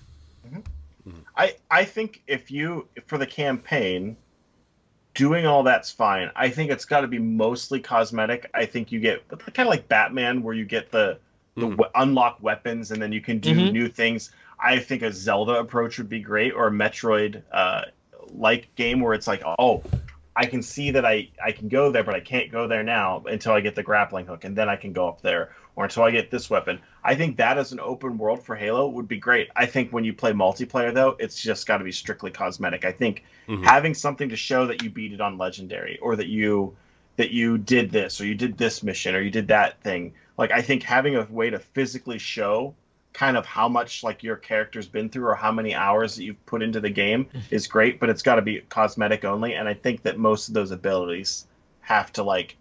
I 1.36 1.56
I 1.70 1.85
think 1.85 2.23
if 2.28 2.52
you 2.52 2.86
for 3.06 3.19
the 3.19 3.27
campaign, 3.27 4.16
doing 5.15 5.44
all 5.44 5.65
that's 5.65 5.90
fine. 5.90 6.31
I 6.36 6.51
think 6.51 6.70
it's 6.70 6.85
got 6.85 7.01
to 7.01 7.09
be 7.09 7.19
mostly 7.19 7.81
cosmetic. 7.81 8.48
I 8.55 8.66
think 8.66 8.93
you 8.93 9.01
get 9.01 9.27
kind 9.28 9.66
of 9.66 9.70
like 9.70 9.89
Batman, 9.89 10.43
where 10.44 10.55
you 10.55 10.65
get 10.65 10.93
the 10.93 11.19
the 11.56 11.66
we- 11.68 11.85
unlock 11.94 12.43
weapons 12.43 12.90
and 12.90 13.01
then 13.01 13.12
you 13.12 13.20
can 13.20 13.39
do 13.39 13.55
Mhm. 13.55 13.72
new 13.72 13.89
things. 13.89 14.31
I 14.59 14.78
think 14.78 15.02
a 15.02 15.12
Zelda 15.12 15.55
approach 15.59 15.98
would 15.98 16.09
be 16.09 16.20
great, 16.20 16.52
or 16.52 16.68
a 16.68 16.70
Metroid 16.70 17.43
uh, 17.52 17.82
like 18.28 18.74
game 18.74 19.01
where 19.01 19.14
it's 19.14 19.26
like, 19.26 19.43
oh, 19.59 19.82
I 20.36 20.47
can 20.47 20.62
see 20.62 20.90
that 20.93 21.05
I 21.05 21.28
I 21.44 21.52
can 21.52 21.68
go 21.68 21.93
there, 21.93 22.02
but 22.02 22.14
I 22.14 22.20
can't 22.20 22.51
go 22.51 22.66
there 22.66 22.82
now 22.82 23.22
until 23.26 23.52
I 23.52 23.60
get 23.60 23.74
the 23.76 23.82
grappling 23.82 24.26
hook, 24.26 24.44
and 24.44 24.56
then 24.56 24.68
I 24.68 24.76
can 24.76 24.93
go 24.93 25.06
up 25.06 25.22
there, 25.22 25.51
or 25.76 25.85
until 25.85 26.02
I 26.02 26.10
get 26.10 26.31
this 26.31 26.51
weapon. 26.51 26.81
I 27.05 27.14
think 27.14 27.36
that 27.36 27.56
as 27.59 27.70
an 27.72 27.78
open 27.81 28.18
world 28.18 28.44
for 28.44 28.56
Halo 28.56 28.89
would 28.89 29.06
be 29.06 29.18
great. 29.18 29.48
I 29.55 29.66
think 29.66 29.93
when 29.93 30.02
you 30.05 30.12
play 30.12 30.32
multiplayer 30.32 30.93
though, 30.93 31.16
it's 31.20 31.40
just 31.40 31.66
got 31.68 31.78
to 31.78 31.85
be 31.85 31.93
strictly 31.93 32.32
cosmetic. 32.32 32.85
I 32.85 32.90
think 32.93 33.22
Mhm. 33.48 33.64
having 33.64 33.94
something 33.94 34.31
to 34.31 34.36
show 34.36 34.66
that 34.66 34.82
you 34.82 34.90
beat 34.90 35.12
it 35.12 35.20
on 35.20 35.39
legendary, 35.39 35.98
or 36.01 36.16
that 36.16 36.26
you 36.26 36.76
that 37.16 37.31
you 37.31 37.59
did 37.59 37.93
this, 37.93 38.20
or 38.20 38.26
you 38.26 38.35
did 38.35 38.59
this 38.59 38.82
mission, 38.82 39.14
or 39.14 39.20
you 39.20 39.31
did 39.31 39.47
that 39.48 39.81
thing. 39.82 40.14
Like 40.36 40.51
I 40.51 40.62
think 40.62 40.82
having 40.82 41.16
a 41.16 41.24
way 41.24 41.51
to 41.51 41.59
physically 41.59 42.19
show 42.19 42.74
kind 43.12 43.36
of 43.36 43.47
how 43.47 43.69
much 43.69 44.02
like 44.02 44.23
your 44.23 44.36
character's 44.36 44.89
been 44.89 45.09
through 45.09 45.27
or 45.27 45.35
how 45.36 45.52
many 45.52 45.73
hours 45.74 46.16
that 46.16 46.24
you've 46.24 46.47
put 46.47 46.62
into 46.62 46.81
the 46.81 46.90
game 46.90 47.27
mm. 47.27 47.43
is 47.51 47.69
great, 47.69 48.01
but 48.01 48.11
it's 48.11 48.23
got 48.23 48.35
to 48.35 48.43
be 48.43 48.61
cosmetic 48.69 49.24
only. 49.24 49.55
And 49.55 49.69
I 49.69 49.74
think 49.74 50.02
that 50.02 50.19
most 50.19 50.48
of 50.48 50.55
those 50.55 50.73
abilities 50.73 51.47
have 51.81 52.12
to 52.15 52.24
like 52.24 52.56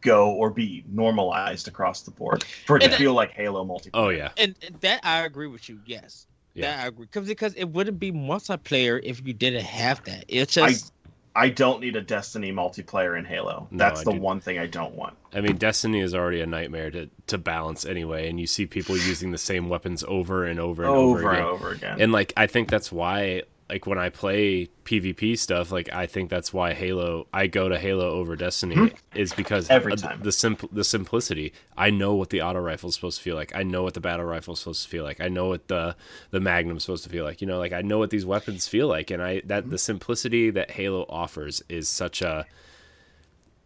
go 0.00 0.30
or 0.30 0.48
be 0.48 0.82
normalized 0.88 1.68
across 1.68 2.02
the 2.02 2.10
board 2.10 2.44
for 2.66 2.76
it 2.76 2.80
to 2.80 2.86
And- 2.86 2.94
feel 2.94 3.12
like 3.12 3.32
Halo 3.32 3.64
multiplayer. 3.64 3.90
Oh 3.92 4.08
yeah. 4.08 4.30
And 4.38 4.54
and 4.66 4.80
that 4.80 5.00
I 5.02 5.26
agree 5.26 5.48
with 5.48 5.68
you. 5.68 5.78
Yes, 5.84 6.26
That 6.56 6.84
I 6.84 6.86
agree. 6.86 7.04
Because 7.04 7.28
because 7.28 7.52
it 7.52 7.64
wouldn't 7.64 8.00
be 8.00 8.10
multiplayer 8.10 8.98
if 9.02 9.26
you 9.26 9.34
didn't 9.34 9.64
have 9.66 10.02
that. 10.04 10.24
It's 10.28 10.54
just 10.54 10.93
I 11.36 11.48
don't 11.48 11.80
need 11.80 11.96
a 11.96 12.00
Destiny 12.00 12.52
multiplayer 12.52 13.18
in 13.18 13.24
Halo. 13.24 13.66
No, 13.70 13.78
That's 13.78 14.02
I 14.02 14.04
the 14.04 14.12
do- 14.12 14.20
one 14.20 14.38
thing 14.40 14.58
I 14.58 14.66
don't 14.66 14.94
want. 14.94 15.16
I 15.32 15.40
mean, 15.40 15.56
Destiny 15.56 16.00
is 16.00 16.14
already 16.14 16.40
a 16.40 16.46
nightmare 16.46 16.90
to, 16.92 17.10
to 17.26 17.38
balance 17.38 17.84
anyway, 17.84 18.28
and 18.28 18.38
you 18.38 18.46
see 18.46 18.66
people 18.66 18.96
using 18.96 19.32
the 19.32 19.38
same 19.38 19.68
weapons 19.68 20.04
over 20.06 20.44
and 20.46 20.60
over 20.60 20.84
and 20.84 20.92
over, 20.92 21.18
Over 21.18 21.30
again. 21.30 21.40
and 21.42 21.48
over 21.48 21.70
again. 21.72 22.00
And 22.00 22.12
like, 22.12 22.32
I 22.36 22.46
think 22.46 22.68
that's 22.68 22.92
why, 22.92 23.42
like, 23.70 23.86
when 23.86 23.98
I 23.98 24.10
play 24.10 24.68
PvP 24.84 25.38
stuff, 25.38 25.72
like, 25.72 25.90
I 25.92 26.06
think 26.06 26.28
that's 26.28 26.52
why 26.52 26.74
Halo, 26.74 27.26
I 27.32 27.46
go 27.46 27.68
to 27.68 27.78
Halo 27.78 28.10
over 28.10 28.36
Destiny, 28.36 28.92
is 29.14 29.32
because. 29.32 29.70
Every 29.70 29.92
the- 29.94 30.02
time. 30.02 30.20
the 30.22 30.32
simple, 30.32 30.68
the 30.70 30.84
simplicity. 30.84 31.52
I 31.76 31.88
know 31.90 32.14
what 32.14 32.28
the 32.30 32.42
auto 32.42 32.60
rifle 32.60 32.90
is 32.90 32.94
supposed 32.94 33.18
to 33.18 33.22
feel 33.24 33.36
like. 33.36 33.54
I 33.56 33.62
know 33.62 33.82
what 33.82 33.94
the 33.94 34.00
battle 34.00 34.26
rifle 34.26 34.52
is 34.52 34.60
supposed 34.60 34.82
to 34.84 34.88
feel 34.90 35.02
like. 35.04 35.20
I 35.20 35.28
know 35.28 35.46
what 35.48 35.68
the 35.68 35.96
the 36.30 36.40
Magnum 36.40 36.76
is 36.76 36.82
supposed 36.84 37.04
to 37.04 37.10
feel 37.10 37.24
like. 37.24 37.40
You 37.40 37.46
know, 37.46 37.58
like 37.58 37.72
I 37.72 37.80
know 37.80 37.98
what 37.98 38.10
these 38.10 38.26
weapons 38.26 38.68
feel 38.68 38.86
like, 38.86 39.10
and 39.10 39.22
I 39.22 39.40
that 39.46 39.70
the 39.70 39.78
simplicity 39.78 40.50
that 40.50 40.72
Halo 40.72 41.06
offers 41.08 41.62
is 41.70 41.88
such 41.88 42.20
a. 42.22 42.44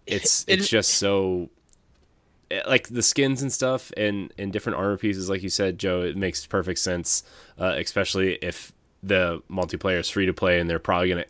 It's 0.07 0.45
It- 0.47 0.61
it's 0.61 0.69
just 0.69 0.93
so 0.93 1.51
eh, 2.51 2.63
like 2.67 2.89
the 2.89 3.03
skins 3.03 3.43
and 3.43 3.53
stuff 3.53 3.93
and 3.97 4.33
and 4.39 4.53
different 4.53 4.79
armor 4.79 4.97
pieces 4.97 5.29
like 5.29 5.43
you 5.43 5.51
said 5.51 5.79
joe 5.79 6.01
it 6.01 6.17
makes 6.17 6.47
perfect 6.47 6.79
sense 6.79 7.23
uh, 7.59 7.75
especially 7.77 8.39
if 8.41 8.73
the 9.03 9.43
multiplayer 9.51 9.99
is 10.01 10.09
free 10.11 10.27
to 10.27 10.33
play 10.33 10.59
and 10.61 10.69
they're 10.69 10.79
probably 10.79 11.09
gonna 11.11 11.25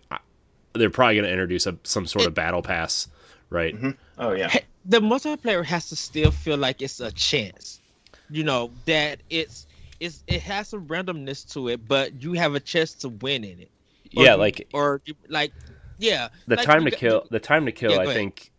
they're 0.75 0.91
probably 0.91 1.17
gonna 1.17 1.29
introduce 1.29 1.67
a, 1.67 1.77
some 1.83 2.07
sort 2.07 2.27
of 2.27 2.35
battle 2.35 2.63
pass 2.63 3.09
right 3.51 3.75
mm-hmm. 3.75 3.91
oh 4.19 4.33
yeah. 4.33 4.51
The 4.85 5.01
multiplayer 5.01 5.63
has 5.65 5.91
to 5.91 5.97
still 5.97 6.31
feel 6.31 6.57
like 6.57 6.81
it's 6.81 6.99
a 7.01 7.13
chance. 7.13 7.81
You 8.31 8.43
know 8.45 8.71
that 8.87 9.19
it's 9.29 9.67
it's 10.01 10.23
it 10.27 10.41
has 10.43 10.69
some 10.69 10.87
randomness 10.87 11.53
to 11.53 11.69
it, 11.69 11.87
but 11.87 12.23
you 12.23 12.33
have 12.35 12.55
a 12.55 12.61
chance 12.61 12.95
to 12.95 13.11
win 13.11 13.45
in 13.45 13.61
it. 13.61 13.71
Or 14.17 14.25
yeah 14.25 14.33
you- 14.33 14.39
like 14.39 14.69
or 14.73 15.03
you- 15.05 15.15
like 15.29 15.53
yeah. 15.99 16.29
the 16.47 16.57
like 16.57 16.65
time 16.65 16.85
you 16.85 16.87
to 16.87 16.91
got- 16.93 17.01
kill 17.01 17.27
the 17.31 17.41
time 17.41 17.67
to 17.67 17.73
kill 17.73 17.91
Yeah, 17.91 17.99
i 17.99 18.03
ahead. 18.05 18.15
think 18.15 18.51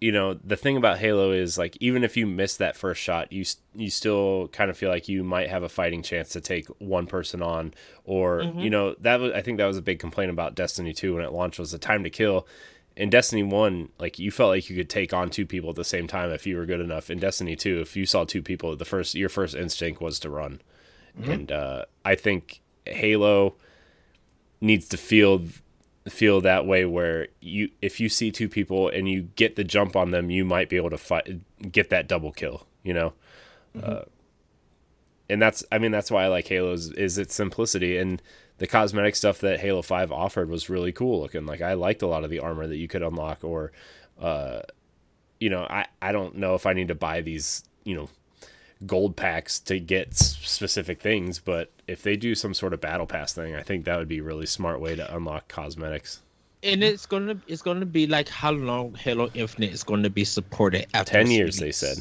you 0.00 0.10
know 0.12 0.34
the 0.34 0.56
thing 0.56 0.76
about 0.78 0.98
halo 0.98 1.30
is 1.30 1.58
like 1.58 1.76
even 1.80 2.02
if 2.04 2.16
you 2.16 2.26
miss 2.26 2.56
that 2.56 2.74
first 2.76 3.00
shot 3.02 3.30
you 3.32 3.44
you 3.74 3.90
still 3.90 4.48
kind 4.48 4.70
of 4.70 4.76
feel 4.78 4.88
like 4.88 5.08
you 5.08 5.22
might 5.22 5.50
have 5.50 5.62
a 5.62 5.68
fighting 5.68 6.02
chance 6.02 6.30
to 6.30 6.40
take 6.40 6.66
one 6.78 7.06
person 7.06 7.42
on 7.42 7.74
or 8.04 8.40
Mhm. 8.44 8.62
you 8.62 8.70
know 8.70 8.94
that 9.00 9.20
was 9.20 9.32
i 9.32 9.42
think 9.42 9.58
that 9.58 9.66
was 9.66 9.76
a 9.76 9.82
big 9.82 9.98
complaint 9.98 10.30
about 10.30 10.54
destiny 10.54 10.92
2 10.94 11.14
when 11.16 11.24
it 11.24 11.32
launched 11.32 11.58
was 11.58 11.70
the 11.72 11.78
time 11.78 12.02
to 12.04 12.10
kill. 12.10 12.46
In 12.96 13.08
destiny 13.08 13.42
1 13.42 13.90
like 13.98 14.18
you 14.18 14.30
felt 14.30 14.48
like 14.50 14.68
you 14.68 14.76
could 14.76 14.90
take 14.90 15.12
on 15.12 15.30
two 15.30 15.46
people 15.46 15.70
at 15.70 15.76
the 15.76 15.84
same 15.84 16.06
time 16.06 16.30
if 16.30 16.46
you 16.46 16.56
were 16.56 16.66
good 16.66 16.80
enough. 16.80 17.08
In 17.10 17.18
destiny 17.18 17.54
2 17.54 17.80
if 17.80 17.96
you 17.96 18.04
saw 18.06 18.24
two 18.24 18.42
people 18.42 18.74
the 18.76 18.84
first 18.84 19.14
your 19.14 19.28
first 19.28 19.54
instinct 19.54 20.00
was 20.00 20.18
to 20.20 20.28
run. 20.30 20.60
And 21.22 21.52
uh, 21.52 21.84
i 22.04 22.14
think 22.14 22.60
halo 22.86 23.54
needs 24.60 24.88
to 24.88 24.96
feel 24.96 25.44
feel 26.08 26.40
that 26.40 26.66
way 26.66 26.84
where 26.84 27.28
you 27.40 27.68
if 27.82 28.00
you 28.00 28.08
see 28.08 28.30
two 28.30 28.48
people 28.48 28.88
and 28.88 29.08
you 29.08 29.22
get 29.36 29.56
the 29.56 29.64
jump 29.64 29.94
on 29.94 30.10
them 30.10 30.30
you 30.30 30.44
might 30.44 30.68
be 30.68 30.76
able 30.76 30.90
to 30.90 30.98
fight 30.98 31.40
get 31.70 31.90
that 31.90 32.08
double 32.08 32.32
kill 32.32 32.66
you 32.82 32.94
know? 32.94 33.12
Uh, 33.80 34.02
and 35.28 35.40
that's 35.40 35.62
i 35.70 35.78
mean 35.78 35.92
that's 35.92 36.10
why 36.10 36.24
i 36.24 36.28
like 36.28 36.48
halo's 36.48 36.90
is 36.92 37.18
its 37.18 37.34
simplicity. 37.34 37.96
And 37.96 38.20
the 38.58 38.66
cosmetic 38.66 39.14
stuff 39.14 39.38
that 39.40 39.60
halo 39.60 39.82
5 39.82 40.10
offered 40.10 40.50
was 40.50 40.68
really 40.68 40.92
cool 40.92 41.20
looking. 41.20 41.46
Like 41.46 41.60
i 41.60 41.74
liked 41.74 42.02
a 42.02 42.06
lot 42.06 42.24
of 42.24 42.30
the 42.30 42.40
armor 42.40 42.66
that 42.66 42.76
you 42.76 42.88
could 42.88 43.02
unlock 43.02 43.44
or 43.44 43.72
uh 44.20 44.62
you 45.38 45.50
know 45.50 45.62
i 45.70 45.86
i 46.02 46.12
don't 46.12 46.36
know 46.36 46.54
if 46.54 46.66
i 46.66 46.72
need 46.72 46.88
to 46.88 46.94
buy 46.94 47.20
these 47.20 47.64
you 47.84 47.94
know 47.94 48.08
gold 48.86 49.14
packs 49.16 49.58
to 49.60 49.78
get 49.78 50.14
specific 50.16 51.00
things 51.00 51.38
but 51.38 51.70
if 51.86 52.02
they 52.02 52.16
do 52.16 52.34
some 52.34 52.54
sort 52.54 52.72
of 52.72 52.80
battle 52.80 53.06
pass 53.06 53.32
thing 53.32 53.54
i 53.54 53.62
think 53.62 53.84
that 53.84 53.98
would 53.98 54.08
be 54.08 54.18
a 54.18 54.22
really 54.22 54.46
smart 54.46 54.80
way 54.80 54.94
to 54.96 55.14
unlock 55.16 55.46
cosmetics. 55.48 56.22
And 56.62 56.84
it's 56.84 57.06
gonna 57.06 57.40
it's 57.46 57.62
gonna 57.62 57.86
be 57.86 58.06
like 58.06 58.28
how 58.28 58.50
long 58.52 58.94
Halo 58.94 59.30
Infinite 59.32 59.72
is 59.72 59.82
gonna 59.82 60.10
be 60.10 60.24
supported 60.26 60.86
after 60.92 61.12
10 61.12 61.22
its 61.22 61.30
years 61.30 61.56
they 61.56 61.72
said. 61.72 61.96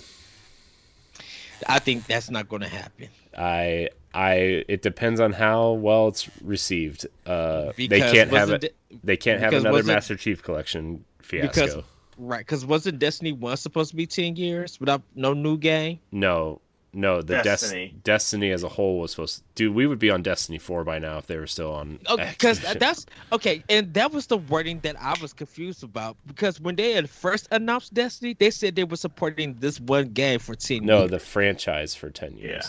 I 1.68 1.80
think 1.80 2.06
that's 2.08 2.30
not 2.30 2.50
gonna 2.50 2.68
happen. 2.68 3.08
i 3.38 3.90
i 4.14 4.66
it 4.68 4.82
depends 4.82 5.20
on 5.22 5.32
how 5.32 5.72
well 5.72 6.10
it's 6.10 6.30
received. 6.42 7.08
Uh 7.26 7.72
they 7.78 8.00
can't 8.00 8.32
have 8.32 8.50
it 8.52 8.76
they 9.04 9.16
can't 9.18 9.40
have 9.40 9.54
another 9.54 9.84
master 9.84 10.18
chief 10.18 10.44
collection 10.44 11.06
fiasco. 11.22 11.66
because 11.66 11.84
right 12.18 12.40
because 12.40 12.66
wasn't 12.66 13.00
Destiny 13.00 13.32
One 13.32 13.56
supposed 13.56 13.92
to 13.92 13.96
be 13.96 14.08
ten 14.08 14.36
years 14.36 14.78
without 14.80 15.02
no 15.16 15.34
new 15.34 15.58
game? 15.58 16.00
no 16.12 16.60
no 16.92 17.22
the 17.22 17.36
destiny 17.44 17.44
Destiny. 17.44 17.94
destiny 18.04 18.52
as 18.52 18.64
a 18.64 18.70
whole 18.70 19.00
was 19.00 19.12
supposed 19.12 19.38
to 19.38 19.44
dude 19.56 19.76
we 19.76 19.86
would 19.86 20.00
be 20.00 20.10
on 20.10 20.24
destiny 20.24 20.58
4 20.58 20.84
by 20.84 20.98
now 20.98 21.18
if 21.20 21.28
they 21.28 21.38
were 21.38 21.46
still 21.48 21.72
on 21.72 22.00
Oh, 22.08 22.18
because 22.18 22.60
Activision. 22.62 22.80
that's 22.80 23.06
okay, 23.32 23.64
and 23.70 23.94
that 23.94 24.12
was 24.12 24.26
the 24.28 24.38
wording 24.38 24.80
that 24.80 24.96
I 25.00 25.14
was 25.22 25.32
confused 25.34 25.84
about. 25.84 26.18
Because 26.26 26.60
when 26.60 26.76
they 26.76 26.94
had 26.94 27.08
first 27.10 27.48
announced 27.52 27.94
Destiny, 27.94 28.34
they 28.38 28.50
said 28.50 28.76
they 28.76 28.84
were 28.86 28.96
supporting 28.98 29.56
this 29.60 29.80
one 29.80 30.10
game 30.10 30.40
for 30.40 30.56
ten 30.56 30.84
no 30.86 31.00
years. 31.00 31.12
the 31.12 31.20
franchise 31.20 31.94
for 31.96 32.10
10 32.10 32.38
years 32.38 32.64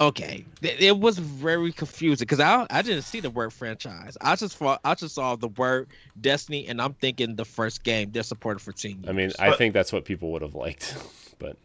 Yeah. 0.00 0.06
Okay, 0.06 0.44
it 0.62 0.96
was 0.96 1.18
very 1.18 1.72
confusing 1.72 2.24
because 2.24 2.38
I 2.38 2.66
I 2.70 2.82
didn't 2.82 3.02
see 3.02 3.18
the 3.18 3.30
word 3.30 3.52
franchise. 3.52 4.16
I 4.20 4.36
just 4.36 4.56
thought 4.56 4.80
I 4.84 4.94
just 4.94 5.14
saw 5.16 5.34
the 5.34 5.48
word 5.48 5.88
Destiny, 6.20 6.68
and 6.68 6.80
I'm 6.80 6.94
thinking 6.94 7.34
the 7.34 7.44
first 7.44 7.82
game 7.82 8.10
they're 8.12 8.22
supported 8.22 8.60
for 8.60 8.70
ten 8.72 8.92
years. 8.92 9.08
i 9.08 9.12
mean 9.12 9.30
i 9.40 9.50
But- 9.50 9.58
think 9.58 9.74
that's 9.74 9.92
what 9.92 10.04
people 10.04 10.30
would 10.32 10.42
have 10.42 10.54
liked 10.54 10.96
but 11.40 11.56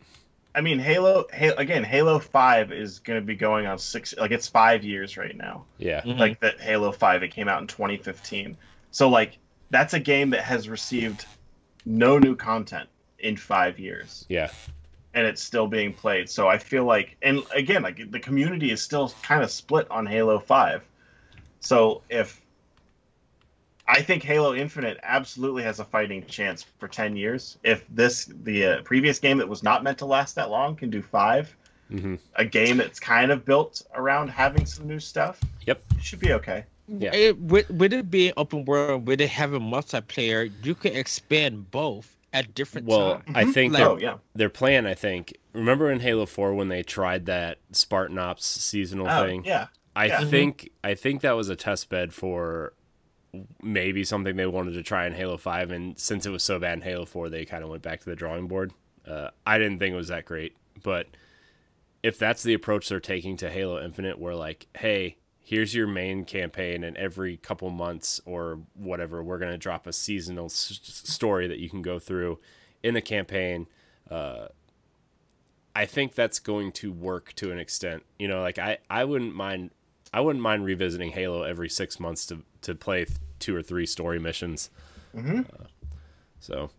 I 0.55 0.61
mean, 0.61 0.79
Halo, 0.79 1.25
Halo 1.33 1.55
again. 1.55 1.83
Halo 1.83 2.19
Five 2.19 2.71
is 2.71 2.99
going 2.99 3.19
to 3.19 3.25
be 3.25 3.35
going 3.35 3.65
on 3.65 3.79
six. 3.79 4.13
Like 4.17 4.31
it's 4.31 4.47
five 4.47 4.83
years 4.83 5.17
right 5.17 5.35
now. 5.35 5.65
yeah 5.77 6.01
Mhm. 6.01 6.19
Like 6.19 6.39
that 6.41 6.59
Halo 6.59 6.91
Five, 6.91 7.23
it 7.23 7.29
came 7.29 7.47
out 7.47 7.61
in 7.61 7.67
2015. 7.67 8.57
So 8.91 9.09
like 9.09 9.37
that's 9.69 9.93
a 9.93 9.99
game 9.99 10.29
that 10.31 10.43
has 10.43 10.69
received 10.69 11.25
no 11.85 12.17
new 12.19 12.35
content 12.35 12.89
in 13.19 13.37
five 13.37 13.79
years, 13.79 14.25
yeah 14.29 14.49
and 15.13 15.27
it's 15.27 15.41
still 15.41 15.67
being 15.67 15.93
played. 15.93 16.29
So 16.29 16.47
I 16.47 16.57
feel 16.57 16.85
like, 16.85 17.15
and 17.21 17.43
again, 17.53 17.83
like 17.83 18.11
the 18.11 18.19
community 18.19 18.71
is 18.71 18.81
still 18.81 19.13
kind 19.21 19.43
of 19.43 19.51
split 19.51 19.89
on 19.91 20.05
Halo 20.05 20.39
Five. 20.39 20.83
So 21.59 22.01
if 22.09 22.41
I 23.87 24.01
think 24.01 24.23
Halo 24.23 24.53
Infinite 24.55 24.97
absolutely 25.03 25.63
has 25.63 25.79
a 25.79 25.85
fighting 25.85 26.25
chance 26.25 26.63
for 26.79 26.87
10 26.87 27.15
years. 27.17 27.57
If 27.63 27.85
this 27.89 28.25
the 28.43 28.65
uh, 28.65 28.81
previous 28.83 29.19
game 29.19 29.37
that 29.39 29.47
was 29.49 29.61
not 29.63 29.83
meant 29.83 29.97
to 29.99 30.05
last 30.05 30.35
that 30.35 30.49
long 30.49 30.75
can 30.75 30.89
do 30.89 31.01
5, 31.01 31.55
hmm 31.89 32.15
a 32.35 32.45
game 32.45 32.77
that's 32.77 32.99
kind 32.99 33.31
of 33.31 33.43
built 33.45 33.81
around 33.95 34.29
having 34.29 34.65
some 34.65 34.87
new 34.87 34.99
stuff, 34.99 35.39
Yep. 35.67 35.83
it 35.97 36.03
should 36.03 36.19
be 36.19 36.31
okay. 36.33 36.63
Yeah. 36.87 37.13
It, 37.13 37.37
with, 37.39 37.69
with 37.69 37.93
it 37.93 38.09
being 38.09 38.33
open 38.37 38.65
world, 38.65 39.05
with 39.07 39.21
it 39.21 39.29
having 39.29 39.61
multiplayer, 39.61 40.51
you 40.63 40.75
can 40.75 40.93
expand 40.95 41.69
both 41.71 42.15
at 42.33 42.55
different 42.55 42.87
well 42.87 43.15
times. 43.19 43.23
i 43.35 43.45
think 43.45 43.73
Like- 43.73 43.79
their, 43.81 43.89
oh, 43.89 43.97
yeah. 43.99 44.15
their 44.33 44.49
plan 44.49 44.87
i 44.87 44.95
think 44.95 45.37
remember 45.53 45.91
in 45.91 45.99
halo 45.99 46.25
4 46.25 46.55
when 46.55 46.67
they 46.67 46.81
tried 46.81 47.27
that 47.27 47.59
spartan 47.71 48.17
ops 48.17 48.43
seasonal 48.43 49.07
Oh, 49.07 49.23
thing 49.23 49.43
yeah. 49.45 49.67
I 49.95 50.07
Yeah. 50.07 50.25
think 50.25 50.71
I 50.83 50.95
think 50.95 51.21
that 51.21 51.33
was 51.33 51.49
a 51.49 51.55
test 51.55 51.89
bed 51.89 52.11
for 52.11 52.73
maybe 53.61 54.03
something 54.03 54.35
they 54.35 54.45
wanted 54.45 54.73
to 54.73 54.83
try 54.83 55.07
in 55.07 55.13
Halo 55.13 55.37
Five, 55.37 55.71
and 55.71 55.97
since 55.97 56.25
it 56.25 56.29
was 56.29 56.43
so 56.43 56.59
bad 56.59 56.73
in 56.73 56.81
Halo 56.81 57.05
Four, 57.05 57.29
they 57.29 57.45
kind 57.45 57.63
of 57.63 57.69
went 57.69 57.81
back 57.83 57.99
to 58.01 58.05
the 58.05 58.15
drawing 58.15 58.47
board. 58.47 58.73
Uh, 59.07 59.29
I 59.45 59.57
didn't 59.57 59.79
think 59.79 59.93
it 59.93 59.97
was 59.97 60.07
that 60.09 60.25
great, 60.25 60.55
but 60.81 61.07
if 62.01 62.19
that's 62.19 62.43
the 62.43 62.53
approach 62.53 62.89
they're 62.89 62.99
taking 62.99 63.37
to 63.37 63.49
Halo 63.49 63.83
Infinite, 63.83 64.19
where 64.19 64.35
like, 64.35 64.67
hey, 64.77 65.17
here's 65.39 65.73
your 65.73 65.87
main 65.87 66.25
campaign, 66.25 66.83
and 66.83 66.95
every 66.97 67.37
couple 67.37 67.69
months 67.69 68.21
or 68.25 68.59
whatever, 68.75 69.23
we're 69.23 69.39
gonna 69.39 69.57
drop 69.57 69.87
a 69.87 69.93
seasonal 69.93 70.45
s- 70.45 70.79
story 70.83 71.47
that 71.47 71.59
you 71.59 71.69
can 71.69 71.81
go 71.81 71.99
through 71.99 72.39
in 72.83 72.93
the 72.93 73.01
campaign. 73.01 73.67
Uh, 74.09 74.47
I 75.75 75.85
think 75.85 76.13
that's 76.13 76.37
going 76.37 76.71
to 76.73 76.91
work 76.91 77.33
to 77.37 77.51
an 77.51 77.57
extent. 77.57 78.03
You 78.19 78.27
know, 78.27 78.41
like 78.41 78.59
I, 78.59 78.77
I 78.91 79.05
wouldn't 79.05 79.33
mind 79.33 79.71
I 80.13 80.21
wouldn't 80.21 80.43
mind 80.43 80.63
revisiting 80.65 81.11
Halo 81.11 81.43
every 81.43 81.69
six 81.69 81.99
months 81.99 82.25
to 82.27 82.43
to 82.61 82.75
play 82.75 83.05
th- 83.05 83.17
two 83.39 83.55
or 83.55 83.61
three 83.61 83.85
story 83.85 84.19
missions. 84.19 84.69
hmm 85.13 85.41
So, 86.39 86.69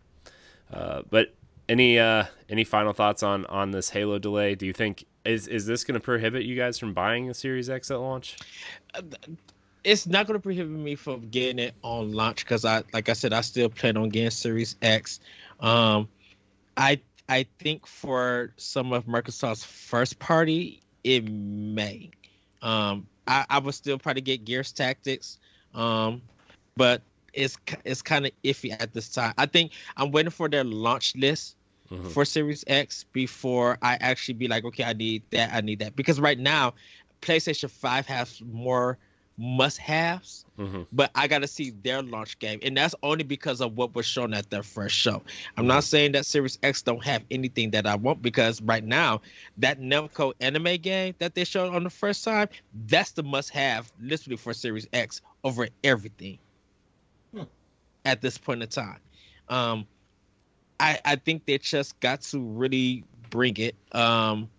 uh, 0.73 1.03
but 1.09 1.33
any 1.67 1.99
uh, 1.99 2.25
any 2.49 2.63
final 2.63 2.93
thoughts 2.93 3.23
on 3.23 3.45
on 3.47 3.71
this 3.71 3.89
Halo 3.89 4.19
delay? 4.19 4.55
Do 4.55 4.65
you 4.65 4.73
think 4.73 5.05
is 5.25 5.47
is 5.47 5.65
this 5.65 5.83
going 5.83 5.99
to 5.99 6.03
prohibit 6.03 6.43
you 6.43 6.55
guys 6.55 6.79
from 6.79 6.93
buying 6.93 7.27
the 7.27 7.33
Series 7.33 7.69
X 7.69 7.91
at 7.91 7.99
launch? 7.99 8.37
it's 9.83 10.07
not 10.07 10.25
going 10.25 10.37
to 10.39 10.41
prohibit 10.41 10.71
me 10.71 10.95
from 10.95 11.29
getting 11.29 11.59
it 11.59 11.75
on 11.83 12.11
launch 12.11 12.43
because 12.43 12.65
I, 12.65 12.83
like 12.91 13.07
I 13.07 13.13
said, 13.13 13.33
I 13.33 13.41
still 13.41 13.69
plan 13.69 13.97
on 13.97 14.09
getting 14.09 14.31
Series 14.31 14.75
X. 14.81 15.19
Um, 15.59 16.07
I 16.75 16.99
I 17.29 17.45
think 17.59 17.85
for 17.87 18.51
some 18.57 18.93
of 18.93 19.05
Microsoft's 19.05 19.63
first 19.63 20.19
party, 20.19 20.81
it 21.03 21.29
may. 21.29 22.09
Um, 22.61 23.07
I, 23.27 23.45
I 23.49 23.59
would 23.59 23.73
still 23.73 23.97
probably 23.97 24.21
get 24.21 24.45
Gears 24.45 24.71
Tactics, 24.71 25.39
um, 25.73 26.21
but 26.75 27.01
it's 27.33 27.57
it's 27.83 28.01
kind 28.01 28.25
of 28.25 28.31
iffy 28.43 28.71
at 28.79 28.93
this 28.93 29.09
time. 29.09 29.33
I 29.37 29.45
think 29.45 29.71
I'm 29.97 30.11
waiting 30.11 30.31
for 30.31 30.47
their 30.49 30.63
launch 30.63 31.15
list 31.15 31.57
Mhm. 31.91 32.09
for 32.11 32.25
Series 32.25 32.63
X 32.65 33.05
before 33.13 33.77
I 33.81 33.97
actually 34.01 34.33
be 34.35 34.47
like, 34.47 34.65
okay, 34.65 34.83
I 34.83 34.93
need 34.93 35.21
that, 35.31 35.53
I 35.53 35.61
need 35.61 35.79
that. 35.79 35.95
Because 35.95 36.19
right 36.19 36.39
now, 36.39 36.73
PlayStation 37.21 37.69
Five 37.69 38.07
has 38.07 38.41
more 38.41 38.97
must-haves, 39.37 40.45
hmm 40.57 40.83
but 40.91 41.11
I 41.15 41.27
got 41.27 41.39
to 41.39 41.47
see 41.47 41.71
their 41.71 42.01
launch 42.01 42.39
game, 42.39 42.59
and 42.63 42.77
that's 42.77 42.95
only 43.03 43.23
because 43.23 43.61
of 43.61 43.77
what 43.77 43.95
was 43.95 44.05
shown 44.05 44.33
at 44.33 44.49
their 44.49 44.63
first 44.63 44.95
show. 44.95 45.23
I'm 45.57 45.67
not 45.67 45.83
saying 45.83 46.13
that 46.13 46.25
Series 46.25 46.57
X 46.63 46.81
don't 46.83 47.03
have 47.03 47.23
anything 47.29 47.71
that 47.71 47.85
I 47.85 47.95
want 47.95 48.21
because 48.21 48.61
right 48.61 48.83
now 48.83 49.21
that 49.57 49.79
Namco 49.79 50.33
anime 50.39 50.77
game 50.77 51.15
that 51.19 51.35
they 51.35 51.43
showed 51.45 51.73
on 51.73 51.83
the 51.83 51.89
first 51.89 52.23
time, 52.23 52.47
that's 52.73 53.11
the 53.11 53.23
must-have 53.23 53.91
literally 53.99 54.37
for 54.37 54.53
Series 54.53 54.87
X 54.93 55.21
over 55.43 55.67
everything 55.83 56.39
Hmm. 57.33 57.43
at 58.05 58.21
this 58.21 58.37
point 58.37 58.61
in 58.63 58.69
time. 58.69 58.99
Um, 59.49 59.87
I 60.79 60.99
I 61.05 61.15
think 61.15 61.45
they 61.45 61.57
just 61.57 61.99
got 61.99 62.21
to 62.21 62.39
really 62.39 63.03
bring 63.29 63.57
it. 63.57 63.75
Um, 63.91 64.49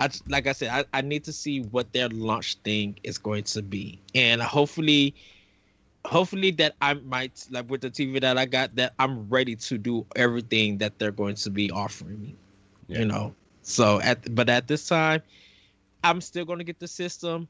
I 0.00 0.08
like 0.28 0.46
I 0.46 0.52
said, 0.52 0.70
I, 0.70 0.98
I 0.98 1.02
need 1.02 1.24
to 1.24 1.32
see 1.32 1.60
what 1.60 1.92
their 1.92 2.08
launch 2.08 2.56
thing 2.64 2.98
is 3.02 3.18
going 3.18 3.44
to 3.44 3.62
be, 3.62 4.00
and 4.14 4.40
hopefully, 4.40 5.14
hopefully 6.06 6.50
that 6.52 6.74
I 6.80 6.94
might 6.94 7.46
like 7.50 7.70
with 7.70 7.82
the 7.82 7.90
TV 7.90 8.18
that 8.22 8.38
I 8.38 8.46
got 8.46 8.74
that 8.76 8.94
I'm 8.98 9.28
ready 9.28 9.54
to 9.56 9.76
do 9.76 10.06
everything 10.16 10.78
that 10.78 10.98
they're 10.98 11.12
going 11.12 11.34
to 11.36 11.50
be 11.50 11.70
offering 11.70 12.20
me. 12.20 12.34
Yeah. 12.88 13.00
You 13.00 13.04
know, 13.04 13.34
so 13.62 14.00
at 14.00 14.34
but 14.34 14.48
at 14.48 14.66
this 14.66 14.88
time, 14.88 15.20
I'm 16.02 16.22
still 16.22 16.46
going 16.46 16.58
to 16.58 16.64
get 16.64 16.80
the 16.80 16.88
system. 16.88 17.46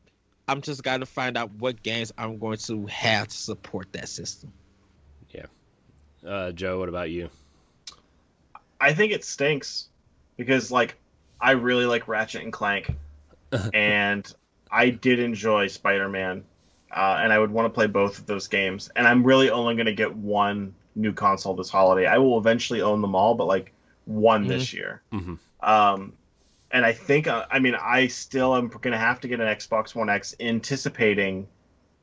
I'm 0.49 0.61
just 0.61 0.83
got 0.83 0.99
to 0.99 1.07
find 1.07 1.39
out 1.39 1.53
what 1.61 1.81
games 1.85 2.11
I'm 2.19 2.37
going 2.39 2.59
to 2.59 2.85
have 2.87 3.29
to 3.29 3.37
support 3.37 3.93
that 3.93 4.09
system. 4.09 4.53
Yeah. 5.31 5.47
Uh, 6.27 6.51
Joe, 6.51 6.81
what 6.81 6.89
about 6.89 7.11
you? 7.11 7.31
I 8.81 8.93
think 8.93 9.13
it 9.13 9.25
stinks 9.25 9.89
because 10.37 10.73
like 10.73 10.97
I 11.41 11.53
really 11.53 11.87
like 11.87 12.09
Ratchet 12.09 12.43
and 12.43 12.53
Clank, 12.53 12.95
and 13.75 14.33
I 14.71 14.91
did 14.91 15.19
enjoy 15.19 15.67
Spider 15.69 16.09
Man, 16.09 16.45
uh, 16.91 17.19
and 17.23 17.33
I 17.33 17.39
would 17.39 17.51
want 17.51 17.67
to 17.67 17.71
play 17.71 17.87
both 17.87 18.19
of 18.19 18.27
those 18.27 18.49
games. 18.49 18.91
And 18.95 19.07
I'm 19.07 19.25
really 19.25 19.51
only 19.51 19.75
going 19.75 19.87
to 19.87 19.95
get 19.95 20.15
one 20.15 20.75
new 20.95 21.13
console 21.13 21.55
this 21.55 21.71
holiday. 21.71 22.07
I 22.07 22.19
will 22.19 22.39
eventually 22.39 22.83
own 22.83 23.01
them 23.01 23.15
all, 23.15 23.35
but 23.35 23.47
like 23.47 23.73
one 24.05 24.47
this 24.47 24.73
year. 24.73 25.03
Mhm. 25.13 25.39
Um, 25.61 26.13
and 26.71 26.85
I 26.85 26.93
think 26.93 27.27
uh, 27.27 27.47
I 27.51 27.59
mean 27.59 27.75
I 27.75 28.07
still 28.07 28.55
am 28.57 28.69
going 28.69 28.93
to 28.93 28.99
have 28.99 29.21
to 29.21 29.29
get 29.29 29.41
an 29.41 29.47
Xbox 29.47 29.95
One 29.95 30.09
X, 30.09 30.35
anticipating 30.41 31.49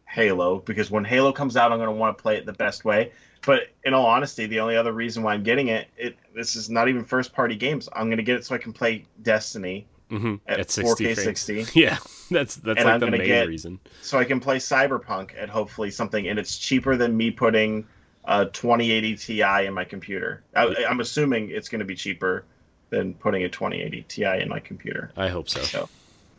Halo 0.05 0.59
because 0.59 0.89
when 0.91 1.05
Halo 1.05 1.31
comes 1.31 1.57
out, 1.57 1.71
I'm 1.71 1.77
going 1.77 1.89
to 1.89 1.95
want 1.95 2.17
to 2.17 2.21
play 2.21 2.37
it 2.37 2.45
the 2.45 2.53
best 2.53 2.85
way. 2.85 3.11
But 3.47 3.69
in 3.85 3.93
all 3.93 4.05
honesty, 4.05 4.45
the 4.45 4.59
only 4.59 4.75
other 4.75 4.91
reason 4.91 5.23
why 5.23 5.33
I'm 5.33 5.41
getting 5.43 5.69
it, 5.69 5.87
it 5.97 6.17
this 6.35 6.55
is 6.57 6.69
not 6.69 6.89
even 6.89 7.05
first 7.05 7.33
party 7.33 7.55
games. 7.55 7.87
I'm 7.93 8.07
going 8.07 8.17
to 8.17 8.23
get 8.23 8.35
it 8.35 8.45
so 8.45 8.53
I 8.53 8.57
can 8.57 8.73
play 8.73 9.05
Destiny, 9.21 9.87
hmm 10.09 10.35
At 10.45 10.59
At 10.59 10.69
60 10.69 11.05
4K 11.05 11.13
frames. 11.15 11.39
60. 11.39 11.65
Yeah, 11.79 11.97
that's 12.29 12.57
that's 12.57 12.77
And 12.79 12.85
like 12.85 12.93
I'm 12.95 12.99
the 12.99 13.09
main 13.11 13.25
get- 13.25 13.47
reason. 13.47 13.79
so 14.01 14.19
I 14.19 14.25
can 14.25 14.41
play 14.41 14.57
Cyberpunk 14.57 15.31
at 15.41 15.47
hopefully 15.47 15.91
something, 15.91 16.27
and 16.27 16.37
it's 16.37 16.57
cheaper 16.57 16.97
than 16.97 17.15
me 17.15 17.31
putting 17.31 17.87
a 18.25 18.45
2080 18.47 19.15
Ti 19.15 19.41
in 19.65 19.73
my 19.73 19.85
computer. 19.85 20.43
I, 20.53 20.83
I'm 20.87 20.99
assuming 20.99 21.49
it's 21.49 21.69
going 21.69 21.79
to 21.79 21.85
be 21.85 21.95
cheaper 21.95 22.43
than 22.89 23.13
putting 23.13 23.43
a 23.43 23.49
2080 23.49 24.01
Ti 24.09 24.23
in 24.41 24.49
my 24.49 24.59
computer. 24.59 25.11
I 25.15 25.29
hope 25.29 25.47
so. 25.47 25.61
So 25.61 25.89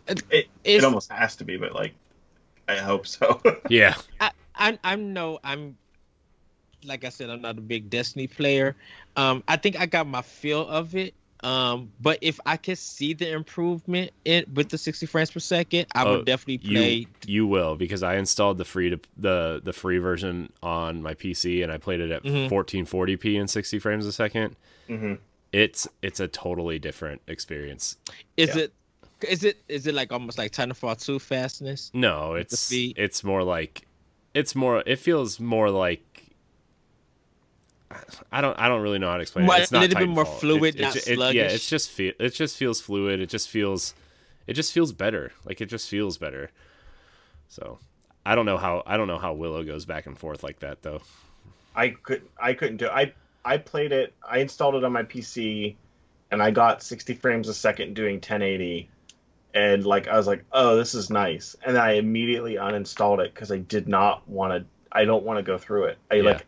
It- 0.07 0.23
it, 0.31 0.47
it 0.65 0.85
almost 0.85 1.11
has 1.11 1.37
to 1.37 1.45
be, 1.45 1.57
but 1.57 1.75
like 1.75 1.95
I 2.69 2.77
hope 2.77 3.07
so. 3.07 3.41
Yeah, 3.71 3.95
I, 4.21 4.31
I 4.55 4.79
I'm 4.85 5.15
no 5.15 5.39
I'm 5.43 5.79
like 6.85 7.05
I 7.05 7.09
said 7.09 7.31
I'm 7.31 7.43
not 7.43 7.59
a 7.59 7.61
big 7.61 7.91
Destiny 7.91 8.27
player. 8.27 8.77
Um, 9.17 9.43
I 9.49 9.57
think 9.57 9.79
I 9.79 9.87
got 9.87 10.07
my 10.07 10.23
feel 10.23 10.67
of 10.69 10.95
it. 10.95 11.15
Um, 11.45 11.93
but 12.01 12.19
if 12.21 12.41
I 12.47 12.57
could 12.57 12.79
see 12.79 13.13
the 13.15 13.31
improvement 13.31 14.11
in 14.25 14.45
with 14.55 14.71
the 14.71 14.79
60 14.79 15.07
frames 15.07 15.31
per 15.31 15.39
second, 15.39 15.87
I 15.95 16.05
Oh, 16.05 16.17
would 16.17 16.25
definitely 16.27 16.59
play. 16.59 16.93
you 16.95 17.07
you 17.27 17.47
will 17.47 17.77
because 17.77 18.03
I 18.03 18.17
installed 18.17 18.59
the 18.59 18.65
free 18.65 18.91
to 18.91 18.99
the 19.17 19.61
the 19.63 19.73
free 19.73 19.99
version 19.99 20.53
on 20.63 21.01
my 21.01 21.15
PC 21.15 21.63
and 21.63 21.71
I 21.71 21.79
played 21.79 22.01
it 22.01 22.11
at 22.11 22.25
Mhm. 22.25 22.49
1440p 22.51 23.39
and 23.39 23.49
60 23.49 23.79
frames 23.79 24.05
a 24.07 24.13
second. 24.13 24.57
hmm 24.89 25.15
It's 25.53 25.87
it's 26.03 26.19
a 26.19 26.27
totally 26.27 26.81
different 26.81 27.23
experience. 27.29 27.97
Is 28.37 28.57
Yeah. 28.57 28.63
it? 28.63 28.73
Is 29.29 29.45
it? 29.45 29.59
Is 29.69 29.87
it 29.87 29.95
like 29.95 30.13
almost 30.13 30.39
like 30.39 30.51
Titanfall 30.53 31.01
2 31.05 31.19
fastness? 31.21 31.91
No, 31.95 32.35
it's 32.35 32.73
it's 32.73 33.23
more 33.23 33.45
like 33.45 33.87
it's 34.35 34.55
more 34.57 34.83
it 34.87 34.99
feels 34.99 35.39
more 35.41 35.71
like 35.71 36.03
I 38.31 38.41
don't 38.41 38.59
I 38.59 38.69
don't 38.69 38.83
really 38.83 38.99
know 38.99 39.09
how 39.11 39.17
to 39.17 39.23
explain 39.23 39.47
More- 39.47 39.57
it. 39.57 39.63
It's 39.63 39.73
not 39.73 39.79
a 39.79 39.89
little 39.89 39.99
bit 40.01 40.09
more 40.09 40.25
fluid, 40.27 40.75
It- 40.77 40.81
it 40.81 40.83
not 40.83 40.95
ju- 40.95 41.13
it- 41.13 41.35
yeah, 41.35 41.43
it's 41.45 41.69
just 41.69 41.91
feel 41.91 42.13
it 42.19 42.31
just 42.35 42.57
feels 42.57 42.81
fluid. 42.81 43.21
It 43.21 43.29
just 43.31 43.49
feels 43.49 43.95
it 44.47 44.55
just 44.55 44.73
feels 44.73 44.93
better. 44.93 45.33
Like 45.45 45.61
it 45.61 45.67
just 45.67 45.89
feels 45.89 46.19
better. 46.19 46.51
So 47.49 47.79
I 48.27 48.35
don't 48.35 48.47
know 48.47 48.59
how 48.59 48.83
I 48.87 48.97
don't 48.97 49.07
know 49.09 49.19
how 49.19 49.33
Willow 49.33 49.65
goes 49.65 49.85
back 49.87 50.07
and 50.07 50.19
forth 50.19 50.43
like 50.43 50.61
that 50.61 50.83
though. 50.83 51.01
I 51.75 51.91
could 51.91 52.23
I 52.41 52.53
couldn't 52.55 52.77
do. 52.79 52.89
I 52.89 53.13
I 53.45 53.57
played 53.57 53.93
it. 53.93 54.13
I 54.29 54.39
installed 54.39 54.75
it 54.75 54.85
on 54.85 54.93
my 54.93 55.05
PC, 55.05 55.77
and 56.31 56.43
I 56.43 56.51
got 56.51 56.83
60 56.83 57.15
frames 57.15 57.49
a 57.49 57.55
second 57.55 57.95
doing 57.95 58.17
1080, 58.17 58.91
and 59.55 59.87
like 59.87 60.09
I 60.09 60.17
was 60.19 60.27
like, 60.27 60.45
oh, 60.53 60.77
this 60.77 60.95
is 60.95 61.09
nice, 61.09 61.57
and 61.65 61.79
I 61.79 61.93
immediately 61.93 62.57
uninstalled 62.57 63.21
it 63.25 63.33
because 63.33 63.51
I 63.51 63.59
did 63.59 63.89
not 63.89 64.29
want 64.29 64.53
to. 64.53 64.67
I 64.93 65.05
don't 65.07 65.25
want 65.25 65.39
to 65.39 65.43
go 65.43 65.57
through 65.57 65.85
it. 65.85 65.99
I 66.11 66.17
Yeah. 66.17 66.23
like. 66.25 66.47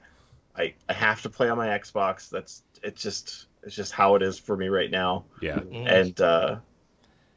I 0.57 0.75
I 0.89 0.93
have 0.93 1.23
to 1.23 1.31
play 1.31 1.49
on 1.49 1.57
my 1.59 1.69
Xbox. 1.69 2.29
That's 2.31 2.63
it's 2.83 3.03
just 3.03 3.47
it's 3.63 3.75
just 3.75 3.93
how 3.93 4.15
it 4.17 4.23
is 4.23 4.39
for 4.39 4.57
me 4.57 4.69
right 4.69 4.91
now, 4.91 5.25
Yeah. 5.41 5.59
Mhm. 5.61 5.87
and 5.87 6.21
uh, 6.21 6.57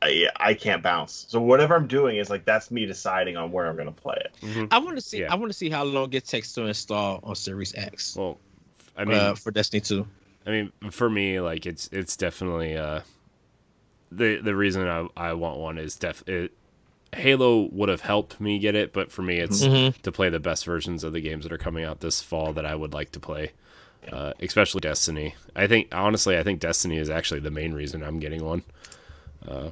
I 0.02 0.27
I 0.38 0.53
can't 0.53 0.81
bounce. 0.84 1.26
So 1.30 1.40
whatever 1.41 1.76
I'm 1.76 1.88
doing 1.88 2.18
is 2.18 2.30
like 2.30 2.45
that's 2.45 2.72
me 2.72 2.85
deciding 2.85 3.38
on 3.38 3.52
where 3.52 3.68
I'm 3.68 3.76
gonna 3.77 3.91
play 3.91 4.18
it. 4.19 4.31
Mhm. 4.41 4.68
I 4.72 4.80
want 4.80 4.95
to 4.98 5.02
see. 5.02 5.22
Yeah. 5.22 5.31
I 5.31 5.35
want 5.35 5.52
to 5.52 5.57
see 5.57 5.69
how 5.69 5.84
long 5.84 6.11
it 6.14 6.26
takes 6.26 6.53
to 6.53 6.64
install 6.65 7.19
on 7.23 7.35
Series 7.35 7.73
X 7.76 8.15
Well, 8.15 8.38
I 8.98 9.06
mean, 9.06 9.18
uh, 9.18 9.35
for 9.35 9.52
Destiny 9.52 9.81
2. 9.81 10.06
I 10.45 10.49
mean, 10.52 10.72
for 10.91 11.10
me, 11.10 11.40
like 11.40 11.65
it's 11.65 11.88
it's 11.91 12.18
definitely 12.18 12.76
uh, 12.77 13.02
the 14.11 14.38
the 14.41 14.56
reason 14.56 14.88
I 14.88 15.07
I 15.15 15.34
want 15.34 15.60
one 15.60 15.77
is 15.77 15.95
def 15.95 16.23
it. 16.27 16.52
Halo 17.14 17.69
would 17.72 17.90
have 17.90 18.02
helped 18.02 18.40
me 18.41 18.60
get 18.60 18.76
it, 18.76 18.94
but 18.94 19.11
for 19.11 19.22
me, 19.22 19.40
it's 19.40 19.64
Mhm. 19.64 19.99
to 20.02 20.11
play 20.11 20.30
the 20.30 20.40
best 20.40 20.65
versions 20.65 21.03
of 21.03 21.14
the 21.14 21.22
games 21.22 21.44
that 21.44 21.52
are 21.52 21.57
coming 21.57 21.84
out 21.84 21.99
this 22.02 22.22
fall 22.22 22.53
that 22.53 22.65
I 22.65 22.76
would 22.76 22.94
like 22.94 23.11
to 23.14 23.19
play, 23.19 23.52
uh, 24.11 24.34
especially 24.40 24.81
Destiny. 24.81 25.35
I 25.56 25.68
think 25.68 25.88
honestly, 25.91 26.38
I 26.38 26.44
think 26.44 26.60
Destiny 26.60 26.98
is 26.98 27.10
actually 27.10 27.40
the 27.41 27.52
main 27.52 27.73
reason 27.73 28.03
I'm 28.03 28.19
getting 28.19 28.44
one. 28.44 28.64
Uh, 29.48 29.69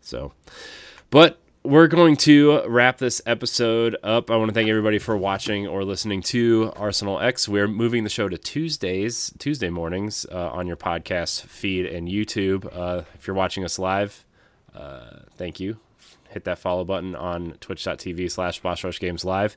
so, 0.00 0.32
but 1.10 1.38
we're 1.62 1.88
going 1.88 2.16
to 2.16 2.62
wrap 2.66 2.96
this 2.98 3.20
episode 3.26 3.94
up. 4.02 4.30
I 4.30 4.36
want 4.36 4.48
to 4.48 4.54
thank 4.54 4.70
everybody 4.70 4.98
for 4.98 5.14
watching 5.16 5.66
or 5.66 5.84
listening 5.84 6.22
to 6.22 6.72
Arsenal 6.74 7.20
X. 7.20 7.48
We're 7.50 7.68
moving 7.68 8.02
the 8.02 8.08
show 8.10 8.28
to 8.30 8.38
Tuesdays, 8.38 9.30
Tuesday 9.38 9.68
mornings 9.68 10.24
uh, 10.32 10.48
on 10.52 10.66
your 10.66 10.76
podcast 10.76 11.42
feed 11.42 11.84
and 11.84 12.08
YouTube. 12.08 12.66
Uh, 12.74 13.02
if 13.14 13.26
you're 13.26 13.36
watching 13.36 13.62
us 13.62 13.78
live, 13.78 14.24
uh, 14.74 15.20
thank 15.36 15.60
you. 15.60 15.76
Hit 16.30 16.44
that 16.44 16.58
follow 16.58 16.84
button 16.84 17.14
on 17.16 17.52
twitch.tv 17.60 18.30
slash 18.30 18.60
Boss 18.60 18.84
Rush 18.84 19.00
Games 19.00 19.24
Live. 19.24 19.56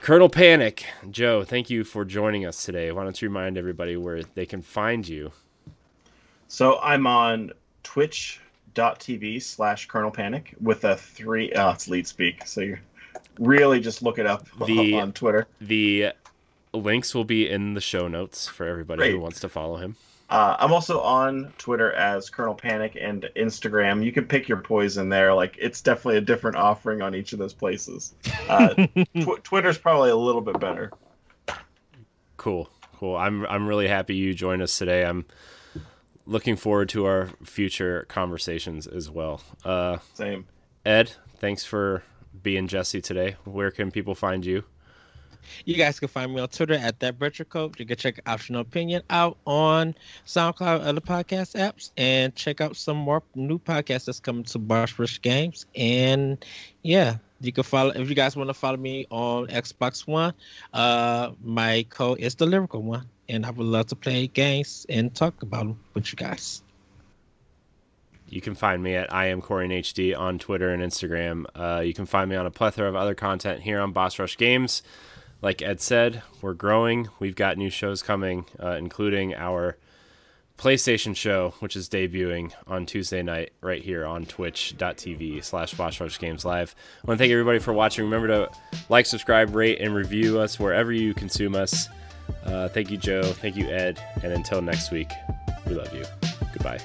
Colonel 0.00 0.28
Panic, 0.28 0.84
Joe, 1.10 1.42
thank 1.44 1.70
you 1.70 1.82
for 1.84 2.04
joining 2.04 2.44
us 2.46 2.64
today. 2.64 2.92
Why 2.92 3.02
don't 3.04 3.20
you 3.20 3.28
remind 3.28 3.58
everybody 3.58 3.96
where 3.96 4.22
they 4.22 4.46
can 4.46 4.62
find 4.62 5.06
you? 5.06 5.32
So 6.46 6.78
I'm 6.80 7.06
on 7.06 7.52
twitch.tv 7.82 9.42
slash 9.42 9.86
Colonel 9.86 10.10
Panic 10.10 10.54
with 10.60 10.84
a 10.84 10.96
three. 10.96 11.52
Oh, 11.54 11.70
it's 11.70 11.88
leet 11.88 12.06
speak. 12.06 12.46
So 12.46 12.60
you 12.60 12.78
really 13.38 13.80
just 13.80 14.02
look 14.02 14.18
it 14.18 14.26
up 14.26 14.46
The- 14.66 14.94
on 15.00 15.12
Twitter. 15.12 15.46
The 15.60 16.12
links 16.72 17.14
will 17.14 17.24
be 17.24 17.48
in 17.48 17.74
the 17.74 17.80
show 17.80 18.08
notes 18.08 18.46
for 18.46 18.66
everybody 18.66 19.10
who 19.10 19.20
wants 19.20 19.40
to 19.40 19.48
follow 19.48 19.76
him. 19.76 19.96
Uh, 20.30 20.56
I'm 20.58 20.72
also 20.72 21.00
on 21.00 21.52
Twitter 21.56 21.92
as 21.92 22.28
Colonel 22.28 22.54
Panic 22.54 22.98
and 23.00 23.28
Instagram. 23.34 24.04
You 24.04 24.12
can 24.12 24.26
pick 24.26 24.48
your 24.48 24.58
poison 24.58 25.08
there. 25.08 25.32
Like 25.32 25.56
it's 25.58 25.80
definitely 25.80 26.18
a 26.18 26.22
different 26.22 26.56
offering 26.56 27.00
on 27.00 27.14
each 27.14 27.32
of 27.32 27.38
those 27.38 27.54
places. 27.54 28.14
Uh, 28.48 28.68
tw- 29.20 29.42
Twitter's 29.42 29.78
probably 29.78 30.10
a 30.10 30.16
little 30.16 30.42
bit 30.42 30.60
better. 30.60 30.90
Cool, 32.36 32.68
cool. 32.96 33.16
I'm 33.16 33.46
I'm 33.46 33.66
really 33.66 33.88
happy 33.88 34.16
you 34.16 34.34
joined 34.34 34.60
us 34.60 34.76
today. 34.76 35.04
I'm 35.04 35.24
looking 36.26 36.56
forward 36.56 36.90
to 36.90 37.06
our 37.06 37.30
future 37.42 38.04
conversations 38.08 38.86
as 38.86 39.10
well. 39.10 39.40
Uh, 39.64 39.98
Same. 40.12 40.46
Ed, 40.84 41.12
thanks 41.38 41.64
for 41.64 42.02
being 42.42 42.68
Jesse 42.68 43.00
today. 43.00 43.36
Where 43.44 43.70
can 43.70 43.90
people 43.90 44.14
find 44.14 44.44
you? 44.44 44.64
You 45.64 45.74
guys 45.76 45.98
can 45.98 46.08
find 46.08 46.34
me 46.34 46.40
on 46.40 46.48
Twitter 46.48 46.74
at 46.74 47.00
that 47.00 47.18
Coach. 47.48 47.78
You 47.78 47.86
can 47.86 47.96
check 47.96 48.20
Optional 48.26 48.60
Opinion 48.60 49.02
out 49.10 49.36
on 49.46 49.94
SoundCloud, 50.26 50.86
other 50.86 51.00
podcast 51.00 51.54
apps, 51.56 51.90
and 51.96 52.34
check 52.34 52.60
out 52.60 52.76
some 52.76 52.96
more 52.96 53.22
new 53.34 53.58
podcasts 53.58 54.06
that's 54.06 54.20
coming 54.20 54.44
to 54.44 54.58
Boss 54.58 54.98
Rush 54.98 55.20
Games. 55.20 55.66
And 55.74 56.44
yeah, 56.82 57.18
you 57.40 57.52
can 57.52 57.64
follow 57.64 57.90
if 57.90 58.08
you 58.08 58.14
guys 58.14 58.36
want 58.36 58.48
to 58.50 58.54
follow 58.54 58.76
me 58.76 59.06
on 59.10 59.46
Xbox 59.48 60.06
One. 60.06 60.34
Uh, 60.72 61.32
my 61.42 61.86
code 61.90 62.20
is 62.20 62.34
the 62.34 62.46
Lyrical 62.46 62.82
One, 62.82 63.06
and 63.28 63.46
I 63.46 63.50
would 63.50 63.66
love 63.66 63.86
to 63.86 63.96
play 63.96 64.26
games 64.26 64.86
and 64.88 65.14
talk 65.14 65.42
about 65.42 65.64
them 65.66 65.80
with 65.94 66.12
you 66.12 66.16
guys. 66.16 66.62
you 68.28 68.40
can 68.40 68.54
find 68.54 68.82
me 68.82 68.94
at 68.94 69.12
I 69.12 69.26
am 69.26 69.40
Corey 69.40 69.68
HD 69.68 70.18
on 70.18 70.38
Twitter 70.38 70.70
and 70.70 70.82
Instagram. 70.82 71.44
Uh, 71.54 71.80
you 71.80 71.94
can 71.94 72.06
find 72.06 72.28
me 72.28 72.36
on 72.36 72.46
a 72.46 72.50
plethora 72.50 72.88
of 72.88 72.96
other 72.96 73.14
content 73.14 73.62
here 73.62 73.80
on 73.80 73.92
Boss 73.92 74.18
Rush 74.18 74.36
Games. 74.36 74.82
Like 75.40 75.62
Ed 75.62 75.80
said, 75.80 76.22
we're 76.42 76.54
growing. 76.54 77.08
We've 77.20 77.36
got 77.36 77.56
new 77.56 77.70
shows 77.70 78.02
coming, 78.02 78.46
uh, 78.60 78.72
including 78.72 79.34
our 79.34 79.76
PlayStation 80.58 81.14
show, 81.14 81.54
which 81.60 81.76
is 81.76 81.88
debuting 81.88 82.52
on 82.66 82.84
Tuesday 82.84 83.22
night 83.22 83.52
right 83.60 83.80
here 83.80 84.04
on 84.04 84.26
twitch.tv 84.26 85.44
slash 85.44 85.74
Boss 85.74 86.00
Rush 86.00 86.18
Games 86.18 86.44
Live. 86.44 86.74
I 87.04 87.06
want 87.06 87.18
to 87.18 87.22
thank 87.22 87.30
everybody 87.30 87.60
for 87.60 87.72
watching. 87.72 88.04
Remember 88.04 88.26
to 88.26 88.50
like, 88.88 89.06
subscribe, 89.06 89.54
rate, 89.54 89.80
and 89.80 89.94
review 89.94 90.40
us 90.40 90.58
wherever 90.58 90.92
you 90.92 91.14
consume 91.14 91.54
us. 91.54 91.88
Uh, 92.44 92.68
thank 92.68 92.90
you, 92.90 92.96
Joe. 92.96 93.22
Thank 93.22 93.54
you, 93.54 93.68
Ed. 93.68 94.02
And 94.24 94.32
until 94.32 94.60
next 94.60 94.90
week, 94.90 95.10
we 95.66 95.74
love 95.74 95.94
you. 95.94 96.04
Goodbye. 96.52 96.80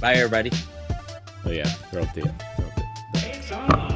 Bye, 0.00 0.14
everybody. 0.14 0.52
Oh, 1.46 1.50
yeah. 1.50 1.72
We're 1.92 2.00
up 2.00 2.12
the, 2.12 2.22
we're 2.58 2.66
up 2.66 2.74
the 2.74 3.89